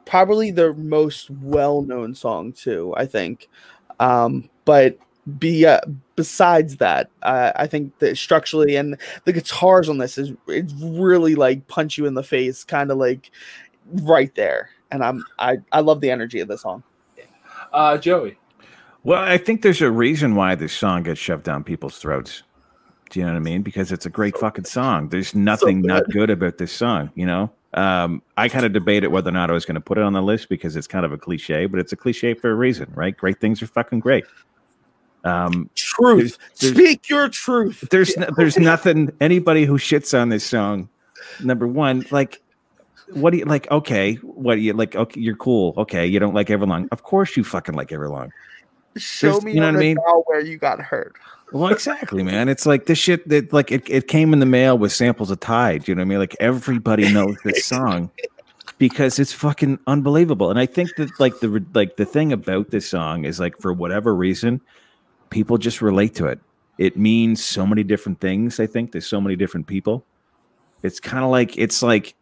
probably 0.05 0.51
their 0.51 0.73
most 0.73 1.29
well 1.29 1.81
known 1.81 2.15
song 2.15 2.53
too. 2.53 2.93
I 2.97 3.05
think, 3.05 3.49
um, 3.99 4.49
but 4.65 4.97
be 5.39 5.65
uh, 5.65 5.79
besides 6.15 6.77
that, 6.77 7.09
uh, 7.23 7.51
I 7.55 7.67
think 7.67 7.97
that 7.99 8.17
structurally 8.17 8.75
and 8.75 8.97
the 9.25 9.33
guitars 9.33 9.89
on 9.89 9.97
this 9.97 10.17
is 10.17 10.31
it's 10.47 10.73
really 10.73 11.35
like 11.35 11.67
punch 11.67 11.97
you 11.97 12.05
in 12.05 12.13
the 12.13 12.23
face, 12.23 12.63
kind 12.63 12.91
of 12.91 12.97
like 12.97 13.31
right 13.87 14.33
there. 14.35 14.69
And 14.91 15.03
I'm 15.03 15.23
I 15.39 15.57
I 15.71 15.81
love 15.81 16.01
the 16.01 16.11
energy 16.11 16.39
of 16.39 16.47
the 16.47 16.57
song. 16.57 16.83
Uh, 17.71 17.97
Joey. 17.97 18.37
Well, 19.03 19.21
I 19.21 19.37
think 19.37 19.61
there's 19.61 19.81
a 19.81 19.89
reason 19.89 20.35
why 20.35 20.55
this 20.55 20.73
song 20.73 21.03
gets 21.03 21.19
shoved 21.19 21.43
down 21.43 21.63
people's 21.63 21.97
throats. 21.97 22.43
Do 23.09 23.19
you 23.19 23.25
know 23.25 23.33
what 23.33 23.37
I 23.37 23.41
mean? 23.41 23.61
Because 23.61 23.91
it's 23.91 24.05
a 24.05 24.09
great 24.09 24.37
fucking 24.37 24.65
song. 24.65 25.09
There's 25.09 25.33
nothing 25.33 25.81
not 25.81 26.09
good 26.11 26.29
about 26.29 26.57
this 26.57 26.71
song, 26.71 27.11
you 27.15 27.25
know? 27.25 27.51
Um, 27.73 28.21
I 28.37 28.49
kind 28.49 28.65
of 28.65 28.73
debated 28.73 29.07
whether 29.09 29.29
or 29.29 29.33
not 29.33 29.49
I 29.49 29.53
was 29.53 29.65
going 29.65 29.75
to 29.75 29.81
put 29.81 29.97
it 29.97 30.03
on 30.03 30.13
the 30.13 30.21
list 30.21 30.49
because 30.49 30.75
it's 30.75 30.87
kind 30.87 31.05
of 31.05 31.11
a 31.13 31.17
cliche, 31.17 31.67
but 31.67 31.79
it's 31.79 31.93
a 31.93 31.95
cliche 31.95 32.33
for 32.33 32.51
a 32.51 32.55
reason, 32.55 32.91
right? 32.95 33.15
Great 33.15 33.39
things 33.39 33.61
are 33.61 33.67
fucking 33.67 33.99
great. 34.01 34.25
Um, 35.23 35.69
Truth. 35.75 36.37
there's- 36.59 36.75
Speak 36.75 37.07
your 37.09 37.29
truth. 37.29 37.87
there's 37.91 38.17
no, 38.17 38.27
there's 38.35 38.57
nothing 38.71 39.11
anybody 39.21 39.65
who 39.65 39.77
shits 39.77 40.19
on 40.19 40.29
this 40.29 40.43
song. 40.43 40.89
Number 41.43 41.67
one, 41.67 42.05
like, 42.11 42.41
what 43.13 43.31
do 43.31 43.37
you 43.37 43.45
like? 43.45 43.69
Okay, 43.69 44.15
what 44.15 44.55
do 44.55 44.61
you 44.61 44.73
like? 44.73 44.95
Okay, 44.95 45.19
you're 45.19 45.35
cool. 45.35 45.73
Okay, 45.77 46.05
you 46.07 46.19
don't 46.19 46.33
like 46.33 46.47
Everlong. 46.47 46.87
Of 46.91 47.03
course, 47.03 47.37
you 47.37 47.43
fucking 47.43 47.75
like 47.75 47.89
Everlong. 47.89 48.31
Show 48.97 49.27
There's- 49.31 49.43
me 49.43 49.53
you 49.53 49.59
know 49.61 49.67
what 49.67 49.75
I 49.75 49.79
mean? 49.79 49.97
where 50.25 50.41
you 50.41 50.57
got 50.57 50.81
hurt. 50.81 51.15
Well, 51.53 51.69
exactly, 51.71 52.23
man. 52.23 52.47
It's 52.47 52.65
like 52.65 52.85
this 52.85 52.97
shit 52.97 53.27
that 53.27 53.51
like 53.51 53.71
it, 53.71 53.89
it 53.89 54.07
came 54.07 54.31
in 54.33 54.39
the 54.39 54.45
mail 54.45 54.77
with 54.77 54.91
samples 54.93 55.29
of 55.31 55.39
Tide. 55.41 55.87
You 55.87 55.95
know 55.95 55.99
what 55.99 56.05
I 56.05 56.09
mean? 56.09 56.19
Like 56.19 56.35
everybody 56.39 57.11
knows 57.11 57.35
this 57.43 57.65
song 57.75 58.09
because 58.77 59.19
it's 59.19 59.33
fucking 59.33 59.77
unbelievable. 59.85 60.49
And 60.49 60.57
I 60.59 60.65
think 60.65 60.95
that 60.95 61.19
like 61.19 61.39
the 61.39 61.63
like 61.73 61.97
the 61.97 62.05
thing 62.05 62.31
about 62.31 62.69
this 62.71 62.87
song 62.89 63.25
is 63.25 63.39
like 63.39 63.57
for 63.59 63.73
whatever 63.73 64.15
reason, 64.15 64.61
people 65.29 65.57
just 65.57 65.81
relate 65.81 66.15
to 66.15 66.27
it. 66.27 66.39
It 66.77 66.97
means 66.97 67.43
so 67.43 67.65
many 67.67 67.83
different 67.83 68.21
things. 68.21 68.59
I 68.59 68.65
think 68.65 68.93
there's 68.93 69.05
so 69.07 69.19
many 69.19 69.35
different 69.35 69.67
people. 69.67 70.05
It's 70.83 70.99
kind 71.01 71.23
of 71.23 71.29
like 71.31 71.57
it's 71.57 71.83
like 71.83 72.15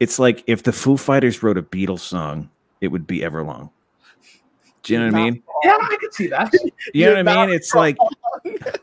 it's 0.00 0.18
like 0.18 0.42
if 0.46 0.62
the 0.62 0.72
Foo 0.72 0.96
Fighters 0.96 1.42
wrote 1.42 1.58
a 1.58 1.62
Beatles 1.62 2.00
song, 2.00 2.48
it 2.80 2.88
would 2.88 3.06
be 3.06 3.20
Everlong. 3.20 3.70
Do 4.86 4.92
you 4.92 5.00
know 5.00 5.06
what 5.06 5.16
I 5.16 5.24
mean? 5.24 5.42
Yeah, 5.64 5.78
I 5.80 5.96
can 6.00 6.12
see 6.12 6.28
that. 6.28 6.52
You 6.52 6.60
know 6.60 6.70
You're 6.94 7.24
what 7.24 7.28
I 7.28 7.46
mean? 7.46 7.54
It's 7.56 7.74
like 7.74 7.96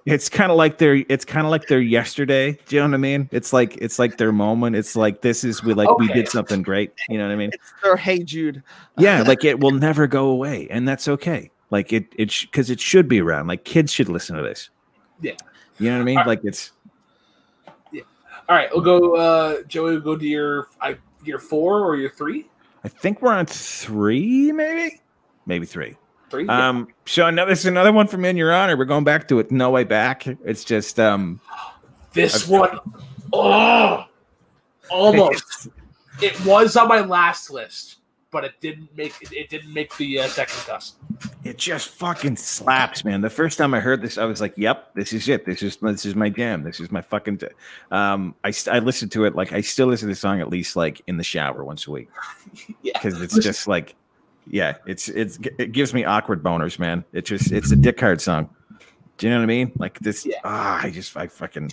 it's 0.05 0.27
kind 0.27 0.51
of 0.51 0.57
like 0.57 0.77
their 0.77 0.95
it's 1.07 1.23
kind 1.23 1.47
of 1.47 1.51
like 1.51 1.67
their 1.67 1.79
yesterday. 1.79 2.59
Do 2.67 2.75
you 2.75 2.81
know 2.81 2.89
what 2.89 2.95
I 2.95 2.97
mean? 2.97 3.29
It's 3.31 3.53
like 3.53 3.77
it's 3.77 3.99
like 3.99 4.17
their 4.17 4.33
moment. 4.33 4.75
It's 4.75 4.97
like 4.97 5.21
this 5.21 5.45
is 5.45 5.63
we 5.63 5.73
like 5.73 5.97
we 5.99 6.09
did 6.09 6.27
something 6.27 6.61
great. 6.61 6.91
You 7.07 7.17
know 7.17 7.25
what 7.27 7.31
I 7.31 7.37
mean? 7.37 7.51
Or 7.85 7.95
hey 7.95 8.21
Jude. 8.21 8.63
Yeah, 8.97 9.21
like 9.21 9.45
it 9.45 9.61
will 9.61 9.71
never 9.71 10.05
go 10.05 10.27
away, 10.27 10.67
and 10.69 10.85
that's 10.85 11.07
okay. 11.07 11.51
Like 11.69 11.93
it 11.93 12.05
it 12.17 12.37
because 12.41 12.69
it 12.69 12.81
should 12.81 13.07
be 13.07 13.21
around. 13.21 13.47
Like 13.47 13.63
kids 13.63 13.93
should 13.93 14.09
listen 14.09 14.35
to 14.35 14.43
this. 14.43 14.69
Yeah. 15.21 15.35
You 15.79 15.89
know 15.89 15.95
what 15.95 16.01
I 16.01 16.05
mean? 16.05 16.17
Alright. 16.17 16.27
Like 16.27 16.43
it's 16.43 16.71
Yeah. 17.93 18.01
All 18.49 18.57
right, 18.57 18.67
we'll 18.73 18.81
go. 18.83 19.15
Uh, 19.15 19.63
Joey, 19.69 19.91
we'll 19.91 20.01
go 20.01 20.17
to 20.17 20.25
your 20.25 20.67
I, 20.81 20.97
your 21.23 21.39
four 21.39 21.79
or 21.79 21.95
your 21.95 22.09
three. 22.09 22.49
I 22.83 22.89
think 22.89 23.21
we're 23.21 23.31
on 23.31 23.45
three, 23.45 24.51
maybe, 24.51 24.99
maybe 25.45 25.65
three. 25.65 25.95
Three. 26.29 26.45
Yeah. 26.45 26.69
Um, 26.69 26.87
so 27.05 27.27
another 27.27 27.51
this 27.51 27.59
is 27.59 27.65
another 27.67 27.91
one 27.91 28.07
from 28.07 28.25
In 28.25 28.37
Your 28.37 28.51
Honor. 28.51 28.75
We're 28.75 28.85
going 28.85 29.03
back 29.03 29.27
to 29.27 29.39
it. 29.39 29.51
No 29.51 29.69
way 29.69 29.83
back. 29.83 30.25
It's 30.25 30.63
just 30.63 30.99
um, 30.99 31.39
this 32.13 32.47
one, 32.47 32.79
oh, 33.31 34.05
almost. 34.89 35.67
it 36.21 36.45
was 36.45 36.75
on 36.75 36.87
my 36.87 37.01
last 37.01 37.49
list, 37.51 37.97
but 38.31 38.43
it 38.43 38.53
didn't 38.61 38.95
make 38.97 39.13
it, 39.21 39.31
it 39.31 39.49
didn't 39.49 39.73
make 39.73 39.95
the 39.97 40.19
uh, 40.19 40.27
second 40.27 40.59
cusp. 40.65 40.97
it 41.43 41.57
just 41.57 41.89
fucking 41.89 42.35
slaps, 42.35 43.03
man. 43.05 43.21
The 43.21 43.29
first 43.29 43.57
time 43.57 43.73
I 43.73 43.79
heard 43.79 44.01
this, 44.01 44.17
I 44.17 44.25
was 44.25 44.41
like, 44.41 44.57
"Yep, 44.57 44.95
this 44.95 45.13
is 45.13 45.29
it. 45.29 45.45
This 45.45 45.61
is 45.61 45.77
this 45.77 46.05
is 46.05 46.15
my 46.15 46.29
jam. 46.29 46.63
This 46.63 46.79
is 46.79 46.91
my 46.91 47.01
fucking." 47.01 47.37
T-. 47.37 47.47
Um, 47.91 48.35
I 48.43 48.53
I 48.71 48.79
listened 48.79 49.11
to 49.13 49.25
it 49.25 49.35
like 49.35 49.53
I 49.53 49.61
still 49.61 49.87
listen 49.87 50.07
to 50.07 50.13
the 50.13 50.19
song 50.19 50.41
at 50.41 50.49
least 50.49 50.75
like 50.75 51.01
in 51.07 51.17
the 51.17 51.23
shower 51.23 51.63
once 51.63 51.87
a 51.87 51.91
week 51.91 52.09
Yeah, 52.81 52.93
because 52.93 53.21
it's 53.21 53.37
just 53.37 53.67
like, 53.67 53.95
yeah, 54.47 54.75
it's 54.85 55.09
it's 55.09 55.39
it 55.57 55.71
gives 55.71 55.93
me 55.93 56.03
awkward 56.03 56.43
boners, 56.43 56.79
man. 56.79 57.03
It 57.13 57.25
just 57.25 57.51
it's 57.51 57.71
a 57.71 57.75
dick 57.75 57.99
hard 57.99 58.21
song. 58.21 58.49
Do 59.17 59.27
you 59.27 59.33
know 59.33 59.39
what 59.39 59.43
I 59.43 59.47
mean? 59.47 59.71
Like 59.77 59.99
this. 59.99 60.25
Yeah. 60.25 60.37
Ah, 60.43 60.81
I 60.83 60.89
just 60.89 61.15
I 61.15 61.27
fucking. 61.27 61.69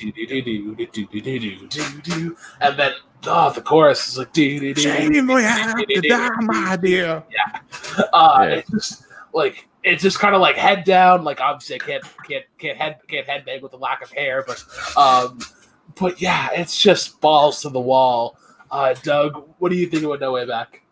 And 2.60 2.78
then 2.78 2.92
oh, 3.26 3.52
the 3.52 3.62
chorus 3.64 4.08
is 4.08 4.18
like. 4.18 4.34
Shame 4.34 5.26
we 5.26 5.42
have 5.42 5.76
to 5.76 6.00
die, 6.02 6.28
my 6.40 6.76
dear. 6.76 7.24
uh, 8.12 8.38
Yeah. 8.42 8.54
it's 8.56 8.70
just 8.70 9.04
like 9.32 9.66
it's 9.82 10.02
just 10.02 10.18
kind 10.18 10.34
of 10.34 10.40
like 10.40 10.56
head 10.56 10.84
down. 10.84 11.24
Like 11.24 11.40
obviously, 11.40 11.76
I 11.76 11.78
can't 11.78 12.04
can't 12.28 12.44
can't 12.58 12.76
head 12.78 12.98
can't 13.08 13.26
headbang 13.26 13.62
with 13.62 13.72
the 13.72 13.78
lack 13.78 14.02
of 14.02 14.10
hair, 14.10 14.44
but 14.46 14.62
um, 14.96 15.38
but 15.98 16.20
yeah, 16.20 16.50
it's 16.52 16.78
just 16.80 17.20
balls 17.20 17.62
to 17.62 17.70
the 17.70 17.80
wall. 17.80 18.36
Uh, 18.70 18.94
Doug, 19.02 19.48
what 19.58 19.70
do 19.70 19.76
you 19.76 19.86
think 19.86 20.04
about 20.04 20.20
No 20.20 20.32
Way 20.32 20.46
Back? 20.46 20.82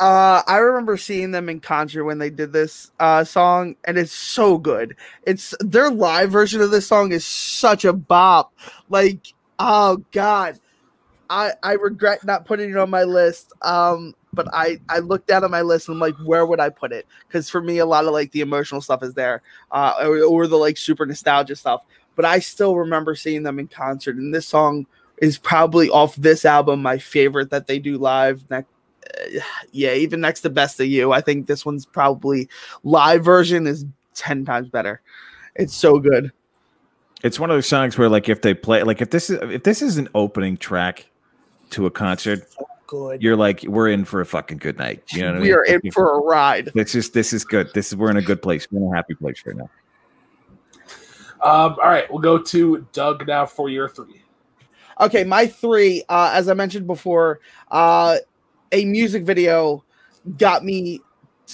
Uh, 0.00 0.42
I 0.46 0.56
remember 0.56 0.96
seeing 0.96 1.30
them 1.30 1.50
in 1.50 1.60
concert 1.60 2.04
when 2.04 2.18
they 2.18 2.30
did 2.30 2.52
this 2.54 2.90
uh, 2.98 3.22
song, 3.22 3.76
and 3.84 3.98
it's 3.98 4.12
so 4.12 4.56
good. 4.56 4.96
It's 5.24 5.54
their 5.60 5.90
live 5.90 6.30
version 6.30 6.62
of 6.62 6.70
this 6.70 6.86
song 6.86 7.12
is 7.12 7.26
such 7.26 7.84
a 7.84 7.92
bop. 7.92 8.54
Like, 8.88 9.34
oh 9.58 10.02
god, 10.10 10.58
I 11.28 11.52
I 11.62 11.74
regret 11.74 12.24
not 12.24 12.46
putting 12.46 12.70
it 12.70 12.78
on 12.78 12.88
my 12.88 13.04
list. 13.04 13.52
Um, 13.60 14.14
but 14.32 14.48
I 14.54 14.80
I 14.88 15.00
looked 15.00 15.28
down 15.28 15.44
at 15.44 15.50
my 15.50 15.60
list 15.60 15.88
and 15.88 15.96
I'm 15.96 16.00
like, 16.00 16.16
where 16.24 16.46
would 16.46 16.60
I 16.60 16.70
put 16.70 16.92
it? 16.92 17.06
Because 17.28 17.50
for 17.50 17.60
me, 17.60 17.76
a 17.76 17.86
lot 17.86 18.06
of 18.06 18.12
like 18.12 18.32
the 18.32 18.40
emotional 18.40 18.80
stuff 18.80 19.02
is 19.02 19.12
there, 19.12 19.42
uh, 19.70 19.94
or, 20.00 20.22
or 20.22 20.46
the 20.46 20.56
like 20.56 20.78
super 20.78 21.04
nostalgia 21.04 21.56
stuff. 21.56 21.84
But 22.16 22.24
I 22.24 22.38
still 22.38 22.74
remember 22.76 23.14
seeing 23.14 23.42
them 23.42 23.58
in 23.58 23.68
concert, 23.68 24.16
and 24.16 24.34
this 24.34 24.46
song 24.46 24.86
is 25.18 25.36
probably 25.36 25.90
off 25.90 26.16
this 26.16 26.46
album 26.46 26.80
my 26.80 26.96
favorite 26.96 27.50
that 27.50 27.66
they 27.66 27.78
do 27.78 27.98
live. 27.98 28.44
Yeah, 29.72 29.94
even 29.94 30.20
next 30.20 30.40
to 30.42 30.50
Best 30.50 30.80
of 30.80 30.86
You, 30.86 31.12
I 31.12 31.20
think 31.20 31.46
this 31.46 31.64
one's 31.64 31.86
probably 31.86 32.48
live 32.82 33.24
version 33.24 33.66
is 33.66 33.84
10 34.14 34.44
times 34.44 34.68
better. 34.68 35.00
It's 35.54 35.74
so 35.74 35.98
good. 35.98 36.32
It's 37.22 37.38
one 37.38 37.50
of 37.50 37.56
those 37.56 37.66
songs 37.66 37.98
where 37.98 38.08
like 38.08 38.28
if 38.28 38.42
they 38.42 38.54
play 38.54 38.82
like 38.82 39.02
if 39.02 39.10
this 39.10 39.28
is 39.28 39.38
if 39.42 39.62
this 39.62 39.82
is 39.82 39.98
an 39.98 40.08
opening 40.14 40.56
track 40.56 41.06
to 41.70 41.86
a 41.86 41.90
concert, 41.90 42.48
Good. 42.86 43.22
you're 43.22 43.36
like 43.36 43.62
we're 43.64 43.88
in 43.88 44.04
for 44.04 44.20
a 44.20 44.26
fucking 44.26 44.58
good 44.58 44.78
night. 44.78 45.02
You 45.12 45.22
know 45.22 45.28
what 45.28 45.34
I 45.36 45.38
mean? 45.38 45.42
we 45.42 45.52
are 45.52 45.64
in 45.64 45.80
Like, 45.84 45.92
for 45.92 46.14
a 46.14 46.20
ride. 46.20 46.70
This 46.74 46.94
is 46.94 47.10
this 47.10 47.32
is 47.32 47.44
good. 47.44 47.70
This 47.74 47.88
is 47.88 47.96
we're 47.96 48.10
in 48.10 48.16
a 48.16 48.22
good 48.22 48.40
place. 48.40 48.66
We're 48.70 48.86
in 48.86 48.92
a 48.92 48.96
happy 48.96 49.14
place 49.14 49.42
right 49.44 49.56
now. 49.56 49.68
Um, 51.42 51.76
all 51.82 51.88
right, 51.88 52.10
we'll 52.10 52.20
go 52.20 52.38
to 52.38 52.86
Doug 52.92 53.26
now 53.26 53.46
for 53.46 53.68
your 53.68 53.88
three. 53.88 54.22
Okay, 55.00 55.24
my 55.24 55.46
three, 55.46 56.04
uh, 56.10 56.30
as 56.34 56.48
I 56.48 56.54
mentioned 56.54 56.86
before, 56.86 57.40
uh, 57.70 58.16
a 58.72 58.84
music 58.84 59.24
video 59.24 59.84
got 60.38 60.64
me 60.64 61.00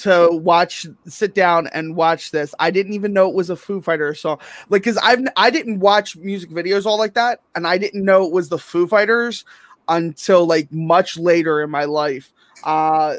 to 0.02 0.28
watch 0.30 0.86
sit 1.06 1.34
down 1.34 1.68
and 1.68 1.96
watch 1.96 2.30
this. 2.30 2.54
I 2.58 2.70
didn't 2.70 2.92
even 2.92 3.12
know 3.12 3.28
it 3.28 3.34
was 3.34 3.50
a 3.50 3.56
Foo 3.56 3.80
fighter 3.80 4.14
song. 4.14 4.38
Like 4.68 4.82
cuz 4.82 4.98
I've 4.98 5.20
I 5.36 5.50
didn't 5.50 5.80
watch 5.80 6.16
music 6.16 6.50
videos 6.50 6.84
all 6.84 6.98
like 6.98 7.14
that 7.14 7.40
and 7.54 7.66
I 7.66 7.78
didn't 7.78 8.04
know 8.04 8.24
it 8.24 8.32
was 8.32 8.48
the 8.48 8.58
Foo 8.58 8.86
Fighters 8.86 9.44
until 9.88 10.46
like 10.46 10.70
much 10.70 11.16
later 11.16 11.62
in 11.62 11.70
my 11.70 11.84
life. 11.84 12.32
Uh 12.64 13.16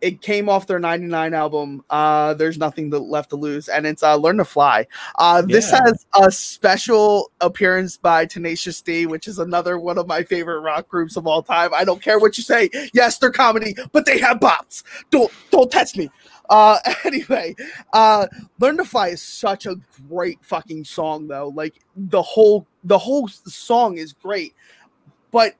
it 0.00 0.22
came 0.22 0.48
off 0.48 0.66
their 0.66 0.78
99 0.78 1.34
album 1.34 1.84
uh 1.90 2.32
there's 2.34 2.56
nothing 2.56 2.88
left 2.90 3.30
to 3.30 3.36
lose 3.36 3.68
and 3.68 3.86
it's 3.86 4.02
uh 4.02 4.14
learn 4.16 4.38
to 4.38 4.44
fly. 4.44 4.86
Uh 5.16 5.42
this 5.42 5.70
Yeah. 5.70 5.82
has 5.84 6.06
a 6.18 6.30
special 6.30 7.30
appearance 7.40 7.96
by 7.96 8.24
tenacious 8.26 8.80
d 8.80 9.06
which 9.06 9.28
is 9.28 9.38
another 9.38 9.78
one 9.78 9.98
of 9.98 10.06
my 10.06 10.22
favorite 10.22 10.60
rock 10.60 10.88
groups 10.88 11.16
of 11.16 11.26
all 11.26 11.42
time. 11.42 11.74
I 11.74 11.84
don't 11.84 12.02
care 12.02 12.18
what 12.18 12.38
you 12.38 12.44
say. 12.44 12.70
Yes 12.94 13.18
they're 13.18 13.30
comedy 13.30 13.74
but 13.92 14.06
they 14.06 14.18
have 14.18 14.38
bops. 14.40 14.82
Don't 15.10 15.30
don't 15.50 15.70
test 15.70 15.96
me. 15.98 16.08
Uh 16.48 16.78
anyway 17.04 17.54
uh 17.92 18.26
learn 18.58 18.76
to 18.78 18.84
fly 18.84 19.08
is 19.08 19.22
such 19.22 19.66
a 19.66 19.76
great 20.08 20.38
fucking 20.42 20.84
song 20.84 21.28
though. 21.28 21.52
Like 21.54 21.74
the 21.96 22.22
whole 22.22 22.66
the 22.84 22.98
whole 22.98 23.28
song 23.28 23.98
is 23.98 24.12
great. 24.14 24.54
But 25.30 25.54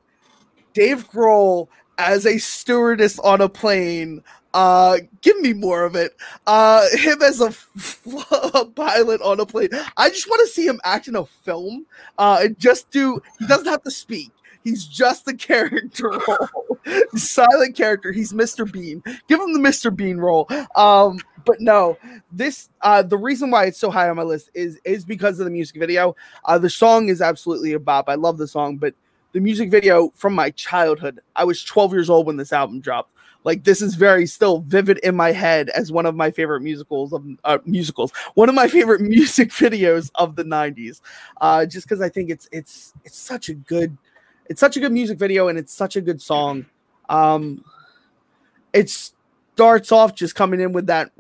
dave 0.73 1.09
grohl 1.11 1.69
as 2.01 2.27
a 2.27 2.39
stewardess 2.39 3.19
on 3.19 3.41
a 3.41 3.49
plane. 3.49 4.23
Uh 4.53 4.99
give 5.21 5.39
me 5.41 5.53
more 5.53 5.85
of 5.85 5.95
it. 5.95 6.17
Uh 6.47 6.85
him 6.93 7.23
as 7.23 7.41
a, 7.41 7.55
pilot 8.75 9.21
on 9.23 9.39
a 9.39 9.47
plane. 9.47 9.69
I 9.97 10.09
just 10.11 10.29
want 10.29 10.41
to 10.41 10.53
see 10.53 10.67
him 10.67 10.81
act 10.83 11.07
in 11.07 11.15
a 11.15 11.25
film 11.25 11.87
uh 12.19 12.41
and 12.43 12.59
just 12.59 12.91
do 12.91 13.21
he 13.39 13.47
doesn't 13.47 13.69
have 13.69 13.83
to 13.85 13.91
speak. 13.93 14.33
He's 14.65 14.87
just 14.87 15.25
the 15.25 15.35
character 15.35 16.11
role. 16.29 16.79
Silent 17.15 17.77
character. 17.77 18.11
He's 18.11 18.33
mr 18.33 18.71
bean. 18.71 19.03
Give 19.29 19.41
him 19.41 19.53
the 19.53 19.61
mr 19.61 19.95
bean 19.95 20.17
role. 20.19 20.49
Um 20.75 21.21
but 21.47 21.61
no 21.61 21.97
this 22.33 22.71
uh 22.83 23.03
the 23.03 23.17
reason 23.17 23.51
why 23.51 23.67
it's 23.67 23.79
so 23.79 23.91
high 23.91 24.09
on 24.09 24.17
my 24.17 24.23
list 24.23 24.51
is 24.53 24.81
is 24.85 25.05
because 25.05 25.39
of 25.39 25.45
the 25.45 25.51
music 25.53 25.77
video. 25.77 26.17
Uh 26.45 26.59
the 26.59 26.71
song 26.71 27.09
is 27.09 27.23
absolutely 27.23 27.73
a 27.75 27.79
bop. 27.79 28.09
I 28.09 28.17
love 28.17 28.37
the 28.37 28.49
song 28.49 28.79
but 28.79 28.95
the 29.33 29.41
music 29.41 29.71
video 29.71 30.11
from 30.15 30.35
my 30.35 30.51
childhood. 30.51 31.21
I 31.37 31.45
was 31.45 31.63
12 31.63 31.93
years 31.93 32.11
old 32.11 32.27
when 32.27 32.37
this 32.37 32.53
album 32.53 32.81
dropped. 32.81 33.13
Like 33.45 33.65
this 33.65 33.81
is 33.81 33.95
very 33.95 34.27
still 34.27 34.61
vivid 34.61 34.99
in 34.99 35.17
my 35.17 35.33
head 35.33 35.71
as 35.71 35.91
one 35.91 36.05
of 36.05 36.15
my 36.15 36.31
favorite 36.31 36.61
musicals 36.61 37.13
of 37.13 37.25
uh, 37.45 37.59
musicals. 37.65 38.13
One 38.35 38.49
of 38.49 38.55
my 38.55 38.69
favorite 38.69 39.01
music 39.17 39.51
videos 39.51 40.11
of 40.17 40.37
the 40.37 40.45
90s. 40.45 41.01
Uh 41.41 41.65
just 41.65 41.89
cuz 41.89 42.01
I 42.01 42.09
think 42.09 42.31
it's 42.31 42.49
it's 42.53 42.93
it's 43.05 43.17
such 43.17 43.49
a 43.49 43.55
good 43.55 43.97
it's 44.47 44.61
such 44.61 44.77
a 44.77 44.81
good 44.81 44.93
music 44.93 45.19
video 45.19 45.49
and 45.49 45.59
it's 45.59 45.73
such 45.73 45.97
a 45.97 46.01
good 46.01 46.21
song. 46.21 46.67
Um 47.09 47.65
it 48.73 48.91
starts 48.91 49.91
off 49.91 50.15
just 50.15 50.35
coming 50.35 50.61
in 50.61 50.73
with 50.73 50.87
that 50.89 51.11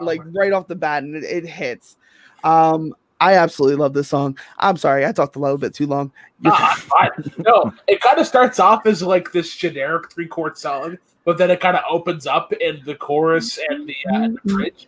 like 0.00 0.20
right 0.32 0.52
off 0.52 0.66
the 0.66 0.76
bat 0.76 1.02
and 1.02 1.14
it, 1.14 1.24
it 1.24 1.46
hits. 1.46 1.96
Um 2.42 2.94
I 3.20 3.34
absolutely 3.34 3.76
love 3.76 3.94
this 3.94 4.08
song. 4.08 4.38
I'm 4.58 4.76
sorry, 4.76 5.04
I 5.04 5.12
talked 5.12 5.36
a 5.36 5.40
little 5.40 5.58
bit 5.58 5.74
too 5.74 5.86
long. 5.86 6.12
You're- 6.40 6.56
fine. 6.76 7.10
No, 7.38 7.72
it 7.86 8.00
kind 8.00 8.18
of 8.18 8.26
starts 8.26 8.60
off 8.60 8.86
as 8.86 9.02
like 9.02 9.32
this 9.32 9.54
generic 9.54 10.10
three 10.12 10.28
chord 10.28 10.56
song, 10.56 10.98
but 11.24 11.36
then 11.36 11.50
it 11.50 11.60
kind 11.60 11.76
of 11.76 11.82
opens 11.90 12.26
up 12.26 12.52
in 12.52 12.80
the 12.84 12.94
chorus 12.94 13.58
and 13.68 13.88
the, 13.88 13.96
uh, 14.12 14.22
and 14.22 14.38
the 14.42 14.54
bridge. 14.54 14.86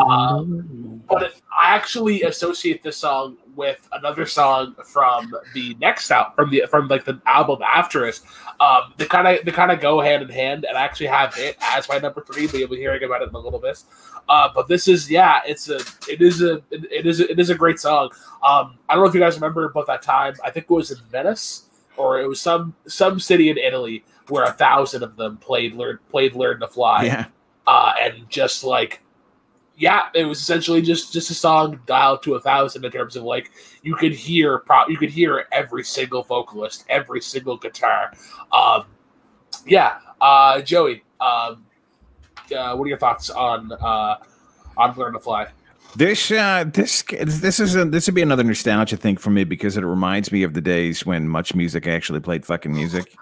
Um, 0.00 1.02
but 1.08 1.24
it, 1.24 1.42
I 1.58 1.74
actually 1.74 2.22
associate 2.22 2.82
this 2.82 2.96
song 2.96 3.36
with 3.56 3.88
another 3.92 4.26
song 4.26 4.74
from 4.84 5.32
the 5.54 5.74
next 5.80 6.10
out 6.10 6.34
from 6.34 6.50
the 6.50 6.64
from 6.70 6.88
like 6.88 7.04
the 7.04 7.20
album 7.26 7.60
after 7.62 8.06
us. 8.06 8.22
Um, 8.60 8.94
they 8.96 9.06
kind 9.06 9.26
of 9.26 9.44
they 9.44 9.50
kind 9.52 9.70
of 9.72 9.80
go 9.80 10.00
hand 10.00 10.22
in 10.22 10.28
hand, 10.28 10.64
and 10.68 10.76
I 10.78 10.82
actually 10.82 11.06
have 11.08 11.34
it 11.36 11.56
as 11.60 11.88
my 11.88 11.98
number 11.98 12.22
three. 12.22 12.46
But 12.46 12.60
you'll 12.60 12.68
be 12.68 12.76
hearing 12.76 13.02
about 13.02 13.22
it 13.22 13.28
in 13.28 13.34
a 13.34 13.38
little 13.38 13.58
bit. 13.58 13.82
Uh, 14.28 14.48
but 14.54 14.68
this 14.68 14.88
is 14.88 15.10
yeah, 15.10 15.40
it's 15.46 15.68
a 15.68 15.76
it 16.08 16.20
is 16.22 16.42
a 16.42 16.54
it, 16.70 16.84
it 16.90 17.06
is 17.06 17.20
a, 17.20 17.30
it 17.30 17.38
is 17.38 17.50
a 17.50 17.54
great 17.54 17.78
song. 17.78 18.10
Um, 18.42 18.78
I 18.88 18.94
don't 18.94 19.02
know 19.04 19.08
if 19.08 19.14
you 19.14 19.20
guys 19.20 19.34
remember 19.34 19.64
about 19.66 19.86
that 19.86 20.02
time. 20.02 20.34
I 20.44 20.50
think 20.50 20.66
it 20.68 20.72
was 20.72 20.90
in 20.90 20.98
Venice 21.10 21.68
or 21.96 22.20
it 22.20 22.28
was 22.28 22.40
some 22.40 22.74
some 22.86 23.20
city 23.20 23.50
in 23.50 23.58
Italy 23.58 24.04
where 24.28 24.44
a 24.44 24.52
thousand 24.52 25.02
of 25.02 25.16
them 25.16 25.36
played 25.36 25.74
learn 25.74 25.98
played 26.10 26.34
learn 26.34 26.58
to 26.60 26.66
fly 26.68 27.04
Yeah. 27.04 27.26
uh, 27.66 27.92
and 28.00 28.28
just 28.30 28.64
like 28.64 29.00
yeah 29.76 30.08
it 30.14 30.24
was 30.24 30.38
essentially 30.40 30.80
just 30.80 31.12
just 31.12 31.30
a 31.30 31.34
song 31.34 31.80
dialed 31.86 32.22
to 32.22 32.34
a 32.34 32.40
thousand 32.40 32.84
in 32.84 32.90
terms 32.90 33.16
of 33.16 33.24
like 33.24 33.50
you 33.82 33.94
could 33.96 34.12
hear 34.12 34.58
pro- 34.58 34.86
you 34.88 34.96
could 34.96 35.10
hear 35.10 35.46
every 35.52 35.82
single 35.82 36.22
vocalist 36.22 36.84
every 36.88 37.20
single 37.20 37.56
guitar 37.56 38.12
um 38.52 38.84
yeah 39.66 39.98
uh 40.20 40.60
joey 40.60 41.02
um 41.20 41.64
uh, 42.56 42.76
what 42.76 42.84
are 42.84 42.88
your 42.88 42.98
thoughts 42.98 43.30
on 43.30 43.72
uh 43.72 44.16
on 44.76 44.96
learn 44.96 45.12
to 45.12 45.20
fly 45.20 45.46
This 45.96 46.30
uh 46.30 46.64
this 46.72 47.02
this 47.02 47.60
is 47.60 47.76
a, 47.76 47.84
this 47.84 48.06
would 48.06 48.14
be 48.14 48.22
another 48.22 48.44
nostalgia 48.44 48.96
thing 48.96 49.16
for 49.16 49.30
me 49.30 49.44
because 49.44 49.76
it 49.76 49.84
reminds 49.84 50.30
me 50.30 50.42
of 50.42 50.54
the 50.54 50.60
days 50.60 51.06
when 51.06 51.28
MuchMusic 51.28 51.86
actually 51.86 52.20
played 52.20 52.44
fucking 52.44 52.72
music. 52.72 53.14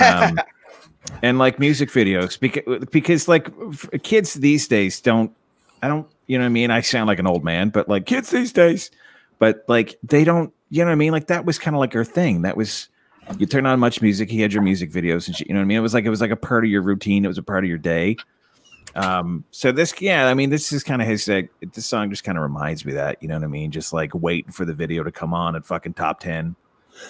Um, 0.00 0.40
and 1.22 1.38
like 1.38 1.58
music 1.58 1.90
videos 1.90 2.38
because 2.38 2.84
because 2.90 3.28
like 3.28 3.48
f- 3.70 3.88
kids 4.02 4.34
these 4.34 4.66
days 4.66 5.00
don't 5.00 5.32
I 5.84 5.88
don't 5.88 6.08
you 6.26 6.38
know 6.38 6.44
what 6.44 6.46
I 6.46 6.50
mean? 6.50 6.70
I 6.70 6.80
sound 6.80 7.08
like 7.08 7.18
an 7.18 7.26
old 7.26 7.44
man 7.44 7.68
but 7.68 7.88
like 7.88 8.06
kids 8.06 8.30
these 8.30 8.52
days 8.52 8.90
but 9.38 9.64
like 9.68 9.98
they 10.02 10.24
don't 10.24 10.52
you 10.70 10.80
know 10.80 10.86
what 10.86 10.92
I 10.92 10.96
mean? 10.96 11.12
Like 11.12 11.26
that 11.26 11.44
was 11.44 11.58
kind 11.58 11.76
of 11.76 11.80
like 11.80 11.94
our 11.94 12.04
thing. 12.04 12.42
That 12.42 12.56
was 12.56 12.88
you 13.38 13.46
turn 13.46 13.66
on 13.66 13.78
MuchMusic 13.78 14.30
he 14.30 14.40
had 14.40 14.52
your 14.52 14.62
music 14.62 14.90
videos 14.90 15.26
and 15.26 15.36
shit, 15.36 15.46
you 15.46 15.54
know 15.54 15.60
what 15.60 15.64
I 15.64 15.66
mean? 15.66 15.76
It 15.76 15.82
was 15.82 15.92
like 15.92 16.06
it 16.06 16.10
was 16.10 16.22
like 16.22 16.30
a 16.30 16.36
part 16.36 16.64
of 16.64 16.70
your 16.70 16.80
routine 16.80 17.24
it 17.24 17.28
was 17.28 17.38
a 17.38 17.42
part 17.42 17.64
of 17.64 17.68
your 17.68 17.78
day. 17.78 18.16
Um 18.94 19.44
so 19.50 19.72
this 19.72 19.94
yeah 20.00 20.26
I 20.26 20.34
mean 20.34 20.48
this 20.48 20.72
is 20.72 20.82
kind 20.82 21.02
of 21.02 21.08
his 21.08 21.28
like 21.28 21.50
this 21.74 21.84
song 21.84 22.08
just 22.08 22.24
kind 22.24 22.38
of 22.38 22.42
reminds 22.42 22.86
me 22.86 22.94
that 22.94 23.22
you 23.22 23.28
know 23.28 23.34
what 23.34 23.44
I 23.44 23.48
mean? 23.48 23.70
Just 23.70 23.92
like 23.92 24.14
waiting 24.14 24.52
for 24.52 24.64
the 24.64 24.74
video 24.74 25.02
to 25.02 25.12
come 25.12 25.34
on 25.34 25.54
at 25.54 25.66
fucking 25.66 25.94
top 25.94 26.20
10 26.20 26.56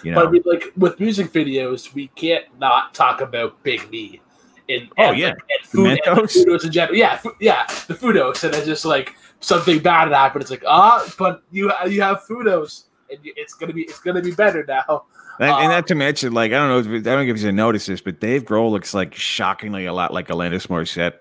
you 0.03 0.11
know 0.11 0.21
But 0.21 0.29
I 0.29 0.31
mean, 0.31 0.43
like 0.45 0.73
with 0.77 0.99
music 0.99 1.33
videos, 1.33 1.95
we 1.95 2.09
can't 2.09 2.45
not 2.59 2.95
talk 2.95 3.21
about 3.21 3.63
Big 3.63 3.91
Me. 3.91 4.21
In, 4.69 4.89
Oh, 4.99 5.11
and, 5.11 5.19
yeah. 5.19 5.29
like, 5.29 5.37
and 5.59 5.69
food, 5.69 6.01
and 6.07 6.17
the? 6.17 6.23
Footos 6.23 6.65
in 6.65 6.73
general. 6.73 6.97
Yeah, 6.97 7.17
fu- 7.19 7.37
yeah, 7.41 7.67
the 7.87 7.95
Footos, 7.95 8.45
and 8.45 8.55
it's 8.55 8.65
just 8.67 8.85
like 8.85 9.15
something 9.41 9.79
bad 9.81 10.11
happened. 10.11 10.43
It's 10.43 10.51
like 10.51 10.65
ah, 10.67 11.07
but 11.19 11.43
you 11.51 11.71
you 11.87 12.01
have 12.03 12.23
Footos, 12.29 12.85
and 13.11 13.19
it's 13.23 13.55
gonna 13.55 13.73
be 13.75 13.83
it's 13.83 14.01
gonna 14.01 14.23
be 14.23 14.33
better 14.33 14.65
now. 14.67 15.05
And, 15.41 15.51
Uh, 15.51 15.59
and 15.59 15.69
not 15.69 15.87
to 15.89 15.95
mention, 15.95 16.33
like 16.33 16.53
I 16.53 16.57
don't 16.57 16.69
know, 16.69 16.79
if, 16.79 17.01
I 17.01 17.03
don't 17.05 17.27
know 17.27 17.35
if 17.35 17.43
you 17.43 17.53
noticed 17.53 17.89
this, 17.89 18.01
but 18.01 18.21
Dave 18.21 18.45
Grohl 18.45 18.71
looks 18.71 18.95
like 18.95 19.15
shockingly 19.15 19.85
a 19.87 19.93
lot 19.93 20.15
like 20.15 20.29
Alanis 20.29 20.69
Morissette 20.69 21.19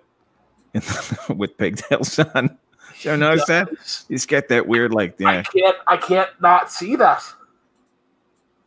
with 1.36 1.58
pigtails 1.58 2.20
on. 2.20 2.58
You 3.02 3.18
notice 3.18 3.46
that? 3.48 3.70
He's 4.08 4.26
got 4.26 4.48
that 4.48 4.68
weird, 4.68 4.94
like, 4.94 5.16
yeah. 5.20 5.30
I 5.30 5.42
can't 5.44 5.78
I 5.88 5.98
can't 5.98 6.30
not 6.42 6.72
see 6.72 6.96
that. 6.96 7.22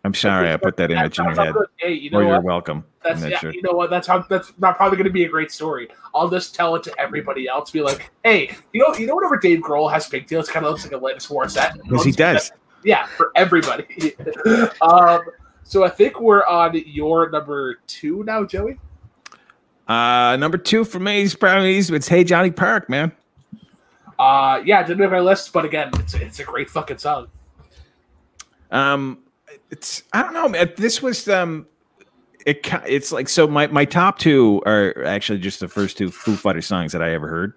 I'm 0.06 0.14
sorry, 0.14 0.52
I 0.52 0.56
put 0.56 0.76
that 0.76 0.92
image 0.92 1.18
in 1.18 1.24
your 1.24 1.34
head. 1.34 1.54
Hey, 1.78 1.94
you 1.94 2.10
Or 2.10 2.22
know 2.22 2.28
you're 2.28 2.40
welcome. 2.40 2.84
That's 3.02 3.24
yeah, 3.24 3.38
sure. 3.40 3.52
you 3.52 3.60
know 3.60 3.72
what? 3.72 3.90
That's 3.90 4.06
how 4.06 4.20
that's 4.20 4.52
not 4.56 4.76
probably 4.76 4.98
going 4.98 5.08
to 5.08 5.12
be 5.12 5.24
a 5.24 5.28
great 5.28 5.50
story. 5.50 5.88
I'll 6.14 6.30
just 6.30 6.54
tell 6.54 6.76
it 6.76 6.84
to 6.84 6.94
everybody 6.96 7.48
else. 7.48 7.72
Be 7.72 7.82
like, 7.82 8.12
hey, 8.22 8.56
you 8.72 8.80
know, 8.80 8.94
you 8.94 9.08
know, 9.08 9.16
whenever 9.16 9.36
Dave 9.36 9.58
Grohl 9.58 9.90
has 9.92 10.08
pigtails, 10.08 10.48
kind 10.48 10.64
of 10.64 10.70
looks 10.70 10.84
like 10.84 10.92
a 10.92 10.96
Alanis 10.96 11.28
Morissette. 11.28 11.82
Because 11.82 12.04
he 12.04 12.12
does. 12.12 12.52
Yeah, 12.84 13.06
for 13.06 13.32
everybody. 13.34 14.14
um, 14.80 15.22
so 15.64 15.82
I 15.82 15.88
think 15.88 16.20
we're 16.20 16.46
on 16.46 16.80
your 16.86 17.28
number 17.28 17.80
two 17.88 18.22
now, 18.22 18.44
Joey. 18.44 18.78
Uh, 19.88 20.36
number 20.36 20.56
two 20.56 20.84
for 20.84 21.00
me 21.00 21.22
is 21.22 21.34
probably 21.34 21.78
it's 21.78 22.06
Hey 22.06 22.22
Johnny 22.22 22.52
Park, 22.52 22.88
man. 22.88 23.10
Uh, 24.20 24.62
yeah, 24.64 24.84
didn't 24.84 25.00
make 25.00 25.10
my 25.10 25.18
list, 25.18 25.52
but 25.52 25.64
again, 25.64 25.90
it's 25.94 26.14
it's 26.14 26.38
a 26.38 26.44
great 26.44 26.70
fucking 26.70 26.98
song. 26.98 27.26
Um, 28.70 29.18
it's 29.70 30.02
I 30.12 30.22
don't 30.22 30.34
know, 30.34 30.48
man. 30.48 30.72
This 30.76 31.02
was 31.02 31.28
um, 31.28 31.66
it 32.44 32.66
it's 32.86 33.12
like 33.12 33.28
so. 33.28 33.46
My 33.46 33.66
my 33.66 33.84
top 33.84 34.18
two 34.18 34.62
are 34.66 35.04
actually 35.04 35.38
just 35.38 35.60
the 35.60 35.68
first 35.68 35.98
two 35.98 36.10
Foo 36.10 36.36
Fighters 36.36 36.66
songs 36.66 36.92
that 36.92 37.02
I 37.02 37.12
ever 37.12 37.28
heard. 37.28 37.54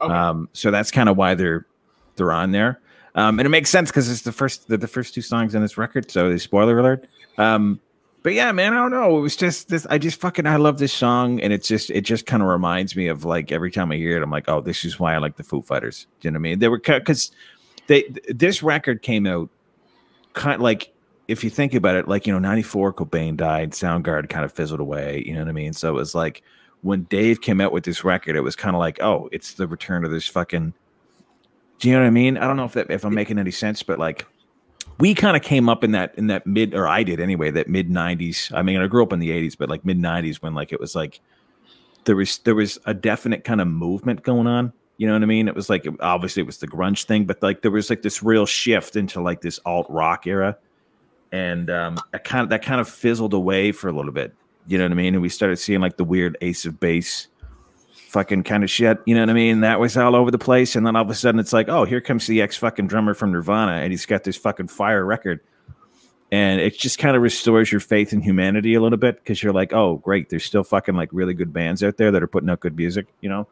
Okay. 0.00 0.12
Um, 0.12 0.48
so 0.52 0.70
that's 0.70 0.90
kind 0.90 1.08
of 1.08 1.16
why 1.16 1.34
they're 1.34 1.66
they're 2.16 2.32
on 2.32 2.52
there. 2.52 2.80
Um, 3.14 3.38
and 3.38 3.46
it 3.46 3.50
makes 3.50 3.70
sense 3.70 3.90
because 3.90 4.10
it's 4.10 4.22
the 4.22 4.32
first 4.32 4.68
the, 4.68 4.78
the 4.78 4.88
first 4.88 5.14
two 5.14 5.22
songs 5.22 5.54
on 5.54 5.62
this 5.62 5.76
record. 5.76 6.10
So 6.10 6.36
spoiler 6.36 6.78
alert. 6.78 7.06
Um, 7.38 7.80
but 8.22 8.34
yeah, 8.34 8.52
man, 8.52 8.74
I 8.74 8.76
don't 8.76 8.90
know. 8.90 9.18
It 9.18 9.20
was 9.20 9.36
just 9.36 9.68
this. 9.68 9.86
I 9.86 9.98
just 9.98 10.20
fucking 10.20 10.46
I 10.46 10.56
love 10.56 10.78
this 10.78 10.92
song, 10.92 11.40
and 11.40 11.52
it's 11.52 11.66
just 11.66 11.90
it 11.90 12.02
just 12.02 12.26
kind 12.26 12.42
of 12.42 12.48
reminds 12.48 12.94
me 12.94 13.08
of 13.08 13.24
like 13.24 13.50
every 13.50 13.70
time 13.70 13.90
I 13.90 13.96
hear 13.96 14.16
it, 14.16 14.22
I'm 14.22 14.30
like, 14.30 14.44
oh, 14.48 14.60
this 14.60 14.84
is 14.84 15.00
why 15.00 15.14
I 15.14 15.18
like 15.18 15.36
the 15.36 15.42
Foo 15.42 15.62
Fighters. 15.62 16.06
Do 16.20 16.28
you 16.28 16.32
know 16.32 16.36
what 16.36 16.40
I 16.40 16.42
mean? 16.42 16.58
They 16.58 16.68
were 16.68 16.78
because 16.78 17.30
they 17.86 18.04
this 18.28 18.62
record 18.62 19.02
came 19.02 19.26
out 19.26 19.48
kind 20.34 20.54
of 20.54 20.60
like 20.60 20.92
if 21.30 21.44
you 21.44 21.50
think 21.50 21.74
about 21.74 21.94
it, 21.94 22.08
like 22.08 22.26
you 22.26 22.32
know, 22.32 22.38
'94, 22.38 22.92
Cobain 22.94 23.36
died, 23.36 23.70
Soundgarden 23.70 24.28
kind 24.28 24.44
of 24.44 24.52
fizzled 24.52 24.80
away. 24.80 25.22
You 25.24 25.34
know 25.34 25.40
what 25.40 25.48
I 25.48 25.52
mean? 25.52 25.72
So 25.72 25.90
it 25.90 25.94
was 25.94 26.14
like 26.14 26.42
when 26.82 27.04
Dave 27.04 27.40
came 27.40 27.60
out 27.60 27.72
with 27.72 27.84
this 27.84 28.04
record, 28.04 28.36
it 28.36 28.40
was 28.40 28.56
kind 28.56 28.74
of 28.74 28.80
like, 28.80 29.00
oh, 29.02 29.28
it's 29.32 29.54
the 29.54 29.68
return 29.68 30.04
of 30.04 30.10
this 30.10 30.26
fucking. 30.26 30.74
Do 31.78 31.88
you 31.88 31.94
know 31.94 32.00
what 32.00 32.08
I 32.08 32.10
mean? 32.10 32.36
I 32.36 32.46
don't 32.46 32.56
know 32.56 32.64
if 32.64 32.72
that 32.72 32.90
if 32.90 33.04
I'm 33.04 33.14
making 33.14 33.38
any 33.38 33.52
sense, 33.52 33.82
but 33.82 33.98
like 33.98 34.26
we 34.98 35.14
kind 35.14 35.36
of 35.36 35.42
came 35.42 35.68
up 35.68 35.84
in 35.84 35.92
that 35.92 36.14
in 36.16 36.26
that 36.26 36.46
mid 36.46 36.74
or 36.74 36.86
I 36.86 37.02
did 37.04 37.20
anyway, 37.20 37.50
that 37.52 37.68
mid 37.68 37.88
'90s. 37.88 38.52
I 38.52 38.62
mean, 38.62 38.80
I 38.80 38.86
grew 38.86 39.02
up 39.02 39.12
in 39.12 39.20
the 39.20 39.30
'80s, 39.30 39.56
but 39.56 39.70
like 39.70 39.84
mid 39.84 39.98
'90s 39.98 40.36
when 40.42 40.54
like 40.54 40.72
it 40.72 40.80
was 40.80 40.94
like 40.94 41.20
there 42.04 42.16
was 42.16 42.38
there 42.38 42.54
was 42.56 42.78
a 42.86 42.92
definite 42.92 43.44
kind 43.44 43.60
of 43.60 43.68
movement 43.68 44.22
going 44.24 44.46
on. 44.46 44.72
You 44.98 45.06
know 45.06 45.14
what 45.14 45.22
I 45.22 45.26
mean? 45.26 45.48
It 45.48 45.54
was 45.54 45.70
like 45.70 45.86
obviously 46.00 46.42
it 46.42 46.46
was 46.46 46.58
the 46.58 46.68
grunge 46.68 47.04
thing, 47.04 47.24
but 47.24 47.42
like 47.42 47.62
there 47.62 47.70
was 47.70 47.88
like 47.88 48.02
this 48.02 48.22
real 48.22 48.46
shift 48.46 48.96
into 48.96 49.22
like 49.22 49.40
this 49.40 49.58
alt 49.64 49.86
rock 49.88 50.26
era, 50.26 50.58
and 51.32 51.70
um, 51.70 51.96
that 52.12 52.24
kind 52.24 52.42
of 52.42 52.50
that 52.50 52.62
kind 52.62 52.80
of 52.80 52.88
fizzled 52.88 53.34
away 53.34 53.72
for 53.72 53.88
a 53.88 53.92
little 53.92 54.12
bit. 54.12 54.34
You 54.66 54.78
know 54.78 54.84
what 54.84 54.92
I 54.92 54.96
mean? 54.96 55.14
And 55.14 55.22
we 55.22 55.28
started 55.28 55.56
seeing 55.56 55.80
like 55.80 55.96
the 55.96 56.04
weird 56.04 56.36
Ace 56.40 56.64
of 56.64 56.78
Base 56.78 57.28
fucking 58.10 58.42
kind 58.42 58.64
of 58.64 58.70
shit. 58.70 58.98
You 59.06 59.14
know 59.14 59.20
what 59.20 59.30
I 59.30 59.34
mean? 59.34 59.60
That 59.60 59.78
was 59.78 59.96
all 59.96 60.16
over 60.16 60.30
the 60.30 60.38
place. 60.38 60.74
And 60.74 60.84
then 60.84 60.96
all 60.96 61.02
of 61.02 61.10
a 61.10 61.14
sudden 61.14 61.38
it's 61.38 61.52
like, 61.52 61.68
oh, 61.68 61.84
here 61.84 62.00
comes 62.00 62.26
the 62.26 62.42
ex 62.42 62.56
fucking 62.56 62.88
drummer 62.88 63.14
from 63.14 63.30
Nirvana 63.30 63.72
and 63.72 63.92
he's 63.92 64.04
got 64.04 64.24
this 64.24 64.36
fucking 64.36 64.68
fire 64.68 65.04
record. 65.04 65.40
And 66.32 66.60
it 66.60 66.76
just 66.76 66.98
kind 66.98 67.16
of 67.16 67.22
restores 67.22 67.72
your 67.72 67.80
faith 67.80 68.12
in 68.12 68.20
humanity 68.20 68.74
a 68.74 68.80
little 68.80 68.98
bit 68.98 69.16
because 69.16 69.42
you're 69.42 69.52
like, 69.52 69.72
oh, 69.72 69.96
great. 69.96 70.28
There's 70.28 70.44
still 70.44 70.64
fucking 70.64 70.94
like 70.94 71.08
really 71.12 71.34
good 71.34 71.52
bands 71.52 71.82
out 71.82 71.96
there 71.96 72.10
that 72.10 72.22
are 72.22 72.28
putting 72.28 72.50
out 72.50 72.60
good 72.60 72.76
music, 72.76 73.06
you 73.20 73.28
know? 73.28 73.48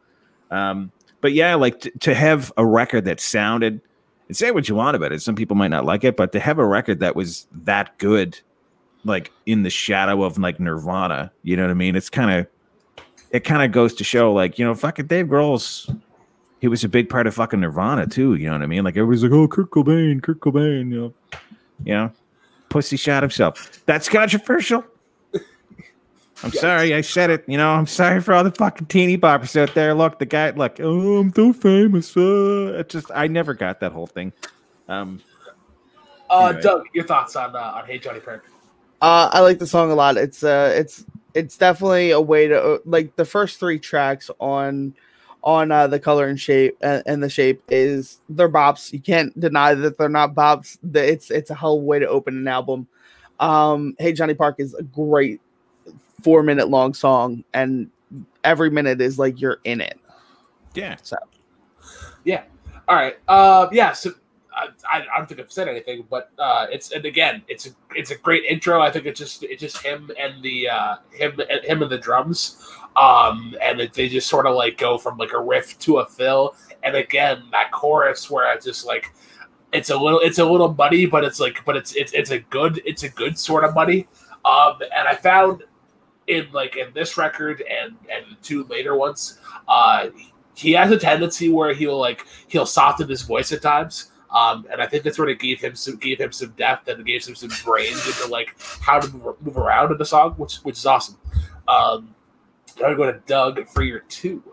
Um, 0.51 0.91
but 1.21 1.33
yeah, 1.33 1.55
like 1.55 1.81
t- 1.81 1.91
to 2.01 2.13
have 2.13 2.51
a 2.57 2.65
record 2.65 3.05
that 3.05 3.19
sounded, 3.19 3.81
and 4.29 4.37
say 4.37 4.51
what 4.51 4.69
you 4.69 4.75
want 4.75 4.95
about 4.95 5.11
it. 5.11 5.21
Some 5.21 5.35
people 5.35 5.57
might 5.57 5.67
not 5.67 5.83
like 5.83 6.05
it, 6.05 6.15
but 6.15 6.31
to 6.31 6.39
have 6.39 6.57
a 6.57 6.65
record 6.65 7.01
that 7.01 7.15
was 7.15 7.47
that 7.51 7.97
good, 7.97 8.39
like 9.03 9.31
in 9.45 9.63
the 9.63 9.69
shadow 9.69 10.23
of 10.23 10.37
like 10.37 10.59
Nirvana, 10.59 11.31
you 11.43 11.57
know 11.57 11.63
what 11.63 11.71
I 11.71 11.73
mean? 11.75 11.97
It's 11.97 12.09
kind 12.09 12.31
of 12.31 12.47
it 13.31 13.43
kind 13.43 13.63
of 13.63 13.71
goes 13.71 13.93
to 13.95 14.03
show, 14.03 14.33
like, 14.33 14.57
you 14.57 14.65
know, 14.65 14.73
fucking 14.73 15.07
Dave 15.07 15.27
Grohl's, 15.27 15.89
he 16.61 16.67
was 16.67 16.83
a 16.83 16.89
big 16.89 17.09
part 17.09 17.27
of 17.27 17.35
fucking 17.35 17.59
Nirvana 17.59 18.07
too. 18.07 18.35
You 18.35 18.47
know 18.47 18.53
what 18.53 18.63
I 18.63 18.67
mean? 18.67 18.83
Like 18.83 18.97
everybody's 18.97 19.23
like, 19.23 19.31
oh, 19.31 19.47
Kurt 19.47 19.69
Cobain, 19.69 20.21
Kurt 20.21 20.39
Cobain, 20.39 20.91
you 20.91 21.01
know, 21.01 21.13
you 21.83 21.93
know, 21.93 22.11
pussy 22.69 22.97
shot 22.97 23.23
himself. 23.23 23.83
That's 23.85 24.09
controversial. 24.09 24.83
I'm 26.41 26.51
yes. 26.51 26.61
sorry, 26.61 26.93
I 26.93 27.01
said 27.01 27.29
it. 27.29 27.43
You 27.47 27.57
know, 27.57 27.69
I'm 27.69 27.87
sorry 27.87 28.21
for 28.21 28.33
all 28.33 28.43
the 28.43 28.51
fucking 28.51 28.87
teeny 28.87 29.17
boppers 29.17 29.59
out 29.59 29.73
there. 29.75 29.93
Look, 29.93 30.19
the 30.19 30.25
guy, 30.25 30.51
like, 30.51 30.79
oh, 30.79 31.17
I'm 31.17 31.33
so 31.33 31.51
famous. 31.51 32.15
Uh, 32.15 32.77
it 32.79 32.89
just, 32.89 33.11
I 33.13 33.27
never 33.27 33.53
got 33.53 33.81
that 33.81 33.91
whole 33.91 34.07
thing. 34.07 34.31
Um, 34.87 35.21
uh, 36.29 36.47
anyway. 36.47 36.61
Doug, 36.61 36.83
your 36.93 37.05
thoughts 37.05 37.35
on 37.35 37.55
uh, 37.55 37.59
on 37.59 37.85
Hey 37.85 37.99
Johnny 37.99 38.19
Park? 38.19 38.45
Uh, 39.01 39.29
I 39.31 39.39
like 39.39 39.59
the 39.59 39.67
song 39.67 39.91
a 39.91 39.95
lot. 39.95 40.17
It's 40.17 40.43
uh, 40.43 40.73
it's 40.75 41.05
it's 41.33 41.57
definitely 41.57 42.11
a 42.11 42.21
way 42.21 42.47
to 42.47 42.61
uh, 42.61 42.77
like 42.85 43.15
the 43.15 43.25
first 43.25 43.59
three 43.59 43.79
tracks 43.79 44.29
on 44.39 44.93
on 45.43 45.71
uh, 45.71 45.87
the 45.87 45.99
color 45.99 46.27
and 46.27 46.39
shape 46.39 46.77
and, 46.81 47.01
and, 47.05 47.23
the 47.23 47.29
shape 47.29 47.63
is 47.69 48.19
they're 48.27 48.49
bops. 48.49 48.91
You 48.91 48.99
can't 48.99 49.37
deny 49.39 49.73
that 49.73 49.97
they're 49.97 50.09
not 50.09 50.35
bops. 50.35 50.77
It's 50.93 51.31
it's 51.31 51.49
a 51.49 51.55
hell 51.55 51.77
of 51.77 51.81
a 51.81 51.85
way 51.85 51.99
to 51.99 52.07
open 52.07 52.37
an 52.37 52.47
album. 52.47 52.87
Um, 53.39 53.95
hey 53.99 54.11
Johnny 54.11 54.33
Park 54.33 54.55
is 54.59 54.73
a 54.73 54.83
great 54.83 55.39
four 56.23 56.43
minute 56.43 56.69
long 56.69 56.93
song, 56.93 57.43
and 57.53 57.89
every 58.43 58.69
minute 58.69 59.01
is 59.01 59.19
like 59.19 59.39
you're 59.39 59.59
in 59.63 59.81
it. 59.81 59.99
Yeah. 60.73 60.95
So. 61.01 61.17
Yeah. 62.23 62.43
All 62.87 62.95
right. 62.95 63.17
Uh, 63.27 63.67
yeah. 63.71 63.93
So 63.93 64.11
I, 64.53 64.67
I, 64.91 65.17
don't 65.17 65.27
think 65.27 65.39
I've 65.39 65.51
said 65.51 65.67
anything, 65.67 66.05
but 66.09 66.31
uh, 66.37 66.67
it's 66.71 66.91
and 66.91 67.05
again, 67.05 67.43
it's 67.47 67.67
a 67.67 67.69
it's 67.95 68.11
a 68.11 68.15
great 68.15 68.43
intro. 68.45 68.81
I 68.81 68.91
think 68.91 69.05
it's 69.05 69.19
just 69.19 69.43
it's 69.43 69.61
just 69.61 69.77
him 69.77 70.11
and 70.19 70.43
the 70.43 70.69
uh, 70.69 70.95
him 71.11 71.39
him 71.63 71.81
and 71.81 71.91
the 71.91 71.97
drums, 71.97 72.57
um, 72.95 73.55
and 73.61 73.79
it, 73.79 73.93
they 73.93 74.09
just 74.09 74.27
sort 74.27 74.45
of 74.45 74.55
like 74.55 74.77
go 74.77 74.97
from 74.97 75.17
like 75.17 75.33
a 75.33 75.39
riff 75.39 75.77
to 75.79 75.99
a 75.99 76.05
fill, 76.05 76.55
and 76.83 76.95
again 76.95 77.43
that 77.51 77.71
chorus 77.71 78.29
where 78.29 78.47
I 78.47 78.57
just 78.57 78.85
like 78.85 79.13
it's 79.71 79.89
a 79.89 79.97
little 79.97 80.19
it's 80.19 80.39
a 80.39 80.45
little 80.45 80.73
muddy, 80.73 81.05
but 81.05 81.23
it's 81.23 81.39
like 81.39 81.63
but 81.65 81.75
it's 81.77 81.95
it's 81.95 82.13
it's 82.13 82.31
a 82.31 82.39
good 82.39 82.81
it's 82.85 83.03
a 83.03 83.09
good 83.09 83.37
sort 83.37 83.63
of 83.63 83.73
muddy. 83.73 84.07
Um, 84.45 84.79
and 84.95 85.07
I 85.07 85.15
found 85.15 85.63
in 86.29 86.47
like 86.51 86.77
in 86.77 86.93
this 86.93 87.17
record 87.17 87.61
and 87.69 87.97
and 88.09 88.37
two 88.41 88.63
later 88.65 88.95
ones, 88.95 89.39
uh, 89.67 90.09
he 90.55 90.71
has 90.73 90.91
a 90.91 90.97
tendency 90.97 91.49
where 91.49 91.73
he'll 91.73 91.99
like 91.99 92.25
he'll 92.47 92.65
soften 92.65 93.09
his 93.09 93.23
voice 93.23 93.51
at 93.51 93.61
times 93.61 94.11
um, 94.31 94.67
and 94.71 94.81
I 94.81 94.87
think 94.87 95.03
that's 95.03 95.17
sort 95.17 95.29
of 95.29 95.39
gave 95.39 95.59
him 95.59 95.75
some 95.75 95.95
gave 95.97 96.19
him 96.19 96.31
some 96.31 96.51
depth 96.51 96.87
and 96.87 97.03
gave 97.05 97.25
him 97.25 97.35
some 97.35 97.49
brains 97.65 98.05
into 98.05 98.27
like 98.27 98.55
how 98.81 98.99
to 98.99 99.07
move, 99.11 99.41
move 99.41 99.57
around 99.57 99.91
in 99.91 99.97
the 99.97 100.05
song, 100.05 100.33
which 100.33 100.57
which 100.57 100.77
is 100.77 100.85
awesome. 100.85 101.17
Um, 101.67 102.13
I'm 102.77 102.95
gonna 102.95 102.95
go 102.95 103.11
to 103.11 103.19
Doug 103.25 103.67
for 103.67 103.81
your 103.81 103.99
two. 104.01 104.43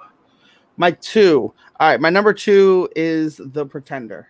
My 0.78 0.92
two. 0.92 1.52
All 1.78 1.88
right, 1.88 2.00
my 2.00 2.10
number 2.10 2.32
two 2.32 2.88
is 2.96 3.40
The 3.42 3.66
Pretender. 3.66 4.28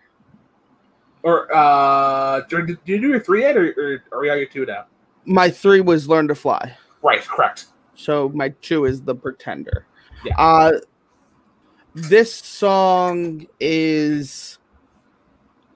Or 1.23 1.53
uh, 1.53 2.41
did 2.41 2.77
you 2.85 2.99
do 2.99 3.07
your 3.07 3.19
three 3.19 3.41
yet, 3.41 3.57
or, 3.57 3.73
or 3.77 4.03
are 4.17 4.21
we 4.21 4.29
on 4.29 4.37
your 4.37 4.47
two 4.47 4.65
now? 4.65 4.85
My 5.25 5.49
three 5.49 5.81
was 5.81 6.07
Learn 6.07 6.27
to 6.27 6.35
Fly. 6.35 6.75
Right, 7.07 7.25
correct. 7.25 7.67
So 7.95 8.29
my 8.35 8.49
two 8.61 8.83
is 8.83 9.01
The 9.01 9.15
Pretender. 9.15 9.85
Yeah. 10.25 10.33
Uh, 10.37 10.71
this 11.95 12.33
song 12.33 13.47
is 13.61 14.59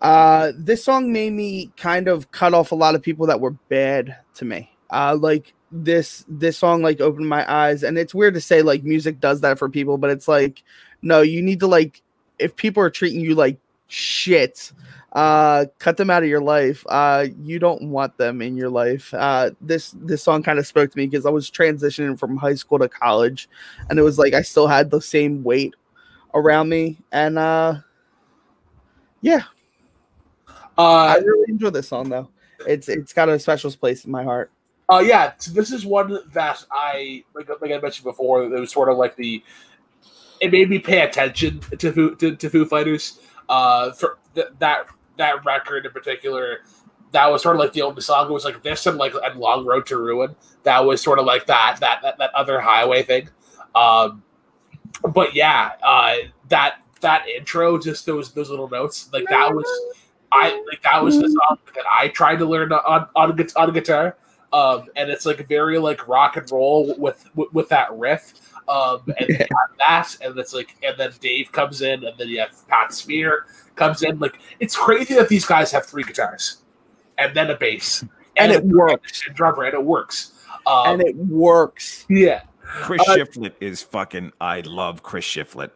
uh, 0.01 0.51
this 0.57 0.83
song 0.83 1.13
made 1.13 1.31
me 1.31 1.71
kind 1.77 2.09
of 2.09 2.31
cut 2.31 2.53
off 2.53 2.73
a 2.73 2.75
lot 2.75 2.95
of 2.95 3.01
people 3.01 3.27
that 3.27 3.39
were 3.39 3.51
bad 3.51 4.17
to 4.33 4.43
me. 4.43 4.75
Uh, 4.89 5.17
like 5.17 5.53
this 5.71 6.25
this 6.27 6.57
song 6.57 6.81
like 6.81 6.99
opened 6.99 7.29
my 7.29 7.49
eyes, 7.49 7.83
and 7.83 7.97
it's 7.97 8.13
weird 8.13 8.33
to 8.33 8.41
say 8.41 8.61
like 8.61 8.83
music 8.83 9.21
does 9.21 9.39
that 9.39 9.57
for 9.57 9.69
people, 9.69 9.97
but 9.97 10.09
it's 10.09 10.27
like 10.27 10.63
no, 11.01 11.21
you 11.21 11.41
need 11.41 11.61
to 11.61 11.67
like 11.67 12.01
if 12.39 12.57
people 12.57 12.83
are 12.83 12.89
treating 12.89 13.21
you 13.21 13.35
like 13.35 13.57
shit, 13.87 14.73
uh, 15.13 15.65
cut 15.79 15.97
them 15.97 16.09
out 16.09 16.23
of 16.23 16.29
your 16.29 16.41
life. 16.41 16.85
Uh, 16.87 17.27
you 17.43 17.59
don't 17.59 17.83
want 17.83 18.17
them 18.17 18.41
in 18.41 18.55
your 18.55 18.69
life. 18.69 19.13
Uh, 19.13 19.51
this 19.59 19.93
this 19.99 20.23
song 20.23 20.43
kind 20.43 20.59
of 20.59 20.65
spoke 20.65 20.91
to 20.91 20.97
me 20.97 21.07
because 21.07 21.25
I 21.25 21.29
was 21.29 21.51
transitioning 21.51 22.17
from 22.17 22.37
high 22.37 22.55
school 22.55 22.79
to 22.79 22.87
college, 22.87 23.49
and 23.89 23.99
it 23.99 24.03
was 24.03 24.17
like 24.17 24.33
I 24.33 24.41
still 24.41 24.67
had 24.67 24.89
the 24.89 25.01
same 25.01 25.43
weight 25.43 25.75
around 26.33 26.69
me, 26.69 26.97
and 27.11 27.37
uh, 27.37 27.75
yeah, 29.21 29.43
uh, 30.77 30.81
I 30.81 31.15
really 31.17 31.45
enjoy 31.49 31.71
this 31.71 31.89
song 31.89 32.09
though. 32.09 32.29
It's 32.65 32.87
it's 32.87 33.13
got 33.13 33.27
a 33.27 33.37
special 33.39 33.71
place 33.71 34.05
in 34.05 34.11
my 34.11 34.23
heart. 34.23 34.51
Uh, 34.89 34.99
yeah, 34.99 35.33
this 35.51 35.71
is 35.71 35.85
one 35.85 36.19
that 36.33 36.63
I 36.71 37.23
like. 37.33 37.49
Like 37.61 37.71
I 37.71 37.79
mentioned 37.79 38.05
before, 38.05 38.43
it 38.43 38.59
was 38.59 38.71
sort 38.71 38.89
of 38.89 38.97
like 38.97 39.15
the. 39.15 39.43
It 40.39 40.51
made 40.51 40.69
me 40.69 40.79
pay 40.79 41.01
attention 41.01 41.59
to 41.77 41.91
Foo, 41.91 42.15
to, 42.15 42.35
to 42.35 42.49
Foo 42.49 42.65
Fighters. 42.65 43.19
Uh, 43.47 43.91
for 43.91 44.17
th- 44.33 44.47
that 44.59 44.87
that 45.21 45.45
record 45.45 45.85
in 45.85 45.91
particular, 45.91 46.59
that 47.11 47.31
was 47.31 47.41
sort 47.41 47.55
of 47.55 47.59
like 47.59 47.73
the 47.73 47.81
only 47.81 48.01
song. 48.01 48.29
It 48.29 48.33
was 48.33 48.45
like 48.45 48.61
this 48.63 48.85
and 48.85 48.97
like 48.97 49.13
and 49.23 49.39
Long 49.39 49.65
Road 49.65 49.85
to 49.87 49.97
Ruin. 49.97 50.35
That 50.63 50.83
was 50.85 51.01
sort 51.01 51.19
of 51.19 51.25
like 51.25 51.45
that 51.47 51.77
that 51.79 52.01
that, 52.01 52.17
that 52.17 52.33
other 52.33 52.59
highway 52.59 53.03
thing. 53.03 53.29
Um, 53.75 54.23
but 55.13 55.33
yeah, 55.33 55.71
uh, 55.83 56.15
that 56.49 56.81
that 57.01 57.27
intro, 57.27 57.77
just 57.77 58.05
those 58.05 58.33
those 58.33 58.49
little 58.49 58.69
notes, 58.69 59.09
like 59.13 59.25
that 59.29 59.53
was 59.53 59.67
I 60.31 60.61
like 60.69 60.81
that 60.83 61.03
was 61.03 61.19
the 61.19 61.29
song 61.29 61.57
that 61.75 61.85
I 61.89 62.07
tried 62.09 62.37
to 62.37 62.45
learn 62.45 62.71
on 62.71 63.07
on, 63.15 63.31
on 63.55 63.73
guitar. 63.73 64.17
Um, 64.53 64.87
and 64.95 65.09
it's 65.09 65.25
like 65.25 65.47
very 65.47 65.77
like 65.77 66.07
rock 66.07 66.37
and 66.37 66.49
roll 66.51 66.93
with 66.97 67.29
with, 67.35 67.53
with 67.53 67.69
that 67.69 67.91
riff. 67.93 68.33
Um, 68.67 69.01
and 69.17 69.29
yeah. 69.29 69.45
that, 69.79 70.15
and 70.21 70.37
it's 70.37 70.53
like, 70.53 70.75
and 70.83 70.97
then 70.97 71.11
Dave 71.19 71.51
comes 71.51 71.81
in, 71.81 72.05
and 72.05 72.17
then 72.17 72.29
you 72.29 72.39
have 72.39 72.67
Pat 72.67 72.93
Smear 72.93 73.45
comes 73.75 74.03
in. 74.03 74.19
Like, 74.19 74.39
it's 74.59 74.75
crazy 74.75 75.15
that 75.15 75.29
these 75.29 75.45
guys 75.45 75.71
have 75.71 75.85
three 75.85 76.03
guitars, 76.03 76.57
and 77.17 77.35
then 77.35 77.49
a 77.49 77.57
bass, 77.57 78.01
and, 78.37 78.51
and 78.51 78.51
it 78.51 78.63
works, 78.63 79.23
and 79.27 79.35
drummer, 79.35 79.63
and 79.63 79.73
it 79.73 79.83
works, 79.83 80.33
um, 80.65 80.91
and 80.91 81.01
it 81.01 81.15
works. 81.15 82.05
Yeah, 82.09 82.43
Chris 82.63 83.01
uh, 83.07 83.15
Shiflett 83.15 83.53
is 83.59 83.81
fucking. 83.81 84.31
I 84.39 84.61
love 84.61 85.03
Chris 85.03 85.25
Shiflett. 85.25 85.71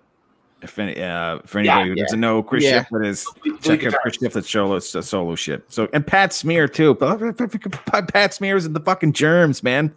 If 0.66 0.78
any, 0.80 1.02
uh, 1.02 1.40
for 1.46 1.60
anybody 1.60 1.90
yeah, 1.90 1.96
who 1.96 1.96
doesn't 1.96 2.20
know, 2.20 2.44
Chris 2.44 2.64
yeah. 2.64 2.84
Shiflett 2.84 3.06
is 3.06 3.28
check 3.62 3.86
out 3.86 3.94
Chris 4.02 4.18
Shiflett's 4.18 4.50
solo 4.50 4.80
solo 4.80 5.36
shit. 5.36 5.64
So 5.72 5.88
and 5.94 6.06
Pat 6.06 6.34
Smear 6.34 6.68
too. 6.68 6.96
Pat 6.96 8.34
Smear's 8.34 8.66
in 8.66 8.74
the 8.74 8.80
fucking 8.80 9.14
germs, 9.14 9.64
man. 9.64 9.94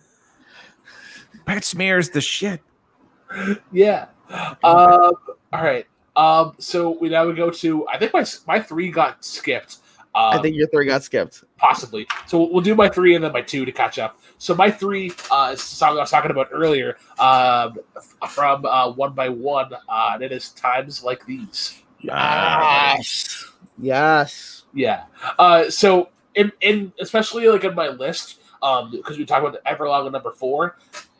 Pat 1.46 1.64
Smear's 1.64 2.10
the 2.10 2.20
shit. 2.20 2.60
Yeah. 3.72 4.06
Um, 4.30 4.56
all 4.62 5.14
right. 5.52 5.86
Um, 6.16 6.54
so 6.58 6.90
we 6.90 7.08
now 7.08 7.26
we 7.26 7.34
go 7.34 7.50
to. 7.50 7.88
I 7.88 7.98
think 7.98 8.12
my 8.12 8.24
my 8.46 8.60
three 8.60 8.90
got 8.90 9.24
skipped. 9.24 9.78
Um, 10.18 10.36
I 10.36 10.42
think 10.42 10.56
your 10.56 10.66
three 10.66 10.84
got 10.84 11.04
skipped. 11.04 11.44
Possibly. 11.58 12.08
So 12.26 12.50
we'll 12.50 12.60
do 12.60 12.74
my 12.74 12.88
three 12.88 13.14
and 13.14 13.22
then 13.22 13.30
my 13.30 13.40
two 13.40 13.64
to 13.64 13.70
catch 13.70 14.00
up. 14.00 14.18
So 14.38 14.52
my 14.52 14.68
three 14.68 15.12
uh, 15.30 15.50
is 15.52 15.62
song 15.62 15.96
I 15.96 16.00
was 16.00 16.10
talking 16.10 16.32
about 16.32 16.48
earlier 16.50 16.96
um, 17.20 17.78
from 18.28 18.66
uh, 18.66 18.90
One 18.90 19.12
by 19.12 19.28
One, 19.28 19.72
uh, 19.72 20.10
and 20.14 20.22
it 20.24 20.32
is 20.32 20.50
Times 20.50 21.04
Like 21.04 21.24
These. 21.24 21.82
Yes. 22.00 23.52
Yes. 23.78 24.64
Yeah. 24.74 25.04
Uh, 25.38 25.70
so 25.70 26.08
in, 26.34 26.50
in 26.62 26.92
especially 27.00 27.46
like 27.46 27.62
in 27.62 27.76
my 27.76 27.88
list, 27.88 28.40
um, 28.60 28.90
because 28.90 29.18
we 29.18 29.24
talked 29.24 29.46
about 29.46 29.62
the 29.62 29.70
Everlong 29.70 30.06
at 30.06 30.12
number 30.12 30.32
four, 30.32 30.78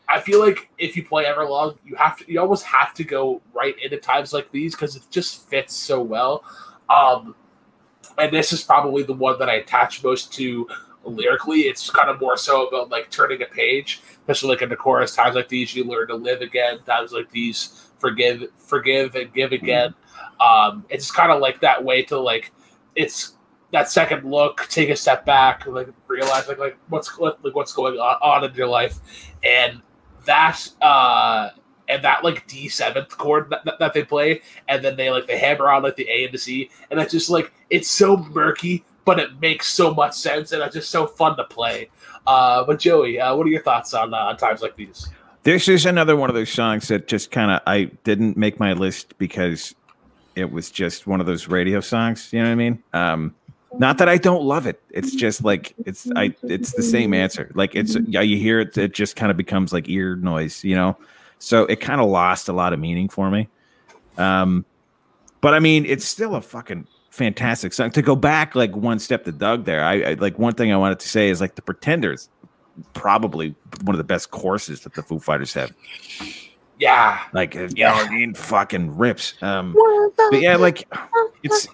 I 0.09 0.21
feel 0.21 0.41
like 0.41 0.71
if 0.77 0.97
you 0.97 1.05
play 1.05 1.25
Everlong, 1.27 1.77
you 1.85 1.95
have 1.95 2.17
to 2.19 2.33
you 2.33 2.41
almost 2.41 2.65
have 2.65 2.95
to 2.95 3.05
go 3.05 3.43
right 3.55 3.77
into 3.81 3.99
times 3.99 4.33
like 4.33 4.51
these 4.51 4.75
because 4.75 4.97
it 4.97 5.05
just 5.09 5.49
fits 5.49 5.73
so 5.73 6.03
well. 6.03 6.43
Um, 6.91 7.37
and 8.19 8.33
this 8.33 8.53
is 8.53 8.63
probably 8.63 9.03
the 9.03 9.15
one 9.15 9.39
that 9.39 9.49
I 9.49 9.55
attach 9.55 10.03
most 10.03 10.33
to 10.35 10.69
lyrically. 11.05 11.61
It's 11.63 11.91
kind 11.91 12.11
of 12.11 12.21
more 12.21 12.37
so 12.37 12.67
about 12.67 12.91
like 12.91 13.11
turning 13.11 13.43
a 13.43 13.47
page, 13.47 14.03
especially 14.13 14.51
like 14.51 14.63
in 14.63 14.69
the 14.69 14.77
chorus. 14.77 15.15
Times 15.15 15.35
like 15.35 15.49
these, 15.49 15.75
you 15.75 15.85
learn 15.85 16.09
to 16.09 16.17
live 16.17 16.41
again. 16.41 16.81
Times 16.85 17.13
like 17.13 17.31
these, 17.31 17.91
forgive, 17.99 18.45
forgive, 18.57 19.15
and 19.15 19.33
give 19.33 19.53
again. 19.53 19.95
Um, 20.41 20.85
it's 20.89 21.11
kind 21.11 21.33
of 21.33 21.41
like 21.41 21.61
that 21.61 21.83
way 21.83 22.03
to 22.05 22.19
like, 22.19 22.53
it's 22.95 23.37
that 23.73 23.91
second 23.91 24.25
look, 24.25 24.67
take 24.71 24.89
a 24.89 24.97
step 24.97 25.25
back, 25.25 25.67
like 25.67 25.89
realize 26.07 26.49
like 26.49 26.59
like 26.59 26.79
what's 26.89 27.19
like 27.19 27.55
what's 27.55 27.73
going 27.73 27.95
on 27.99 28.45
in 28.45 28.55
your 28.55 28.67
life, 28.67 28.99
and 29.43 29.83
that 30.25 30.61
uh 30.81 31.51
and 31.89 32.03
that 32.05 32.25
like 32.25 32.47
D 32.47 32.69
seventh 32.69 33.17
chord 33.17 33.51
that, 33.51 33.79
that, 33.79 33.93
they 33.95 34.05
play, 34.05 34.43
and 34.69 34.85
then 34.85 34.97
they 34.97 35.11
like 35.11 35.27
they 35.27 35.39
hammer 35.39 35.71
on 35.71 35.83
like 35.83 35.97
the 35.97 36.09
A 36.09 36.25
and 36.25 36.35
the 36.35 36.39
C, 36.39 36.71
and 36.91 37.01
it's 37.01 37.13
just 37.13 37.31
like 37.31 37.53
it's 37.71 37.91
so 37.91 38.17
murky, 38.17 38.85
but 39.05 39.19
it 39.19 39.41
makes 39.41 39.69
so 39.69 39.95
much 39.95 40.15
sense, 40.15 40.53
and 40.53 40.63
it's 40.63 40.75
just 40.75 40.91
so 40.91 41.07
fun 41.07 41.37
to 41.37 41.45
play. 41.45 41.91
Uh, 42.27 42.65
but 42.65 42.79
Joey, 42.79 43.19
uh, 43.19 43.35
what 43.35 43.47
are 43.47 43.51
your 43.51 43.63
thoughts 43.63 43.95
on 43.95 44.13
uh, 44.13 44.19
on 44.19 44.37
times 44.37 44.63
like 44.63 44.77
these? 44.77 45.09
This 45.45 45.69
is 45.69 45.87
another 45.87 46.17
one 46.17 46.29
of 46.29 46.35
those 46.35 46.51
songs 46.51 46.89
that 46.89 47.09
just 47.09 47.31
kind 47.31 47.51
of 47.51 47.61
I 47.67 47.85
didn't 48.05 48.37
make 48.37 48.61
my 48.61 48.75
list 48.75 49.17
because 49.19 49.75
it 50.37 50.53
was 50.53 50.71
just 50.71 51.07
one 51.07 51.21
of 51.21 51.27
those 51.27 51.49
radio 51.49 51.81
songs. 51.81 52.33
You 52.33 52.41
know 52.41 52.47
what 52.47 52.53
I 52.53 52.57
mean? 52.57 52.83
Um, 52.93 53.35
not 53.79 53.99
that 53.99 54.09
I 54.09 54.17
don't 54.17 54.43
love 54.43 54.67
it. 54.67 54.81
It's 54.91 55.15
just 55.15 55.45
like 55.45 55.75
it's 55.85 56.11
I 56.17 56.35
it's 56.43 56.73
the 56.73 56.83
same 56.83 57.13
answer. 57.15 57.51
Like 57.55 57.75
it's 57.75 57.97
yeah, 58.07 58.21
you 58.21 58.37
hear 58.37 58.61
it, 58.61 58.77
it 58.79 58.93
just 58.93 59.17
kind 59.17 59.31
of 59.31 59.37
becomes 59.37 59.73
like 59.73 59.89
ear 59.89 60.17
noise, 60.17 60.65
you 60.65 60.75
know. 60.75 60.97
So 61.39 61.65
it 61.67 61.81
kind 61.81 62.01
of 62.01 62.09
lost 62.09 62.49
a 62.49 62.53
lot 62.53 62.73
of 62.73 62.81
meaning 62.81 63.09
for 63.09 63.31
me. 63.31 63.49
Um, 64.17 64.65
but 65.41 65.55
I 65.55 65.61
mean, 65.61 65.87
it's 65.87 66.05
still 66.05 66.35
a 66.35 66.41
fucking 66.41 66.87
fantastic 67.11 67.73
song. 67.73 67.91
To 67.93 68.03
go 68.03 68.17
back 68.17 68.55
like 68.55 68.75
one 68.77 68.99
step 68.99 69.25
to 69.25 69.33
Doug 69.33 69.65
there, 69.65 69.85
I, 69.85 70.03
I 70.03 70.13
like 70.15 70.39
one 70.39 70.55
thing 70.55 70.73
I 70.73 70.77
wanted 70.77 71.01
to 71.01 71.09
say 71.09 71.29
is 71.29 71.41
like 71.41 71.55
the 71.55 71.63
Pretenders, 71.63 72.29
probably 72.93 73.55
one 73.83 73.95
of 73.95 73.99
the 73.99 74.05
best 74.05 74.31
courses 74.31 74.81
that 74.81 74.95
the 74.95 75.03
Foo 75.03 75.19
Fighters 75.19 75.53
have. 75.55 75.73
Yeah, 76.79 77.21
Like 77.33 77.57
uh, 77.57 77.69
you 77.75 77.85
know, 77.85 77.93
I 77.93 78.09
mean, 78.09 78.35
fucking 78.35 78.97
rips. 78.97 79.35
Um, 79.43 79.75
but 80.17 80.41
yeah, 80.41 80.57
like 80.57 80.89
it's 81.43 81.67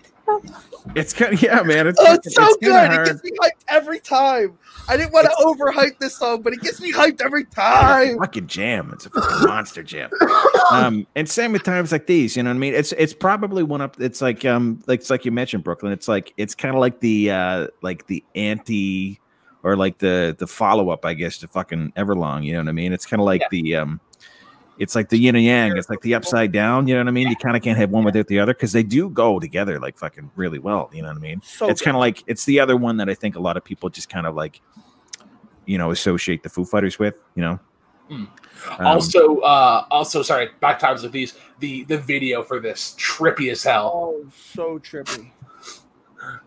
it's 0.95 1.13
kind 1.13 1.35
of 1.35 1.43
yeah, 1.43 1.63
man. 1.63 1.87
It's, 1.87 1.99
Oh, 2.01 2.15
it's 2.15 2.35
so 2.35 2.45
it's 2.47 2.57
good. 2.59 2.93
It 2.93 3.05
gets 3.07 3.23
me 3.25 3.31
hyped 3.43 3.65
every 3.69 4.01
time. 4.01 4.59
I 4.89 4.97
didn't 4.97 5.13
want 5.13 5.27
to 5.27 5.33
overhype 5.45 5.99
this 5.99 6.17
song, 6.17 6.43
but 6.43 6.53
it 6.53 6.61
gets 6.61 6.81
me 6.81 6.93
hyped 6.93 7.23
every 7.23 7.45
time. 7.45 8.19
fucking 8.19 8.47
jam. 8.49 8.91
It's 8.93 9.07
a 9.07 9.11
fucking 9.11 9.47
monster 9.49 9.83
jam. 9.83 10.11
Um, 10.71 11.07
and 11.15 11.29
same 11.29 11.53
with 11.53 11.63
times 11.63 11.91
like 11.93 12.07
these, 12.07 12.37
you 12.37 12.43
know 12.43 12.51
what 12.51 12.57
I 12.57 12.59
mean? 12.59 12.75
It's 12.75 12.93
it's 12.93 13.15
probably 13.15 13.63
one 13.63 13.81
up. 13.81 14.01
It's 14.01 14.21
like 14.21 14.45
um, 14.45 14.81
like 14.87 15.01
it's 15.01 15.11
like 15.11 15.25
you 15.25 15.33
mentioned 15.33 15.65
Brooklyn. 15.65 15.93
It's 15.93 16.09
like 16.09 16.33
it's 16.37 16.55
kind 16.55 16.75
of 16.75 16.81
like 16.81 17.01
the 17.01 17.31
uh, 17.31 17.67
like 17.83 18.07
the 18.07 18.23
anti 18.35 19.21
or 19.63 19.77
like 19.77 19.99
the 19.99 20.37
the 20.39 20.47
follow 20.47 20.91
up, 20.91 21.05
I 21.07 21.15
guess, 21.15 21.39
to 21.39 21.49
fucking 21.49 21.93
Everlong. 21.97 22.45
You 22.45 22.53
know 22.55 22.61
what 22.61 22.69
I 22.69 22.73
mean? 22.73 22.93
It's 22.93 23.07
kind 23.07 23.21
of 23.21 23.27
like 23.27 23.41
Yeah. 23.41 23.49
the 23.51 23.77
um, 23.77 24.01
it's 24.79 24.95
like 24.95 25.09
the 25.09 25.17
yin 25.17 25.37
and 25.37 25.45
yang. 25.45 25.77
It's 25.77 25.89
like 25.89 26.01
the 26.01 26.15
upside 26.15 26.53
down. 26.53 26.89
You 26.89 26.95
know 26.95 27.01
what 27.01 27.09
I 27.09 27.13
mean? 27.13 27.29
You 27.29 27.37
kind 27.37 27.57
of 27.57 27.63
can't 27.63 27.79
have 27.79 27.91
one 27.91 28.05
without 28.05 28.27
the 28.27 28.41
other 28.41 28.55
because 28.55 28.73
they 28.73 28.83
do 28.83 29.09
go 29.11 29.39
together 29.39 29.79
like 29.79 29.99
fucking 29.99 30.31
really 30.37 30.59
well. 30.59 30.91
You 30.93 31.03
know 31.03 31.09
what 31.09 31.17
I 31.17 31.21
mean? 31.21 31.43
So 31.45 31.69
it's 31.69 31.81
kind 31.81 31.97
of 31.97 32.01
like 32.01 32.23
it's 32.27 32.45
the 32.45 32.61
other 32.61 32.77
one 32.77 32.97
that 32.99 33.09
I 33.09 33.15
think 33.15 33.37
a 33.37 33.41
lot 33.41 33.57
of 33.57 33.65
people 33.65 33.89
just 33.89 34.09
kind 34.09 34.27
of 34.27 34.35
like, 34.35 34.61
you 35.67 35.79
know, 35.79 35.91
associate 35.91 36.43
the 36.43 36.49
Foo 36.49 36.65
Fighters 36.65 36.99
with. 36.99 37.15
You 37.35 37.43
know. 37.43 37.61
Hmm. 38.09 38.25
Um, 38.79 38.87
also, 38.87 39.39
uh, 39.39 39.87
also, 39.91 40.23
sorry, 40.23 40.51
back 40.61 40.79
times 40.79 41.03
like 41.03 41.13
these. 41.13 41.35
The 41.61 41.85
the 41.85 41.99
video 41.99 42.43
for 42.43 42.61
this 42.61 42.95
trippy 42.99 43.51
as 43.51 43.63
hell. 43.63 43.93
Oh, 43.95 44.27
so 44.35 44.79
trippy. 44.79 45.31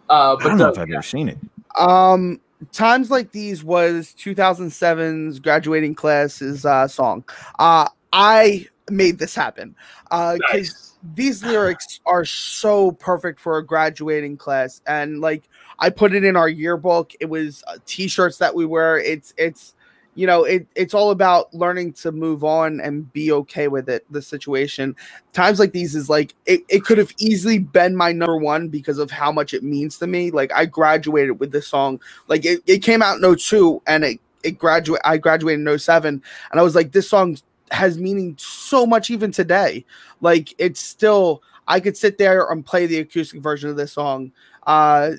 Uh, 0.10 0.36
I 0.36 0.44
don't 0.44 0.58
know 0.58 0.66
the- 0.66 0.72
if 0.72 0.80
I've 0.80 0.92
ever 0.92 1.02
seen 1.02 1.30
it. 1.30 1.38
Um, 1.78 2.42
times 2.72 3.12
like 3.12 3.32
these 3.32 3.64
was 3.64 4.16
2007's 4.18 5.40
graduating 5.40 5.96
classes 5.96 6.66
uh, 6.66 6.88
song. 6.88 7.24
Uh, 7.60 7.88
I 8.14 8.68
made 8.90 9.20
this 9.20 9.36
happen. 9.36 9.76
Uh, 10.12 10.38
'cause 10.50 10.54
nice. 10.54 10.94
these 11.16 11.44
lyrics 11.44 12.00
are 12.06 12.26
so 12.26 12.92
perfect 12.94 13.40
for 13.40 13.58
a 13.58 13.66
graduating 13.66 14.38
class, 14.38 14.82
and 14.88 15.22
like 15.22 15.44
I 15.80 15.90
put 15.90 16.14
it 16.14 16.24
in 16.24 16.36
our 16.36 16.50
yearbook. 16.50 17.14
It 17.20 17.26
was 17.30 17.64
uh, 17.68 17.78
t-shirts 17.86 18.38
that 18.40 18.56
we 18.56 18.66
wear. 18.66 18.98
It's 18.98 19.34
it's 19.38 19.76
you 20.16 20.26
know 20.26 20.44
it, 20.44 20.68
it's 20.76 20.94
all 20.96 21.12
about 21.12 21.54
learning 21.54 21.94
to 21.94 22.12
move 22.12 22.44
on 22.44 22.82
and 22.82 23.12
be 23.14 23.32
okay 23.32 23.68
with 23.68 23.88
it 23.88 24.04
the 24.12 24.22
situation 24.22 24.96
times 25.32 25.60
like 25.60 25.72
these 25.74 25.96
is 25.96 26.10
like 26.10 26.34
it, 26.48 26.64
it 26.70 26.84
could 26.84 26.98
have 26.98 27.14
easily 27.20 27.60
been 27.60 27.96
my 27.96 28.12
number 28.12 28.36
one 28.36 28.68
because 28.68 28.98
of 28.98 29.12
how 29.12 29.32
much 29.32 29.54
it 29.54 29.64
means 29.64 30.00
to 30.00 30.08
me 30.08 30.32
like 30.32 30.52
i 30.56 30.66
graduated 30.66 31.40
with 31.40 31.52
this 31.52 31.68
song 31.68 32.02
like 32.28 32.44
it, 32.46 32.62
it 32.66 32.80
came 32.80 33.04
out 33.04 33.22
in 33.24 33.38
02 33.38 33.80
and 33.86 34.04
it 34.04 34.20
it 34.44 34.58
graduate 34.58 35.02
i 35.06 35.18
graduated 35.18 35.66
in 35.66 35.80
07 35.80 36.22
and 36.52 36.60
i 36.60 36.64
was 36.64 36.74
like 36.74 36.92
this 36.92 37.08
song 37.08 37.38
has 37.72 37.98
meaning 37.98 38.36
so 38.40 38.86
much 38.86 39.10
even 39.10 39.32
today 39.32 39.86
like 40.22 40.54
it's 40.58 40.80
still 40.80 41.42
i 41.68 41.80
could 41.80 41.98
sit 41.98 42.18
there 42.18 42.50
and 42.50 42.66
play 42.66 42.86
the 42.86 43.00
acoustic 43.00 43.42
version 43.42 43.70
of 43.70 43.76
this 43.76 43.92
song 43.94 44.32
uh 44.68 45.12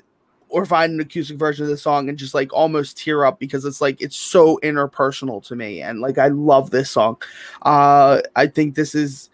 or 0.49 0.65
find 0.65 0.93
an 0.93 0.99
acoustic 0.99 1.37
version 1.37 1.63
of 1.63 1.69
the 1.69 1.77
song 1.77 2.09
and 2.09 2.17
just 2.17 2.33
like 2.33 2.51
almost 2.51 2.97
tear 2.97 3.23
up 3.23 3.39
because 3.39 3.65
it's 3.65 3.81
like 3.81 4.01
it's 4.01 4.15
so 4.17 4.59
interpersonal 4.63 5.45
to 5.45 5.55
me 5.55 5.79
and 5.81 6.01
like 6.01 6.17
I 6.17 6.29
love 6.29 6.71
this 6.71 6.89
song. 6.89 7.17
Uh 7.61 8.21
I 8.35 8.47
think 8.47 8.73
this 8.73 8.95
is 8.95 9.29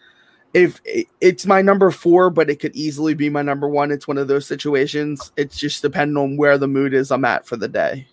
if 0.54 0.82
it- 0.84 1.08
it's 1.22 1.46
my 1.46 1.62
number 1.62 1.90
4 1.90 2.30
but 2.30 2.50
it 2.50 2.60
could 2.60 2.76
easily 2.76 3.14
be 3.14 3.30
my 3.30 3.42
number 3.42 3.70
1. 3.70 3.92
It's 3.92 4.10
one 4.10 4.18
of 4.18 4.28
those 4.28 4.46
situations. 4.46 5.32
It's 5.38 5.58
just 5.58 5.82
depending 5.82 6.18
on 6.18 6.36
where 6.36 6.58
the 6.58 6.68
mood 6.68 6.94
is 6.94 7.12
I'm 7.12 7.24
at 7.24 7.48
for 7.48 7.56
the 7.56 7.70
day. 7.70 8.08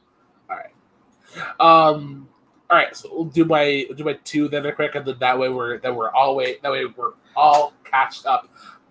All 0.49 0.57
right. 0.57 1.61
Um. 1.61 2.29
All 2.73 2.79
right, 2.79 2.97
so 2.97 3.11
we'll 3.13 3.25
do 3.27 3.45
my 3.45 3.85
do 3.99 4.03
my 4.03 4.15
two 4.25 4.49
then 4.49 4.63
real 4.63 4.73
quick, 4.73 4.95
and 4.95 5.05
then 5.05 5.17
that 5.21 5.39
way 5.39 5.51
we're 5.51 5.77
that 5.81 5.95
we're 5.95 6.11
all 6.11 6.35
way 6.35 6.57
that 6.63 6.73
way 6.73 6.87
we're 6.87 7.13
all 7.37 7.75
catched 7.85 8.25
up. 8.25 8.49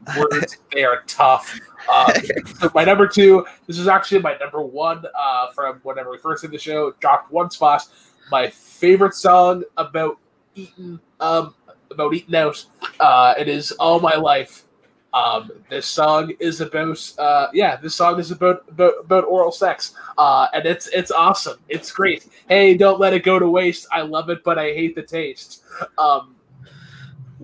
Words 0.19 0.57
they 0.71 0.84
are 0.84 1.01
tough. 1.07 1.59
Uh, 1.89 2.13
so 2.59 2.69
my 2.75 2.84
number 2.84 3.07
two. 3.07 3.43
This 3.65 3.79
is 3.79 3.88
actually 3.88 4.21
my 4.21 4.38
number 4.38 4.61
one 4.61 5.03
uh, 5.19 5.49
from 5.55 5.79
whenever 5.82 6.11
we 6.11 6.19
first 6.19 6.43
did 6.43 6.51
the 6.51 6.59
show. 6.59 6.91
Dropped 6.99 7.32
one 7.32 7.49
spot. 7.49 7.88
My 8.29 8.49
favorite 8.49 9.15
song 9.15 9.63
about 9.77 10.19
eating 10.53 10.99
um 11.19 11.55
about 11.89 12.13
eating 12.13 12.36
out. 12.36 12.63
Uh, 12.99 13.34
it 13.39 13.49
is 13.49 13.71
all 13.71 13.99
my 13.99 14.13
life. 14.13 14.65
Um, 15.14 15.51
this 15.70 15.86
song 15.86 16.32
is 16.39 16.62
about 16.62 17.14
uh, 17.18 17.47
yeah, 17.53 17.76
this 17.76 17.95
song 17.95 18.20
is 18.20 18.32
about 18.32 18.64
about, 18.70 18.93
about 19.01 19.26
oral 19.26 19.51
sex. 19.51 19.93
Uh, 20.18 20.47
and 20.53 20.66
it's 20.66 20.88
it's 20.88 21.12
awesome. 21.12 21.59
It's 21.68 21.91
great. 21.91 22.28
Hey, 22.47 22.76
don't 22.76 22.99
let 22.99 23.14
it 23.14 23.24
go 23.24 23.38
to 23.38 23.49
waste. 23.49 23.88
I 23.91 24.01
love 24.01 24.30
it, 24.30 24.43
but 24.43 24.57
I 24.57 24.74
hate 24.74 24.95
the 24.95 25.03
taste. 25.03 25.64
Um, 25.97 26.36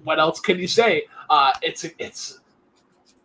what 0.03 0.19
else 0.19 0.39
can 0.39 0.57
you 0.59 0.67
say? 0.67 1.07
Uh, 1.29 1.51
it's 1.61 1.85
it's 1.99 2.39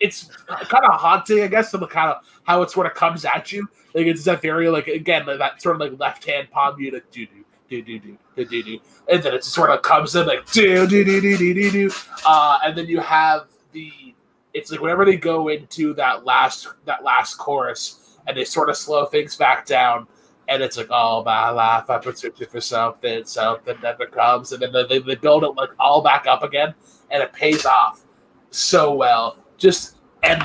it's 0.01 0.25
kind 0.47 0.85
of 0.85 1.01
haunting, 1.01 1.43
I 1.43 1.47
guess, 1.47 1.71
the 1.71 1.87
kind 1.87 2.11
of 2.11 2.17
how 2.43 2.63
it 2.63 2.71
sort 2.71 2.87
of 2.87 2.95
comes 2.95 3.25
at 3.25 3.53
you. 3.53 3.69
Like 3.95 4.07
it's 4.07 4.25
that 4.25 4.43
very 4.43 4.69
like 4.69 4.89
again 4.89 5.25
that 5.27 5.63
sort 5.63 5.77
of 5.77 5.81
like 5.81 5.99
left 6.01 6.27
hand 6.27 6.51
palm 6.51 6.81
you 6.81 6.91
do 6.91 7.01
do 7.13 7.27
do 7.69 7.83
do 7.83 7.99
do 7.99 8.19
do 8.37 8.45
do 8.45 8.63
do, 8.63 8.79
and 9.09 9.23
then 9.23 9.35
it 9.35 9.45
sort 9.45 9.71
of 9.71 9.83
comes 9.83 10.17
in 10.17 10.27
like 10.27 10.51
do 10.51 10.87
do 10.89 11.05
do 11.05 11.21
do 11.21 11.37
do 11.37 11.55
do 11.55 11.71
do, 11.71 11.91
uh, 12.27 12.59
and 12.65 12.77
then 12.77 12.87
you 12.87 12.99
have 13.01 13.47
the 13.73 14.12
it's 14.55 14.71
like 14.71 14.81
whenever 14.81 15.05
they 15.05 15.17
go 15.17 15.49
into 15.49 15.95
that 15.95 16.25
last 16.25 16.69
that 16.85 17.03
last 17.05 17.37
chorus 17.37 18.19
and 18.27 18.37
they 18.37 18.45
sort 18.45 18.69
of 18.69 18.77
slow 18.77 19.07
things 19.07 19.37
back 19.37 19.67
down 19.67 20.07
and 20.49 20.63
it's 20.63 20.77
like 20.77 20.91
all 20.91 21.25
my 21.25 21.51
life 21.51 21.89
I've 21.89 22.03
been 22.03 22.15
searching 22.15 22.47
for 22.49 22.61
something 22.61 23.25
something 23.25 23.77
never 23.83 24.07
comes. 24.07 24.53
And 24.53 24.63
then 24.63 24.73
they, 24.89 24.99
they 24.99 25.15
build 25.15 25.45
it 25.45 25.51
like 25.51 25.71
all 25.79 26.03
back 26.03 26.27
up 26.27 26.43
again 26.43 26.75
and 27.11 27.23
it 27.23 27.33
pays 27.33 27.65
off 27.65 28.05
so 28.51 28.95
well. 28.95 29.39
Just 29.57 29.97
and 30.23 30.43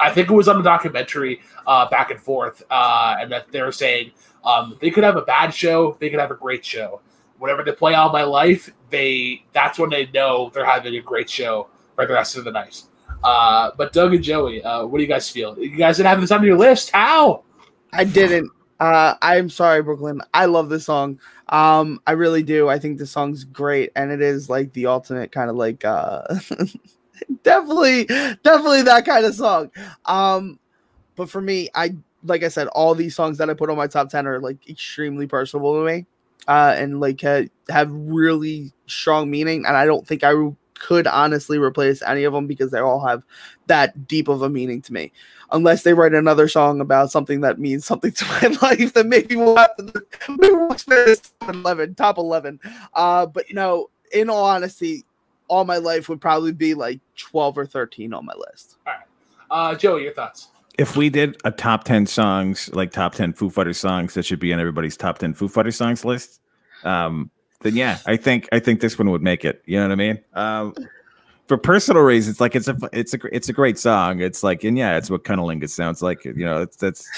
I 0.00 0.10
think 0.10 0.30
it 0.30 0.34
was 0.34 0.48
on 0.48 0.56
the 0.56 0.62
documentary 0.62 1.40
uh, 1.66 1.88
back 1.88 2.10
and 2.10 2.20
forth 2.20 2.62
uh, 2.70 3.16
and 3.20 3.30
that 3.32 3.50
they're 3.52 3.72
saying 3.72 4.10
um, 4.44 4.76
they 4.80 4.90
could 4.90 5.04
have 5.04 5.16
a 5.16 5.22
bad 5.22 5.54
show 5.54 5.96
they 6.00 6.10
could 6.10 6.20
have 6.20 6.30
a 6.30 6.36
great 6.36 6.64
show. 6.64 7.00
Whenever 7.38 7.62
they 7.62 7.72
play 7.72 7.94
all 7.94 8.10
my 8.10 8.24
life 8.24 8.72
they 8.90 9.44
that's 9.52 9.78
when 9.78 9.90
they 9.90 10.06
know 10.06 10.50
they're 10.52 10.64
having 10.64 10.94
a 10.96 11.00
great 11.00 11.28
show 11.28 11.68
for 11.94 12.06
the 12.06 12.14
rest 12.14 12.36
of 12.36 12.44
the 12.44 12.50
night 12.50 12.82
uh, 13.24 13.70
but 13.76 13.92
Doug 13.92 14.14
and 14.14 14.22
Joey, 14.22 14.62
uh, 14.62 14.86
what 14.86 14.98
do 14.98 15.02
you 15.02 15.08
guys 15.08 15.28
feel? 15.28 15.58
You 15.58 15.76
guys 15.76 15.96
didn't 15.96 16.08
have 16.08 16.20
this 16.20 16.30
on 16.30 16.44
your 16.44 16.56
list. 16.56 16.90
How? 16.90 17.42
I 17.92 18.04
didn't 18.04 18.50
uh 18.80 19.14
I'm 19.22 19.48
sorry 19.50 19.82
Brooklyn. 19.82 20.20
I 20.32 20.46
love 20.46 20.68
this 20.68 20.86
song. 20.86 21.20
Um 21.48 22.00
I 22.06 22.12
really 22.12 22.42
do. 22.42 22.68
I 22.68 22.78
think 22.78 22.98
the 22.98 23.06
song's 23.06 23.44
great 23.44 23.92
and 23.94 24.10
it 24.10 24.20
is 24.20 24.50
like 24.50 24.72
the 24.72 24.86
ultimate 24.86 25.32
kind 25.32 25.48
of 25.48 25.56
like 25.56 25.84
uh 25.84 26.22
definitely 27.42 28.04
definitely 28.04 28.82
that 28.82 29.06
kind 29.06 29.24
of 29.24 29.34
song. 29.34 29.70
Um 30.06 30.58
but 31.16 31.30
for 31.30 31.40
me, 31.40 31.68
I 31.74 31.94
like 32.24 32.42
I 32.42 32.48
said 32.48 32.66
all 32.68 32.94
these 32.94 33.14
songs 33.14 33.38
that 33.38 33.48
I 33.48 33.54
put 33.54 33.70
on 33.70 33.76
my 33.76 33.86
top 33.86 34.08
10 34.08 34.26
are 34.26 34.40
like 34.40 34.68
extremely 34.68 35.26
personal 35.26 35.74
to 35.74 35.84
me. 35.84 36.06
Uh 36.48 36.74
and 36.76 37.00
like 37.00 37.22
uh, 37.22 37.42
have 37.68 37.90
really 37.92 38.72
strong 38.86 39.30
meaning 39.30 39.64
and 39.66 39.76
I 39.76 39.86
don't 39.86 40.06
think 40.06 40.24
I 40.24 40.34
could 40.78 41.06
honestly 41.06 41.58
replace 41.58 42.02
any 42.02 42.24
of 42.24 42.32
them 42.32 42.46
because 42.46 42.70
they 42.70 42.80
all 42.80 43.04
have 43.06 43.24
that 43.66 44.06
deep 44.06 44.28
of 44.28 44.42
a 44.42 44.48
meaning 44.48 44.82
to 44.82 44.92
me. 44.92 45.12
Unless 45.52 45.82
they 45.82 45.94
write 45.94 46.14
another 46.14 46.48
song 46.48 46.80
about 46.80 47.10
something 47.10 47.40
that 47.42 47.58
means 47.58 47.84
something 47.84 48.12
to 48.12 48.24
my 48.42 48.56
life, 48.68 48.94
then 48.94 49.08
maybe 49.08 49.36
we'll 49.36 49.56
have 49.56 49.76
to 49.76 50.04
maybe 50.28 50.54
we'll 50.54 50.72
experience 50.72 51.32
11, 51.48 51.94
top 51.94 52.18
11. 52.18 52.60
Uh, 52.94 53.26
but 53.26 53.44
no, 53.52 53.90
in 54.12 54.28
all 54.30 54.44
honesty, 54.44 55.04
all 55.48 55.64
my 55.64 55.76
life 55.76 56.08
would 56.08 56.20
probably 56.20 56.52
be 56.52 56.74
like 56.74 57.00
12 57.16 57.58
or 57.58 57.66
13 57.66 58.12
on 58.12 58.24
my 58.24 58.34
list. 58.34 58.76
All 58.86 58.92
right. 58.92 59.04
Uh, 59.50 59.74
Joey, 59.74 60.04
your 60.04 60.14
thoughts? 60.14 60.48
If 60.78 60.96
we 60.96 61.08
did 61.08 61.40
a 61.44 61.52
top 61.52 61.84
10 61.84 62.06
songs, 62.06 62.68
like 62.72 62.90
top 62.90 63.14
10 63.14 63.34
Foo 63.34 63.48
Fighters 63.48 63.78
songs 63.78 64.14
that 64.14 64.24
should 64.24 64.40
be 64.40 64.52
on 64.52 64.58
everybody's 64.58 64.96
top 64.96 65.18
10 65.18 65.34
Foo 65.34 65.46
Fighters 65.46 65.76
songs 65.76 66.04
list, 66.04 66.40
um, 66.82 67.30
then 67.64 67.74
yeah, 67.74 67.98
I 68.06 68.16
think 68.16 68.48
I 68.52 68.60
think 68.60 68.80
this 68.80 68.98
one 68.98 69.10
would 69.10 69.22
make 69.22 69.44
it. 69.44 69.62
You 69.64 69.78
know 69.78 69.88
what 69.88 69.92
I 69.92 69.96
mean? 69.96 70.20
Um, 70.34 70.74
for 71.46 71.56
personal 71.56 72.02
reasons, 72.02 72.40
like 72.40 72.54
it's 72.54 72.68
a 72.68 72.76
it's 72.92 73.14
a 73.14 73.18
it's 73.34 73.48
a 73.48 73.52
great 73.52 73.78
song. 73.78 74.20
It's 74.20 74.42
like 74.42 74.64
and 74.64 74.76
yeah, 74.76 74.96
it's 74.96 75.10
what 75.10 75.24
Cunnilingus 75.24 75.70
sounds 75.70 76.02
like. 76.02 76.24
You 76.24 76.34
know, 76.34 76.62
it's 76.62 76.76
that's 76.76 77.08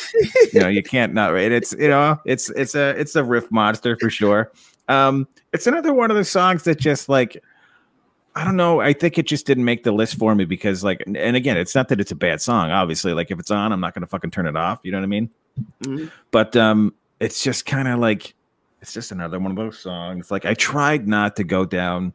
you 0.52 0.60
know 0.60 0.68
you 0.68 0.82
can't 0.82 1.12
not 1.12 1.32
right. 1.32 1.50
It's 1.50 1.72
you 1.72 1.88
know 1.88 2.18
it's 2.24 2.48
it's 2.50 2.76
a 2.76 2.90
it's 2.90 3.16
a 3.16 3.24
riff 3.24 3.50
monster 3.50 3.96
for 4.00 4.08
sure. 4.08 4.52
Um, 4.88 5.26
it's 5.52 5.66
another 5.66 5.92
one 5.92 6.12
of 6.12 6.16
the 6.16 6.24
songs 6.24 6.62
that 6.62 6.78
just 6.78 7.08
like 7.08 7.42
I 8.36 8.44
don't 8.44 8.56
know. 8.56 8.80
I 8.80 8.92
think 8.92 9.18
it 9.18 9.26
just 9.26 9.46
didn't 9.46 9.64
make 9.64 9.82
the 9.82 9.92
list 9.92 10.16
for 10.16 10.32
me 10.34 10.44
because, 10.44 10.84
like, 10.84 11.02
and 11.06 11.36
again, 11.36 11.56
it's 11.56 11.74
not 11.74 11.88
that 11.88 12.00
it's 12.00 12.12
a 12.12 12.16
bad 12.16 12.40
song. 12.40 12.70
Obviously, 12.70 13.14
like 13.14 13.32
if 13.32 13.40
it's 13.40 13.50
on, 13.50 13.72
I'm 13.72 13.80
not 13.80 13.94
gonna 13.94 14.06
fucking 14.06 14.30
turn 14.30 14.46
it 14.46 14.56
off. 14.56 14.78
You 14.84 14.92
know 14.92 14.98
what 14.98 15.04
I 15.04 15.08
mean? 15.08 15.30
Mm-hmm. 15.82 16.06
But 16.30 16.54
um, 16.54 16.94
it's 17.18 17.42
just 17.42 17.66
kind 17.66 17.88
of 17.88 17.98
like 17.98 18.35
it's 18.86 18.94
just 18.94 19.10
another 19.10 19.40
one 19.40 19.50
of 19.50 19.56
those 19.56 19.80
songs. 19.80 20.30
Like 20.30 20.46
I 20.46 20.54
tried 20.54 21.08
not 21.08 21.34
to 21.36 21.44
go 21.44 21.64
down, 21.64 22.12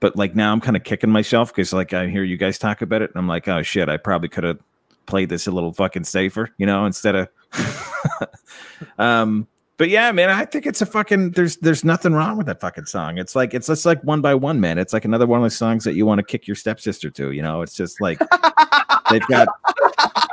but 0.00 0.14
like 0.16 0.36
now 0.36 0.52
I'm 0.52 0.60
kind 0.60 0.76
of 0.76 0.84
kicking 0.84 1.08
myself 1.08 1.48
because 1.48 1.72
like 1.72 1.94
I 1.94 2.08
hear 2.08 2.22
you 2.22 2.36
guys 2.36 2.58
talk 2.58 2.82
about 2.82 3.00
it, 3.00 3.08
and 3.08 3.18
I'm 3.18 3.26
like, 3.26 3.48
oh 3.48 3.62
shit, 3.62 3.88
I 3.88 3.96
probably 3.96 4.28
could 4.28 4.44
have 4.44 4.58
played 5.06 5.30
this 5.30 5.46
a 5.46 5.50
little 5.50 5.72
fucking 5.72 6.04
safer, 6.04 6.50
you 6.58 6.66
know, 6.66 6.84
instead 6.84 7.14
of. 7.16 7.28
um, 8.98 9.48
but 9.78 9.88
yeah, 9.88 10.12
man, 10.12 10.28
I 10.28 10.44
think 10.44 10.66
it's 10.66 10.82
a 10.82 10.86
fucking 10.86 11.30
there's 11.30 11.56
there's 11.56 11.84
nothing 11.84 12.12
wrong 12.12 12.36
with 12.36 12.48
that 12.48 12.60
fucking 12.60 12.84
song. 12.84 13.16
It's 13.16 13.34
like 13.34 13.54
it's 13.54 13.68
just 13.68 13.86
like 13.86 14.04
one 14.04 14.20
by 14.20 14.34
one, 14.34 14.60
man. 14.60 14.76
It's 14.76 14.92
like 14.92 15.06
another 15.06 15.26
one 15.26 15.40
of 15.40 15.44
those 15.44 15.56
songs 15.56 15.84
that 15.84 15.94
you 15.94 16.04
want 16.04 16.18
to 16.18 16.22
kick 16.22 16.46
your 16.46 16.54
stepsister 16.54 17.08
to, 17.08 17.30
you 17.30 17.40
know. 17.40 17.62
It's 17.62 17.74
just 17.74 17.98
like 17.98 18.18
they've 19.10 19.26
got 19.26 19.48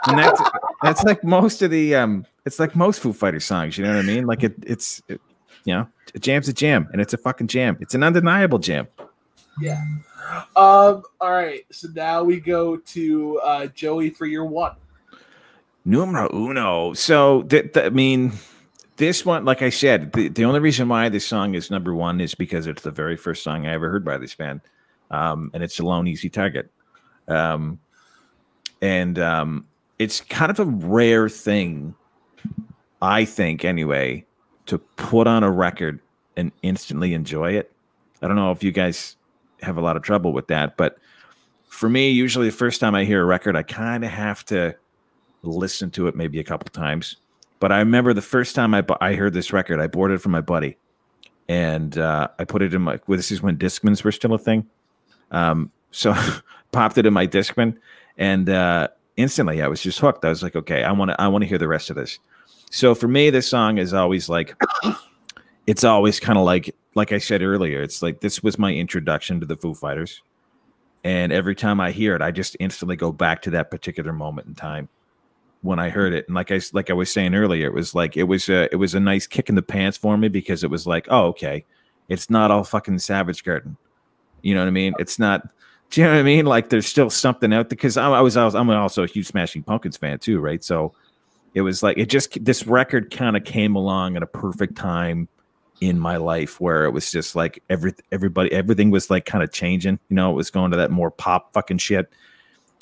and 0.07 0.19
that's 0.19 0.41
that's 0.81 1.03
like 1.03 1.23
most 1.23 1.61
of 1.61 1.71
the 1.71 1.95
um 1.95 2.25
it's 2.45 2.59
like 2.59 2.75
most 2.75 2.99
Foo 2.99 3.13
Fighter 3.13 3.39
songs, 3.39 3.77
you 3.77 3.85
know 3.85 3.95
what 3.95 4.03
I 4.03 4.07
mean? 4.07 4.25
Like 4.25 4.43
it 4.43 4.55
it's 4.63 5.01
it, 5.07 5.21
you 5.69 5.75
know, 5.75 5.87
a 6.15 6.19
jam's 6.19 6.47
a 6.47 6.53
jam 6.53 6.89
and 6.91 6.99
it's 6.99 7.13
a 7.13 7.17
fucking 7.17 7.47
jam. 7.47 7.77
It's 7.79 7.93
an 7.93 8.01
undeniable 8.01 8.57
jam. 8.57 8.87
Yeah. 9.61 9.83
Um 10.55 11.03
all 11.21 11.31
right, 11.31 11.63
so 11.71 11.89
now 11.93 12.23
we 12.23 12.39
go 12.39 12.77
to 12.77 13.39
uh 13.39 13.67
Joey 13.67 14.09
for 14.09 14.25
your 14.25 14.45
one. 14.45 14.73
Numero 15.85 16.27
uno. 16.33 16.93
So 16.93 17.43
th- 17.43 17.73
th- 17.73 17.85
I 17.85 17.89
mean 17.89 18.33
this 18.97 19.25
one, 19.25 19.45
like 19.45 19.61
I 19.61 19.69
said, 19.69 20.11
the, 20.13 20.27
the 20.27 20.43
only 20.43 20.59
reason 20.59 20.89
why 20.89 21.07
this 21.07 21.25
song 21.25 21.53
is 21.53 21.69
number 21.69 21.93
one 21.93 22.19
is 22.19 22.33
because 22.33 22.65
it's 22.65 22.81
the 22.81 22.91
very 22.91 23.15
first 23.15 23.43
song 23.43 23.67
I 23.67 23.73
ever 23.73 23.89
heard 23.91 24.03
by 24.03 24.17
this 24.17 24.33
band. 24.33 24.61
Um, 25.11 25.51
and 25.53 25.63
it's 25.63 25.79
Alone 25.79 26.07
Easy 26.07 26.29
Target. 26.29 26.69
Um, 27.27 27.79
and 28.81 29.19
um, 29.19 29.67
it's 29.99 30.19
kind 30.19 30.49
of 30.49 30.59
a 30.59 30.65
rare 30.65 31.29
thing, 31.29 31.95
I 33.01 33.23
think, 33.23 33.63
anyway, 33.63 34.25
to 34.69 34.77
put 34.77 35.27
on 35.27 35.43
a 35.43 35.51
record 35.51 35.99
and 36.35 36.51
instantly 36.61 37.13
enjoy 37.13 37.51
it. 37.51 37.71
I 38.21 38.27
don't 38.27 38.35
know 38.35 38.51
if 38.51 38.63
you 38.63 38.71
guys 38.71 39.15
have 39.61 39.77
a 39.77 39.81
lot 39.81 39.97
of 39.97 40.03
trouble 40.03 40.33
with 40.33 40.47
that, 40.47 40.77
but 40.77 40.97
for 41.67 41.89
me, 41.89 42.09
usually 42.09 42.47
the 42.49 42.55
first 42.55 42.79
time 42.79 42.95
I 42.95 43.03
hear 43.03 43.21
a 43.21 43.25
record, 43.25 43.55
I 43.55 43.63
kind 43.63 44.03
of 44.03 44.09
have 44.09 44.45
to 44.45 44.75
listen 45.43 45.91
to 45.91 46.07
it 46.07 46.15
maybe 46.15 46.39
a 46.39 46.43
couple 46.43 46.69
times 46.69 47.17
but 47.59 47.71
I 47.71 47.79
remember 47.79 48.13
the 48.13 48.21
first 48.21 48.55
time 48.55 48.73
I, 48.73 48.85
I 49.01 49.13
heard 49.13 49.33
this 49.33 49.51
record, 49.51 49.79
I 49.79 49.87
bought 49.87 50.11
it 50.11 50.21
from 50.21 50.31
my 50.31 50.41
buddy, 50.41 50.77
and 51.47 51.97
uh, 51.97 52.29
I 52.39 52.45
put 52.45 52.61
it 52.61 52.73
in 52.73 52.81
my. 52.81 52.99
Well, 53.05 53.17
this 53.17 53.31
is 53.31 53.41
when 53.41 53.57
Discmans 53.57 54.03
were 54.03 54.11
still 54.11 54.33
a 54.33 54.39
thing. 54.39 54.67
Um, 55.31 55.71
so 55.91 56.15
popped 56.71 56.97
it 56.97 57.05
in 57.05 57.13
my 57.13 57.27
Discman, 57.27 57.77
and 58.17 58.49
uh, 58.49 58.87
instantly 59.17 59.61
I 59.61 59.67
was 59.67 59.81
just 59.81 59.99
hooked. 59.99 60.23
I 60.23 60.29
was 60.29 60.41
like, 60.41 60.55
okay, 60.55 60.83
I 60.83 60.91
want 60.93 61.11
to, 61.11 61.21
I 61.21 61.27
want 61.27 61.43
to 61.43 61.47
hear 61.47 61.57
the 61.57 61.67
rest 61.67 61.89
of 61.89 61.97
this. 61.97 62.19
So 62.69 62.93
for 62.93 63.07
me, 63.07 63.29
this 63.29 63.47
song 63.47 63.77
is 63.77 63.93
always 63.93 64.29
like, 64.29 64.55
it's 65.67 65.83
always 65.83 66.19
kind 66.19 66.37
of 66.37 66.45
like, 66.45 66.75
like 66.95 67.11
I 67.11 67.17
said 67.17 67.41
earlier, 67.41 67.81
it's 67.81 68.01
like 68.01 68.21
this 68.21 68.43
was 68.43 68.59
my 68.59 68.73
introduction 68.73 69.39
to 69.39 69.45
the 69.45 69.55
Foo 69.55 69.73
Fighters, 69.73 70.21
and 71.03 71.31
every 71.31 71.55
time 71.55 71.79
I 71.79 71.91
hear 71.91 72.15
it, 72.15 72.21
I 72.21 72.31
just 72.31 72.57
instantly 72.59 72.95
go 72.95 73.11
back 73.11 73.41
to 73.43 73.51
that 73.51 73.71
particular 73.71 74.11
moment 74.11 74.47
in 74.47 74.55
time 74.55 74.89
when 75.61 75.79
I 75.79 75.89
heard 75.89 76.13
it. 76.13 76.25
And 76.27 76.35
like 76.35 76.51
I 76.51 76.59
like 76.73 76.89
I 76.89 76.93
was 76.93 77.11
saying 77.11 77.35
earlier, 77.35 77.67
it 77.67 77.73
was 77.73 77.95
like 77.95 78.17
it 78.17 78.23
was 78.23 78.49
a 78.49 78.71
it 78.71 78.75
was 78.77 78.95
a 78.95 78.99
nice 78.99 79.27
kick 79.27 79.49
in 79.49 79.55
the 79.55 79.61
pants 79.61 79.97
for 79.97 80.17
me 80.17 80.27
because 80.27 80.63
it 80.63 80.69
was 80.69 80.87
like, 80.87 81.07
oh, 81.09 81.27
okay, 81.27 81.65
it's 82.07 82.29
not 82.29 82.51
all 82.51 82.63
fucking 82.63 82.99
Savage 82.99 83.43
Garden. 83.43 83.77
You 84.41 84.55
know 84.55 84.61
what 84.61 84.67
I 84.67 84.71
mean? 84.71 84.93
It's 84.99 85.19
not. 85.19 85.47
Do 85.91 86.01
you 86.01 86.07
know 86.07 86.13
what 86.13 86.19
I 86.19 86.23
mean? 86.23 86.45
Like 86.45 86.69
there's 86.69 86.85
still 86.85 87.09
something 87.09 87.51
out 87.51 87.69
there 87.69 87.75
because 87.75 87.97
I, 87.97 88.09
I 88.09 88.21
was 88.21 88.37
I 88.37 88.45
was 88.45 88.55
I'm 88.55 88.69
also 88.69 89.03
a 89.03 89.07
huge 89.07 89.27
Smashing 89.27 89.63
Pumpkins 89.63 89.97
fan 89.97 90.19
too, 90.19 90.39
right? 90.39 90.63
So 90.63 90.93
it 91.53 91.61
was 91.61 91.83
like 91.83 91.97
it 91.97 92.07
just 92.07 92.43
this 92.43 92.67
record 92.67 93.11
kind 93.11 93.35
of 93.35 93.43
came 93.43 93.75
along 93.75 94.15
at 94.15 94.23
a 94.23 94.27
perfect 94.27 94.75
time 94.75 95.27
in 95.81 95.97
my 95.97 96.17
life 96.17 96.59
where 96.59 96.85
it 96.85 96.91
was 96.91 97.11
just 97.11 97.35
like 97.35 97.63
every 97.69 97.93
everybody 98.11 98.51
everything 98.51 98.91
was 98.91 99.09
like 99.09 99.25
kind 99.25 99.43
of 99.43 99.51
changing. 99.51 99.99
You 100.09 100.15
know, 100.15 100.31
it 100.31 100.35
was 100.35 100.49
going 100.49 100.71
to 100.71 100.77
that 100.77 100.91
more 100.91 101.11
pop 101.11 101.53
fucking 101.53 101.77
shit 101.77 102.11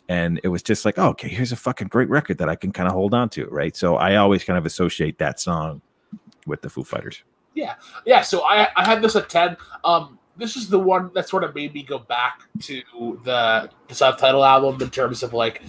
and 0.09 0.39
it 0.43 0.47
was 0.47 0.63
just 0.63 0.85
like, 0.85 0.97
oh, 0.97 1.09
okay, 1.09 1.27
here's 1.27 1.51
a 1.51 1.57
fucking 1.57 1.89
great 1.89 2.09
record 2.09 2.37
that 2.37 2.49
I 2.49 2.55
can 2.55 2.71
kind 2.71 2.87
of 2.87 2.93
hold 2.93 3.13
on 3.13 3.29
to, 3.29 3.45
right? 3.47 3.75
So 3.75 3.97
I 3.97 4.15
always 4.15 4.43
kind 4.43 4.57
of 4.57 4.65
associate 4.65 5.17
that 5.19 5.39
song 5.39 5.81
with 6.45 6.61
the 6.61 6.69
Foo 6.69 6.83
Fighters. 6.83 7.23
Yeah, 7.53 7.75
yeah. 8.05 8.21
So 8.21 8.43
I 8.43 8.69
I 8.75 8.85
had 8.85 9.01
this 9.01 9.15
at 9.15 9.29
ten. 9.29 9.57
Um, 9.83 10.17
this 10.37 10.55
is 10.55 10.69
the 10.69 10.79
one 10.79 11.11
that 11.15 11.27
sort 11.27 11.43
of 11.43 11.55
made 11.55 11.73
me 11.73 11.83
go 11.83 11.97
back 11.97 12.43
to 12.61 12.81
the, 13.23 13.69
the 13.87 13.95
subtitle 13.95 14.45
album 14.45 14.79
in 14.81 14.89
terms 14.89 15.23
of 15.23 15.33
like, 15.33 15.63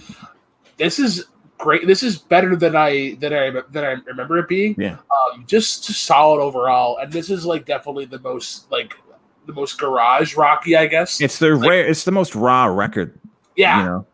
this 0.77 0.99
is 0.99 1.25
great. 1.59 1.85
This 1.85 2.01
is 2.01 2.17
better 2.17 2.55
than 2.55 2.75
I 2.75 3.15
than 3.19 3.33
I 3.33 3.51
than 3.69 3.83
I 3.83 3.97
remember 4.07 4.39
it 4.39 4.47
being. 4.47 4.73
Yeah. 4.79 4.97
Um, 5.33 5.45
just, 5.45 5.85
just 5.85 6.03
solid 6.03 6.41
overall, 6.41 6.97
and 6.97 7.13
this 7.13 7.29
is 7.29 7.45
like 7.45 7.67
definitely 7.67 8.05
the 8.05 8.19
most 8.19 8.71
like 8.71 8.95
the 9.45 9.53
most 9.53 9.77
garage 9.77 10.35
rocky, 10.35 10.75
I 10.75 10.87
guess. 10.87 11.21
It's 11.21 11.37
the 11.37 11.55
like, 11.55 11.69
rare. 11.69 11.85
It's 11.85 12.03
the 12.03 12.11
most 12.11 12.33
raw 12.33 12.65
record. 12.65 13.19
Yeah. 13.55 13.79
You 13.79 13.85
know? 13.85 14.05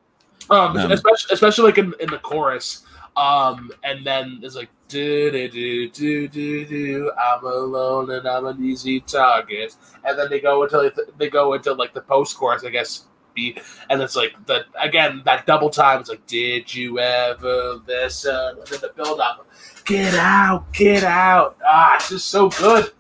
Um, 0.50 0.78
um, 0.78 0.92
especially, 0.92 1.34
especially 1.34 1.66
like 1.66 1.78
in, 1.78 1.94
in 2.00 2.10
the 2.10 2.20
chorus. 2.20 2.86
Um, 3.18 3.72
and 3.84 4.06
then 4.06 4.40
it's 4.44 4.56
like 4.56 4.70
do 4.88 5.32
do 5.32 5.50
do 5.50 5.90
do 5.90 6.28
do 6.28 6.66
do. 6.66 7.12
I'm 7.18 7.44
alone 7.46 8.12
and 8.12 8.28
I'm 8.28 8.46
an 8.46 8.64
easy 8.64 9.00
target. 9.00 9.76
And 10.04 10.20
then 10.20 10.30
they 10.30 10.40
go 10.40 10.64
into 10.64 10.78
like, 10.78 10.96
they 11.18 11.30
go 11.30 11.54
into 11.54 11.74
like 11.74 11.94
the 11.94 12.02
post 12.02 12.38
chorus, 12.38 12.64
I 12.64 12.70
guess. 12.70 13.06
Beat, 13.36 13.62
and 13.90 14.02
it's 14.02 14.16
like 14.16 14.34
the 14.46 14.66
again 14.80 15.22
that 15.26 15.46
double 15.46 15.70
time. 15.70 16.00
It's 16.00 16.10
like, 16.10 16.26
did 16.26 16.74
you 16.74 17.00
ever 17.00 17.82
listen? 17.86 18.34
And 18.34 18.68
then 18.68 18.80
the 18.82 18.92
build 18.96 19.20
up, 19.20 19.46
get 19.86 20.16
out, 20.16 20.72
get 20.74 21.04
out. 21.04 21.58
Ah, 21.66 21.96
it's 21.96 22.10
just 22.10 22.30
so 22.30 22.50
good. 22.50 22.92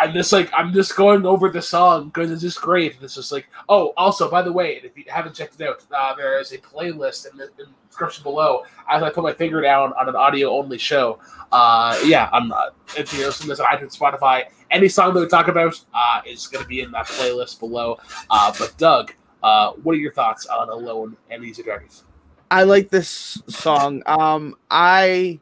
I'm 0.00 0.14
just 0.14 0.32
like 0.32 0.50
I'm 0.54 0.72
just 0.72 0.96
going 0.96 1.26
over 1.26 1.50
the 1.50 1.60
song 1.60 2.06
because 2.06 2.30
it's 2.30 2.40
just 2.40 2.60
great. 2.60 2.94
And 2.94 3.04
it's 3.04 3.14
just 3.14 3.32
like, 3.32 3.48
oh, 3.68 3.92
also 3.98 4.30
by 4.30 4.40
the 4.40 4.52
way, 4.52 4.80
if 4.82 4.96
you 4.96 5.04
haven't 5.08 5.34
checked 5.34 5.60
it 5.60 5.68
out, 5.68 5.84
uh, 5.94 6.14
there 6.14 6.40
is 6.40 6.52
a 6.52 6.58
playlist 6.58 7.30
in 7.30 7.36
the, 7.36 7.44
in 7.44 7.50
the, 7.58 7.66
description 7.88 8.22
below. 8.22 8.62
As 8.88 9.02
I 9.02 9.10
put 9.10 9.24
my 9.24 9.32
finger 9.32 9.60
down 9.60 9.92
on 10.00 10.08
an 10.08 10.16
audio 10.16 10.50
only 10.50 10.78
show, 10.78 11.18
uh, 11.52 12.00
yeah, 12.04 12.30
I'm 12.32 12.50
uh, 12.50 12.70
if 12.96 13.12
you 13.12 13.26
listen 13.26 13.42
to 13.42 13.48
this 13.48 13.60
on 13.60 13.66
iTunes, 13.66 13.98
Spotify, 13.98 14.44
any 14.70 14.88
song 14.88 15.12
that 15.14 15.20
we 15.20 15.28
talk 15.28 15.48
about 15.48 15.78
uh, 15.92 16.22
is 16.26 16.46
going 16.46 16.62
to 16.62 16.68
be 16.68 16.80
in 16.80 16.92
that 16.92 17.06
playlist 17.06 17.58
below. 17.60 17.98
Uh, 18.30 18.54
but 18.58 18.74
Doug, 18.78 19.12
uh, 19.42 19.72
what 19.82 19.94
are 19.94 19.98
your 19.98 20.12
thoughts 20.12 20.46
on 20.46 20.70
Alone 20.70 21.16
and 21.30 21.44
Easy 21.44 21.62
Dragons? 21.62 22.04
I 22.50 22.62
like 22.62 22.88
this 22.88 23.42
song. 23.48 24.02
Um, 24.06 24.56
I 24.70 25.40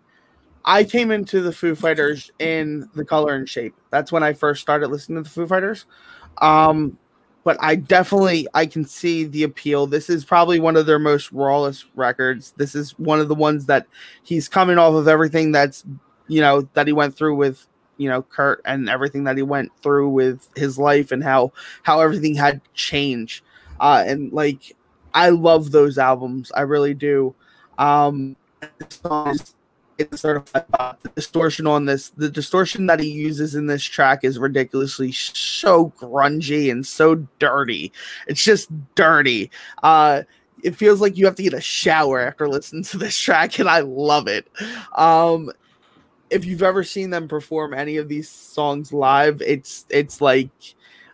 I 0.64 0.84
came 0.84 1.10
into 1.10 1.40
the 1.40 1.52
Foo 1.52 1.74
Fighters 1.74 2.30
in 2.38 2.88
the 2.94 3.04
color 3.04 3.34
and 3.34 3.48
shape. 3.48 3.74
That's 3.90 4.12
when 4.12 4.22
I 4.22 4.32
first 4.32 4.60
started 4.60 4.88
listening 4.88 5.22
to 5.22 5.28
the 5.28 5.34
Foo 5.34 5.46
Fighters. 5.46 5.86
Um, 6.38 6.98
but 7.44 7.56
I 7.60 7.76
definitely 7.76 8.46
I 8.52 8.66
can 8.66 8.84
see 8.84 9.24
the 9.24 9.44
appeal. 9.44 9.86
This 9.86 10.10
is 10.10 10.24
probably 10.24 10.60
one 10.60 10.76
of 10.76 10.86
their 10.86 10.98
most 10.98 11.32
rawest 11.32 11.86
records. 11.94 12.52
This 12.58 12.74
is 12.74 12.98
one 12.98 13.20
of 13.20 13.28
the 13.28 13.34
ones 13.34 13.66
that 13.66 13.86
he's 14.22 14.48
coming 14.48 14.76
off 14.76 14.94
of 14.94 15.08
everything 15.08 15.52
that's 15.52 15.84
you 16.26 16.42
know 16.42 16.68
that 16.74 16.86
he 16.86 16.92
went 16.92 17.16
through 17.16 17.36
with 17.36 17.66
you 17.96 18.08
know 18.08 18.22
Kurt 18.22 18.60
and 18.66 18.88
everything 18.88 19.24
that 19.24 19.36
he 19.36 19.42
went 19.42 19.72
through 19.80 20.10
with 20.10 20.46
his 20.56 20.78
life 20.78 21.10
and 21.10 21.24
how 21.24 21.52
how 21.82 22.00
everything 22.00 22.34
had 22.34 22.60
changed. 22.74 23.42
Uh, 23.80 24.04
and 24.06 24.32
like 24.32 24.76
I 25.14 25.30
love 25.30 25.70
those 25.70 25.96
albums. 25.96 26.52
I 26.52 26.62
really 26.62 26.94
do. 26.94 27.34
Um, 27.78 28.36
a 29.98 30.16
certified 30.16 30.68
pop. 30.68 31.00
The 31.02 31.10
distortion 31.10 31.66
on 31.66 31.86
this, 31.86 32.10
the 32.10 32.28
distortion 32.28 32.86
that 32.86 33.00
he 33.00 33.10
uses 33.10 33.54
in 33.54 33.66
this 33.66 33.82
track 33.82 34.24
is 34.24 34.38
ridiculously 34.38 35.12
so 35.12 35.92
grungy 35.98 36.70
and 36.70 36.86
so 36.86 37.16
dirty. 37.38 37.92
It's 38.26 38.42
just 38.42 38.70
dirty. 38.94 39.50
Uh, 39.82 40.22
it 40.62 40.76
feels 40.76 41.00
like 41.00 41.16
you 41.16 41.24
have 41.26 41.36
to 41.36 41.42
get 41.42 41.54
a 41.54 41.60
shower 41.60 42.20
after 42.20 42.48
listening 42.48 42.84
to 42.84 42.98
this 42.98 43.16
track, 43.18 43.58
and 43.58 43.68
I 43.68 43.80
love 43.80 44.26
it. 44.28 44.48
Um, 44.96 45.50
if 46.30 46.44
you've 46.44 46.62
ever 46.62 46.84
seen 46.84 47.10
them 47.10 47.28
perform 47.28 47.74
any 47.74 47.96
of 47.96 48.08
these 48.08 48.28
songs 48.28 48.92
live, 48.92 49.40
it's 49.42 49.86
it's 49.88 50.20
like 50.20 50.50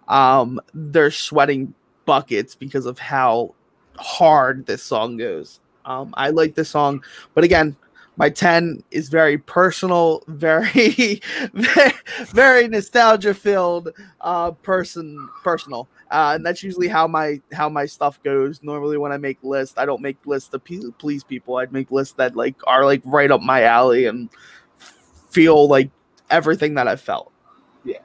um, 0.08 0.60
they're 0.72 1.10
sweating 1.10 1.74
buckets 2.04 2.54
because 2.54 2.86
of 2.86 2.98
how 2.98 3.54
hard 3.96 4.66
this 4.66 4.82
song 4.82 5.16
goes. 5.16 5.60
Um, 5.84 6.14
I 6.16 6.30
like 6.30 6.54
this 6.54 6.70
song, 6.70 7.04
but 7.34 7.44
again, 7.44 7.76
my 8.16 8.30
10 8.30 8.82
is 8.90 9.08
very 9.08 9.38
personal, 9.38 10.22
very, 10.28 11.20
very, 11.52 12.68
nostalgia 12.68 13.34
filled, 13.34 13.90
uh, 14.20 14.52
person, 14.52 15.28
personal. 15.42 15.88
Uh, 16.10 16.32
and 16.34 16.46
that's 16.46 16.62
usually 16.62 16.86
how 16.86 17.08
my 17.08 17.40
how 17.52 17.68
my 17.68 17.86
stuff 17.86 18.22
goes. 18.22 18.62
Normally, 18.62 18.98
when 18.98 19.10
I 19.10 19.16
make 19.16 19.38
lists, 19.42 19.76
I 19.76 19.84
don't 19.84 20.02
make 20.02 20.16
lists 20.26 20.50
to 20.50 20.58
please 20.58 21.24
people. 21.24 21.56
I'd 21.56 21.72
make 21.72 21.90
lists 21.90 22.14
that 22.14 22.36
like 22.36 22.54
are 22.66 22.84
like 22.84 23.02
right 23.04 23.30
up 23.30 23.40
my 23.40 23.62
alley 23.62 24.06
and 24.06 24.28
feel 25.30 25.66
like 25.66 25.90
everything 26.30 26.74
that 26.74 26.86
I 26.86 26.96
felt. 26.96 27.32
Yeah. 27.84 27.98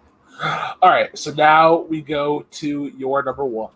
All 0.81 0.89
right. 0.89 1.15
So 1.17 1.31
now 1.31 1.77
we 1.81 2.01
go 2.01 2.45
to 2.51 2.87
your 2.97 3.21
number 3.21 3.45
one. 3.45 3.71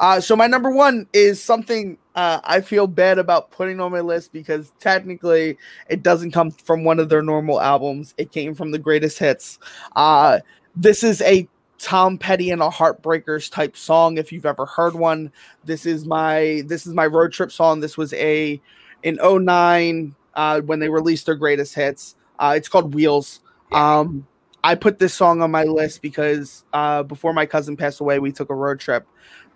Uh, 0.00 0.18
so 0.18 0.34
my 0.34 0.46
number 0.46 0.70
one 0.70 1.06
is 1.12 1.42
something 1.42 1.98
uh, 2.14 2.40
I 2.42 2.62
feel 2.62 2.86
bad 2.86 3.18
about 3.18 3.50
putting 3.50 3.80
on 3.80 3.92
my 3.92 4.00
list 4.00 4.32
because 4.32 4.72
technically 4.80 5.58
it 5.90 6.02
doesn't 6.02 6.30
come 6.32 6.50
from 6.50 6.84
one 6.84 6.98
of 6.98 7.10
their 7.10 7.22
normal 7.22 7.60
albums. 7.60 8.14
It 8.16 8.32
came 8.32 8.54
from 8.54 8.70
the 8.70 8.78
greatest 8.78 9.18
hits. 9.18 9.58
Uh, 9.94 10.40
this 10.74 11.04
is 11.04 11.20
a 11.20 11.46
Tom 11.78 12.16
Petty 12.16 12.50
and 12.50 12.62
a 12.62 12.70
Heartbreakers 12.70 13.50
type 13.50 13.76
song. 13.76 14.16
If 14.16 14.32
you've 14.32 14.46
ever 14.46 14.64
heard 14.64 14.94
one, 14.94 15.30
this 15.64 15.84
is 15.84 16.06
my 16.06 16.62
this 16.66 16.86
is 16.86 16.94
my 16.94 17.06
road 17.06 17.32
trip 17.32 17.52
song. 17.52 17.80
This 17.80 17.98
was 17.98 18.14
a 18.14 18.60
in 19.02 19.18
09 19.22 20.14
uh, 20.34 20.60
when 20.62 20.78
they 20.78 20.88
released 20.88 21.26
their 21.26 21.34
greatest 21.34 21.74
hits. 21.74 22.16
Uh, 22.38 22.54
it's 22.56 22.68
called 22.68 22.94
Wheels. 22.94 23.40
Um, 23.70 24.26
I 24.62 24.74
put 24.74 24.98
this 24.98 25.14
song 25.14 25.40
on 25.42 25.50
my 25.50 25.64
list 25.64 26.02
because 26.02 26.64
uh, 26.72 27.02
before 27.02 27.32
my 27.32 27.46
cousin 27.46 27.76
passed 27.76 28.00
away, 28.00 28.18
we 28.18 28.32
took 28.32 28.50
a 28.50 28.54
road 28.54 28.80
trip 28.80 29.06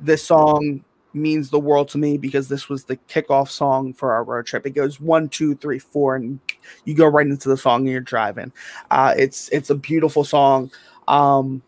this 0.01 0.25
song 0.25 0.85
means 1.15 1.51
the 1.51 1.61
world 1.61 1.89
to 1.89 1.99
me 1.99 2.19
because 2.19 2.49
this 2.49 2.69
was 2.69 2.85
the 2.85 2.97
kickoff 3.09 3.49
song 3.49 3.93
for 3.93 4.13
our 4.13 4.25
road 4.25 4.47
trip. 4.47 4.67
It 4.67 4.71
goes 4.71 5.01
one, 5.01 5.29
two, 5.29 5.55
three, 5.55 5.79
four, 5.79 6.17
and 6.17 6.41
you 6.85 6.95
go 6.95 7.07
right 7.07 7.27
into 7.27 7.49
the 7.49 7.57
song 7.57 7.83
and 7.83 7.91
you're 7.91 8.01
driving. 8.01 8.53
Uh, 8.91 9.15
it's 9.17 9.49
it's 9.51 9.71
a 9.71 9.75
beautiful 9.75 10.25
song. 10.25 10.71
Um, 11.07 11.63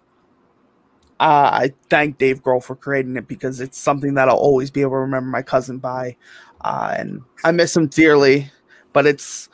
uh, 1.18 1.50
I 1.52 1.72
thank 1.88 2.18
Dave 2.18 2.42
Grohl 2.42 2.62
for 2.62 2.76
creating 2.76 3.16
it 3.16 3.26
because 3.26 3.60
it's 3.60 3.78
something 3.78 4.14
that 4.14 4.28
I'll 4.28 4.36
always 4.36 4.70
be 4.70 4.82
able 4.82 4.92
to 4.92 4.98
remember 4.98 5.30
my 5.30 5.42
cousin 5.42 5.78
by, 5.78 6.16
uh, 6.62 6.94
and 6.98 7.22
I 7.42 7.52
miss 7.52 7.76
him 7.76 7.86
dearly. 7.86 8.50
But 8.92 9.06
it's 9.06 9.48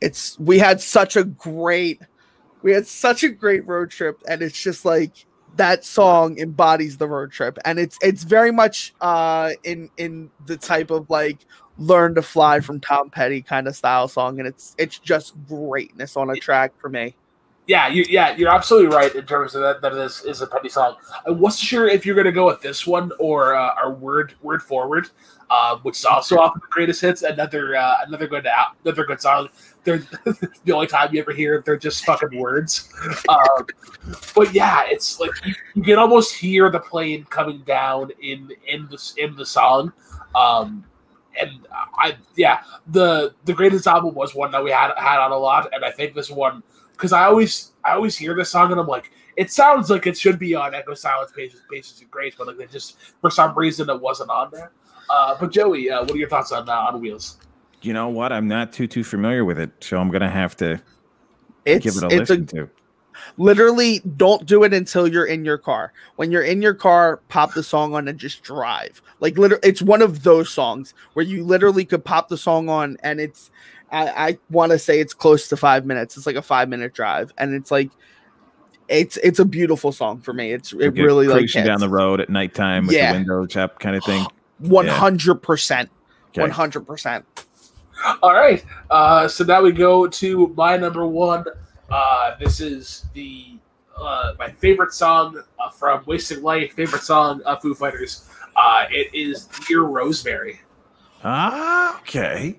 it's 0.00 0.38
we 0.38 0.58
had 0.58 0.80
such 0.80 1.16
a 1.16 1.24
great 1.24 2.00
we 2.62 2.72
had 2.72 2.86
such 2.86 3.22
a 3.22 3.28
great 3.28 3.66
road 3.66 3.90
trip, 3.90 4.22
and 4.28 4.40
it's 4.40 4.60
just 4.60 4.84
like 4.84 5.26
that 5.56 5.84
song 5.84 6.38
embodies 6.38 6.96
the 6.96 7.08
road 7.08 7.32
trip. 7.32 7.58
And 7.64 7.78
it's 7.78 7.98
it's 8.02 8.22
very 8.22 8.50
much 8.50 8.94
uh 9.00 9.50
in 9.64 9.90
in 9.96 10.30
the 10.46 10.56
type 10.56 10.90
of 10.90 11.08
like 11.10 11.38
learn 11.78 12.14
to 12.14 12.22
fly 12.22 12.60
from 12.60 12.80
tom 12.80 13.10
petty 13.10 13.42
kind 13.42 13.66
of 13.66 13.76
style 13.76 14.08
song. 14.08 14.38
And 14.38 14.48
it's 14.48 14.74
it's 14.78 14.98
just 14.98 15.34
greatness 15.46 16.16
on 16.16 16.30
a 16.30 16.36
track 16.36 16.72
for 16.80 16.88
me 16.88 17.14
yeah 17.66 17.88
you, 17.88 18.04
yeah 18.08 18.36
you're 18.36 18.50
absolutely 18.50 18.94
right 18.94 19.14
in 19.14 19.24
terms 19.24 19.54
of 19.54 19.62
that 19.62 19.80
that 19.80 19.94
this 19.94 20.22
is 20.24 20.42
a 20.42 20.46
petty 20.46 20.68
song 20.68 20.96
i 21.26 21.30
wasn't 21.30 21.66
sure 21.66 21.88
if 21.88 22.04
you're 22.04 22.22
to 22.22 22.32
go 22.32 22.46
with 22.46 22.60
this 22.60 22.86
one 22.86 23.10
or 23.18 23.54
uh, 23.54 23.74
our 23.82 23.92
word 23.92 24.34
word 24.42 24.62
forward 24.62 25.08
uh, 25.50 25.76
which 25.78 25.98
is 25.98 26.04
also 26.04 26.38
off 26.38 26.54
of 26.54 26.60
the 26.62 26.68
greatest 26.70 27.00
hits 27.00 27.22
another 27.22 27.76
uh, 27.76 27.96
another 28.06 28.26
good 28.26 28.46
another 28.84 29.04
good 29.04 29.20
song 29.20 29.48
they're 29.84 29.98
the 30.64 30.72
only 30.72 30.86
time 30.86 31.14
you 31.14 31.20
ever 31.20 31.32
hear 31.32 31.62
they're 31.64 31.76
just 31.76 32.04
fucking 32.04 32.38
words. 32.38 32.92
Um, 33.28 33.66
but 34.34 34.52
yeah, 34.52 34.82
it's 34.86 35.20
like 35.20 35.30
you, 35.44 35.54
you, 35.74 35.82
can 35.82 35.98
almost 35.98 36.34
hear 36.34 36.70
the 36.70 36.80
plane 36.80 37.24
coming 37.24 37.62
down 37.62 38.10
in 38.20 38.50
in 38.66 38.88
the 38.88 39.12
in 39.18 39.36
the 39.36 39.46
song. 39.46 39.92
Um, 40.34 40.84
and 41.40 41.66
I 41.98 42.16
yeah, 42.36 42.62
the 42.88 43.34
the 43.44 43.52
greatest 43.52 43.86
album 43.86 44.14
was 44.14 44.34
one 44.34 44.50
that 44.52 44.64
we 44.64 44.70
had 44.70 44.92
had 44.96 45.18
on 45.18 45.32
a 45.32 45.38
lot, 45.38 45.68
and 45.72 45.84
I 45.84 45.90
think 45.90 46.14
this 46.14 46.30
one 46.30 46.62
because 46.94 47.12
I 47.12 47.24
always 47.24 47.72
I 47.84 47.92
always 47.92 48.16
hear 48.16 48.34
this 48.34 48.50
song 48.50 48.72
and 48.72 48.80
I'm 48.80 48.86
like, 48.86 49.10
it 49.36 49.52
sounds 49.52 49.90
like 49.90 50.06
it 50.06 50.16
should 50.16 50.38
be 50.38 50.54
on 50.54 50.74
Echo 50.74 50.94
Silence 50.94 51.32
Pages 51.32 51.60
Pages 51.70 52.00
and 52.00 52.10
Grace, 52.10 52.34
but 52.36 52.46
like 52.46 52.60
it 52.60 52.70
just 52.70 52.98
for 53.20 53.30
some 53.30 53.56
reason 53.56 53.88
it 53.90 54.00
wasn't 54.00 54.30
on 54.30 54.50
there. 54.52 54.72
Uh, 55.10 55.36
but 55.38 55.52
Joey, 55.52 55.90
uh, 55.90 56.00
what 56.00 56.12
are 56.12 56.16
your 56.16 56.28
thoughts 56.28 56.50
on 56.52 56.68
uh, 56.68 56.72
on 56.72 57.00
Wheels? 57.00 57.38
you 57.84 57.92
know 57.92 58.08
what? 58.08 58.32
I'm 58.32 58.48
not 58.48 58.72
too 58.72 58.86
too 58.86 59.04
familiar 59.04 59.44
with 59.44 59.58
it, 59.58 59.70
so 59.80 59.98
I'm 59.98 60.10
gonna 60.10 60.30
have 60.30 60.56
to 60.58 60.80
it's, 61.64 61.84
give 61.84 61.96
it 61.96 62.02
a 62.02 62.08
listen 62.08 62.42
a, 62.42 62.46
to. 62.46 62.70
Literally, 63.36 64.00
don't 64.16 64.44
do 64.44 64.64
it 64.64 64.74
until 64.74 65.06
you're 65.06 65.26
in 65.26 65.44
your 65.44 65.58
car. 65.58 65.92
When 66.16 66.32
you're 66.32 66.42
in 66.42 66.60
your 66.60 66.74
car, 66.74 67.18
pop 67.28 67.54
the 67.54 67.62
song 67.62 67.94
on 67.94 68.08
and 68.08 68.18
just 68.18 68.42
drive. 68.42 69.00
Like 69.20 69.38
literally, 69.38 69.60
it's 69.68 69.82
one 69.82 70.02
of 70.02 70.24
those 70.24 70.50
songs 70.50 70.94
where 71.12 71.24
you 71.24 71.44
literally 71.44 71.84
could 71.84 72.04
pop 72.04 72.28
the 72.28 72.38
song 72.38 72.68
on 72.68 72.96
and 73.02 73.20
it's. 73.20 73.50
I, 73.94 74.28
I 74.28 74.38
want 74.50 74.72
to 74.72 74.78
say 74.78 74.98
it's 75.00 75.14
close 75.14 75.48
to 75.48 75.56
five 75.56 75.86
minutes. 75.86 76.16
It's 76.16 76.26
like 76.26 76.36
a 76.36 76.42
five 76.42 76.68
minute 76.68 76.92
drive, 76.92 77.32
and 77.38 77.54
it's 77.54 77.70
like 77.70 77.90
it's 78.88 79.16
it's 79.18 79.38
a 79.38 79.44
beautiful 79.44 79.92
song 79.92 80.20
for 80.20 80.32
me. 80.32 80.52
It's 80.52 80.72
it 80.72 80.94
really 80.94 81.28
like 81.28 81.50
down 81.52 81.80
the 81.80 81.88
road 81.88 82.20
at 82.20 82.28
nighttime 82.28 82.86
with 82.86 82.96
yeah. 82.96 83.12
the 83.12 83.18
windows 83.18 83.56
up, 83.56 83.78
kind 83.78 83.96
of 83.96 84.04
thing. 84.04 84.26
One 84.58 84.86
hundred 84.86 85.36
percent, 85.36 85.90
one 86.34 86.50
hundred 86.50 86.86
percent. 86.86 87.24
All 88.22 88.32
right. 88.32 88.64
Uh, 88.88 89.26
so 89.26 89.44
now 89.44 89.62
we 89.62 89.72
go 89.72 90.06
to 90.06 90.46
my 90.56 90.76
number 90.76 91.06
one. 91.06 91.44
Uh, 91.90 92.36
this 92.38 92.60
is 92.60 93.06
the 93.14 93.58
uh, 93.96 94.32
my 94.38 94.50
favorite 94.50 94.92
song 94.92 95.42
uh, 95.58 95.70
from 95.70 96.04
Wasting 96.06 96.42
Light. 96.42 96.72
Favorite 96.72 97.02
song 97.02 97.42
of 97.42 97.62
Foo 97.62 97.74
Fighters. 97.74 98.28
Uh, 98.56 98.86
it 98.90 99.12
is 99.12 99.46
Dear 99.66 99.82
Rosemary. 99.82 100.60
Ah, 101.24 101.98
okay. 102.00 102.56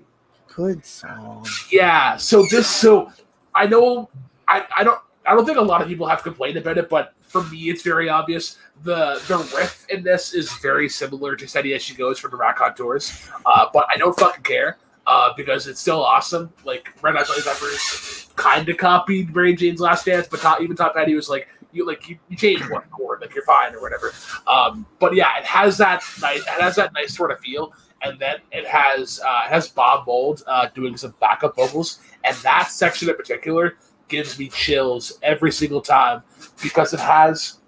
Good 0.56 0.86
song. 0.86 1.46
Yeah. 1.70 2.16
So 2.16 2.46
this. 2.50 2.66
So 2.66 3.12
I 3.54 3.66
know. 3.66 4.08
I, 4.48 4.64
I 4.74 4.84
don't. 4.84 4.98
I 5.26 5.34
don't 5.34 5.44
think 5.44 5.58
a 5.58 5.62
lot 5.62 5.82
of 5.82 5.88
people 5.88 6.06
have 6.06 6.22
complained 6.22 6.56
about 6.56 6.78
it, 6.78 6.88
but 6.88 7.12
for 7.20 7.44
me, 7.44 7.68
it's 7.68 7.82
very 7.82 8.08
obvious. 8.08 8.56
the 8.82 9.20
The 9.28 9.36
riff 9.54 9.84
in 9.90 10.02
this 10.02 10.32
is 10.32 10.50
very 10.62 10.88
similar 10.88 11.36
to 11.36 11.46
"Steady 11.46 11.74
as 11.74 11.82
She 11.82 11.94
Goes" 11.94 12.18
from 12.18 12.30
the 12.30 12.38
Raconteurs, 12.38 13.28
uh, 13.44 13.66
but 13.70 13.86
I 13.94 13.98
don't 13.98 14.18
fucking 14.18 14.44
care 14.44 14.78
uh, 15.06 15.34
because 15.36 15.66
it's 15.66 15.78
still 15.78 16.02
awesome. 16.02 16.50
Like 16.64 16.88
Red 17.02 17.16
Hot 17.16 17.26
Chili 17.26 17.42
Peppers 17.42 18.28
kind 18.36 18.66
of 18.66 18.78
copied 18.78 19.34
Mary 19.34 19.54
Jane's 19.54 19.80
Last 19.80 20.06
Dance, 20.06 20.26
but 20.26 20.40
Tom, 20.40 20.62
even 20.62 20.74
Tom 20.74 20.92
Petty 20.94 21.14
was 21.14 21.28
like, 21.28 21.48
you 21.72 21.86
like 21.86 22.08
you, 22.08 22.18
you 22.28 22.36
change 22.36 22.62
one 22.70 22.82
chord, 22.90 23.20
like 23.20 23.34
you're 23.34 23.44
fine 23.44 23.74
or 23.74 23.82
whatever. 23.82 24.12
Um, 24.46 24.86
but 25.00 25.14
yeah, 25.14 25.38
it 25.38 25.44
has 25.44 25.76
that 25.78 26.02
nice, 26.22 26.40
it 26.40 26.60
has 26.60 26.76
that 26.76 26.92
nice 26.94 27.14
sort 27.14 27.30
of 27.30 27.40
feel, 27.40 27.74
and 28.06 28.18
then 28.18 28.36
it 28.52 28.66
has 28.66 29.20
uh, 29.20 29.42
has 29.42 29.68
Bob 29.68 30.06
Mould 30.06 30.42
uh, 30.46 30.68
doing 30.74 30.96
some 30.96 31.14
backup 31.20 31.56
vocals, 31.56 32.00
and 32.24 32.36
that 32.38 32.70
section 32.70 33.08
in 33.08 33.16
particular 33.16 33.76
gives 34.08 34.38
me 34.38 34.48
chills 34.48 35.18
every 35.22 35.50
single 35.50 35.80
time 35.80 36.22
because 36.62 36.94
it 36.94 37.00
has 37.00 37.58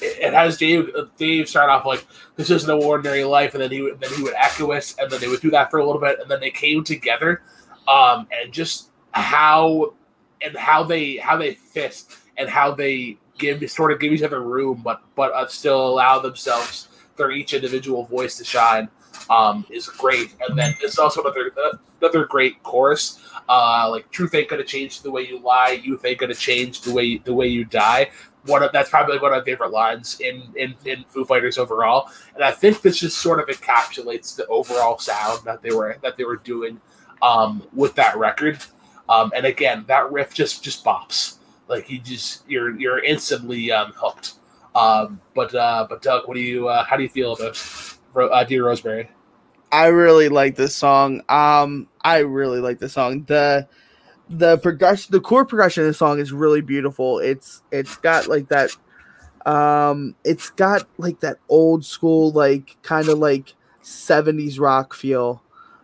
it 0.00 0.32
has 0.32 0.58
Dave 0.58 0.90
Dave 1.16 1.48
start 1.48 1.70
off 1.70 1.86
like 1.86 2.06
this 2.36 2.50
is 2.50 2.66
no 2.66 2.80
ordinary 2.80 3.24
life, 3.24 3.54
and 3.54 3.62
then 3.62 3.70
he 3.70 3.82
would 3.82 4.00
then 4.00 4.12
he 4.14 4.22
would 4.22 4.34
echo 4.34 4.72
it, 4.72 4.94
and 4.98 5.10
then 5.10 5.20
they 5.20 5.28
would 5.28 5.40
do 5.40 5.50
that 5.50 5.70
for 5.70 5.78
a 5.78 5.86
little 5.86 6.00
bit, 6.00 6.18
and 6.20 6.30
then 6.30 6.40
they 6.40 6.50
came 6.50 6.82
together, 6.82 7.42
um, 7.88 8.26
and 8.32 8.52
just 8.52 8.90
how 9.12 9.94
and 10.42 10.56
how 10.56 10.82
they 10.82 11.16
how 11.16 11.36
they 11.36 11.54
fit 11.54 12.04
and 12.36 12.48
how 12.48 12.74
they 12.74 13.16
give 13.38 13.68
sort 13.70 13.92
of 13.92 14.00
give 14.00 14.12
each 14.12 14.22
other 14.22 14.42
room, 14.42 14.80
but 14.84 15.02
but 15.14 15.32
uh, 15.32 15.46
still 15.46 15.86
allow 15.86 16.18
themselves 16.18 16.88
their 17.16 17.30
each 17.30 17.52
individual 17.52 18.04
voice 18.06 18.38
to 18.38 18.44
shine 18.44 18.88
um, 19.28 19.66
is 19.70 19.86
great. 19.88 20.34
And 20.46 20.58
then 20.58 20.74
it's 20.80 20.98
also 20.98 21.22
another 21.22 21.52
another 22.00 22.24
great 22.24 22.62
chorus. 22.62 23.20
Uh, 23.48 23.88
like 23.90 24.10
truth 24.10 24.34
ain't 24.34 24.48
gonna 24.48 24.64
change 24.64 25.02
the 25.02 25.10
way 25.10 25.22
you 25.22 25.38
lie, 25.40 25.80
youth 25.82 26.04
ain't 26.04 26.18
gonna 26.18 26.34
change 26.34 26.82
the 26.82 26.92
way 26.92 27.18
the 27.18 27.34
way 27.34 27.46
you 27.46 27.64
die 27.64 28.10
one 28.46 28.62
of 28.62 28.72
that's 28.72 28.90
probably 28.90 29.18
one 29.18 29.32
of 29.32 29.38
my 29.38 29.44
favorite 29.44 29.70
lines 29.70 30.20
in, 30.20 30.42
in 30.56 30.74
in 30.84 31.04
Foo 31.08 31.24
Fighters 31.24 31.58
overall, 31.58 32.10
and 32.34 32.44
I 32.44 32.50
think 32.50 32.80
this 32.82 32.98
just 32.98 33.18
sort 33.18 33.40
of 33.40 33.54
encapsulates 33.54 34.34
the 34.34 34.46
overall 34.46 34.98
sound 34.98 35.44
that 35.44 35.62
they 35.62 35.72
were 35.72 35.98
that 36.02 36.16
they 36.16 36.24
were 36.24 36.36
doing 36.36 36.80
um, 37.22 37.62
with 37.72 37.94
that 37.96 38.16
record. 38.16 38.58
Um, 39.08 39.32
and 39.34 39.44
again, 39.44 39.84
that 39.88 40.10
riff 40.10 40.32
just 40.32 40.62
just 40.64 40.84
bops 40.84 41.36
like 41.68 41.90
you 41.90 41.98
just 41.98 42.48
you're 42.48 42.78
you're 42.78 43.02
instantly 43.02 43.70
um, 43.72 43.92
hooked. 43.94 44.34
Um, 44.74 45.20
but 45.34 45.54
uh, 45.54 45.86
but 45.88 46.02
Doug, 46.02 46.26
what 46.26 46.34
do 46.34 46.40
you 46.40 46.68
uh, 46.68 46.84
how 46.84 46.96
do 46.96 47.02
you 47.02 47.08
feel 47.08 47.32
about 47.32 47.56
uh, 48.16 48.44
Dear 48.44 48.66
Rosemary? 48.66 49.10
I 49.72 49.86
really 49.86 50.28
like 50.28 50.56
this 50.56 50.74
song. 50.74 51.22
Um, 51.28 51.88
I 52.02 52.18
really 52.18 52.60
like 52.60 52.78
this 52.78 52.92
song. 52.94 53.24
The 53.24 53.68
the 54.28 54.58
progression, 54.58 55.12
the 55.12 55.20
chord 55.20 55.48
progression 55.48 55.82
of 55.82 55.88
the 55.88 55.94
song 55.94 56.18
is 56.18 56.32
really 56.32 56.60
beautiful. 56.60 57.18
It's 57.18 57.62
it's 57.70 57.96
got 57.96 58.28
like 58.28 58.48
that, 58.48 58.70
um, 59.46 60.14
it's 60.24 60.50
got 60.50 60.88
like 60.98 61.20
that 61.20 61.38
old 61.48 61.84
school, 61.84 62.30
like 62.32 62.76
kind 62.82 63.08
of 63.08 63.18
like 63.18 63.54
'70s 63.82 64.58
rock 64.58 64.94
feel, 64.94 65.42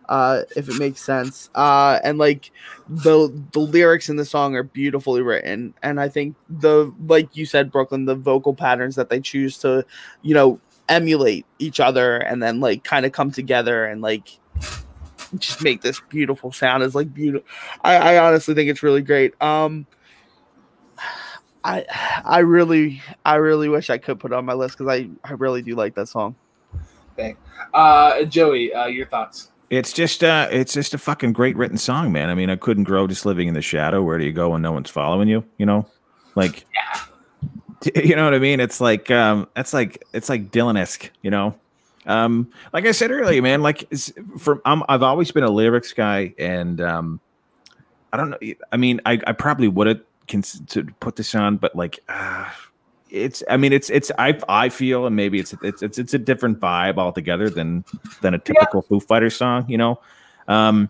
uh, 0.09 0.41
if 0.55 0.69
it 0.69 0.79
makes 0.79 1.01
sense. 1.01 1.49
Uh, 1.55 1.99
and 2.03 2.17
like 2.17 2.51
the 2.89 3.29
the 3.51 3.59
lyrics 3.59 4.09
in 4.09 4.15
the 4.15 4.25
song 4.25 4.55
are 4.55 4.63
beautifully 4.63 5.21
written, 5.21 5.73
and 5.81 5.99
I 5.99 6.09
think 6.09 6.35
the 6.49 6.93
like 7.05 7.35
you 7.35 7.45
said, 7.45 7.71
Brooklyn, 7.71 8.05
the 8.05 8.15
vocal 8.15 8.53
patterns 8.53 8.95
that 8.95 9.09
they 9.09 9.19
choose 9.19 9.57
to, 9.59 9.85
you 10.21 10.33
know, 10.33 10.59
emulate 10.89 11.45
each 11.59 11.79
other 11.79 12.17
and 12.17 12.41
then 12.41 12.59
like 12.59 12.83
kind 12.83 13.05
of 13.05 13.11
come 13.11 13.31
together 13.31 13.85
and 13.85 14.01
like 14.01 14.39
just 15.37 15.61
make 15.61 15.81
this 15.81 16.01
beautiful 16.09 16.51
sound 16.51 16.83
is 16.83 16.95
like 16.95 17.13
beautiful. 17.13 17.47
I, 17.83 17.95
I 18.15 18.27
honestly 18.27 18.53
think 18.53 18.69
it's 18.69 18.83
really 18.83 19.01
great. 19.01 19.39
Um, 19.41 19.85
I 21.63 21.85
I 22.23 22.39
really 22.39 23.01
I 23.25 23.35
really 23.35 23.67
wish 23.67 23.89
I 23.89 23.97
could 23.97 24.19
put 24.19 24.31
it 24.31 24.35
on 24.35 24.45
my 24.45 24.53
list 24.53 24.77
because 24.77 24.91
I 24.91 25.09
I 25.23 25.33
really 25.33 25.61
do 25.61 25.75
like 25.75 25.95
that 25.95 26.07
song. 26.07 26.35
Bang. 27.15 27.35
Uh, 27.73 28.23
Joey, 28.23 28.73
uh, 28.73 28.85
your 28.85 29.07
thoughts? 29.07 29.51
It's 29.69 29.91
just 29.91 30.23
uh 30.23 30.47
it's 30.49 30.73
just 30.73 30.93
a 30.93 30.97
fucking 30.97 31.33
great 31.33 31.57
written 31.57 31.77
song, 31.77 32.11
man. 32.11 32.29
I 32.29 32.35
mean, 32.35 32.49
I 32.49 32.55
couldn't 32.55 32.85
grow 32.85 33.05
just 33.05 33.25
living 33.25 33.49
in 33.49 33.53
the 33.53 33.61
shadow. 33.61 34.01
Where 34.01 34.17
do 34.17 34.23
you 34.23 34.31
go 34.31 34.49
when 34.49 34.61
no 34.61 34.71
one's 34.71 34.89
following 34.89 35.27
you? 35.27 35.43
You 35.57 35.65
know, 35.65 35.85
like 36.35 36.65
Yeah. 36.73 37.01
you 37.95 38.15
know 38.15 38.25
what 38.25 38.33
I 38.33 38.39
mean? 38.39 38.59
It's 38.59 38.81
like 38.81 39.11
um 39.11 39.47
it's 39.55 39.73
like 39.73 40.03
it's 40.13 40.29
like 40.29 40.51
Dylan-esque, 40.51 41.11
you 41.21 41.31
know. 41.31 41.55
Um, 42.07 42.49
like 42.71 42.85
I 42.85 42.91
said 42.91 43.11
earlier, 43.11 43.41
man, 43.41 43.61
like 43.61 43.87
for 44.37 44.61
I'm, 44.65 44.81
I've 44.87 45.03
always 45.03 45.31
been 45.31 45.43
a 45.43 45.51
lyrics 45.51 45.91
guy, 45.91 46.33
and 46.39 46.79
um, 46.79 47.19
I 48.13 48.17
don't 48.17 48.29
know. 48.29 48.37
I 48.71 48.77
mean, 48.77 49.01
I, 49.05 49.19
I 49.27 49.33
probably 49.33 49.67
would 49.67 49.87
have 49.87 50.01
cons- 50.27 50.61
to 50.67 50.85
put 51.01 51.17
this 51.17 51.35
on, 51.35 51.57
but 51.57 51.75
like, 51.75 51.99
uh, 52.07 52.49
it's. 53.09 53.43
I 53.49 53.57
mean, 53.57 53.73
it's 53.73 53.89
it's. 53.89 54.09
I 54.17 54.39
I 54.47 54.69
feel, 54.69 55.05
and 55.05 55.17
maybe 55.17 55.37
it's 55.37 55.53
it's 55.61 55.83
it's, 55.83 55.97
it's 55.97 56.13
a 56.13 56.17
different 56.17 56.61
vibe 56.61 56.97
altogether 56.97 57.49
than 57.49 57.83
than 58.21 58.33
a 58.33 58.39
typical 58.39 58.81
Foo 58.81 59.01
Fighters 59.01 59.35
song, 59.35 59.69
you 59.69 59.77
know. 59.77 59.99
Um, 60.47 60.89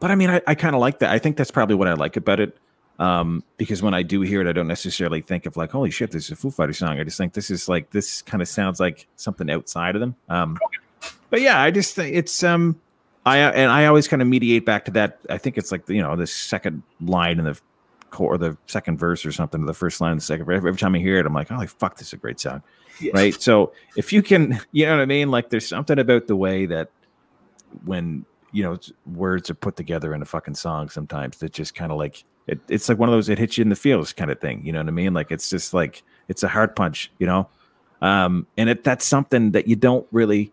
but 0.00 0.10
I 0.10 0.16
mean, 0.16 0.30
I, 0.30 0.40
I 0.48 0.56
kind 0.56 0.74
of 0.74 0.80
like 0.80 0.98
that. 0.98 1.10
I 1.10 1.20
think 1.20 1.36
that's 1.36 1.52
probably 1.52 1.76
what 1.76 1.86
I 1.86 1.94
like 1.94 2.16
about 2.16 2.40
it. 2.40 2.58
Um, 2.98 3.44
because 3.58 3.80
when 3.80 3.94
I 3.94 4.02
do 4.02 4.22
hear 4.22 4.40
it, 4.40 4.48
I 4.48 4.52
don't 4.52 4.66
necessarily 4.66 5.20
think 5.20 5.46
of 5.46 5.56
like, 5.56 5.70
holy 5.70 5.90
shit, 5.90 6.10
this 6.10 6.24
is 6.24 6.30
a 6.32 6.36
Foo 6.36 6.50
Fighter 6.50 6.72
song. 6.72 6.98
I 6.98 7.04
just 7.04 7.16
think 7.16 7.32
this 7.32 7.48
is 7.50 7.68
like 7.68 7.90
this 7.90 8.22
kind 8.22 8.42
of 8.42 8.48
sounds 8.48 8.80
like 8.80 9.06
something 9.16 9.48
outside 9.50 9.94
of 9.94 10.00
them. 10.00 10.16
Um, 10.28 10.58
but 11.30 11.40
yeah, 11.40 11.62
I 11.62 11.70
just 11.70 11.94
think 11.94 12.16
it's 12.16 12.42
um, 12.42 12.80
I 13.24 13.38
and 13.38 13.70
I 13.70 13.86
always 13.86 14.08
kind 14.08 14.20
of 14.20 14.26
mediate 14.26 14.66
back 14.66 14.84
to 14.86 14.90
that. 14.92 15.20
I 15.30 15.38
think 15.38 15.58
it's 15.58 15.70
like 15.70 15.88
you 15.88 16.02
know 16.02 16.16
the 16.16 16.26
second 16.26 16.82
line 17.00 17.38
in 17.38 17.44
the 17.44 17.58
core, 18.10 18.36
the 18.38 18.56
second 18.66 18.98
verse 18.98 19.24
or 19.24 19.30
something, 19.32 19.64
the 19.64 19.74
first 19.74 20.00
line, 20.00 20.16
the 20.16 20.22
second. 20.22 20.42
Every, 20.42 20.56
every 20.56 20.76
time 20.76 20.94
I 20.94 20.98
hear 20.98 21.18
it, 21.18 21.26
I'm 21.26 21.34
like, 21.34 21.48
holy 21.50 21.66
fuck, 21.66 21.98
this 21.98 22.08
is 22.08 22.12
a 22.14 22.16
great 22.16 22.40
song, 22.40 22.62
Yeah. 23.00 23.12
right? 23.14 23.34
So 23.40 23.72
if 23.96 24.12
you 24.12 24.22
can, 24.22 24.58
you 24.72 24.86
know 24.86 24.96
what 24.96 25.02
I 25.02 25.06
mean? 25.06 25.30
Like, 25.30 25.50
there's 25.50 25.68
something 25.68 25.98
about 25.98 26.26
the 26.26 26.34
way 26.36 26.66
that 26.66 26.90
when 27.84 28.24
you 28.50 28.62
know 28.62 28.78
words 29.06 29.50
are 29.50 29.54
put 29.54 29.76
together 29.76 30.14
in 30.14 30.22
a 30.22 30.24
fucking 30.24 30.54
song 30.54 30.88
sometimes 30.88 31.36
that 31.36 31.52
just 31.52 31.74
kind 31.74 31.92
of 31.92 31.98
like 31.98 32.24
it, 32.48 32.58
it's 32.68 32.88
like 32.88 32.98
one 32.98 33.08
of 33.08 33.14
those 33.14 33.28
it 33.28 33.38
hits 33.38 33.56
you 33.56 33.62
in 33.62 33.68
the 33.68 33.76
feels 33.76 34.12
kind 34.12 34.30
of 34.30 34.40
thing 34.40 34.64
you 34.64 34.72
know 34.72 34.80
what 34.80 34.88
i 34.88 34.90
mean? 34.90 35.14
Like 35.14 35.30
it's 35.30 35.48
just 35.48 35.72
like 35.74 36.02
it's 36.28 36.42
a 36.42 36.48
hard 36.48 36.74
punch 36.74 37.12
you 37.18 37.26
know? 37.26 37.48
Um 38.02 38.46
and 38.56 38.68
it 38.68 38.84
that's 38.84 39.04
something 39.04 39.52
that 39.52 39.68
you 39.68 39.76
don't 39.76 40.06
really 40.10 40.52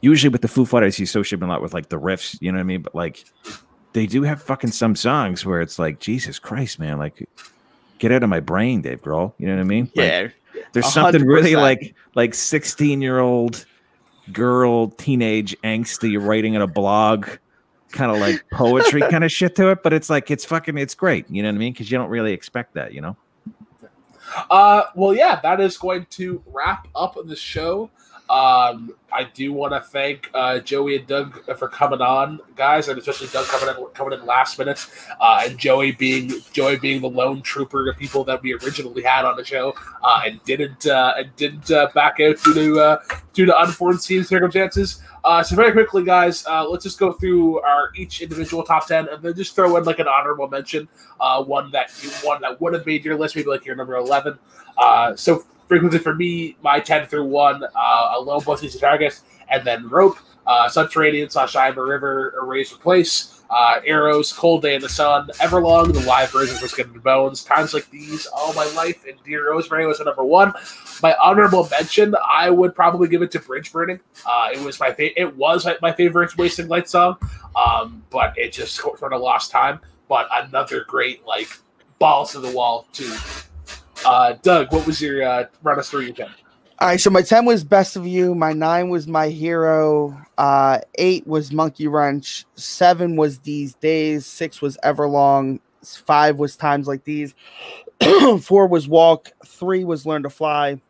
usually 0.00 0.30
with 0.30 0.42
the 0.42 0.48
foo 0.48 0.66
fighters 0.66 0.98
you 0.98 1.04
associate 1.04 1.40
them 1.40 1.48
a 1.48 1.52
lot 1.52 1.62
with 1.62 1.72
like 1.72 1.88
the 1.88 2.00
riffs 2.00 2.36
you 2.40 2.50
know 2.52 2.58
what 2.58 2.62
i 2.62 2.64
mean? 2.64 2.82
But 2.82 2.94
like 2.94 3.24
they 3.92 4.06
do 4.06 4.22
have 4.22 4.42
fucking 4.42 4.72
some 4.72 4.94
songs 4.94 5.44
where 5.44 5.60
it's 5.60 5.78
like 5.78 5.98
jesus 5.98 6.38
christ 6.38 6.78
man 6.78 6.96
like 6.98 7.28
get 7.98 8.12
out 8.12 8.22
of 8.22 8.28
my 8.28 8.40
brain 8.40 8.82
dave 8.82 9.02
grohl 9.02 9.32
you 9.38 9.46
know 9.46 9.54
what 9.54 9.60
i 9.60 9.64
mean? 9.64 9.84
Like, 9.96 10.06
Yeah, 10.06 10.28
there's 10.72 10.86
A 10.86 10.90
something 10.90 11.24
really 11.24 11.56
like 11.56 11.94
like 12.14 12.34
16 12.34 13.00
year 13.02 13.18
old 13.18 13.66
girl 14.32 14.88
teenage 14.88 15.56
angsty 15.62 16.20
writing 16.20 16.54
in 16.54 16.62
a 16.62 16.66
blog 16.66 17.28
kind 17.92 18.10
of 18.10 18.18
like 18.18 18.44
poetry 18.52 19.00
kind 19.02 19.24
of 19.24 19.32
shit 19.32 19.54
to 19.56 19.70
it 19.70 19.82
but 19.82 19.92
it's 19.92 20.08
like 20.10 20.30
it's 20.30 20.44
fucking 20.44 20.78
it's 20.78 20.94
great 20.94 21.28
you 21.30 21.42
know 21.42 21.48
what 21.48 21.54
i 21.54 21.58
mean 21.58 21.72
because 21.72 21.90
you 21.90 21.98
don't 21.98 22.10
really 22.10 22.32
expect 22.32 22.74
that 22.74 22.92
you 22.92 23.00
know 23.00 23.16
Uh, 24.50 24.84
well, 24.94 25.14
yeah, 25.14 25.40
that 25.42 25.60
is 25.60 25.76
going 25.76 26.06
to 26.10 26.42
wrap 26.46 26.86
up 26.94 27.16
the 27.24 27.36
show. 27.36 27.90
Um, 28.30 28.94
I 29.12 29.24
do 29.24 29.52
want 29.52 29.72
to 29.72 29.80
thank 29.80 30.30
uh, 30.34 30.60
Joey 30.60 30.98
and 30.98 31.06
Doug 31.08 31.44
for 31.56 31.66
coming 31.66 32.00
on, 32.00 32.38
guys, 32.54 32.86
and 32.86 32.96
especially 32.96 33.26
Doug 33.26 33.44
coming 33.46 33.74
in 33.74 33.86
coming 33.92 34.16
in 34.16 34.24
last 34.24 34.56
minute, 34.56 34.86
uh, 35.20 35.42
and 35.44 35.58
Joey 35.58 35.90
being 35.90 36.30
Joey 36.52 36.78
being 36.78 37.00
the 37.00 37.10
lone 37.10 37.42
trooper 37.42 37.90
of 37.90 37.96
people 37.96 38.22
that 38.22 38.40
we 38.40 38.54
originally 38.54 39.02
had 39.02 39.24
on 39.24 39.36
the 39.36 39.44
show, 39.44 39.74
uh, 40.04 40.22
and 40.24 40.40
didn't 40.44 40.86
uh, 40.86 41.14
and 41.16 41.34
didn't 41.34 41.72
uh, 41.72 41.88
back 41.92 42.20
out 42.20 42.40
due 42.44 42.54
to 42.54 42.78
uh, 42.78 43.02
due 43.32 43.46
to 43.46 43.58
unforeseen 43.58 44.22
circumstances. 44.22 45.02
So 45.24 45.56
very 45.56 45.72
quickly, 45.72 46.04
guys, 46.04 46.46
let's 46.46 46.84
just 46.84 47.00
go 47.00 47.12
through 47.12 47.60
our 47.62 47.90
each 47.96 48.22
individual 48.22 48.62
top 48.62 48.86
ten, 48.86 49.08
and 49.08 49.20
then 49.24 49.34
just 49.34 49.56
throw 49.56 49.76
in 49.76 49.82
like 49.82 49.98
an 49.98 50.06
honorable 50.06 50.46
mention, 50.46 50.88
one 51.18 51.72
that 51.72 51.90
you 52.00 52.10
one 52.22 52.40
that 52.42 52.60
would 52.60 52.74
have 52.74 52.86
made 52.86 53.04
your 53.04 53.18
list, 53.18 53.34
maybe 53.34 53.48
like 53.48 53.66
your 53.66 53.74
number 53.74 53.96
eleven. 53.96 54.38
Uh, 54.78 55.16
frequency 55.70 55.98
for 55.98 56.14
me, 56.16 56.56
my 56.62 56.80
ten 56.80 57.06
through 57.06 57.24
one, 57.24 57.62
uh, 57.64 58.12
Alone 58.16 58.40
plus 58.40 58.62
Easy 58.64 58.78
Target, 58.78 59.20
and 59.48 59.64
then 59.64 59.88
Rope, 59.88 60.18
uh, 60.46 60.68
Subterranean 60.68 61.30
slash 61.30 61.54
Iver 61.54 61.86
River, 61.86 62.34
Erase 62.42 62.72
Replace, 62.72 63.42
uh, 63.50 63.80
Arrows, 63.86 64.32
Cold 64.32 64.62
Day 64.62 64.74
in 64.74 64.80
the 64.80 64.88
Sun, 64.88 65.28
Everlong, 65.34 65.92
the 65.92 66.00
live 66.00 66.32
version 66.32 66.56
for 66.56 66.66
Skin 66.66 66.90
and 66.92 67.02
Bones, 67.04 67.44
Times 67.44 67.72
Like 67.72 67.88
These, 67.88 68.26
All 68.26 68.52
My 68.54 68.64
Life, 68.76 69.04
and 69.08 69.16
Dear 69.24 69.48
Rosemary 69.52 69.86
was 69.86 69.98
the 69.98 70.04
number 70.04 70.24
one. 70.24 70.52
My 71.04 71.14
honorable 71.22 71.68
mention, 71.70 72.16
I 72.28 72.50
would 72.50 72.74
probably 72.74 73.06
give 73.06 73.22
it 73.22 73.30
to 73.30 73.38
Bridge 73.38 73.72
Burning. 73.72 74.00
Uh, 74.26 74.48
it 74.52 74.60
was 74.60 74.80
my 74.80 74.92
fa- 74.92 75.18
it 75.20 75.36
was 75.36 75.68
my 75.80 75.92
favorite 75.92 76.36
Wasting 76.36 76.66
Light 76.66 76.88
song, 76.88 77.16
um, 77.54 78.02
but 78.10 78.36
it 78.36 78.52
just 78.52 78.74
sort 78.74 79.12
of 79.12 79.20
lost 79.20 79.52
time. 79.52 79.78
But 80.08 80.28
another 80.32 80.84
great 80.88 81.24
like 81.24 81.48
balls 82.00 82.32
to 82.32 82.40
the 82.40 82.50
wall 82.50 82.88
too. 82.92 83.14
Uh, 84.04 84.34
Doug, 84.42 84.72
what 84.72 84.86
was 84.86 85.00
your 85.00 85.22
uh, 85.22 85.44
run 85.62 85.78
us 85.78 85.90
through 85.90 86.02
your 86.02 86.14
ten? 86.14 86.28
All 86.80 86.88
right, 86.88 86.98
so 86.98 87.10
my 87.10 87.20
10 87.20 87.44
was 87.44 87.62
Best 87.62 87.94
of 87.94 88.06
You, 88.06 88.34
my 88.34 88.54
9 88.54 88.88
was 88.88 89.06
My 89.06 89.28
Hero, 89.28 90.18
uh 90.38 90.78
8 90.94 91.26
was 91.26 91.52
Monkey 91.52 91.88
Wrench, 91.88 92.46
7 92.54 93.16
was 93.16 93.40
These 93.40 93.74
Days, 93.74 94.24
6 94.24 94.62
was 94.62 94.78
Everlong, 94.82 95.60
5 95.84 96.38
was 96.38 96.56
Times 96.56 96.88
Like 96.88 97.04
These, 97.04 97.34
4 98.40 98.66
was 98.66 98.88
Walk, 98.88 99.28
3 99.44 99.84
was 99.84 100.06
Learn 100.06 100.22
to 100.22 100.30
Fly, 100.30 100.80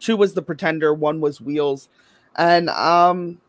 2 0.00 0.16
was 0.16 0.34
The 0.34 0.42
Pretender, 0.42 0.92
1 0.92 1.20
was 1.20 1.40
Wheels. 1.40 1.88
And 2.34 2.68
um 2.70 3.40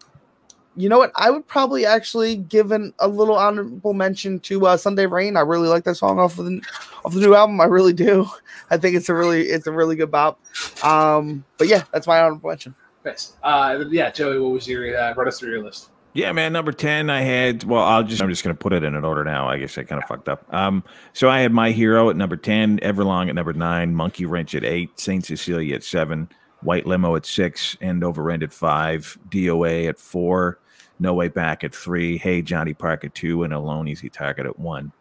you 0.77 0.87
know 0.89 0.99
what? 0.99 1.11
I 1.15 1.31
would 1.31 1.47
probably 1.47 1.85
actually 1.85 2.37
give 2.37 2.71
an, 2.71 2.93
a 2.99 3.07
little 3.07 3.35
honorable 3.35 3.93
mention 3.93 4.39
to 4.41 4.67
uh, 4.67 4.77
Sunday 4.77 5.07
Rain. 5.07 5.35
I 5.35 5.41
really 5.41 5.67
like 5.67 5.83
that 5.85 5.95
song 5.95 6.19
off 6.19 6.37
of 6.37 6.45
the 6.45 6.61
off 7.03 7.13
the 7.13 7.19
new 7.19 7.33
album. 7.33 7.59
I 7.59 7.65
really 7.65 7.93
do. 7.93 8.27
I 8.69 8.77
think 8.77 8.95
it's 8.95 9.09
a 9.09 9.13
really 9.13 9.43
it's 9.43 9.67
a 9.67 9.71
really 9.71 9.95
good 9.95 10.11
bop. 10.11 10.39
Um, 10.83 11.43
but 11.57 11.67
yeah, 11.67 11.83
that's 11.91 12.05
my 12.05 12.19
honorable 12.21 12.49
mention. 12.49 12.75
Nice. 13.03 13.33
Uh, 13.41 13.85
yeah, 13.89 14.11
Joey, 14.11 14.39
what 14.39 14.51
was 14.51 14.67
your 14.67 14.97
uh, 14.97 15.13
run 15.15 15.27
us 15.27 15.39
through 15.39 15.51
your 15.51 15.63
list? 15.63 15.89
Yeah, 16.13 16.31
man. 16.31 16.53
Number 16.53 16.71
ten, 16.71 17.09
I 17.09 17.21
had. 17.21 17.63
Well, 17.63 17.83
I'll 17.83 18.03
just. 18.03 18.21
I'm 18.21 18.29
just 18.29 18.43
gonna 18.43 18.55
put 18.55 18.73
it 18.73 18.83
in 18.83 18.95
an 18.95 19.03
order 19.03 19.23
now. 19.23 19.47
I 19.47 19.57
guess 19.57 19.77
I 19.77 19.83
kind 19.83 20.01
of 20.01 20.07
fucked 20.07 20.29
up. 20.29 20.45
Um, 20.53 20.83
so 21.13 21.29
I 21.29 21.39
had 21.39 21.51
my 21.51 21.71
hero 21.71 22.09
at 22.09 22.15
number 22.15 22.37
ten, 22.37 22.79
Everlong 22.79 23.29
at 23.29 23.35
number 23.35 23.53
nine, 23.53 23.95
Monkey 23.95 24.25
Wrench 24.25 24.53
at 24.53 24.63
eight, 24.63 24.99
Saint 24.99 25.25
Cecilia 25.25 25.75
at 25.75 25.83
seven, 25.83 26.29
White 26.61 26.85
Limo 26.85 27.15
at 27.15 27.25
six, 27.25 27.77
End 27.81 28.03
Over 28.03 28.31
End 28.31 28.43
at 28.43 28.51
five, 28.51 29.17
DOA 29.29 29.87
at 29.87 29.99
four, 29.99 30.59
No 30.99 31.13
Way 31.13 31.27
Back 31.27 31.63
at 31.63 31.73
three, 31.73 32.17
Hey 32.17 32.41
Johnny 32.41 32.73
Park 32.73 33.03
at 33.03 33.15
two, 33.15 33.43
and 33.43 33.53
Alone 33.53 33.87
Easy 33.87 34.09
Target 34.09 34.45
at 34.45 34.59
one. 34.59 34.91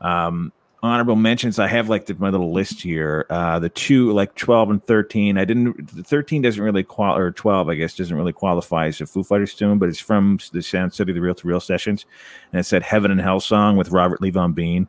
Um, 0.00 0.52
honorable 0.82 1.16
mentions. 1.16 1.58
I 1.58 1.66
have 1.66 1.88
like 1.88 2.06
the, 2.06 2.14
my 2.14 2.28
little 2.30 2.52
list 2.52 2.80
here. 2.80 3.26
Uh, 3.30 3.58
the 3.58 3.68
two 3.68 4.12
like 4.12 4.34
twelve 4.34 4.70
and 4.70 4.82
thirteen. 4.84 5.38
I 5.38 5.44
didn't. 5.44 5.90
Thirteen 5.90 6.42
doesn't 6.42 6.62
really 6.62 6.82
qual 6.82 7.16
or 7.16 7.30
twelve, 7.32 7.68
I 7.68 7.74
guess, 7.74 7.96
doesn't 7.96 8.16
really 8.16 8.32
qualify 8.32 8.86
as 8.86 9.00
a 9.00 9.06
Foo 9.06 9.24
Fighters 9.24 9.54
tune, 9.54 9.78
but 9.78 9.88
it's 9.88 10.00
from 10.00 10.38
the 10.52 10.62
Sound 10.62 10.94
City, 10.94 11.12
the 11.12 11.20
Real 11.20 11.34
to 11.34 11.48
Reel 11.48 11.60
sessions, 11.60 12.06
and 12.52 12.60
it 12.60 12.64
said 12.64 12.82
"Heaven 12.82 13.10
and 13.10 13.20
Hell" 13.20 13.40
song 13.40 13.76
with 13.76 13.90
Robert 13.90 14.20
Levon 14.20 14.54
Been 14.54 14.88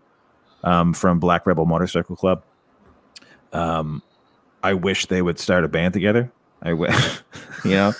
um, 0.64 0.94
from 0.94 1.19
Black 1.19 1.45
Rebel 1.45 1.65
Motorcycle 1.65 2.15
Club. 2.15 2.44
Um, 3.53 4.03
I 4.61 4.73
wish 4.73 5.06
they 5.06 5.22
would 5.22 5.39
start 5.39 5.64
a 5.64 5.68
band 5.68 5.94
together. 5.94 6.31
I 6.61 6.73
wish, 6.73 7.21
you 7.63 7.71
know. 7.71 7.93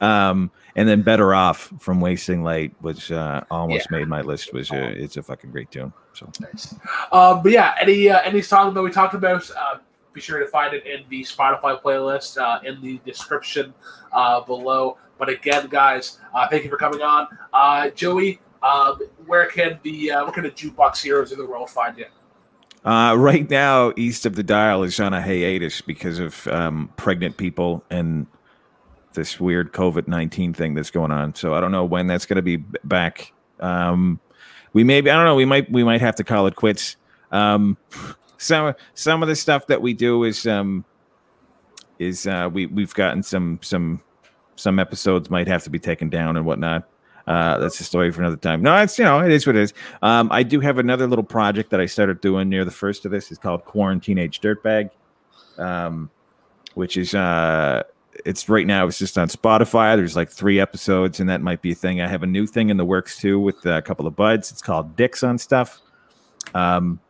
um, 0.00 0.50
and 0.76 0.88
then 0.88 1.02
"Better 1.02 1.34
Off" 1.34 1.72
from 1.80 2.00
Wasting 2.00 2.42
Light, 2.42 2.74
which 2.80 3.10
uh, 3.12 3.42
almost 3.50 3.90
made 3.90 4.08
my 4.08 4.20
list. 4.20 4.52
Was 4.52 4.70
a, 4.70 4.90
it's 4.90 5.16
a 5.16 5.22
fucking 5.22 5.50
great 5.50 5.70
tune. 5.70 5.92
So 6.12 6.30
Nice. 6.40 6.74
Um, 7.12 7.42
but 7.42 7.52
yeah, 7.52 7.74
any 7.80 8.08
uh, 8.08 8.20
any 8.22 8.42
song 8.42 8.74
that 8.74 8.82
we 8.82 8.90
talked 8.90 9.14
about, 9.14 9.48
uh, 9.50 9.78
be 10.12 10.20
sure 10.20 10.38
to 10.38 10.46
find 10.46 10.74
it 10.74 10.86
in 10.86 11.04
the 11.08 11.22
Spotify 11.22 11.80
playlist 11.80 12.38
uh, 12.38 12.60
in 12.64 12.80
the 12.80 12.98
description 13.04 13.74
uh, 14.12 14.40
below. 14.40 14.96
But 15.18 15.28
again, 15.28 15.68
guys, 15.68 16.18
uh, 16.34 16.48
thank 16.48 16.64
you 16.64 16.70
for 16.70 16.76
coming 16.76 17.02
on, 17.02 17.26
uh, 17.52 17.90
Joey. 17.90 18.40
Um, 18.62 19.00
where 19.26 19.46
can 19.46 19.78
the 19.82 20.12
uh, 20.12 20.24
what 20.24 20.34
kind 20.34 20.46
of 20.46 20.54
jukebox 20.54 21.02
heroes 21.02 21.32
in 21.32 21.38
the 21.38 21.46
world 21.46 21.68
find 21.68 21.98
you? 21.98 22.06
Uh, 22.84 23.14
right 23.16 23.48
now, 23.48 23.92
East 23.96 24.26
of 24.26 24.34
the 24.34 24.42
Dial 24.42 24.82
is 24.82 25.00
on 25.00 25.14
a 25.14 25.22
hiatus 25.22 25.80
because 25.80 26.18
of 26.18 26.46
um, 26.48 26.92
pregnant 26.96 27.38
people 27.38 27.82
and 27.90 28.26
this 29.14 29.40
weird 29.40 29.72
COVID 29.72 30.06
nineteen 30.06 30.52
thing 30.52 30.74
that's 30.74 30.90
going 30.90 31.10
on. 31.10 31.34
So 31.34 31.54
I 31.54 31.60
don't 31.60 31.72
know 31.72 31.84
when 31.84 32.08
that's 32.08 32.26
going 32.26 32.36
to 32.36 32.42
be 32.42 32.56
back. 32.56 33.32
Um, 33.60 34.20
we 34.74 34.84
maybe 34.84 35.10
I 35.10 35.16
don't 35.16 35.24
know. 35.24 35.34
We 35.34 35.46
might 35.46 35.70
we 35.70 35.82
might 35.82 36.00
have 36.02 36.16
to 36.16 36.24
call 36.24 36.46
it 36.46 36.56
quits. 36.56 36.96
Um, 37.32 37.78
some 38.36 38.74
some 38.94 39.22
of 39.22 39.28
the 39.28 39.36
stuff 39.36 39.66
that 39.68 39.80
we 39.80 39.94
do 39.94 40.24
is 40.24 40.46
um, 40.46 40.84
is 41.98 42.26
uh, 42.26 42.50
we 42.52 42.66
we've 42.66 42.92
gotten 42.92 43.22
some 43.22 43.60
some 43.62 44.02
some 44.56 44.78
episodes 44.78 45.30
might 45.30 45.48
have 45.48 45.62
to 45.64 45.70
be 45.70 45.78
taken 45.78 46.10
down 46.10 46.36
and 46.36 46.44
whatnot. 46.44 46.88
Uh, 47.26 47.58
that's 47.58 47.80
a 47.80 47.84
story 47.84 48.10
for 48.10 48.20
another 48.20 48.36
time. 48.36 48.62
No, 48.62 48.76
it's 48.76 48.98
you 48.98 49.04
know 49.04 49.20
it 49.20 49.32
is 49.32 49.46
what 49.46 49.56
it 49.56 49.62
is. 49.62 49.74
Um, 50.02 50.28
I 50.30 50.42
do 50.42 50.60
have 50.60 50.78
another 50.78 51.06
little 51.06 51.24
project 51.24 51.70
that 51.70 51.80
I 51.80 51.86
started 51.86 52.20
doing 52.20 52.48
near 52.48 52.64
the 52.64 52.70
first 52.70 53.04
of 53.06 53.10
this. 53.10 53.30
It's 53.30 53.40
called 53.40 53.64
Quarantine 53.64 54.18
Age 54.18 54.40
Dirtbag, 54.40 54.90
um, 55.56 56.10
which 56.74 56.96
is 56.98 57.14
uh, 57.14 57.82
it's 58.26 58.48
right 58.48 58.66
now. 58.66 58.86
It's 58.86 58.98
just 58.98 59.16
on 59.16 59.28
Spotify. 59.28 59.96
There's 59.96 60.16
like 60.16 60.28
three 60.28 60.60
episodes, 60.60 61.18
and 61.18 61.28
that 61.30 61.40
might 61.40 61.62
be 61.62 61.72
a 61.72 61.74
thing. 61.74 62.02
I 62.02 62.08
have 62.08 62.22
a 62.22 62.26
new 62.26 62.46
thing 62.46 62.68
in 62.68 62.76
the 62.76 62.84
works 62.84 63.18
too 63.18 63.40
with 63.40 63.64
a 63.64 63.80
couple 63.80 64.06
of 64.06 64.14
buds. 64.14 64.52
It's 64.52 64.62
called 64.62 64.94
Dicks 64.94 65.22
on 65.22 65.38
Stuff, 65.38 65.80
um, 66.54 67.00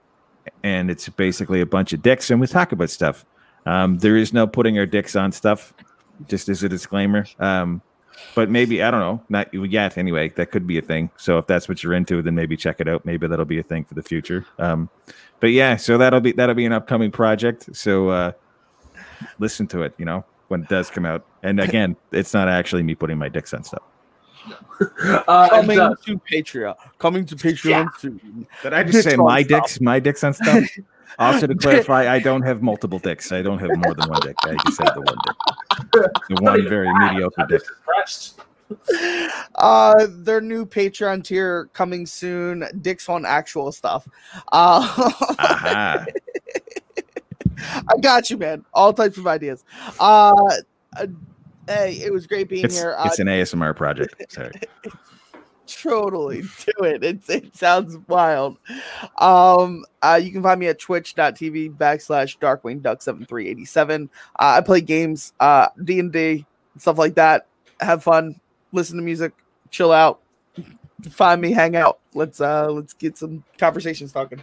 and 0.63 0.91
it's 0.93 1.09
basically 1.09 1.61
a 1.61 1.67
bunch 1.67 1.93
of 1.93 2.03
dicks, 2.03 2.31
and 2.31 2.41
we 2.41 2.47
talk 2.47 2.71
about 2.71 2.91
stuff. 2.91 3.25
Um, 3.67 3.99
there 3.99 4.17
is 4.17 4.33
no 4.33 4.47
putting 4.47 4.79
our 4.79 4.87
dicks 4.87 5.17
on 5.17 5.33
stuff, 5.33 5.75
just 6.29 6.49
as 6.49 6.63
a 6.63 6.69
disclaimer. 6.69 7.27
But 8.35 8.51
maybe 8.51 8.83
I 8.83 8.91
don't 8.91 9.01
know, 9.01 9.23
not 9.29 9.53
yet. 9.55 9.97
Anyway, 9.97 10.29
that 10.31 10.51
could 10.51 10.67
be 10.67 10.79
a 10.79 10.83
thing. 10.83 11.11
So 11.17 11.39
if 11.39 11.47
that's 11.47 11.69
what 11.69 11.83
you're 11.83 11.95
into, 11.95 12.21
then 12.23 12.35
maybe 12.35 12.57
check 12.57 12.81
it 12.81 12.89
out. 12.89 13.05
Maybe 13.05 13.27
that'll 13.27 13.45
be 13.45 13.59
a 13.59 13.63
thing 13.63 13.85
for 13.85 13.95
the 13.95 14.03
future. 14.03 14.45
Um, 14.59 14.89
but 15.41 15.51
yeah, 15.53 15.77
so 15.77 15.99
that'll 15.99 16.21
be 16.21 16.33
that'll 16.33 16.55
be 16.55 16.65
an 16.67 16.73
upcoming 16.73 17.11
project. 17.11 17.75
So 17.77 18.09
uh, 18.09 18.33
listen 19.39 19.67
to 19.69 19.83
it. 19.83 19.95
You 19.99 20.05
know 20.05 20.25
when 20.49 20.63
it 20.63 20.69
does 20.69 20.91
come 20.91 21.07
out. 21.07 21.25
And 21.43 21.61
again, 21.69 21.97
it's 22.13 22.35
not 22.35 22.49
actually 22.49 22.83
me 22.83 22.95
putting 22.95 23.19
my 23.19 23.29
dicks 23.29 23.55
on 23.55 23.65
stuff. 23.65 23.83
Uh, 25.27 25.49
Coming 25.49 25.79
and, 25.79 25.93
uh, 25.93 25.95
to 26.05 26.21
Patreon. 26.31 26.75
Coming 26.99 27.25
to 27.27 27.37
Patreon 27.37 27.65
Yeah. 27.71 27.87
soon. 27.97 28.47
Did 28.63 28.73
I 28.75 28.83
just 28.83 28.93
Dicks 29.05 29.11
say 29.11 29.17
my 29.17 29.43
stuff. 29.43 29.63
dicks, 29.63 29.81
my 29.81 30.01
dicks 30.01 30.25
on 30.25 30.35
stuff? 30.35 30.65
Also, 31.19 31.47
to 31.47 31.55
clarify, 31.61 32.13
I 32.13 32.19
don't 32.19 32.43
have 32.43 32.63
multiple 32.63 32.99
dicks. 32.99 33.33
I 33.33 33.43
don't 33.43 33.59
have 33.59 33.71
more 33.77 33.95
than 33.95 34.09
one 34.09 34.21
dick. 34.23 34.37
I 34.43 34.57
just 34.67 34.81
have 34.83 34.95
the 34.95 35.01
one 35.01 35.17
dick. 35.25 36.11
The 36.29 36.43
one 36.43 36.69
very 36.69 36.93
mediocre 36.93 37.43
I'm 37.43 37.49
dick. 37.49 37.63
just. 38.07 38.41
Uh, 39.57 40.07
their 40.09 40.41
new 40.41 40.67
Patreon 40.67 41.23
tier 41.25 41.67
coming 41.73 42.07
soon. 42.07 42.65
Dicks 42.81 43.09
on 43.09 43.25
actual 43.25 43.71
stuff. 43.73 44.09
Uh, 44.53 44.89
Aha. 45.39 46.07
I 47.59 47.99
got 48.01 48.31
you, 48.31 48.37
man. 48.37 48.65
All 48.75 48.93
types 48.93 49.17
of 49.17 49.27
ideas. 49.27 49.65
Uh, 50.01 50.35
uh, 50.97 51.07
hey, 51.67 52.01
it 52.05 52.13
was 52.13 52.27
great 52.27 52.49
being 52.49 52.65
It's, 52.65 52.77
here. 52.79 52.95
Uh, 52.99 53.07
it's 53.07 53.19
an 53.19 53.27
ASMR 53.29 53.75
project. 53.77 54.33
Sorry. 54.33 54.53
totally 55.67 56.43
do 56.43 56.85
it. 56.85 57.05
It's 57.05 57.29
it 57.29 57.55
sounds 57.57 57.97
wild. 58.09 58.59
Um, 59.19 59.85
uh, 60.03 60.21
you 60.23 60.33
can 60.33 60.43
find 60.43 60.59
me 60.61 60.69
at 60.69 60.79
twitch.tv 60.79 61.77
backslash 61.77 62.39
darkwing 62.39 62.83
duck 62.83 63.03
7387. 63.03 64.11
Uh, 64.39 64.43
I 64.57 64.61
play 64.61 64.81
games, 64.81 65.33
uh, 65.41 65.69
D 65.83 66.01
and 66.01 66.13
D, 66.13 66.47
stuff 66.79 66.99
like 66.99 67.15
that. 67.15 67.47
Have 67.81 68.03
fun, 68.03 68.41
listen 68.73 68.97
to 68.97 69.03
music, 69.03 69.33
chill 69.71 69.93
out. 69.93 70.21
Find 71.11 71.41
me, 71.41 71.53
hang 71.53 71.77
out. 71.77 71.99
Let's 72.15 72.41
uh 72.41 72.71
let's 72.71 72.95
get 72.95 73.19
some 73.19 73.45
conversations 73.59 74.13
talking. 74.13 74.43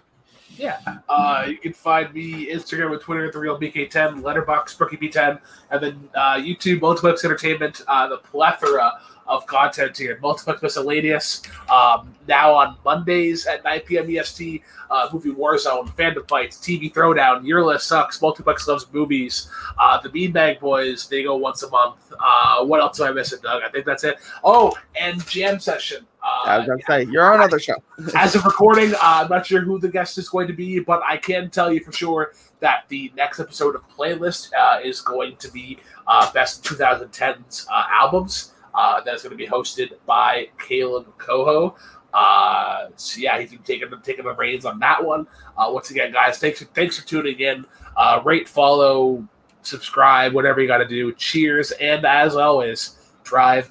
Yeah. 0.58 0.80
Uh, 1.10 1.46
you 1.48 1.58
can 1.58 1.74
find 1.74 2.14
me 2.14 2.52
Instagram 2.54 2.92
and 2.92 3.02
Twitter 3.02 3.26
at 3.26 3.34
the 3.34 3.40
real 3.40 3.60
BK10, 3.60 4.22
Letterboxd 4.22 4.78
Brookie 4.78 4.98
B10, 4.98 5.40
and 5.72 5.84
then 5.84 6.10
uh, 6.14 6.36
YouTube 6.36 6.82
Multiplex 6.82 7.24
Entertainment. 7.26 7.82
Uh, 7.88 8.08
the 8.08 8.18
plethora 8.18 8.92
of 9.28 9.46
content 9.46 9.98
here. 9.98 10.20
Multiplex 10.22 10.62
Miscellaneous. 10.62 11.42
Um, 11.72 12.14
now 12.28 12.54
on 12.54 12.78
Mondays 12.84 13.46
at 13.48 13.64
9 13.64 13.82
p.m. 13.82 14.10
EST. 14.10 14.64
Uh, 14.90 15.08
movie 15.14 15.32
Warzone, 15.32 15.88
Fandom 15.96 16.28
Fights, 16.28 16.58
TV 16.58 16.94
Throwdown, 16.94 17.46
Your 17.46 17.64
List 17.64 17.88
Sucks, 17.88 18.22
Multiplex 18.22 18.68
Loves 18.68 18.86
Movies, 18.92 19.50
uh, 19.80 20.02
The 20.02 20.10
Beanbag 20.10 20.60
Boys. 20.60 21.08
They 21.08 21.24
go 21.24 21.38
once 21.38 21.64
a 21.64 21.70
month. 21.70 22.12
Uh, 22.20 22.66
what 22.66 22.82
else 22.82 23.00
am 23.00 23.08
I 23.08 23.12
missing, 23.14 23.40
Doug? 23.42 23.64
I 23.64 23.70
think 23.70 23.86
that's 23.86 24.04
it. 24.04 24.18
Oh, 24.44 24.78
and 25.00 25.26
Jam 25.28 25.62
Session. 25.62 26.06
Uh, 26.22 26.48
I 26.50 26.58
was 26.60 26.68
gonna 26.68 26.82
say 26.88 27.12
you're 27.12 27.24
on 27.24 27.36
another 27.36 27.58
show. 27.58 27.82
as 28.16 28.36
of 28.36 28.46
recording, 28.46 28.94
uh, 28.96 29.00
I'm 29.02 29.30
not 29.30 29.46
sure 29.46 29.62
who 29.62 29.80
the 29.80 29.90
guest 29.90 30.18
is 30.18 30.30
going 30.30 30.48
to 30.48 30.54
be, 30.54 30.80
but 30.80 31.02
I 31.08 31.18
can 31.18 31.50
tell 31.50 31.74
you 31.74 31.80
for 31.80 31.92
sure 31.92 32.34
that 32.60 32.84
the 32.90 33.12
next 33.16 33.40
episode 33.40 33.76
of 33.76 33.88
Playlist 33.90 34.52
uh, 34.54 34.80
is 34.84 35.02
going 35.02 35.36
to 35.38 35.52
be 35.52 35.80
uh, 36.08 36.32
best 36.32 36.64
2010s 36.64 37.66
uh, 37.72 37.86
albums. 37.90 38.52
Uh, 38.74 39.02
that 39.02 39.14
is 39.16 39.22
going 39.22 39.32
to 39.32 39.38
be 39.38 39.48
hosted 39.48 39.92
by 40.06 40.48
Caleb 40.60 41.08
Coho. 41.18 41.76
Uh, 42.14 42.88
so 42.96 43.20
yeah, 43.20 43.40
he's 43.40 43.52
been 43.52 43.60
taking 43.60 43.90
taking 44.04 44.26
the 44.26 44.34
reins 44.34 44.66
on 44.66 44.80
that 44.80 45.04
one. 45.04 45.28
Uh, 45.58 45.70
once 45.72 45.92
again, 45.92 46.12
guys, 46.12 46.38
thanks 46.40 46.60
for, 46.60 46.66
thanks 46.66 47.00
for 47.00 47.08
tuning 47.08 47.40
in. 47.40 47.66
Uh, 47.96 48.22
rate, 48.24 48.48
follow, 48.48 49.26
subscribe, 49.62 50.34
whatever 50.34 50.62
you 50.62 50.68
got 50.68 50.80
to 50.80 50.88
do. 50.88 51.14
Cheers, 51.14 51.72
and 51.72 52.06
as 52.06 52.36
always, 52.36 52.98
drive. 53.24 53.70